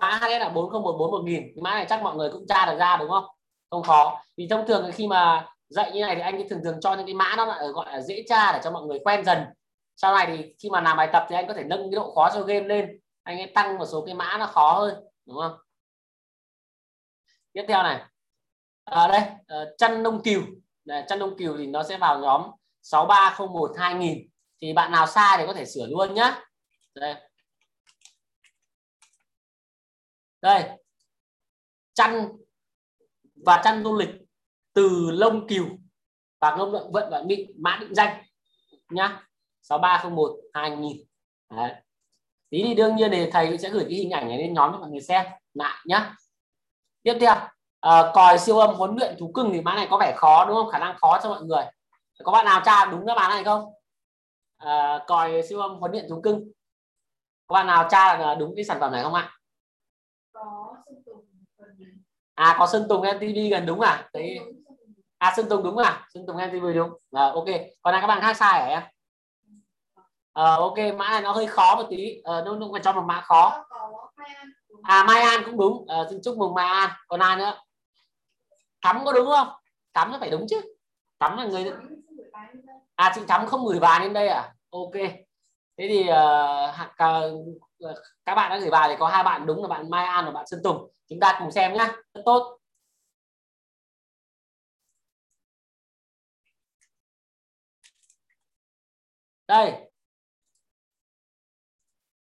mã 0.01 0.11
hay 0.11 0.41
là 0.41 0.49
4014 0.49 1.11
1000 1.11 1.43
cái 1.43 1.63
mã 1.63 1.71
này 1.71 1.87
chắc 1.89 2.03
mọi 2.03 2.17
người 2.17 2.31
cũng 2.31 2.47
tra 2.49 2.67
được 2.67 2.79
ra 2.79 2.97
đúng 2.97 3.11
không? 3.11 3.25
Không 3.71 3.83
khó. 3.83 4.23
Vì 4.37 4.49
thông 4.51 4.67
thường 4.67 4.91
khi 4.95 5.07
mà 5.07 5.47
dạy 5.69 5.93
như 5.93 6.01
này 6.01 6.15
thì 6.15 6.21
anh 6.21 6.49
thường 6.49 6.61
thường 6.65 6.81
cho 6.81 6.95
những 6.95 7.07
cái 7.07 7.15
mã 7.15 7.35
nó 7.37 7.45
lại 7.45 7.69
gọi 7.69 7.87
là 7.93 8.01
dễ 8.01 8.25
tra 8.29 8.53
để 8.53 8.61
cho 8.65 8.71
mọi 8.71 8.83
người 8.83 8.99
quen 9.05 9.25
dần 9.25 9.39
sau 10.03 10.15
này 10.15 10.27
thì 10.27 10.55
khi 10.59 10.71
mà 10.71 10.81
làm 10.81 10.97
bài 10.97 11.09
tập 11.13 11.27
thì 11.29 11.37
anh 11.37 11.49
có 11.49 11.55
thể 11.55 11.65
nâng 11.65 11.81
cái 11.81 11.97
độ 11.97 12.15
khó 12.15 12.31
cho 12.35 12.43
game 12.43 12.67
lên. 12.67 13.01
Anh 13.23 13.39
ấy 13.39 13.53
tăng 13.55 13.79
một 13.79 13.87
số 13.93 14.05
cái 14.07 14.15
mã 14.15 14.37
nó 14.39 14.47
khó 14.47 14.73
hơn 14.73 15.05
đúng 15.27 15.37
không? 15.37 15.59
Tiếp 17.53 17.65
theo 17.69 17.83
này. 17.83 18.03
À, 18.85 19.09
đây 19.09 19.21
à, 19.47 19.57
chăn 19.79 20.03
nông 20.03 20.23
cừu. 20.23 20.43
Chân 20.87 21.05
chăn 21.09 21.19
nông 21.19 21.39
cừu 21.39 21.57
thì 21.57 21.67
nó 21.67 21.83
sẽ 21.83 21.99
vào 21.99 22.19
nhóm 22.19 22.43
6301 22.83 23.73
2000 23.79 24.29
thì 24.61 24.73
bạn 24.73 24.93
nào 24.93 25.07
sai 25.07 25.39
thì 25.39 25.47
có 25.47 25.53
thể 25.53 25.65
sửa 25.65 25.87
luôn 25.87 26.15
nhá. 26.15 26.41
Đây. 26.95 27.15
Đây. 30.43 30.63
Chăn 31.95 32.29
và 33.47 33.61
chăn 33.65 33.85
du 33.85 33.97
lịch 33.97 34.11
từ 34.73 35.11
lông 35.11 35.49
cừu. 35.49 35.67
Và 36.41 36.57
lông 36.57 36.73
lượng 36.73 36.93
vận 36.93 37.11
và 37.11 37.23
mịn 37.27 37.51
mã 37.63 37.79
định 37.81 37.95
danh 37.95 38.23
nhá. 38.91 39.27
6301 39.63 40.37
2000 40.55 40.97
Đấy. 41.57 41.73
tí 42.51 42.63
thì 42.63 42.75
đương 42.75 42.97
nhiên 42.97 43.11
thì 43.11 43.31
thầy 43.31 43.59
sẽ 43.59 43.71
gửi 43.71 43.85
cái 43.85 43.95
hình 43.95 44.11
ảnh 44.11 44.29
này 44.29 44.39
lên 44.39 44.55
nhóm 44.55 44.73
cho 44.73 44.79
mọi 44.79 44.91
người 44.91 45.01
xem. 45.01 45.27
Lại 45.55 45.85
nhá. 45.87 46.15
Tiếp 47.03 47.19
theo. 47.21 47.35
À, 47.81 48.11
còi 48.15 48.39
siêu 48.39 48.59
âm 48.59 48.75
huấn 48.75 48.97
luyện 48.97 49.17
thú 49.19 49.33
cưng 49.35 49.53
thì 49.53 49.61
mã 49.61 49.75
này 49.75 49.87
có 49.91 49.99
vẻ 49.99 50.15
khó 50.17 50.45
đúng 50.49 50.57
không? 50.57 50.71
Khả 50.71 50.79
năng 50.79 50.97
khó 50.99 51.21
cho 51.23 51.29
mọi 51.29 51.43
người. 51.43 51.65
Có 52.25 52.33
bạn 52.33 52.45
nào 52.45 52.63
tra 52.65 52.85
đúng 52.85 53.07
đáp 53.07 53.17
án 53.17 53.31
này 53.31 53.45
không? 53.45 53.73
À, 54.57 55.05
còi 55.07 55.43
siêu 55.49 55.61
âm 55.61 55.77
huấn 55.77 55.93
luyện 55.93 56.07
thú 56.09 56.21
cưng. 56.25 56.51
Có 57.47 57.55
bạn 57.55 57.67
nào 57.67 57.89
tra 57.91 58.19
là 58.19 58.35
đúng 58.35 58.53
cái 58.57 58.65
sản 58.65 58.81
phẩm 58.81 58.93
này 58.93 59.03
không 59.03 59.15
ạ? 59.15 59.33
Có 60.33 60.77
Sơn 60.87 61.03
Tùng. 61.07 61.27
À 62.35 62.57
có 62.59 62.67
Sơn 62.67 62.87
Tùng 62.89 63.03
MTV 63.03 63.51
gần 63.51 63.67
đúng 63.67 63.81
à? 63.81 64.09
Đấy 64.13 64.39
à 65.19 65.33
Sơn 65.37 65.47
Tùng 65.49 65.63
đúng 65.63 65.77
à? 65.77 66.07
Sơn 66.15 66.27
Tùng 66.27 66.37
MTV 66.37 66.67
đúng. 66.75 66.91
À, 67.13 67.25
ok. 67.25 67.47
Còn 67.83 67.95
là 67.95 68.01
các 68.01 68.07
bạn 68.07 68.21
khác 68.21 68.37
sai 68.37 68.61
hả 68.61 68.67
em 68.67 68.83
à, 70.33 70.45
ok 70.55 70.79
mã 70.97 71.11
này 71.11 71.23
nó 71.23 71.33
hơi 71.33 71.47
khó 71.47 71.77
một 71.77 71.87
tí. 71.91 72.21
À, 72.25 72.33
nó 72.45 72.57
cũng 72.61 72.83
cho 72.83 72.93
một 72.93 73.05
mã 73.07 73.21
khó. 73.21 73.65
À 74.83 75.05
Mai 75.05 75.21
An 75.21 75.43
cũng 75.45 75.59
đúng. 75.59 75.87
À, 75.89 75.97
xin 76.11 76.21
chúc 76.25 76.37
mừng 76.37 76.55
Mai 76.55 76.67
An. 76.69 76.91
Còn 77.09 77.21
ai 77.21 77.37
nữa? 77.37 77.63
Thắm 78.83 79.05
có 79.05 79.13
đúng 79.13 79.27
không? 79.27 79.49
Thắm 79.95 80.13
nó 80.13 80.19
phải 80.21 80.31
đúng 80.31 80.47
chứ. 80.51 80.61
Thắm 81.21 81.37
là 81.37 81.45
người 81.45 81.73
à 82.95 83.13
chị 83.15 83.21
Thắm 83.29 83.47
không 83.47 83.67
gửi 83.67 83.81
bài 83.81 84.01
lên 84.01 84.13
đây 84.13 84.29
à? 84.29 84.55
Ok. 84.71 84.93
Thế 85.79 85.87
thì 85.89 86.01
uh, 86.01 86.75
các 88.25 88.35
bạn 88.35 88.51
đã 88.51 88.59
gửi 88.59 88.71
bài 88.71 88.89
thì 88.89 88.97
có 88.99 89.09
hai 89.09 89.25
bạn 89.25 89.47
đúng 89.47 89.63
là 89.63 89.69
bạn 89.69 89.91
Mai 89.91 90.07
An 90.07 90.25
và 90.25 90.31
bạn 90.31 90.47
Sơn 90.47 90.61
Tùng. 90.65 90.93
Chúng 91.09 91.21
ta 91.21 91.37
cùng 91.39 91.51
xem 91.51 91.73
nhá. 91.75 91.93
Rất 92.15 92.23
tốt. 92.25 92.59
Đây 99.49 99.90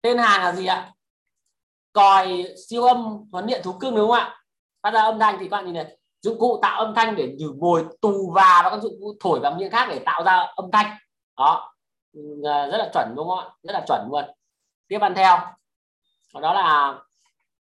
tên 0.02 0.18
hàng 0.18 0.42
là 0.42 0.52
gì 0.52 0.66
ạ? 0.66 0.92
Còi 1.92 2.44
siêu 2.68 2.84
âm 2.84 3.18
huấn 3.32 3.46
điện 3.46 3.60
thú 3.64 3.72
cưng 3.80 3.94
đúng 3.94 4.10
không 4.10 4.18
ạ? 4.18 4.40
Phát 4.82 4.90
ra 4.90 5.02
âm 5.02 5.18
thanh 5.18 5.36
thì 5.40 5.48
các 5.48 5.56
bạn 5.56 5.64
nhìn 5.64 5.74
này. 5.74 5.98
Dụng 6.22 6.38
cụ 6.38 6.58
tạo 6.62 6.84
âm 6.84 6.94
thanh 6.94 7.16
để 7.16 7.34
nhử 7.38 7.52
mồi 7.52 7.84
tù 8.00 8.32
và 8.34 8.60
và 8.64 8.70
các 8.70 8.82
dụng 8.82 8.94
cụ 9.00 9.14
thổi 9.20 9.40
bằng 9.40 9.58
miệng 9.58 9.70
khác 9.70 9.86
để 9.90 9.98
tạo 9.98 10.24
ra 10.24 10.52
âm 10.56 10.70
thanh. 10.72 10.96
Đó. 11.36 11.72
Ừ, 12.12 12.20
à, 12.44 12.66
rất 12.66 12.78
là 12.78 12.90
chuẩn 12.94 13.14
đúng 13.16 13.28
không 13.28 13.38
ạ? 13.38 13.50
Rất 13.62 13.72
là 13.72 13.84
chuẩn 13.86 14.08
luôn. 14.10 14.24
Tiếp 14.88 14.98
ăn 15.00 15.14
theo. 15.14 15.38
Đó 16.40 16.52
là 16.52 16.98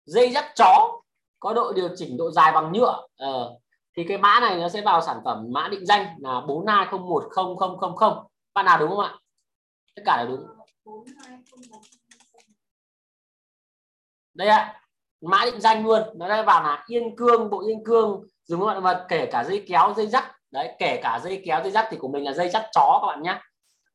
dây 0.04 0.30
dắt 0.32 0.52
chó 0.56 1.00
có 1.40 1.54
độ 1.54 1.72
điều 1.72 1.88
chỉnh 1.96 2.16
độ 2.16 2.30
dài 2.30 2.52
bằng 2.52 2.72
nhựa. 2.72 3.06
Ờ, 3.16 3.56
thì 3.96 4.04
cái 4.08 4.18
mã 4.18 4.40
này 4.40 4.56
nó 4.56 4.68
sẽ 4.68 4.80
vào 4.80 5.00
sản 5.02 5.20
phẩm 5.24 5.46
mã 5.50 5.68
định 5.68 5.86
danh 5.86 6.06
là 6.18 6.40
42010000 6.40 8.24
bạn 8.54 8.64
nào 8.64 8.78
đúng 8.78 8.90
không 8.90 9.00
ạ? 9.00 9.14
Tất 9.96 10.02
cả 10.06 10.16
đều 10.16 10.36
đúng. 10.36 10.59
Đây 14.40 14.48
ạ, 14.48 14.80
mã 15.22 15.44
định 15.44 15.60
danh 15.60 15.86
luôn. 15.86 16.02
Nó 16.14 16.28
đây 16.28 16.42
vào 16.42 16.62
là 16.62 16.84
yên 16.86 17.16
cương, 17.16 17.50
bộ 17.50 17.62
yên 17.66 17.84
cương, 17.84 18.22
dùng 18.44 18.66
các 18.66 18.80
vật, 18.80 19.06
kể 19.08 19.26
cả 19.26 19.44
dây 19.44 19.64
kéo, 19.68 19.94
dây 19.96 20.06
dắt 20.06 20.24
đấy, 20.50 20.76
kể 20.78 21.00
cả 21.02 21.20
dây 21.24 21.42
kéo, 21.46 21.60
dây 21.62 21.72
dắt 21.72 21.86
thì 21.90 21.96
của 21.96 22.08
mình 22.08 22.24
là 22.24 22.32
dây 22.32 22.48
dắt 22.48 22.66
chó 22.74 22.98
các 23.02 23.06
bạn 23.06 23.22
nhé 23.22 23.40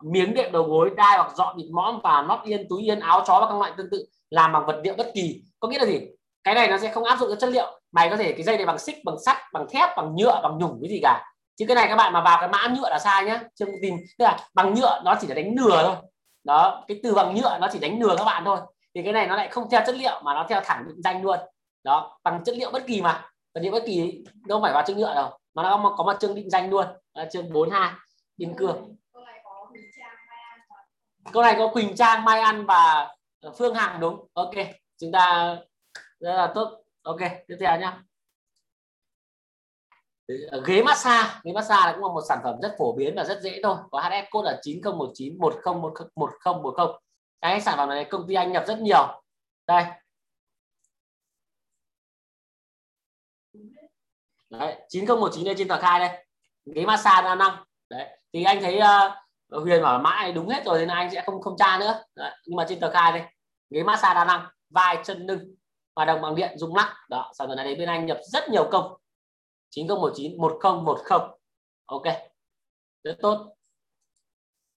miếng 0.04 0.34
đệm 0.34 0.52
đầu 0.52 0.64
gối, 0.64 0.92
đai 0.98 1.18
hoặc 1.18 1.32
dọn 1.36 1.58
bịt 1.58 1.70
mõm 1.74 2.00
và 2.04 2.22
nót 2.22 2.40
yên 2.44 2.68
túi, 2.70 2.82
yên 2.82 3.00
áo, 3.00 3.24
chó 3.28 3.40
và 3.42 3.48
các 3.48 3.56
loại 3.58 3.72
tương 3.78 3.90
tự, 3.90 4.06
làm 4.30 4.52
bằng 4.54 4.66
vật 4.66 4.82
liệu 4.84 4.94
bất 4.98 5.12
kỳ. 5.14 5.42
Có 5.60 5.68
nghĩa 5.68 5.80
là 5.80 5.86
gì? 5.86 6.02
Cái 6.44 6.56
này 6.56 6.68
nó 6.68 6.78
sẽ 6.78 6.92
không 6.92 7.04
áp 7.04 7.20
dụng 7.20 7.30
cho 7.30 7.36
chất 7.36 7.50
liệu. 7.50 7.80
Mày 7.92 8.10
có 8.10 8.18
thể 8.18 8.34
cái 8.34 8.44
dây 8.44 8.58
này 8.58 8.66
bằng 8.66 8.78
xích, 8.78 8.96
bằng 9.06 9.16
sắt, 9.26 9.38
bằng 9.54 9.66
thép, 9.70 9.98
bằng 9.98 10.16
nhựa, 10.16 10.40
bằng 10.44 10.58
nhủng 10.58 10.80
cái 10.82 10.90
gì 10.90 11.00
cả. 11.04 11.24
Chứ 11.58 11.66
cái 11.68 11.76
này 11.76 11.88
các 11.88 11.96
bạn 11.96 12.14
mà 12.14 12.22
vào 12.22 12.38
cái 12.40 12.50
mã 12.50 12.68
nhựa 12.68 12.90
là 12.90 13.00
sai 13.00 13.26
nhá. 13.26 13.42
Chưa 13.56 13.66
tìm 13.82 13.96
tức 14.20 14.26
là 14.26 14.38
bằng 14.54 14.74
nhựa 14.74 15.02
nó 15.04 15.16
chỉ 15.22 15.28
là 15.28 15.36
đánh 15.36 15.56
nửa 15.56 15.84
thôi. 15.84 15.96
Đó, 16.44 16.84
cái 16.88 17.00
từ 17.04 17.16
bằng 17.16 17.36
nhựa 17.36 17.58
nó 17.62 17.68
chỉ 17.72 17.80
đánh 17.80 18.00
nửa 18.00 18.16
các 18.18 18.26
bạn 18.26 18.44
thôi 18.46 18.58
thì 18.96 19.04
cái 19.04 19.14
này 19.14 19.28
nó 19.28 19.36
lại 19.36 19.50
không 19.50 19.70
theo 19.70 19.82
chất 19.86 19.96
liệu 19.96 20.22
mà 20.24 20.34
nó 20.34 20.46
theo 20.50 20.62
thẳng 20.66 20.86
định 20.88 21.02
danh 21.04 21.22
luôn. 21.22 21.40
Đó, 21.84 22.20
bằng 22.24 22.44
chất 22.46 22.58
liệu 22.58 22.72
bất 22.72 22.84
kỳ 22.88 23.02
mà. 23.02 23.30
Vật 23.54 23.62
liệu 23.62 23.72
bất 23.72 23.84
kỳ 23.86 24.24
đâu 24.48 24.60
phải 24.62 24.74
vào 24.74 24.84
chương 24.88 24.98
nhựa 24.98 25.16
đâu, 25.16 25.38
mà 25.54 25.64
nó 25.64 25.96
có 25.98 26.04
một 26.04 26.14
chương 26.20 26.36
định 26.36 26.50
danh 26.50 26.70
luôn. 26.70 26.86
Là 27.14 27.26
chương 27.32 27.54
42 27.54 27.92
biên 28.38 28.54
cương 28.58 28.96
câu 31.34 31.44
này 31.44 31.56
có 31.58 31.68
Quỳnh 31.74 31.96
Trang, 31.96 32.26
Mai 32.26 32.40
Ăn 32.40 32.66
và 32.66 33.16
Phương 33.58 33.76
Hằng 33.76 34.00
đúng. 34.00 34.28
Ok, 34.34 34.54
chúng 34.98 35.12
ta 35.12 35.56
rất 36.20 36.34
là 36.34 36.52
tốt. 36.56 36.84
Ok, 37.04 37.20
tiếp 37.48 37.56
theo 37.60 37.80
nhá. 37.80 38.04
Ghế 40.66 40.84
massage. 40.84 41.30
Ghế 41.44 41.54
massage 41.54 41.94
cũng 41.94 42.04
là 42.04 42.14
một 42.14 42.22
sản 42.28 42.40
phẩm 42.44 42.56
rất 42.62 42.76
phổ 42.78 42.96
biến 42.96 43.14
và 43.16 43.24
rất 43.24 43.42
dễ 43.42 43.60
thôi. 43.64 43.76
Có 43.92 44.02
HS 44.02 44.30
code 44.32 44.52
là 44.52 44.60
9019 44.62 45.38
101010 45.38 46.98
cái 47.42 47.62
sản 47.62 47.78
phẩm 47.78 47.90
này 47.90 48.06
công 48.06 48.28
ty 48.28 48.34
anh 48.34 48.52
nhập 48.52 48.64
rất 48.68 48.80
nhiều. 48.80 49.22
Đây. 49.68 49.84
Đấy 54.50 54.76
9019 54.90 55.46
đây 55.46 55.56
trên 55.58 55.68
tờ 55.68 55.82
khai 55.82 56.00
đây. 56.00 56.26
Ghế 56.66 56.86
massage 56.86 57.22
đa 57.22 57.36
năng 57.36 57.64
đấy 57.90 58.20
thì 58.34 58.44
anh 58.44 58.62
thấy 58.62 58.80
uh, 58.80 59.64
Huyền 59.64 59.84
bảo 59.84 60.00
mãi 60.00 60.32
đúng 60.32 60.50
hết 60.50 60.66
rồi 60.66 60.80
nên 60.80 60.88
anh 60.88 61.12
sẽ 61.12 61.24
không 61.26 61.42
không 61.42 61.58
tra 61.58 61.78
nữa. 61.80 62.04
Đấy. 62.16 62.32
nhưng 62.46 62.56
mà 62.56 62.66
trên 62.70 62.80
tờ 62.80 62.92
khai 62.92 63.12
đây 63.12 63.24
ghế 63.70 63.84
massage 63.84 64.14
đa 64.14 64.26
năng 64.26 64.50
vai 64.70 64.98
chân 65.04 65.28
lưng 65.28 65.56
hoạt 65.96 66.08
động 66.08 66.22
bằng 66.22 66.36
điện 66.36 66.58
rung 66.58 66.76
lắc. 66.76 66.96
Đó 67.10 67.32
sản 67.38 67.48
phẩm 67.48 67.58
này 67.58 67.66
đến 67.66 67.80
bên 67.80 67.90
anh 67.90 68.06
nhập 68.06 68.18
rất 68.24 68.50
nhiều 68.50 68.70
công. 68.72 68.98
9019 69.70 70.42
1010 70.42 70.96
ok 71.86 72.04
rất 73.04 73.18
tốt. 73.22 73.56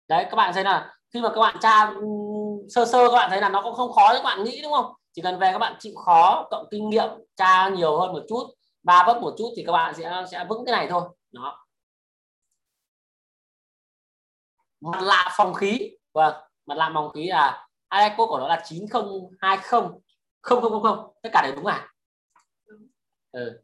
Đấy 0.09 0.27
các 0.31 0.37
bạn 0.37 0.55
thấy 0.55 0.65
là 0.65 0.98
khi 1.15 1.21
mà 1.21 1.29
các 1.35 1.41
bạn 1.41 1.57
tra 1.61 1.87
ừ, 1.87 2.07
sơ 2.71 2.85
sơ 2.85 3.09
các 3.09 3.15
bạn 3.15 3.31
thấy 3.31 3.41
là 3.41 3.49
nó 3.49 3.63
cũng 3.63 3.75
không 3.75 3.93
khó 3.93 4.09
như 4.13 4.19
các 4.19 4.25
bạn 4.25 4.45
nghĩ, 4.45 4.63
đúng 4.63 4.73
không? 4.73 4.93
Chỉ 5.13 5.23
cần 5.23 5.39
về 5.39 5.53
các 5.53 5.59
bạn 5.59 5.77
chịu 5.79 5.93
khó, 6.05 6.49
cộng 6.51 6.67
kinh 6.71 6.91
nghiệm, 6.91 7.09
tra 7.37 7.69
nhiều 7.69 7.99
hơn 8.01 8.13
một 8.13 8.23
chút, 8.29 8.47
ba 8.83 9.05
bước 9.07 9.23
một 9.23 9.35
chút 9.39 9.53
thì 9.57 9.65
các 9.67 9.73
bạn 9.73 9.95
sẽ 9.95 10.25
sẽ 10.31 10.45
vững 10.49 10.65
cái 10.65 10.73
này 10.77 10.87
thôi. 10.91 11.03
Đó. 11.33 11.67
Mặt 14.81 15.01
lạ 15.03 15.35
phòng 15.37 15.55
khí. 15.55 15.91
Vâng 16.13 16.35
mặt 16.69 16.75
lạ 16.75 16.91
phòng 16.95 17.11
khí 17.15 17.27
là 17.27 17.69
ai 17.89 18.15
của 18.17 18.39
nó 18.39 18.49
là 18.49 18.63
9020 18.65 19.59
không 19.63 20.01
không 20.41 20.63
không 20.63 20.83
không. 20.83 21.15
Tất 21.23 21.31
cả 21.33 21.43
đều 21.47 21.57
đúng 21.57 21.67
à? 21.67 21.89
Ừ. 23.33 23.63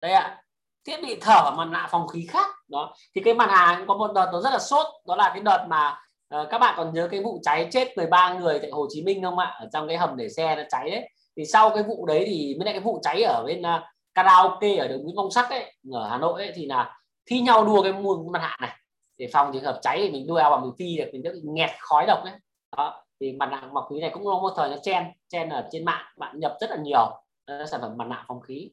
đây 0.00 0.12
ạ 0.12 0.45
thiết 0.86 1.02
bị 1.02 1.16
thở 1.20 1.50
mặt 1.56 1.64
nạ 1.64 1.88
phòng 1.90 2.08
khí 2.08 2.26
khác. 2.30 2.46
Đó. 2.68 2.94
Thì 3.14 3.20
cái 3.24 3.34
mặt 3.34 3.50
hàng 3.50 3.84
có 3.86 3.96
một 3.96 4.12
đợt 4.12 4.30
nó 4.32 4.40
rất 4.40 4.50
là 4.50 4.58
sốt. 4.58 4.86
Đó 5.06 5.16
là 5.16 5.28
cái 5.28 5.40
đợt 5.40 5.66
mà 5.68 5.98
uh, 6.34 6.50
các 6.50 6.58
bạn 6.58 6.74
còn 6.76 6.94
nhớ 6.94 7.08
cái 7.10 7.22
vụ 7.22 7.40
cháy 7.42 7.68
chết 7.72 7.96
13 7.96 8.34
người 8.34 8.58
tại 8.58 8.70
Hồ 8.70 8.86
Chí 8.90 9.02
Minh 9.02 9.22
không 9.22 9.38
ạ? 9.38 9.56
Ở 9.60 9.68
trong 9.72 9.88
cái 9.88 9.96
hầm 9.96 10.16
để 10.16 10.28
xe 10.28 10.56
nó 10.56 10.62
cháy 10.68 10.90
đấy. 10.90 11.10
Thì 11.36 11.44
sau 11.44 11.70
cái 11.70 11.82
vụ 11.82 12.06
đấy 12.06 12.24
thì 12.26 12.54
mới 12.58 12.64
lại 12.64 12.74
cái 12.74 12.80
vụ 12.80 13.00
cháy 13.02 13.22
ở 13.22 13.44
bên 13.46 13.60
uh, 13.60 13.82
karaoke 14.14 14.76
ở 14.76 14.88
đường 14.88 15.02
Nguyễn 15.02 15.16
Công 15.16 15.30
Sắc 15.30 15.50
ấy 15.50 15.74
ở 15.92 16.08
Hà 16.08 16.18
Nội 16.18 16.42
ấy 16.42 16.52
thì 16.54 16.66
là 16.66 16.98
thi 17.26 17.40
nhau 17.40 17.64
đua 17.64 17.82
cái 17.82 17.92
mua 17.92 18.16
mặt 18.16 18.38
nạ 18.38 18.56
này. 18.60 18.76
Để 19.18 19.28
phòng 19.32 19.50
trường 19.52 19.64
hợp 19.64 19.78
cháy 19.82 19.98
thì 20.02 20.10
mình 20.10 20.26
đua 20.26 20.34
vào 20.34 20.60
mình 20.60 20.72
phi 20.78 20.96
được 20.96 21.10
mình 21.12 21.22
đỡ 21.22 21.32
nghẹt 21.44 21.70
khói 21.80 22.06
độc 22.06 22.24
đấy 22.24 22.34
đó. 22.76 23.04
Thì 23.20 23.32
mặt 23.32 23.46
nạ 23.46 23.68
phòng 23.74 23.84
khí 23.90 24.00
này 24.00 24.10
cũng 24.14 24.24
có 24.24 24.38
một 24.38 24.52
thời 24.56 24.70
nó 24.70 24.76
chen 24.82 25.04
chen 25.28 25.48
ở 25.48 25.68
trên 25.72 25.84
mạng 25.84 26.04
bạn 26.16 26.40
nhập 26.40 26.56
rất 26.60 26.70
là 26.70 26.76
nhiều 26.76 27.22
đó 27.46 27.66
sản 27.70 27.80
phẩm 27.80 27.96
mặt 27.96 28.06
nạ 28.08 28.24
phòng 28.28 28.40
khí. 28.40 28.70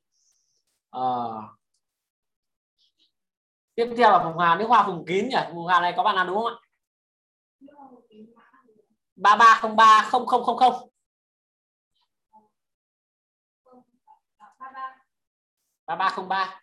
Uh, 0.98 1.44
tiếp 3.76 3.94
theo 3.98 4.12
là 4.12 4.24
vùng 4.24 4.38
hà 4.38 4.56
nước 4.56 4.66
hoa 4.68 4.88
vùng 4.88 5.06
kín 5.06 5.30
nhỉ? 5.30 5.38
Vùng 5.54 5.68
hà 5.68 5.82
này 5.82 5.94
có 5.98 6.04
bạn 6.04 6.16
nào 6.16 6.26
đúng 6.28 6.36
không 6.36 6.46
ạ? 6.46 6.56
Ba 9.16 9.36
ba 9.36 9.60
không 9.62 9.76
ba 9.76 10.08
không 10.12 10.26
không 10.26 10.44
không 10.44 10.58
không. 10.58 10.90
Ba 15.86 15.96
ba 15.96 16.10
không 16.10 16.28
ba. 16.28 16.62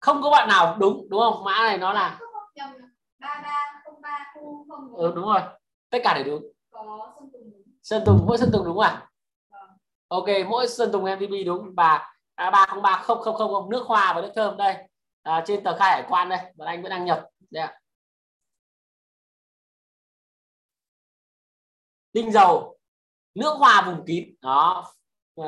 Không 0.00 0.22
có 0.22 0.30
bạn 0.30 0.48
nào 0.48 0.76
đúng 0.80 1.06
đúng 1.10 1.20
không? 1.20 1.44
Mã 1.44 1.52
này 1.58 1.78
nó 1.78 1.92
là 1.92 2.18
ừ, 4.96 5.12
đúng 5.14 5.24
rồi. 5.24 5.40
Tất 5.90 5.98
cả 6.04 6.14
đều 6.14 6.24
đúng. 6.24 6.52
Sơn 7.82 8.02
tùng 8.06 8.26
mỗi 8.26 8.38
sơn 8.38 8.50
tùng 8.52 8.64
đúng 8.64 8.78
à 8.78 9.10
ok 10.08 10.26
mỗi 10.48 10.68
sơn 10.68 10.92
tùng 10.92 11.02
mvp 11.02 11.46
đúng. 11.46 11.74
Và 11.76 12.17
À, 12.38 12.50
ba 12.50 12.66
không 12.68 12.82
ba 12.82 13.02
không 13.04 13.22
không 13.22 13.36
không 13.36 13.70
nước 13.70 13.86
hoa 13.86 14.12
và 14.14 14.20
nước 14.20 14.32
thơm 14.36 14.56
đây. 14.56 14.76
À, 15.22 15.44
trên 15.46 15.64
tờ 15.64 15.78
khai 15.78 15.90
hải 15.90 16.04
quan 16.08 16.28
đây 16.28 16.38
và 16.56 16.66
anh 16.66 16.82
vẫn 16.82 16.90
đang 16.90 17.04
nhập. 17.04 17.26
Đây 17.50 17.62
ạ. 17.62 17.80
Tinh 22.12 22.32
dầu 22.32 22.78
nước 23.34 23.54
hoa 23.58 23.82
vùng 23.86 24.06
kín 24.06 24.34
đó. 24.40 24.92
Uh, 25.40 25.46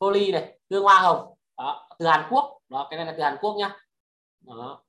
poly 0.00 0.32
này 0.32 0.58
hương 0.70 0.82
hoa 0.82 1.00
hồng 1.00 1.34
đó 1.56 1.88
từ 1.98 2.06
Hàn 2.06 2.26
Quốc. 2.30 2.58
Đó 2.68 2.86
cái 2.90 2.96
này 2.96 3.06
là 3.06 3.14
từ 3.16 3.22
Hàn 3.22 3.36
Quốc 3.40 3.54
nhá. 3.56 3.76
Đó. 4.40 4.82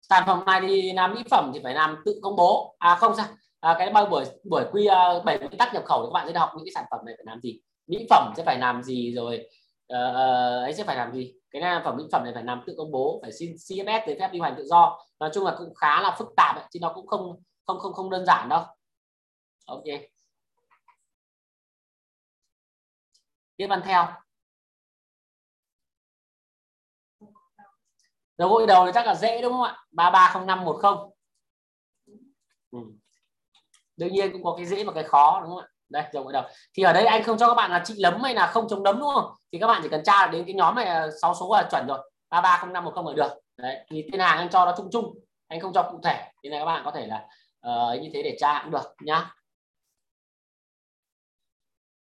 Sản 0.00 0.22
phẩm 0.26 0.44
này 0.46 0.60
thì 0.60 0.92
làm 0.92 1.14
mỹ 1.14 1.22
phẩm 1.30 1.50
thì 1.54 1.60
phải 1.62 1.74
làm 1.74 2.02
tự 2.04 2.20
công 2.22 2.36
bố. 2.36 2.76
À 2.78 2.96
không 3.00 3.16
sao. 3.16 3.26
À, 3.60 3.74
cái 3.78 3.90
bao 3.90 4.06
buổi 4.06 4.24
buổi 4.44 4.64
quy 4.72 4.88
uh, 4.88 5.26
quy 5.26 5.38
nguyên 5.38 5.58
tắc 5.58 5.74
nhập 5.74 5.84
khẩu 5.86 6.02
thì 6.02 6.08
các 6.08 6.12
bạn 6.12 6.28
sẽ 6.28 6.38
học 6.38 6.52
những 6.56 6.64
cái 6.64 6.72
sản 6.74 6.84
phẩm 6.90 7.00
này 7.06 7.14
phải 7.18 7.24
làm 7.26 7.40
gì. 7.40 7.60
Mỹ 7.86 8.06
phẩm 8.10 8.32
sẽ 8.36 8.44
phải 8.44 8.58
làm 8.58 8.82
gì 8.82 9.14
rồi 9.14 9.48
uh, 9.92 10.64
ấy 10.64 10.74
sẽ 10.74 10.84
phải 10.84 10.96
làm 10.96 11.12
gì? 11.12 11.34
Cái 11.50 11.62
sản 11.62 11.82
phẩm 11.84 11.96
mỹ 11.96 12.04
phẩm 12.12 12.24
này 12.24 12.34
phải 12.34 12.44
làm 12.44 12.62
tự 12.66 12.74
công 12.78 12.92
bố 12.92 13.18
phải 13.22 13.32
xin 13.32 13.52
CFS 13.52 14.06
giấy 14.06 14.16
phép 14.20 14.30
lưu 14.32 14.42
hành 14.42 14.54
tự 14.56 14.64
do. 14.64 14.98
Nói 15.20 15.30
chung 15.34 15.44
là 15.44 15.54
cũng 15.58 15.74
khá 15.74 16.00
là 16.02 16.16
phức 16.18 16.28
tạp 16.36 16.56
ấy, 16.56 16.64
chứ 16.70 16.78
nó 16.82 16.92
cũng 16.94 17.06
không 17.06 17.42
không 17.64 17.78
không 17.78 17.92
không 17.92 18.10
đơn 18.10 18.24
giản 18.26 18.48
đâu. 18.48 18.64
Ok. 19.66 19.84
Tiếp 23.56 23.66
ăn 23.70 23.82
theo. 23.84 24.06
Đầu 28.38 28.48
gội 28.48 28.66
đầu 28.66 28.86
thì 28.86 28.92
chắc 28.94 29.06
là 29.06 29.14
dễ 29.14 29.42
đúng 29.42 29.52
không 29.52 29.62
ạ? 29.62 29.76
Ba 29.90 30.10
ba 30.10 30.30
không 30.32 30.46
năm 30.46 30.64
một 30.64 30.78
không. 30.82 31.10
Ừ. 32.70 32.78
đương 33.96 34.12
nhiên 34.12 34.32
cũng 34.32 34.44
có 34.44 34.54
cái 34.56 34.66
dễ 34.66 34.84
và 34.84 34.92
cái 34.92 35.04
khó 35.04 35.40
đúng 35.40 35.50
không 35.50 35.58
ạ? 35.58 35.68
Đây 35.88 36.04
dòng 36.12 36.24
gội 36.24 36.32
đầu. 36.32 36.42
Thì 36.74 36.82
ở 36.82 36.92
đây 36.92 37.06
anh 37.06 37.22
không 37.22 37.38
cho 37.38 37.48
các 37.48 37.54
bạn 37.54 37.70
là 37.70 37.82
trị 37.84 37.94
lấm 37.96 38.22
hay 38.22 38.34
là 38.34 38.46
không 38.46 38.68
chống 38.68 38.82
đấm 38.82 38.98
đúng 38.98 39.08
không? 39.14 39.30
Thì 39.52 39.58
các 39.58 39.66
bạn 39.66 39.80
chỉ 39.82 39.88
cần 39.88 40.04
tra 40.04 40.26
đến 40.26 40.44
cái 40.44 40.54
nhóm 40.54 40.74
này 40.74 40.84
à, 40.84 41.06
sáu 41.22 41.34
số 41.34 41.54
là 41.54 41.68
chuẩn 41.70 41.86
rồi. 41.86 42.10
ba 42.30 42.40
ba 42.40 42.56
không 42.60 42.72
năm 42.72 42.84
một 42.84 42.92
không 42.94 43.06
là 43.06 43.12
được. 43.16 43.32
Đấy 43.56 43.86
thì 43.90 44.04
tên 44.12 44.20
hàng 44.20 44.38
anh 44.38 44.50
cho 44.50 44.64
nó 44.64 44.74
chung 44.76 44.88
chung. 44.92 45.14
Anh 45.48 45.60
không 45.60 45.72
cho 45.72 45.88
cụ 45.90 46.00
thể. 46.04 46.30
Thế 46.44 46.50
này 46.50 46.58
các 46.58 46.64
bạn 46.64 46.82
có 46.84 46.90
thể 46.90 47.06
là 47.06 47.26
uh, 47.68 48.02
như 48.02 48.10
thế 48.14 48.22
để 48.22 48.36
tra 48.40 48.60
cũng 48.62 48.72
được 48.72 48.94
nhá. 49.00 49.30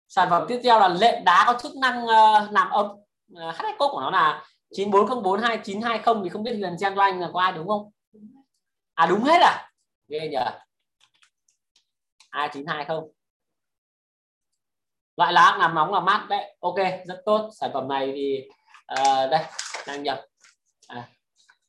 Sản 0.08 0.28
phẩm 0.30 0.46
tiếp 0.48 0.60
theo 0.64 0.80
là 0.80 0.88
lệnh 0.88 1.24
đá 1.24 1.44
có 1.48 1.60
chức 1.64 1.76
năng 1.76 2.04
uh, 2.04 2.52
làm 2.52 2.70
âm. 2.70 2.86
Uh, 2.86 3.56
HX 3.56 3.78
code 3.80 3.92
của 3.92 4.02
nó 4.02 4.10
là 4.10 4.46
94042920 4.70 6.24
thì 6.24 6.30
không 6.30 6.44
biết 6.44 6.52
lần 6.52 6.78
xem 6.80 6.96
cho 6.96 7.02
anh 7.02 7.20
là 7.20 7.30
có 7.34 7.40
ai 7.42 7.52
đúng 7.52 7.68
không? 7.68 7.92
À 8.94 9.06
đúng 9.06 9.24
hết 9.24 9.40
à? 9.42 9.70
Ghê 10.08 10.28
nhờ. 10.32 10.46
2920 12.32 13.17
loại 15.18 15.34
lá 15.34 15.56
làm 15.60 15.76
nóng 15.76 15.94
là 15.94 16.00
mát 16.00 16.26
đấy. 16.30 16.56
Ok 16.60 16.76
rất 17.06 17.22
tốt. 17.26 17.50
Sản 17.54 17.70
phẩm 17.74 17.88
này 17.88 18.12
thì 18.16 18.44
uh, 18.94 19.32
đây 19.32 19.42
đang 19.88 20.04
nhập 20.04 20.20
à. 20.88 21.04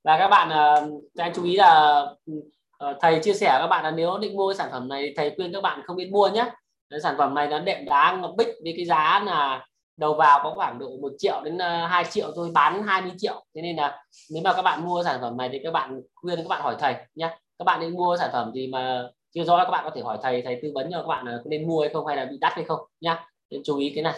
và 0.05 0.19
các 0.19 0.29
bạn 0.29 0.49
uh, 0.49 1.03
anh 1.17 1.33
chú 1.35 1.45
ý 1.45 1.57
là 1.57 2.01
uh, 2.33 2.97
thầy 3.01 3.21
chia 3.23 3.35
sẻ 3.35 3.57
các 3.61 3.67
bạn 3.67 3.85
là 3.85 3.91
nếu 3.91 4.19
định 4.19 4.37
mua 4.37 4.49
cái 4.49 4.57
sản 4.57 4.69
phẩm 4.73 4.89
này 4.89 5.15
thầy 5.17 5.33
khuyên 5.37 5.53
các 5.53 5.63
bạn 5.63 5.83
không 5.87 5.97
biết 5.97 6.11
mua 6.13 6.29
nhé. 6.29 6.51
Cái 6.91 7.01
sản 7.01 7.15
phẩm 7.19 7.35
này 7.35 7.49
nó 7.49 7.59
đệm 7.59 7.85
đá 7.85 8.19
ngọc 8.21 8.35
bích 8.37 8.49
với 8.65 8.73
cái 8.77 8.85
giá 8.85 9.23
là 9.27 9.67
đầu 9.97 10.15
vào 10.15 10.41
có 10.43 10.53
khoảng 10.55 10.79
độ 10.79 10.91
1 11.03 11.09
triệu 11.19 11.41
đến 11.45 11.59
2 11.59 12.05
triệu 12.05 12.33
thôi 12.37 12.51
bán 12.55 12.83
20 12.83 13.13
triệu. 13.19 13.45
Thế 13.55 13.63
nên 13.63 13.77
là 13.77 14.05
nếu 14.31 14.43
mà 14.45 14.53
các 14.53 14.63
bạn 14.63 14.87
mua 14.87 15.03
sản 15.05 15.19
phẩm 15.21 15.37
này 15.37 15.49
thì 15.53 15.61
các 15.65 15.71
bạn 15.71 16.01
khuyên 16.15 16.39
các 16.39 16.49
bạn 16.49 16.63
hỏi 16.63 16.77
thầy 16.79 16.95
nhé. 17.15 17.39
Các 17.59 17.65
bạn 17.65 17.81
nên 17.81 17.93
mua 17.97 18.17
sản 18.17 18.31
phẩm 18.33 18.53
gì 18.55 18.67
mà 18.67 19.03
chưa 19.35 19.45
rõ 19.45 19.65
các 19.65 19.71
bạn 19.71 19.85
có 19.85 19.91
thể 19.95 20.01
hỏi 20.01 20.19
thầy 20.23 20.43
thầy 20.43 20.59
tư 20.63 20.73
vấn 20.75 20.91
cho 20.93 21.03
các 21.03 21.07
bạn 21.07 21.27
là 21.27 21.39
nên 21.45 21.69
mua 21.69 21.81
hay 21.81 21.91
không 21.93 22.07
hay 22.07 22.17
là 22.17 22.25
bị 22.25 22.39
đắt 22.41 22.53
hay 22.53 22.65
không 22.65 22.81
nhá 23.01 23.27
nên 23.51 23.63
chú 23.65 23.79
ý 23.79 23.93
cái 23.95 24.05
này. 24.05 24.15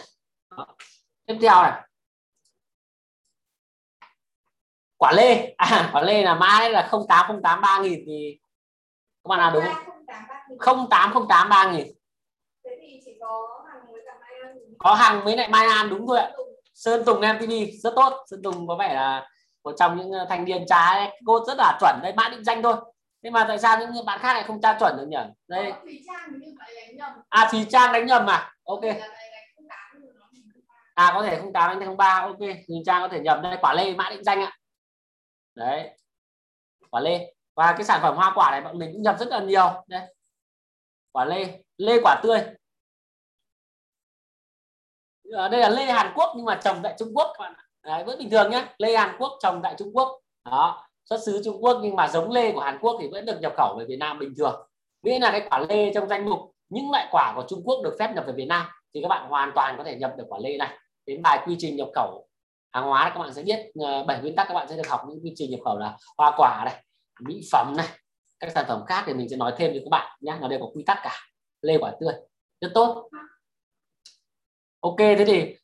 Đó. 0.57 0.67
tiếp 1.25 1.37
theo 1.41 1.61
này. 1.63 1.81
Quả 4.97 5.11
lê. 5.11 5.53
À, 5.57 5.89
quả 5.93 6.01
lê 6.01 6.23
là 6.23 6.35
mã 6.35 6.69
là 6.69 6.89
0808 7.07 7.61
3000 7.61 8.03
thì 8.05 8.39
các 9.23 9.27
bạn 9.29 9.39
nào 9.39 9.51
đúng 9.53 9.63
không? 9.63 10.87
0808 10.89 11.49
3000 11.49 11.87
Thế 12.63 12.77
thì 12.81 12.99
chỉ 13.05 13.11
có 13.19 14.93
hàng 14.93 15.21
với 15.23 15.37
lại 15.37 15.49
Mai 15.49 15.67
An 15.67 15.89
đúng 15.89 16.07
thôi 16.07 16.19
ạ. 16.19 16.31
Sơn 16.73 17.05
Tùng 17.05 17.21
MTV 17.21 17.51
rất 17.83 17.93
tốt. 17.95 18.13
Sơn 18.27 18.41
Tùng 18.43 18.67
có 18.67 18.75
vẻ 18.75 18.93
là 18.93 19.29
một 19.63 19.75
trong 19.79 19.97
những 19.97 20.11
ờ, 20.11 20.25
thanh 20.29 20.45
niên 20.45 20.65
trái 20.67 21.19
code 21.25 21.43
rất 21.47 21.57
là 21.57 21.77
chuẩn 21.79 21.99
đây 22.03 22.13
mã 22.13 22.29
định 22.29 22.43
danh 22.43 22.61
thôi 22.61 22.75
nhưng 23.21 23.33
mà 23.33 23.45
tại 23.47 23.59
sao 23.59 23.79
những 23.79 24.05
bạn 24.05 24.19
khác 24.19 24.33
lại 24.33 24.43
không 24.47 24.61
tra 24.61 24.77
chuẩn 24.79 24.97
được 24.97 25.07
nhỉ? 25.07 25.17
Đây. 25.47 25.73
Nhầm. 26.93 27.11
à 27.29 27.49
thì 27.51 27.65
trang 27.69 27.93
đánh 27.93 28.05
nhầm 28.05 28.25
mà 28.25 28.53
ok. 28.63 28.81
À 30.93 31.11
có 31.13 31.23
thể 31.23 31.39
không 31.39 31.53
tám 31.53 31.79
đánh 31.79 31.87
không 31.87 31.97
ba. 31.97 32.19
Ok 32.19 32.39
thì 32.39 32.75
trang 32.85 33.01
có 33.01 33.07
thể 33.07 33.19
nhầm 33.19 33.41
đây 33.41 33.57
quả 33.61 33.73
lê 33.73 33.95
mã 33.95 34.09
định 34.09 34.23
danh 34.23 34.41
ạ. 34.41 34.57
Đấy. 35.55 35.97
Quả 36.89 37.01
lê. 37.01 37.33
Và 37.55 37.73
cái 37.77 37.83
sản 37.83 37.99
phẩm 38.01 38.15
hoa 38.15 38.31
quả 38.35 38.51
này 38.51 38.61
bọn 38.61 38.79
mình 38.79 38.89
cũng 38.93 39.01
nhập 39.01 39.15
rất 39.19 39.27
là 39.27 39.39
nhiều. 39.39 39.83
Đây. 39.87 40.01
Quả 41.11 41.25
lê. 41.25 41.59
Lê 41.77 41.99
quả 42.03 42.19
tươi. 42.23 42.39
Ở 45.33 45.49
đây 45.49 45.61
là 45.61 45.69
lê 45.69 45.85
Hàn 45.85 46.13
Quốc 46.15 46.33
nhưng 46.35 46.45
mà 46.45 46.59
trồng 46.63 46.79
tại 46.83 46.95
Trung 46.99 47.11
Quốc 47.13 47.33
các 47.37 47.43
bạn 47.43 47.53
ạ. 47.57 47.63
đấy, 47.81 48.03
vẫn 48.03 48.19
bình 48.19 48.29
thường 48.29 48.51
nhé 48.51 48.67
lê 48.77 48.97
Hàn 48.97 49.15
Quốc 49.19 49.37
trồng 49.41 49.61
tại 49.63 49.75
Trung 49.77 49.91
Quốc. 49.93 50.21
Đó 50.45 50.90
xuất 51.09 51.19
xứ 51.25 51.41
Trung 51.45 51.63
Quốc 51.63 51.79
nhưng 51.83 51.95
mà 51.95 52.07
giống 52.07 52.31
lê 52.31 52.51
của 52.51 52.59
Hàn 52.59 52.77
Quốc 52.81 52.97
thì 53.01 53.07
vẫn 53.07 53.25
được 53.25 53.39
nhập 53.41 53.53
khẩu 53.57 53.75
về 53.79 53.85
Việt 53.85 53.97
Nam 53.99 54.19
bình 54.19 54.33
thường. 54.37 54.67
Nghĩa 55.01 55.19
là 55.19 55.31
cái 55.31 55.47
quả 55.49 55.65
lê 55.69 55.93
trong 55.93 56.07
danh 56.07 56.29
mục, 56.29 56.39
những 56.69 56.91
loại 56.91 57.07
quả 57.11 57.33
của 57.35 57.45
Trung 57.49 57.61
Quốc 57.63 57.81
được 57.83 57.95
phép 57.99 58.11
nhập 58.15 58.23
về 58.27 58.33
Việt 58.33 58.45
Nam 58.45 58.67
thì 58.93 59.01
các 59.01 59.07
bạn 59.07 59.29
hoàn 59.29 59.51
toàn 59.55 59.77
có 59.77 59.83
thể 59.83 59.95
nhập 59.95 60.13
được 60.17 60.25
quả 60.29 60.39
lê 60.43 60.57
này. 60.57 60.77
Đến 61.05 61.21
bài 61.21 61.39
quy 61.45 61.55
trình 61.59 61.75
nhập 61.75 61.87
khẩu 61.95 62.27
hàng 62.71 62.83
hóa 62.83 63.11
các 63.13 63.19
bạn 63.19 63.33
sẽ 63.33 63.43
biết 63.43 63.59
ờ, 63.79 64.03
bảy 64.03 64.21
nguyên 64.21 64.35
tắc 64.35 64.47
các 64.47 64.53
bạn 64.53 64.67
sẽ 64.69 64.75
được 64.75 64.87
học 64.87 65.01
những 65.09 65.19
quy 65.23 65.33
trình 65.35 65.51
nhập 65.51 65.59
khẩu 65.65 65.77
là 65.77 65.97
hoa 66.17 66.33
quả 66.37 66.61
này, 66.65 66.83
mỹ 67.19 67.41
phẩm 67.51 67.73
này, 67.77 67.87
các 68.39 68.51
sản 68.51 68.65
phẩm 68.67 68.83
khác 68.87 69.03
thì 69.07 69.13
mình 69.13 69.29
sẽ 69.29 69.35
nói 69.35 69.53
thêm 69.57 69.71
cho 69.73 69.79
các 69.83 69.89
bạn 69.89 70.17
nhé. 70.21 70.37
Nó 70.41 70.47
đều 70.47 70.59
có 70.59 70.67
quy 70.73 70.83
tắc 70.83 70.99
cả. 71.03 71.15
Lê 71.61 71.77
quả 71.77 71.93
tươi, 71.99 72.13
rất 72.61 72.71
tốt. 72.73 73.09
Ok, 74.79 74.97
thế 74.97 75.25
thì 75.27 75.55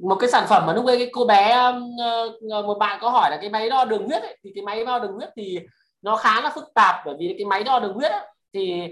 một 0.00 0.16
cái 0.20 0.30
sản 0.30 0.46
phẩm 0.48 0.66
mà 0.66 0.72
lúc 0.72 0.86
ấy 0.86 0.98
cái 0.98 1.08
cô 1.12 1.24
bé 1.24 1.52
um, 1.52 1.96
ờ, 2.50 2.62
một 2.62 2.78
bạn 2.78 2.98
có 3.02 3.10
hỏi 3.10 3.30
là 3.30 3.38
cái 3.40 3.50
máy 3.50 3.70
đo 3.70 3.84
đường 3.84 4.06
huyết 4.08 4.22
ấy, 4.22 4.38
thì 4.44 4.52
cái 4.54 4.64
máy 4.64 4.84
đo 4.84 4.98
đường 4.98 5.12
huyết 5.12 5.28
thì 5.36 5.58
nó 6.02 6.16
khá 6.16 6.40
là 6.40 6.50
phức 6.54 6.64
tạp 6.74 6.94
bởi 7.04 7.14
vì 7.18 7.34
cái 7.38 7.46
máy 7.46 7.64
đo 7.64 7.78
đường 7.78 7.94
huyết 7.94 8.12
ấy, 8.12 8.26
thì 8.52 8.82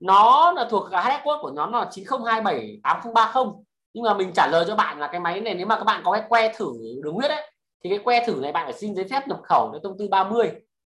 nó 0.00 0.52
là 0.52 0.64
thuộc 0.70 0.90
HF 0.90 1.22
code 1.24 1.38
của 1.42 1.50
nó 1.50 1.66
là 1.66 1.90
90278030 1.90 3.62
nhưng 3.92 4.04
mà 4.04 4.14
mình 4.14 4.32
trả 4.34 4.46
lời 4.46 4.64
cho 4.68 4.76
bạn 4.76 4.98
là 4.98 5.06
cái 5.06 5.20
máy 5.20 5.40
này 5.40 5.54
nếu 5.54 5.66
mà 5.66 5.76
các 5.76 5.84
bạn 5.84 6.02
có 6.04 6.12
cái 6.12 6.22
que 6.28 6.52
thử 6.56 6.72
đường 7.02 7.14
huyết 7.14 7.30
ấy 7.30 7.50
thì 7.84 7.90
cái 7.90 7.98
que 7.98 8.26
thử 8.26 8.34
này 8.42 8.52
bạn 8.52 8.66
phải 8.66 8.72
xin 8.72 8.94
giấy 8.94 9.06
phép 9.10 9.28
nhập 9.28 9.40
khẩu 9.42 9.70
theo 9.72 9.80
thông 9.82 9.98
tư 9.98 10.08
30 10.10 10.50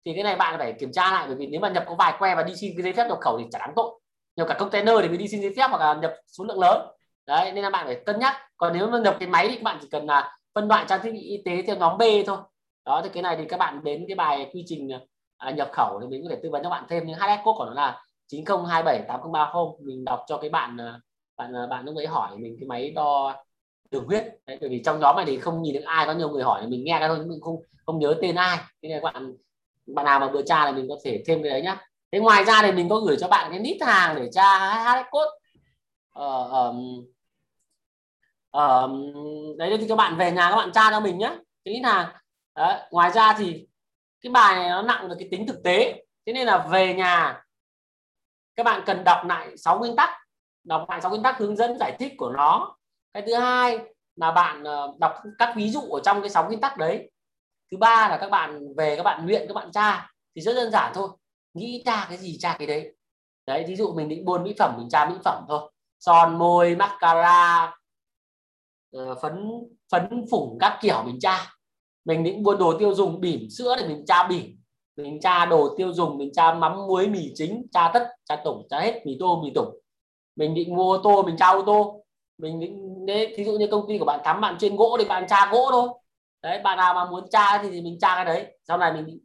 thì 0.07 0.13
cái 0.15 0.25
này 0.25 0.37
bạn 0.37 0.59
phải 0.59 0.73
kiểm 0.73 0.93
tra 0.93 1.13
lại 1.13 1.25
bởi 1.27 1.37
vì 1.37 1.47
nếu 1.47 1.61
mà 1.61 1.69
nhập 1.69 1.85
có 1.87 1.95
vài 1.95 2.15
que 2.19 2.35
và 2.35 2.43
đi 2.43 2.57
xin 2.57 2.73
cái 2.77 2.83
giấy 2.83 2.93
phép 2.93 3.09
nhập 3.09 3.19
khẩu 3.21 3.39
thì 3.39 3.45
chả 3.53 3.59
đáng 3.59 3.73
tội. 3.77 4.01
Nhập 4.37 4.49
cả 4.49 4.55
container 4.59 4.95
thì 5.03 5.09
mới 5.09 5.17
đi 5.17 5.29
xin 5.29 5.41
giấy 5.41 5.55
phép 5.57 5.67
hoặc 5.71 5.79
là 5.79 5.95
nhập 5.95 6.15
số 6.27 6.45
lượng 6.45 6.61
lớn 6.61 6.87
đấy 7.27 7.53
nên 7.53 7.65
là 7.65 7.71
bạn 7.71 7.87
phải 7.87 8.03
cân 8.07 8.19
nhắc. 8.19 8.37
Còn 8.57 8.73
nếu 8.73 8.91
mà 8.91 8.99
nhập 8.99 9.17
cái 9.21 9.29
máy 9.29 9.49
thì 9.49 9.55
các 9.55 9.63
bạn 9.63 9.79
chỉ 9.83 9.89
cần 9.91 10.07
là 10.07 10.37
phân 10.55 10.69
loại 10.69 10.85
trang 10.89 11.01
thiết 11.03 11.13
bị 11.13 11.21
y 11.21 11.43
tế 11.45 11.63
theo 11.67 11.77
nhóm 11.77 11.99
B 11.99 12.03
thôi. 12.27 12.39
Đó 12.85 13.01
thì 13.05 13.11
cái 13.13 13.23
này 13.23 13.37
thì 13.37 13.45
các 13.49 13.57
bạn 13.57 13.85
đến 13.85 14.05
cái 14.09 14.15
bài 14.15 14.51
quy 14.53 14.65
trình 14.67 14.89
à, 15.37 15.51
nhập 15.51 15.71
khẩu 15.73 16.01
thì 16.01 16.07
mình 16.07 16.23
có 16.23 16.29
thể 16.31 16.41
tư 16.43 16.51
vấn 16.51 16.63
cho 16.63 16.71
bạn 16.71 16.85
thêm. 16.89 17.07
Những 17.07 17.19
HS 17.19 17.45
code 17.45 17.57
của 17.59 17.65
nó 17.65 17.75
là 17.75 18.03
90278030 18.33 19.77
mình 19.87 20.05
đọc 20.05 20.25
cho 20.29 20.37
cái 20.39 20.51
bạn 20.51 20.81
à, 20.81 21.01
bạn 21.37 21.57
à, 21.57 21.67
bạn 21.67 21.85
lúc 21.85 21.97
ấy 21.97 22.07
hỏi 22.07 22.37
mình 22.37 22.57
cái 22.61 22.67
máy 22.69 22.91
đo 22.91 23.37
đường 23.91 24.05
huyết. 24.07 24.25
Đấy, 24.47 24.59
bởi 24.61 24.71
vì 24.71 24.83
trong 24.85 25.01
nhóm 25.01 25.17
này 25.17 25.25
thì 25.27 25.39
không 25.39 25.63
nhìn 25.63 25.75
được 25.75 25.85
ai 25.85 26.07
có 26.07 26.13
nhiều 26.13 26.29
người 26.29 26.43
hỏi 26.43 26.67
mình 26.67 26.85
nghe 26.85 26.97
cái 26.99 27.09
thôi 27.09 27.17
nhưng 27.21 27.29
mình 27.29 27.41
không 27.41 27.57
không 27.87 27.99
nhớ 27.99 28.15
tên 28.23 28.35
ai. 28.35 28.59
Thế 28.83 28.89
nên 28.89 29.03
bạn 29.03 29.35
bạn 29.87 30.05
nào 30.05 30.21
mà 30.21 30.31
vừa 30.31 30.43
tra 30.43 30.65
là 30.65 30.73
mình 30.73 30.87
có 30.89 30.97
thể 31.05 31.23
thêm 31.27 31.43
cái 31.43 31.51
đấy 31.51 31.63
nhá. 31.63 31.87
Thế 32.13 32.19
ngoài 32.19 32.45
ra 32.45 32.63
thì 32.63 32.73
mình 32.73 32.89
có 32.89 33.01
gửi 33.01 33.17
cho 33.21 33.29
bạn 33.29 33.51
cái 33.51 33.61
list 33.61 33.83
hàng 33.83 34.17
để 34.17 34.29
tra 34.33 34.59
HS 34.85 35.07
code. 35.11 35.31
Ờ, 36.13 36.45
um, 36.45 37.07
ở 38.57 38.89
đấy 39.59 39.77
thì 39.81 39.89
các 39.89 39.97
bạn 39.97 40.17
về 40.17 40.33
nhà 40.33 40.51
các 40.51 40.57
bạn 40.57 40.73
tra 40.73 40.91
cho 40.91 41.01
mình 41.01 41.19
nhé 41.19 41.37
cái 41.65 41.75
lít 41.75 41.85
hàng 41.85 42.13
đấy. 42.57 42.81
ngoài 42.91 43.11
ra 43.11 43.35
thì 43.39 43.67
cái 44.21 44.31
bài 44.33 44.57
này 44.57 44.69
nó 44.69 44.83
nặng 44.83 45.09
về 45.09 45.15
cái 45.19 45.29
tính 45.31 45.47
thực 45.47 45.63
tế. 45.65 46.05
Thế 46.27 46.33
nên 46.33 46.47
là 46.47 46.67
về 46.71 46.95
nhà, 46.95 47.43
các 48.57 48.63
bạn 48.63 48.83
cần 48.87 49.05
đọc 49.05 49.27
lại 49.27 49.57
6 49.57 49.79
nguyên 49.79 49.97
tắc, 49.97 50.11
đọc 50.65 50.87
lại 50.91 51.01
6 51.01 51.11
nguyên 51.11 51.23
tắc 51.23 51.39
hướng 51.39 51.57
dẫn 51.57 51.79
giải 51.79 51.97
thích 51.99 52.13
của 52.17 52.31
nó. 52.31 52.77
Cái 53.13 53.23
thứ 53.27 53.35
hai 53.35 53.79
là 54.17 54.33
bạn 54.33 54.65
ờ, 54.65 54.95
đọc 54.99 55.15
các 55.39 55.53
ví 55.57 55.71
dụ 55.71 55.81
ở 55.81 56.01
trong 56.05 56.21
cái 56.21 56.31
6 56.31 56.47
nguyên 56.47 56.61
tắc 56.61 56.77
đấy. 56.79 57.11
Thứ 57.71 57.77
ba 57.77 58.09
là 58.09 58.17
các 58.21 58.31
bạn 58.31 58.75
về 58.77 58.97
các 58.97 59.03
bạn 59.03 59.27
luyện, 59.27 59.45
các 59.49 59.55
bạn 59.55 59.73
tra, 59.73 60.11
thì 60.37 60.43
rất 60.43 60.55
đơn 60.55 60.71
giản 60.71 60.93
thôi. 60.95 61.09
Nghĩ 61.55 61.83
tra 61.87 62.07
cái 62.09 62.19
gì 62.19 62.37
tra 62.41 62.57
cái 62.59 62.67
đấy. 62.67 62.95
Đấy 63.47 63.65
ví 63.69 63.77
dụ 63.77 63.95
mình 63.95 64.09
định 64.09 64.25
buôn 64.25 64.45
mỹ 64.45 64.55
phẩm, 64.59 64.75
mình 64.79 64.89
tra 64.91 65.07
mỹ 65.07 65.15
phẩm 65.25 65.45
thôi. 65.49 65.73
Son, 66.01 66.39
môi, 66.39 66.77
mascara 66.77 67.73
Ờ, 68.93 69.15
phấn 69.23 69.51
phấn 69.93 70.25
phủng 70.31 70.59
các 70.61 70.79
kiểu 70.83 71.03
mình 71.07 71.19
tra. 71.21 71.53
Mình 72.05 72.25
định 72.25 72.43
buôn 72.43 72.59
đồ 72.59 72.79
tiêu 72.79 72.95
dùng 72.95 73.21
bỉm 73.21 73.51
sữa 73.51 73.77
thì 73.79 73.89
mình 73.89 74.05
tra 74.07 74.29
bỉm. 74.29 74.57
Mình 74.97 75.21
tra 75.21 75.47
đồ 75.47 75.75
tiêu 75.79 75.93
dùng 75.93 76.19
mình 76.19 76.31
tra 76.33 76.55
mắm 76.55 76.87
muối 76.87 77.09
mì 77.09 77.33
chính 77.35 77.67
tra 77.73 77.91
tất 77.95 78.09
tra 78.29 78.37
tổng 78.45 78.67
tra 78.71 78.81
hết 78.81 79.07
mì 79.07 79.17
tô 79.21 79.43
mì 79.45 79.53
tổng 79.55 79.75
mình 80.37 80.55
định 80.55 80.77
mua 80.77 80.93
ô 80.93 81.01
tô 81.03 81.23
mình 81.23 81.37
tra 81.37 81.49
ô 81.49 81.63
tô. 81.63 82.05
Mình 82.39 82.61
định 82.61 83.07
đấy 83.07 83.35
thí 83.37 83.45
dụ 83.45 83.53
như 83.53 83.67
công 83.71 83.89
ty 83.89 83.99
của 83.99 84.05
bạn 84.05 84.21
thắm 84.25 84.41
bạn 84.41 84.57
chuyên 84.59 84.77
gỗ 84.77 84.97
thì 84.99 85.05
bạn 85.05 85.27
tra 85.29 85.51
gỗ 85.53 85.69
thôi. 85.71 85.89
Đấy 86.43 86.61
bạn 86.65 86.79
nào 86.79 86.95
mà 86.95 87.11
muốn 87.11 87.31
tra 87.31 87.63
thì, 87.63 87.71
thì 87.71 87.81
mình 87.81 87.99
tra 88.01 88.15
cái 88.15 88.25
đấy. 88.25 88.59
Sau 88.69 88.79
này 88.79 88.93
mình 88.93 89.19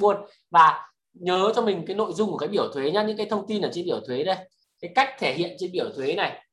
buôn 0.00 0.16
và 0.50 0.88
nhớ 1.14 1.52
cho 1.54 1.62
mình 1.62 1.84
cái 1.86 1.96
nội 1.96 2.12
dung 2.12 2.30
của 2.30 2.38
cái 2.38 2.48
biểu 2.48 2.72
thuế 2.74 2.90
nhá 2.90 3.02
những 3.02 3.16
cái 3.16 3.26
thông 3.26 3.46
tin 3.46 3.62
ở 3.62 3.70
trên 3.72 3.84
biểu 3.84 4.00
thuế 4.06 4.24
đây. 4.24 4.36
Cái 4.80 4.90
cách 4.94 5.08
thể 5.18 5.34
hiện 5.34 5.56
trên 5.58 5.72
biểu 5.72 5.90
thuế 5.96 6.14
này. 6.14 6.46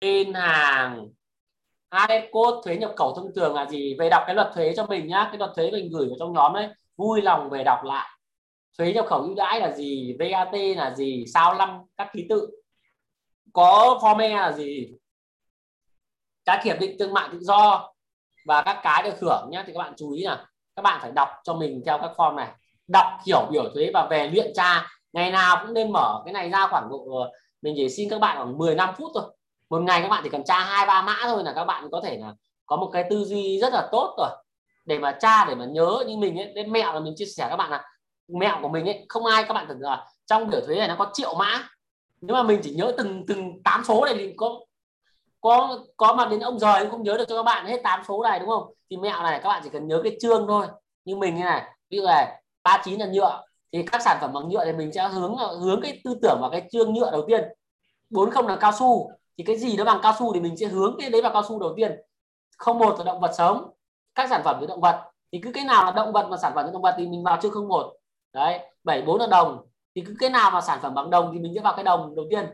Tên 0.00 0.34
hàng. 0.34 1.08
AS 1.90 2.24
code 2.30 2.60
thuế 2.64 2.76
nhập 2.76 2.92
khẩu 2.96 3.14
thông 3.14 3.34
thường 3.34 3.54
là 3.54 3.66
gì? 3.66 3.96
Về 3.98 4.08
đọc 4.08 4.22
cái 4.26 4.34
luật 4.34 4.50
thuế 4.54 4.72
cho 4.76 4.86
mình 4.86 5.06
nhá. 5.06 5.28
Cái 5.32 5.38
luật 5.38 5.50
thuế 5.56 5.70
mình 5.70 5.90
gửi 5.92 6.08
vào 6.08 6.16
trong 6.18 6.32
nhóm 6.32 6.54
đấy 6.54 6.68
vui 6.96 7.22
lòng 7.22 7.50
về 7.50 7.64
đọc 7.64 7.78
lại. 7.84 8.08
Thuế 8.78 8.92
nhập 8.92 9.06
khẩu 9.08 9.20
ưu 9.20 9.34
đãi 9.34 9.60
là 9.60 9.72
gì? 9.72 10.16
VAT 10.18 10.54
là 10.76 10.94
gì? 10.94 11.24
Sao 11.34 11.54
năm 11.54 11.78
các 11.96 12.10
ký 12.12 12.26
tự. 12.28 12.50
Có 13.52 13.98
form 14.02 14.18
e 14.18 14.28
là 14.28 14.52
gì? 14.52 14.88
Các 16.44 16.64
hiệp 16.64 16.80
định 16.80 16.96
thương 16.98 17.12
mại 17.12 17.28
tự 17.32 17.38
do 17.40 17.92
và 18.46 18.62
các 18.62 18.80
cái 18.82 19.02
được 19.02 19.20
hưởng 19.20 19.48
nhé 19.50 19.62
thì 19.66 19.72
các 19.72 19.78
bạn 19.78 19.92
chú 19.96 20.12
ý 20.12 20.22
là 20.22 20.46
các 20.76 20.82
bạn 20.82 20.98
phải 21.02 21.10
đọc 21.10 21.28
cho 21.44 21.54
mình 21.54 21.82
theo 21.86 21.98
các 21.98 22.10
form 22.16 22.34
này. 22.34 22.48
Đọc 22.88 23.06
hiểu 23.26 23.46
biểu 23.50 23.64
thuế 23.74 23.90
và 23.94 24.06
về 24.10 24.30
luyện 24.30 24.52
tra. 24.54 24.86
Ngày 25.12 25.30
nào 25.30 25.64
cũng 25.64 25.74
nên 25.74 25.92
mở 25.92 26.22
cái 26.24 26.32
này 26.32 26.50
ra 26.50 26.66
khoảng 26.70 26.88
độ 26.90 27.06
ờ, 27.22 27.30
mình 27.62 27.74
chỉ 27.76 27.88
xin 27.88 28.10
các 28.10 28.18
bạn 28.18 28.36
khoảng 28.36 28.58
15 28.58 28.94
phút 28.98 29.10
thôi 29.14 29.24
một 29.70 29.82
ngày 29.82 30.02
các 30.02 30.08
bạn 30.08 30.20
chỉ 30.24 30.30
cần 30.30 30.44
tra 30.44 30.58
hai, 30.58 30.86
ba 30.86 31.02
mã 31.02 31.16
thôi 31.22 31.44
là 31.44 31.52
các 31.52 31.64
bạn 31.64 31.88
có 31.92 32.00
thể 32.04 32.18
là 32.18 32.34
có 32.66 32.76
một 32.76 32.90
cái 32.92 33.04
tư 33.10 33.24
duy 33.24 33.58
rất 33.60 33.72
là 33.72 33.88
tốt 33.92 34.14
rồi. 34.18 34.30
Để 34.84 34.98
mà 34.98 35.16
tra, 35.20 35.44
để 35.44 35.54
mà 35.54 35.64
nhớ 35.64 36.04
như 36.06 36.16
mình 36.16 36.38
ấy, 36.38 36.52
đến 36.54 36.72
mẹo 36.72 36.92
là 36.92 37.00
mình 37.00 37.14
chia 37.16 37.24
sẻ 37.24 37.46
các 37.50 37.56
bạn 37.56 37.70
là 37.70 37.84
mẹo 38.28 38.58
của 38.62 38.68
mình 38.68 38.86
ấy, 38.86 39.06
không 39.08 39.26
ai 39.26 39.44
các 39.44 39.54
bạn 39.54 39.66
tưởng 39.68 39.80
là 39.80 40.06
trong 40.26 40.50
biểu 40.50 40.60
thuế 40.66 40.76
này 40.76 40.88
nó 40.88 40.96
có 40.98 41.10
triệu 41.12 41.34
mã. 41.34 41.68
Nếu 42.20 42.36
mà 42.36 42.42
mình 42.42 42.60
chỉ 42.62 42.70
nhớ 42.70 42.92
từng 42.96 43.24
từng 43.28 43.62
tám 43.62 43.84
số 43.84 44.04
này 44.04 44.14
thì 44.18 44.34
có 44.36 44.60
có 45.40 45.78
có 45.96 46.14
mà 46.14 46.26
đến 46.26 46.40
ông 46.40 46.58
giời 46.58 46.80
cũng 46.80 46.90
không 46.90 47.02
nhớ 47.02 47.16
được 47.16 47.24
cho 47.28 47.36
các 47.36 47.42
bạn 47.42 47.66
hết 47.66 47.80
tám 47.84 48.02
số 48.08 48.22
này, 48.22 48.38
đúng 48.38 48.48
không? 48.48 48.74
Thì 48.90 48.96
mẹo 48.96 49.22
này 49.22 49.40
các 49.42 49.48
bạn 49.48 49.60
chỉ 49.64 49.70
cần 49.72 49.88
nhớ 49.88 50.00
cái 50.04 50.16
chương 50.20 50.46
thôi. 50.48 50.66
Như 51.04 51.16
mình 51.16 51.34
như 51.36 51.44
này, 51.44 51.62
ví 51.90 51.98
dụ 51.98 52.06
này 52.06 52.42
39 52.62 53.00
là 53.00 53.06
nhựa, 53.06 53.42
thì 53.72 53.82
các 53.82 54.02
sản 54.02 54.18
phẩm 54.20 54.32
bằng 54.32 54.48
nhựa 54.48 54.64
thì 54.64 54.72
mình 54.72 54.92
sẽ 54.92 55.08
hướng 55.08 55.36
hướng 55.36 55.80
cái 55.82 56.00
tư 56.04 56.14
tưởng 56.22 56.38
vào 56.40 56.50
cái 56.50 56.68
chương 56.72 56.94
nhựa 56.94 57.10
đầu 57.10 57.24
tiên. 57.28 57.44
40 58.10 58.42
là 58.48 58.56
cao 58.56 58.72
su 58.72 59.10
thì 59.38 59.44
cái 59.44 59.56
gì 59.56 59.76
nó 59.76 59.84
bằng 59.84 60.00
cao 60.02 60.14
su 60.18 60.32
thì 60.34 60.40
mình 60.40 60.56
sẽ 60.56 60.66
hướng 60.66 60.96
cái 60.98 61.10
đấy 61.10 61.22
vào 61.22 61.32
cao 61.32 61.42
su 61.48 61.60
đầu 61.60 61.74
tiên. 61.76 62.00
Không 62.56 62.78
một 62.78 62.98
là 62.98 63.04
động 63.04 63.20
vật 63.20 63.32
sống, 63.38 63.70
các 64.14 64.30
sản 64.30 64.42
phẩm 64.44 64.56
từ 64.60 64.66
động 64.66 64.80
vật. 64.80 65.10
Thì 65.32 65.40
cứ 65.42 65.52
cái 65.54 65.64
nào 65.64 65.84
là 65.84 65.92
động 65.92 66.12
vật 66.12 66.28
mà 66.30 66.36
sản 66.36 66.52
phẩm 66.54 66.64
từ 66.66 66.72
động 66.72 66.82
vật 66.82 66.94
thì 66.98 67.08
mình 67.08 67.22
vào 67.22 67.38
trước 67.42 67.50
không 67.52 67.68
một. 67.68 67.96
Đấy 68.32 68.60
74 68.84 69.20
là 69.20 69.26
đồng. 69.26 69.66
Thì 69.94 70.02
cứ 70.06 70.14
cái 70.18 70.30
nào 70.30 70.50
mà 70.50 70.60
sản 70.60 70.78
phẩm 70.82 70.94
bằng 70.94 71.10
đồng 71.10 71.30
thì 71.32 71.38
mình 71.38 71.52
sẽ 71.54 71.60
vào 71.60 71.72
cái 71.76 71.84
đồng 71.84 72.14
đầu 72.16 72.26
tiên. 72.30 72.46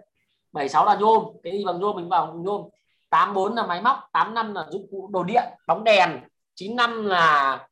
76 0.53 0.87
là 0.87 0.95
nhôm. 0.95 1.25
Cái 1.43 1.53
gì 1.53 1.65
bằng 1.65 1.81
nhôm 1.81 1.97
mình 1.97 2.09
vào 2.09 2.35
nhôm. 2.35 2.69
84 3.11 3.55
là 3.55 3.67
máy 3.67 3.83
móc. 3.83 3.99
85 4.13 4.55
là 4.55 4.67
dụng 4.71 4.87
cụ 4.91 5.09
đồ 5.13 5.23
điện, 5.23 5.45
bóng 5.67 5.85
đèn. 5.85 6.21
95 6.55 7.07
là 7.07 7.69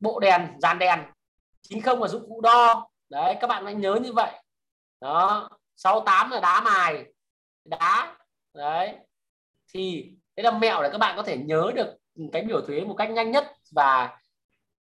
bộ 0.00 0.20
đèn, 0.20 0.48
dàn 0.58 0.78
đèn. 0.78 1.00
90 1.62 1.96
là 2.00 2.08
dụng 2.08 2.28
cụ 2.28 2.40
đo. 2.40 2.88
Đấy, 3.08 3.36
các 3.40 3.46
bạn 3.46 3.64
hãy 3.64 3.74
nhớ 3.74 3.94
như 3.94 4.12
vậy. 4.12 4.30
Đó 5.00 5.48
68 5.76 6.30
là 6.30 6.40
đá 6.40 6.60
mài 6.60 7.04
đá. 7.64 8.16
Đấy. 8.54 8.96
Thì 9.74 10.12
đấy 10.36 10.44
là 10.44 10.50
mẹo 10.50 10.82
để 10.82 10.88
các 10.92 10.98
bạn 10.98 11.16
có 11.16 11.22
thể 11.22 11.36
nhớ 11.36 11.72
được 11.74 11.96
cái 12.32 12.42
biểu 12.42 12.60
thuế 12.66 12.80
một 12.80 12.94
cách 12.98 13.10
nhanh 13.10 13.30
nhất 13.30 13.52
và 13.72 14.18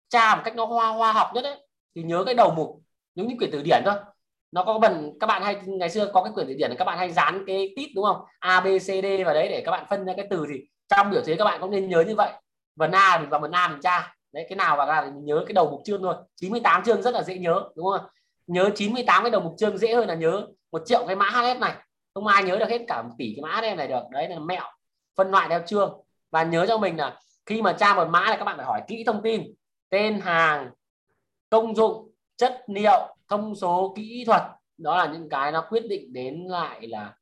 tra 0.10 0.36
một 0.36 0.42
cách 0.46 0.56
nó 0.56 0.66
hoa 0.66 0.88
hoa 0.88 1.12
học 1.12 1.32
nhất 1.34 1.42
đấy 1.42 1.58
thì 1.96 2.04
nhớ 2.04 2.24
cái 2.26 2.34
đầu 2.34 2.54
mục, 2.56 2.82
giống 3.16 3.28
như 3.28 3.36
quyển 3.38 3.52
từ 3.52 3.62
điển 3.62 3.82
thôi. 3.86 3.96
Nó 4.52 4.64
có 4.64 4.80
phần, 4.82 5.18
các 5.20 5.28
bạn 5.28 5.44
hay, 5.44 5.62
ngày 5.66 5.90
xưa 5.90 6.12
có 6.14 6.24
cái 6.24 6.34
quyển 6.34 6.48
từ 6.48 6.54
điển 6.54 6.76
các 6.78 6.86
bạn 6.86 6.98
hay 6.98 7.12
dán 7.12 7.44
cái 7.48 7.74
tít, 7.76 7.90
đúng 7.96 8.06
không? 8.06 8.22
A, 8.40 8.60
b, 8.60 8.66
c, 8.66 8.86
d 8.86 9.06
vào 9.26 9.34
đấy 9.34 9.50
để 9.50 9.62
các 9.66 9.72
bạn 9.72 9.86
phân 9.90 10.06
ra 10.06 10.14
cái 10.18 10.28
từ 10.30 10.46
gì 10.48 10.56
trong 10.88 11.12
biểu 11.12 11.22
thuế 11.22 11.36
các 11.36 11.46
bạn 11.46 11.62
cũng 11.62 11.72
nên 11.72 11.90
nhớ 11.90 12.04
như 12.08 12.16
vậy. 12.16 12.32
Vần 12.76 12.92
a 12.92 13.18
mình 13.20 13.30
vào 13.30 13.40
vần 13.40 13.52
a 13.52 13.68
mình 13.68 13.82
tra. 13.82 14.16
Đấy, 14.32 14.46
cái 14.50 14.56
nào 14.56 14.78
vào 14.78 14.88
ra 14.88 15.02
thì 15.06 15.12
mình 15.12 15.26
nhớ 15.26 15.44
cái 15.48 15.54
đầu 15.54 15.72
mục 15.72 15.82
chương 15.86 16.02
thôi. 16.02 16.16
98 16.36 16.84
chương 16.84 17.02
rất 17.02 17.14
là 17.14 17.24
dễ 17.24 17.38
nhớ, 17.38 17.70
đúng 17.76 17.86
không 17.92 18.10
nhớ 18.48 18.70
98 18.76 19.24
cái 19.24 19.32
đầu 19.32 19.42
mục 19.42 19.54
chương 19.58 19.78
dễ 19.78 19.94
hơn 19.94 20.08
là 20.08 20.16
nhớ 20.16 20.48
một 20.72 20.82
triệu 20.86 21.06
cái 21.08 21.16
mã 21.16 21.30
HS 21.30 21.60
này 21.62 21.74
không 22.20 22.28
ai 22.28 22.44
nhớ 22.44 22.58
được 22.58 22.70
hết 22.70 22.86
cả 22.88 23.02
một 23.02 23.10
tỷ 23.18 23.34
cái 23.36 23.42
mã 23.42 23.62
đen 23.62 23.78
này 23.78 23.88
được. 23.88 24.04
Đấy 24.12 24.30
là 24.30 24.40
mẹo. 24.40 24.64
Phân 25.18 25.32
loại 25.32 25.50
theo 25.50 25.62
chương. 25.66 26.02
Và 26.32 26.44
nhớ 26.44 26.66
cho 26.68 26.78
mình 26.78 26.98
là 26.98 27.20
khi 27.46 27.62
mà 27.62 27.74
tra 27.74 27.94
một 27.94 28.08
mã 28.10 28.22
là 28.22 28.38
các 28.38 28.46
bạn 28.46 28.58
phải 28.58 28.66
hỏi 28.66 28.82
kỹ 28.88 29.04
thông 29.06 29.22
tin. 29.24 29.54
Tên 29.90 30.20
hàng, 30.22 30.70
công 31.50 31.76
dụng, 31.76 32.12
chất 32.38 32.64
liệu, 32.68 33.16
thông 33.28 33.56
số, 33.56 33.94
kỹ 33.98 34.24
thuật. 34.26 34.42
Đó 34.78 34.98
là 34.98 35.06
những 35.06 35.30
cái 35.30 35.52
nó 35.52 35.66
quyết 35.70 35.84
định 35.90 36.14
đến 36.14 36.46
lại 36.48 36.88
là 36.88 37.14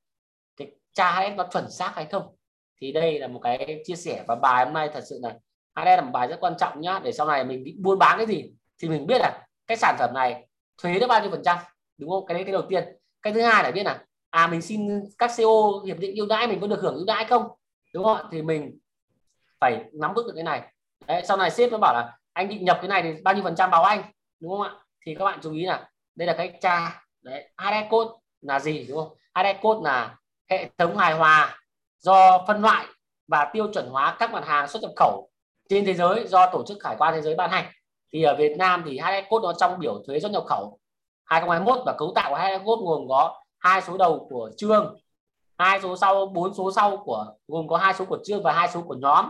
cái 0.57 0.71
tra 0.93 1.11
HS 1.11 1.35
nó 1.37 1.47
chuẩn 1.51 1.71
xác 1.71 1.91
hay 1.95 2.05
không. 2.05 2.35
Thì 2.81 2.91
đây 2.91 3.19
là 3.19 3.27
một 3.27 3.39
cái 3.43 3.81
chia 3.85 3.95
sẻ 3.95 4.23
và 4.27 4.35
bài 4.35 4.65
hôm 4.65 4.73
nay 4.73 4.89
thật 4.93 5.03
sự 5.09 5.19
là 5.21 5.29
HS 5.75 5.85
là 5.85 6.01
một 6.01 6.11
bài 6.13 6.27
rất 6.27 6.37
quan 6.39 6.53
trọng 6.59 6.81
nhá. 6.81 6.99
Để 7.03 7.11
sau 7.11 7.27
này 7.27 7.43
mình 7.43 7.63
đi 7.63 7.75
buôn 7.79 7.99
bán 7.99 8.17
cái 8.17 8.27
gì 8.27 8.51
thì 8.81 8.89
mình 8.89 9.07
biết 9.07 9.17
là 9.19 9.47
cái 9.67 9.77
sản 9.77 9.95
phẩm 9.99 10.09
này 10.13 10.47
thuế 10.81 10.99
được 10.99 11.07
bao 11.07 11.21
nhiêu 11.21 11.31
phần 11.31 11.43
trăm, 11.45 11.57
đúng 11.97 12.09
không? 12.09 12.25
Cái 12.25 12.35
đấy 12.35 12.43
cái 12.43 12.53
đầu 12.53 12.61
tiên. 12.69 12.83
Cái 13.21 13.33
thứ 13.33 13.41
hai 13.41 13.63
là 13.63 13.71
biết 13.71 13.83
là 13.83 14.05
à 14.29 14.47
mình 14.47 14.61
xin 14.61 15.03
các 15.17 15.31
CO 15.37 15.81
hiệp 15.85 15.97
định 15.97 16.15
ưu 16.15 16.27
đãi 16.27 16.47
mình 16.47 16.59
có 16.61 16.67
được 16.67 16.79
hưởng 16.81 16.95
ưu 16.95 17.05
đãi 17.05 17.25
không? 17.25 17.47
Đúng 17.93 18.03
không 18.03 18.17
thì 18.31 18.41
mình 18.41 18.77
phải 19.59 19.83
nắm 19.93 20.13
vững 20.13 20.27
được 20.27 20.33
cái 20.35 20.43
này. 20.43 20.61
Đấy, 21.07 21.23
sau 21.25 21.37
này 21.37 21.51
sếp 21.51 21.71
nó 21.71 21.77
bảo 21.77 21.93
là 21.93 22.17
anh 22.33 22.49
định 22.49 22.65
nhập 22.65 22.77
cái 22.81 22.87
này 22.87 23.01
thì 23.01 23.21
bao 23.23 23.33
nhiêu 23.33 23.43
phần 23.43 23.55
trăm 23.55 23.71
báo 23.71 23.83
anh? 23.83 24.03
Đúng 24.39 24.51
không 24.51 24.61
ạ? 24.61 24.71
Thì 25.05 25.15
các 25.15 25.25
bạn 25.25 25.39
chú 25.43 25.53
ý 25.53 25.65
là 25.65 25.89
đây 26.15 26.27
là 26.27 26.33
cái 26.37 26.57
tra 26.61 27.03
đấy 27.21 27.49
HDS 27.57 27.89
code 27.89 28.11
là 28.41 28.59
gì 28.59 28.85
đúng 28.89 28.97
không? 28.97 29.17
HDS 29.35 29.61
code 29.61 29.89
là 29.89 30.15
hệ 30.49 30.69
thống 30.77 30.97
hài 30.97 31.13
hòa 31.13 31.59
do 31.99 32.45
phân 32.47 32.61
loại 32.61 32.85
và 33.27 33.49
tiêu 33.53 33.73
chuẩn 33.73 33.89
hóa 33.89 34.15
các 34.19 34.31
mặt 34.31 34.45
hàng 34.45 34.67
xuất 34.67 34.81
nhập 34.81 34.91
khẩu 34.95 35.29
trên 35.69 35.85
thế 35.85 35.93
giới 35.93 36.27
do 36.27 36.49
tổ 36.51 36.63
chức 36.67 36.83
hải 36.83 36.95
quan 36.99 37.13
thế 37.13 37.21
giới 37.21 37.35
ban 37.35 37.49
hành. 37.49 37.65
Thì 38.13 38.23
ở 38.23 38.35
Việt 38.35 38.57
Nam 38.57 38.83
thì 38.85 38.99
HDS 38.99 39.29
code 39.29 39.43
nó 39.43 39.53
trong 39.53 39.79
biểu 39.79 40.03
thuế 40.07 40.19
xuất 40.19 40.31
nhập 40.31 40.43
khẩu 40.47 40.79
2021 41.25 41.83
và 41.85 41.95
cấu 41.97 42.11
tạo 42.15 42.29
của 42.29 42.37
HDS 42.37 42.65
code 42.65 42.81
gồm 42.85 43.07
có 43.09 43.43
hai 43.59 43.81
số 43.81 43.97
đầu 43.97 44.27
của 44.29 44.51
chương, 44.57 44.97
hai 45.57 45.81
số 45.81 45.97
sau, 45.97 46.25
bốn 46.25 46.53
số 46.53 46.71
sau 46.71 46.97
của, 46.97 47.25
gồm 47.47 47.67
có 47.67 47.77
hai 47.77 47.93
số 47.93 48.05
của 48.05 48.19
chương 48.25 48.43
và 48.43 48.53
hai 48.53 48.69
số 48.73 48.81
của 48.81 48.95
nhóm. 48.95 49.25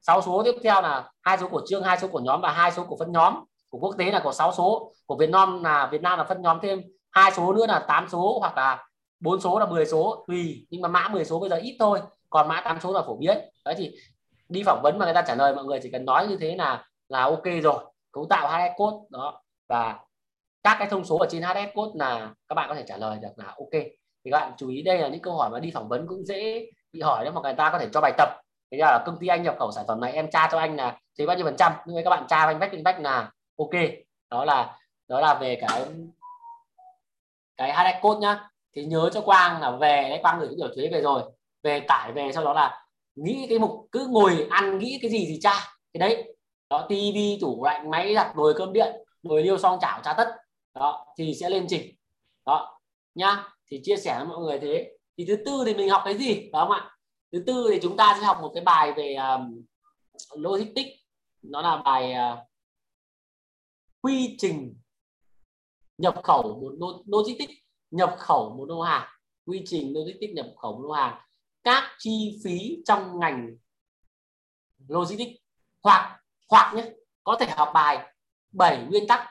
Sáu 0.00 0.22
số 0.22 0.42
tiếp 0.44 0.54
theo 0.62 0.82
là 0.82 1.10
hai 1.22 1.38
số 1.38 1.48
của 1.48 1.62
chương, 1.68 1.82
hai 1.82 1.98
số 1.98 2.08
của 2.08 2.20
nhóm 2.20 2.40
và 2.40 2.50
hai 2.52 2.72
số 2.72 2.84
của 2.84 2.96
phân 2.98 3.12
nhóm. 3.12 3.34
Của 3.72 3.78
quốc 3.78 3.94
tế 3.98 4.10
là 4.10 4.20
có 4.24 4.32
6 4.32 4.52
số, 4.52 4.92
của 5.06 5.16
Việt 5.16 5.30
Nam 5.30 5.62
là, 5.62 5.88
Việt 5.92 6.02
Nam 6.02 6.18
là 6.18 6.24
phân 6.24 6.42
nhóm 6.42 6.58
thêm. 6.62 6.82
Hai 7.10 7.32
số 7.32 7.52
nữa 7.52 7.66
là 7.66 7.84
8 7.88 8.08
số 8.08 8.38
hoặc 8.38 8.56
là 8.56 8.86
bốn 9.20 9.40
số 9.40 9.58
là 9.58 9.66
10 9.66 9.86
số. 9.86 10.24
Tùy, 10.28 10.66
nhưng 10.70 10.80
mà 10.80 10.88
mã 10.88 11.08
10 11.08 11.24
số 11.24 11.40
bây 11.40 11.50
giờ 11.50 11.56
ít 11.56 11.76
thôi, 11.78 12.00
còn 12.30 12.48
mã 12.48 12.60
8 12.60 12.80
số 12.80 12.92
là 12.92 13.02
phổ 13.02 13.16
biến. 13.16 13.38
Đấy 13.64 13.74
thì 13.78 13.96
đi 14.48 14.62
phỏng 14.62 14.80
vấn 14.82 14.98
mà 14.98 15.04
người 15.04 15.14
ta 15.14 15.22
trả 15.22 15.34
lời, 15.34 15.54
mọi 15.54 15.64
người 15.64 15.80
chỉ 15.82 15.90
cần 15.92 16.04
nói 16.04 16.26
như 16.26 16.36
thế 16.36 16.56
là 16.56 16.84
là 17.08 17.22
ok 17.22 17.44
rồi. 17.62 17.84
Cấu 18.12 18.26
tạo 18.30 18.48
hai 18.48 18.70
code, 18.76 18.96
đó. 19.10 19.42
Và 19.68 19.98
các 20.62 20.76
cái 20.78 20.88
thông 20.90 21.04
số 21.04 21.18
ở 21.18 21.26
trên 21.30 21.42
HS 21.42 21.74
code 21.74 21.92
là 21.94 22.34
các 22.48 22.54
bạn 22.54 22.68
có 22.68 22.74
thể 22.74 22.84
trả 22.86 22.96
lời 22.96 23.18
được 23.22 23.32
là 23.36 23.46
ok. 23.46 23.82
Thì 24.24 24.30
các 24.30 24.40
bạn 24.40 24.52
chú 24.56 24.68
ý 24.68 24.82
đây 24.82 24.98
là 24.98 25.08
những 25.08 25.22
câu 25.22 25.36
hỏi 25.36 25.50
mà 25.50 25.60
đi 25.60 25.70
phỏng 25.74 25.88
vấn 25.88 26.06
cũng 26.08 26.24
dễ 26.24 26.66
bị 26.92 27.00
hỏi 27.00 27.24
đấy 27.24 27.32
mà 27.32 27.40
người 27.40 27.54
ta 27.54 27.70
có 27.70 27.78
thể 27.78 27.88
cho 27.92 28.00
bài 28.00 28.12
tập. 28.18 28.28
Thế 28.70 28.78
là 28.80 29.02
công 29.06 29.18
ty 29.20 29.26
anh 29.26 29.42
nhập 29.42 29.56
khẩu 29.58 29.72
sản 29.72 29.84
phẩm 29.88 30.00
này, 30.00 30.12
em 30.12 30.30
tra 30.30 30.48
cho 30.52 30.58
anh 30.58 30.76
là 30.76 30.98
thế 31.18 31.26
bao 31.26 31.36
nhiêu 31.36 31.44
phần 31.44 31.56
trăm. 31.58 31.72
Nhưng 31.86 32.04
các 32.04 32.10
bạn 32.10 32.26
tra 32.28 32.44
anh 32.44 32.58
vách 32.58 32.70
vách 32.84 33.00
là 33.00 33.30
ok. 33.58 33.70
Đó 34.30 34.44
là 34.44 34.78
đó 35.08 35.20
là 35.20 35.34
về 35.34 35.58
cái 35.60 35.84
cái 37.56 37.72
HS 37.72 38.02
code 38.02 38.20
nhá. 38.20 38.48
Thì 38.76 38.84
nhớ 38.84 39.10
cho 39.12 39.20
Quang 39.20 39.60
là 39.60 39.70
về, 39.70 40.06
đấy, 40.08 40.18
Quang 40.22 40.40
gửi 40.40 40.48
cái 40.48 40.56
biểu 40.56 40.68
thuế 40.76 40.88
về 40.88 41.02
rồi. 41.02 41.22
Về 41.62 41.80
tải 41.80 42.12
về, 42.12 42.32
sau 42.34 42.44
đó 42.44 42.52
là 42.52 42.84
nghĩ 43.14 43.46
cái 43.48 43.58
mục, 43.58 43.86
cứ 43.92 44.06
ngồi 44.06 44.46
ăn, 44.50 44.78
nghĩ 44.78 44.98
cái 45.02 45.10
gì 45.10 45.26
thì 45.28 45.38
tra. 45.42 45.52
Cái 45.92 45.98
đấy, 45.98 46.34
đó, 46.70 46.86
tivi, 46.88 47.38
tủ 47.40 47.64
lạnh, 47.64 47.90
máy 47.90 48.14
giặt, 48.14 48.36
nồi 48.36 48.54
cơm 48.56 48.72
điện, 48.72 48.96
nồi 49.22 49.42
niêu 49.42 49.58
xong 49.58 49.78
chảo 49.80 50.00
tra 50.04 50.12
tất 50.12 50.28
đó 50.74 51.06
thì 51.18 51.34
sẽ 51.40 51.50
lên 51.50 51.66
trình. 51.68 51.96
Đó 52.46 52.80
nhá. 53.14 53.44
Thì 53.66 53.80
chia 53.84 53.96
sẻ 53.96 54.16
với 54.18 54.26
mọi 54.26 54.38
người 54.38 54.58
thế. 54.60 54.96
Thì 55.18 55.24
thứ 55.28 55.36
tư 55.46 55.62
thì 55.66 55.74
mình 55.74 55.90
học 55.90 56.02
cái 56.04 56.18
gì? 56.18 56.50
Đó 56.50 56.60
không 56.60 56.70
ạ? 56.70 56.96
Thứ 57.32 57.42
tư 57.46 57.68
thì 57.70 57.78
chúng 57.82 57.96
ta 57.96 58.16
sẽ 58.20 58.26
học 58.26 58.38
một 58.40 58.50
cái 58.54 58.64
bài 58.64 58.92
về 58.96 59.14
um, 59.14 59.64
logistics. 60.36 60.90
Nó 61.42 61.62
là 61.62 61.82
bài 61.84 62.14
uh, 62.32 62.38
quy 64.00 64.36
trình 64.38 64.74
nhập 65.98 66.14
khẩu 66.22 66.60
một 66.80 67.02
logistics 67.06 67.52
nhập 67.90 68.16
khẩu 68.18 68.54
một 68.56 68.64
lô 68.68 68.80
hàng. 68.80 69.08
Quy 69.46 69.62
trình 69.66 69.94
logistics 69.94 70.34
nhập 70.34 70.46
khẩu 70.56 70.72
một 70.72 70.82
lô 70.82 70.92
hàng. 70.92 71.20
Các 71.64 71.84
chi 71.98 72.40
phí 72.44 72.82
trong 72.84 73.20
ngành 73.20 73.56
logistics. 74.88 75.40
Hoặc 75.82 76.20
hoặc 76.50 76.74
nhé 76.74 76.90
có 77.24 77.36
thể 77.40 77.46
học 77.56 77.70
bài 77.74 78.14
7 78.52 78.86
nguyên 78.90 79.06
tắc 79.06 79.28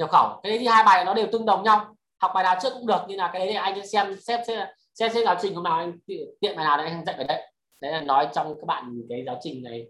nhập 0.00 0.10
khẩu. 0.10 0.40
Cái 0.42 0.50
đấy 0.50 0.58
thì 0.58 0.66
hai 0.66 0.84
bài 0.84 1.04
nó 1.04 1.14
đều 1.14 1.26
tương 1.32 1.46
đồng 1.46 1.62
nhau. 1.62 1.96
Học 2.22 2.32
bài 2.34 2.44
nào 2.44 2.56
trước 2.62 2.70
cũng 2.74 2.86
được 2.86 3.00
nhưng 3.08 3.18
là 3.18 3.30
cái 3.32 3.40
đấy 3.40 3.48
thì 3.50 3.54
anh 3.54 3.86
xem 3.86 4.16
xem 4.20 4.40
xem 4.46 4.68
xem 4.94 5.12
xem 5.12 5.24
giáo 5.24 5.36
trình 5.42 5.54
hôm 5.54 5.64
nào 5.64 5.78
anh 5.78 5.98
tiện 6.40 6.56
bài 6.56 6.64
nào 6.64 6.76
đấy 6.76 6.86
anh 6.86 7.04
dạy 7.04 7.14
ở 7.14 7.24
đấy. 7.24 7.52
Đấy 7.80 7.92
là 7.92 8.00
nói 8.00 8.28
trong 8.32 8.54
các 8.54 8.66
bạn 8.66 9.00
cái 9.08 9.22
giáo 9.26 9.38
trình 9.42 9.62
này 9.62 9.86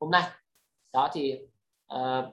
hôm 0.00 0.10
nay. 0.10 0.22
Đó 0.92 1.08
thì 1.12 1.38
uh, 1.94 2.24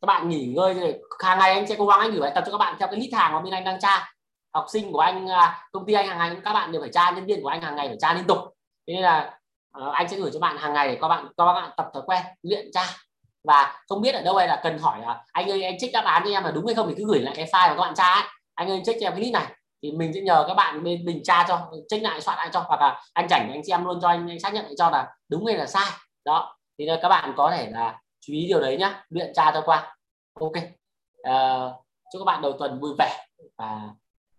các 0.00 0.06
bạn 0.06 0.28
nghỉ 0.28 0.46
ngơi 0.46 0.74
thì 0.74 0.94
hàng 1.22 1.38
ngày 1.38 1.52
anh 1.54 1.66
sẽ 1.66 1.74
cố 1.78 1.86
gắng 1.86 2.00
anh 2.00 2.10
gửi 2.10 2.20
bài 2.20 2.32
tập 2.34 2.44
cho 2.46 2.52
các 2.52 2.58
bạn 2.58 2.76
theo 2.78 2.88
cái 2.88 3.00
list 3.00 3.14
hàng 3.14 3.32
mà 3.32 3.40
bên 3.40 3.52
anh 3.52 3.64
đang 3.64 3.80
tra. 3.80 4.12
Học 4.54 4.66
sinh 4.68 4.92
của 4.92 5.00
anh 5.00 5.28
à, 5.28 5.68
công 5.72 5.86
ty 5.86 5.92
anh 5.92 6.08
hàng 6.08 6.18
ngày 6.18 6.36
các 6.44 6.52
bạn 6.52 6.72
đều 6.72 6.80
phải 6.80 6.90
tra 6.92 7.10
nhân 7.10 7.26
viên 7.26 7.42
của 7.42 7.48
anh 7.48 7.62
hàng 7.62 7.76
ngày 7.76 7.88
phải 7.88 7.96
tra 8.00 8.14
liên 8.14 8.26
tục. 8.26 8.38
Thế 8.86 8.94
nên 8.94 9.02
là 9.02 9.38
uh, 9.78 9.92
anh 9.92 10.08
sẽ 10.08 10.16
gửi 10.16 10.30
cho 10.34 10.40
bạn 10.40 10.56
hàng 10.56 10.72
ngày 10.72 10.88
để 10.88 10.98
các 11.00 11.08
bạn 11.08 11.28
cho 11.36 11.46
các 11.46 11.52
bạn 11.52 11.70
tập 11.76 11.90
thói 11.94 12.02
quen 12.06 12.22
luyện 12.42 12.66
tra 12.72 12.82
và 13.44 13.82
không 13.88 14.00
biết 14.00 14.14
ở 14.14 14.22
đâu 14.22 14.36
hay 14.36 14.48
là 14.48 14.60
cần 14.62 14.78
hỏi 14.78 15.00
là 15.00 15.24
anh 15.32 15.50
ơi 15.50 15.62
anh 15.62 15.78
check 15.78 15.92
đáp 15.94 16.04
án 16.04 16.22
cho 16.24 16.30
em 16.30 16.44
là 16.44 16.50
đúng 16.50 16.66
hay 16.66 16.74
không? 16.74 16.88
Thì 16.88 16.94
cứ 16.98 17.04
gửi 17.06 17.20
lại 17.20 17.34
cái 17.36 17.46
file 17.46 17.68
mà 17.68 17.74
các 17.74 17.80
bạn 17.80 17.94
tra 17.94 18.04
ấy. 18.04 18.24
anh 18.54 18.70
ơi 18.70 18.82
check 18.86 19.00
cho 19.00 19.06
em 19.06 19.12
cái 19.12 19.20
list 19.20 19.32
này. 19.32 19.46
Thì 19.82 19.92
mình 19.92 20.12
sẽ 20.14 20.20
nhờ 20.20 20.44
các 20.48 20.54
bạn 20.54 20.84
bên 20.84 21.04
mình 21.04 21.20
tra 21.24 21.44
cho 21.48 21.70
check 21.88 22.04
lại 22.04 22.20
soạn 22.20 22.38
lại 22.38 22.50
cho 22.52 22.60
hoặc 22.60 22.80
là 22.80 23.02
anh 23.12 23.28
chảnh 23.28 23.52
anh 23.52 23.64
xem 23.64 23.84
luôn 23.84 23.98
cho 24.02 24.08
anh, 24.08 24.28
anh 24.28 24.40
xác 24.40 24.54
nhận 24.54 24.64
lại 24.64 24.74
cho 24.78 24.90
là 24.90 25.14
đúng 25.28 25.46
hay 25.46 25.56
là 25.56 25.66
sai. 25.66 25.90
Đó. 26.24 26.58
Thì 26.78 26.88
các 27.02 27.08
bạn 27.08 27.34
có 27.36 27.50
thể 27.50 27.70
là 27.70 28.00
chú 28.20 28.32
ý 28.32 28.46
điều 28.48 28.60
đấy 28.60 28.76
nhá. 28.76 29.04
Luyện 29.08 29.32
tra 29.34 29.50
cho 29.54 29.62
qua. 29.64 29.96
Ok. 30.40 30.52
Uh, 30.52 31.72
chúc 32.12 32.20
các 32.20 32.24
bạn 32.24 32.42
đầu 32.42 32.52
tuần 32.58 32.80
vui 32.80 32.94
vẻ 32.98 33.26
và 33.58 33.80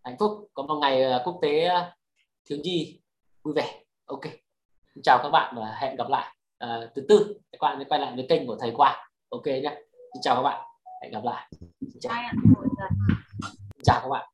hạnh 0.03 0.15
phúc. 0.19 0.47
Có 0.53 0.63
một 0.63 0.75
ngày 0.75 1.03
ờ, 1.03 1.21
quốc 1.25 1.39
tế 1.41 1.65
ờ, 1.65 1.91
thiếu 2.49 2.57
nhi 2.63 3.01
vui 3.43 3.53
vẻ. 3.53 3.83
Ok. 4.05 4.21
Chào 5.03 5.19
các 5.23 5.29
bạn 5.29 5.55
và 5.57 5.75
hẹn 5.79 5.95
gặp 5.95 6.09
lại 6.09 6.35
uh, 6.63 6.95
thứ 6.95 7.05
tư 7.09 7.39
các 7.51 7.57
bạn 7.61 7.75
sẽ 7.79 7.85
quay 7.89 7.99
lại 7.99 8.13
với 8.15 8.25
kênh 8.29 8.47
của 8.47 8.57
thầy 8.61 8.71
Quang. 8.75 8.99
Ok 9.29 9.45
nhé 9.45 9.81
chào 10.21 10.35
các 10.35 10.41
bạn. 10.41 10.67
Hẹn 11.01 11.11
gặp 11.11 11.23
lại. 11.23 11.51
Chào, 12.01 12.13
chào 13.83 14.01
các 14.01 14.09
bạn. 14.09 14.29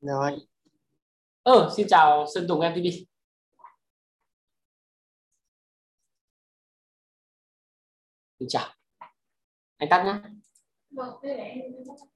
Rồi 0.00 0.36
ừ, 1.42 1.68
xin 1.76 1.86
chào 1.88 2.26
Sơn 2.34 2.46
Tùng 2.48 2.58
MTV 2.58 2.86
xin 8.38 8.48
chào. 8.48 8.74
Anh 9.76 9.88
tắt 9.88 10.04
nhé 10.04 10.14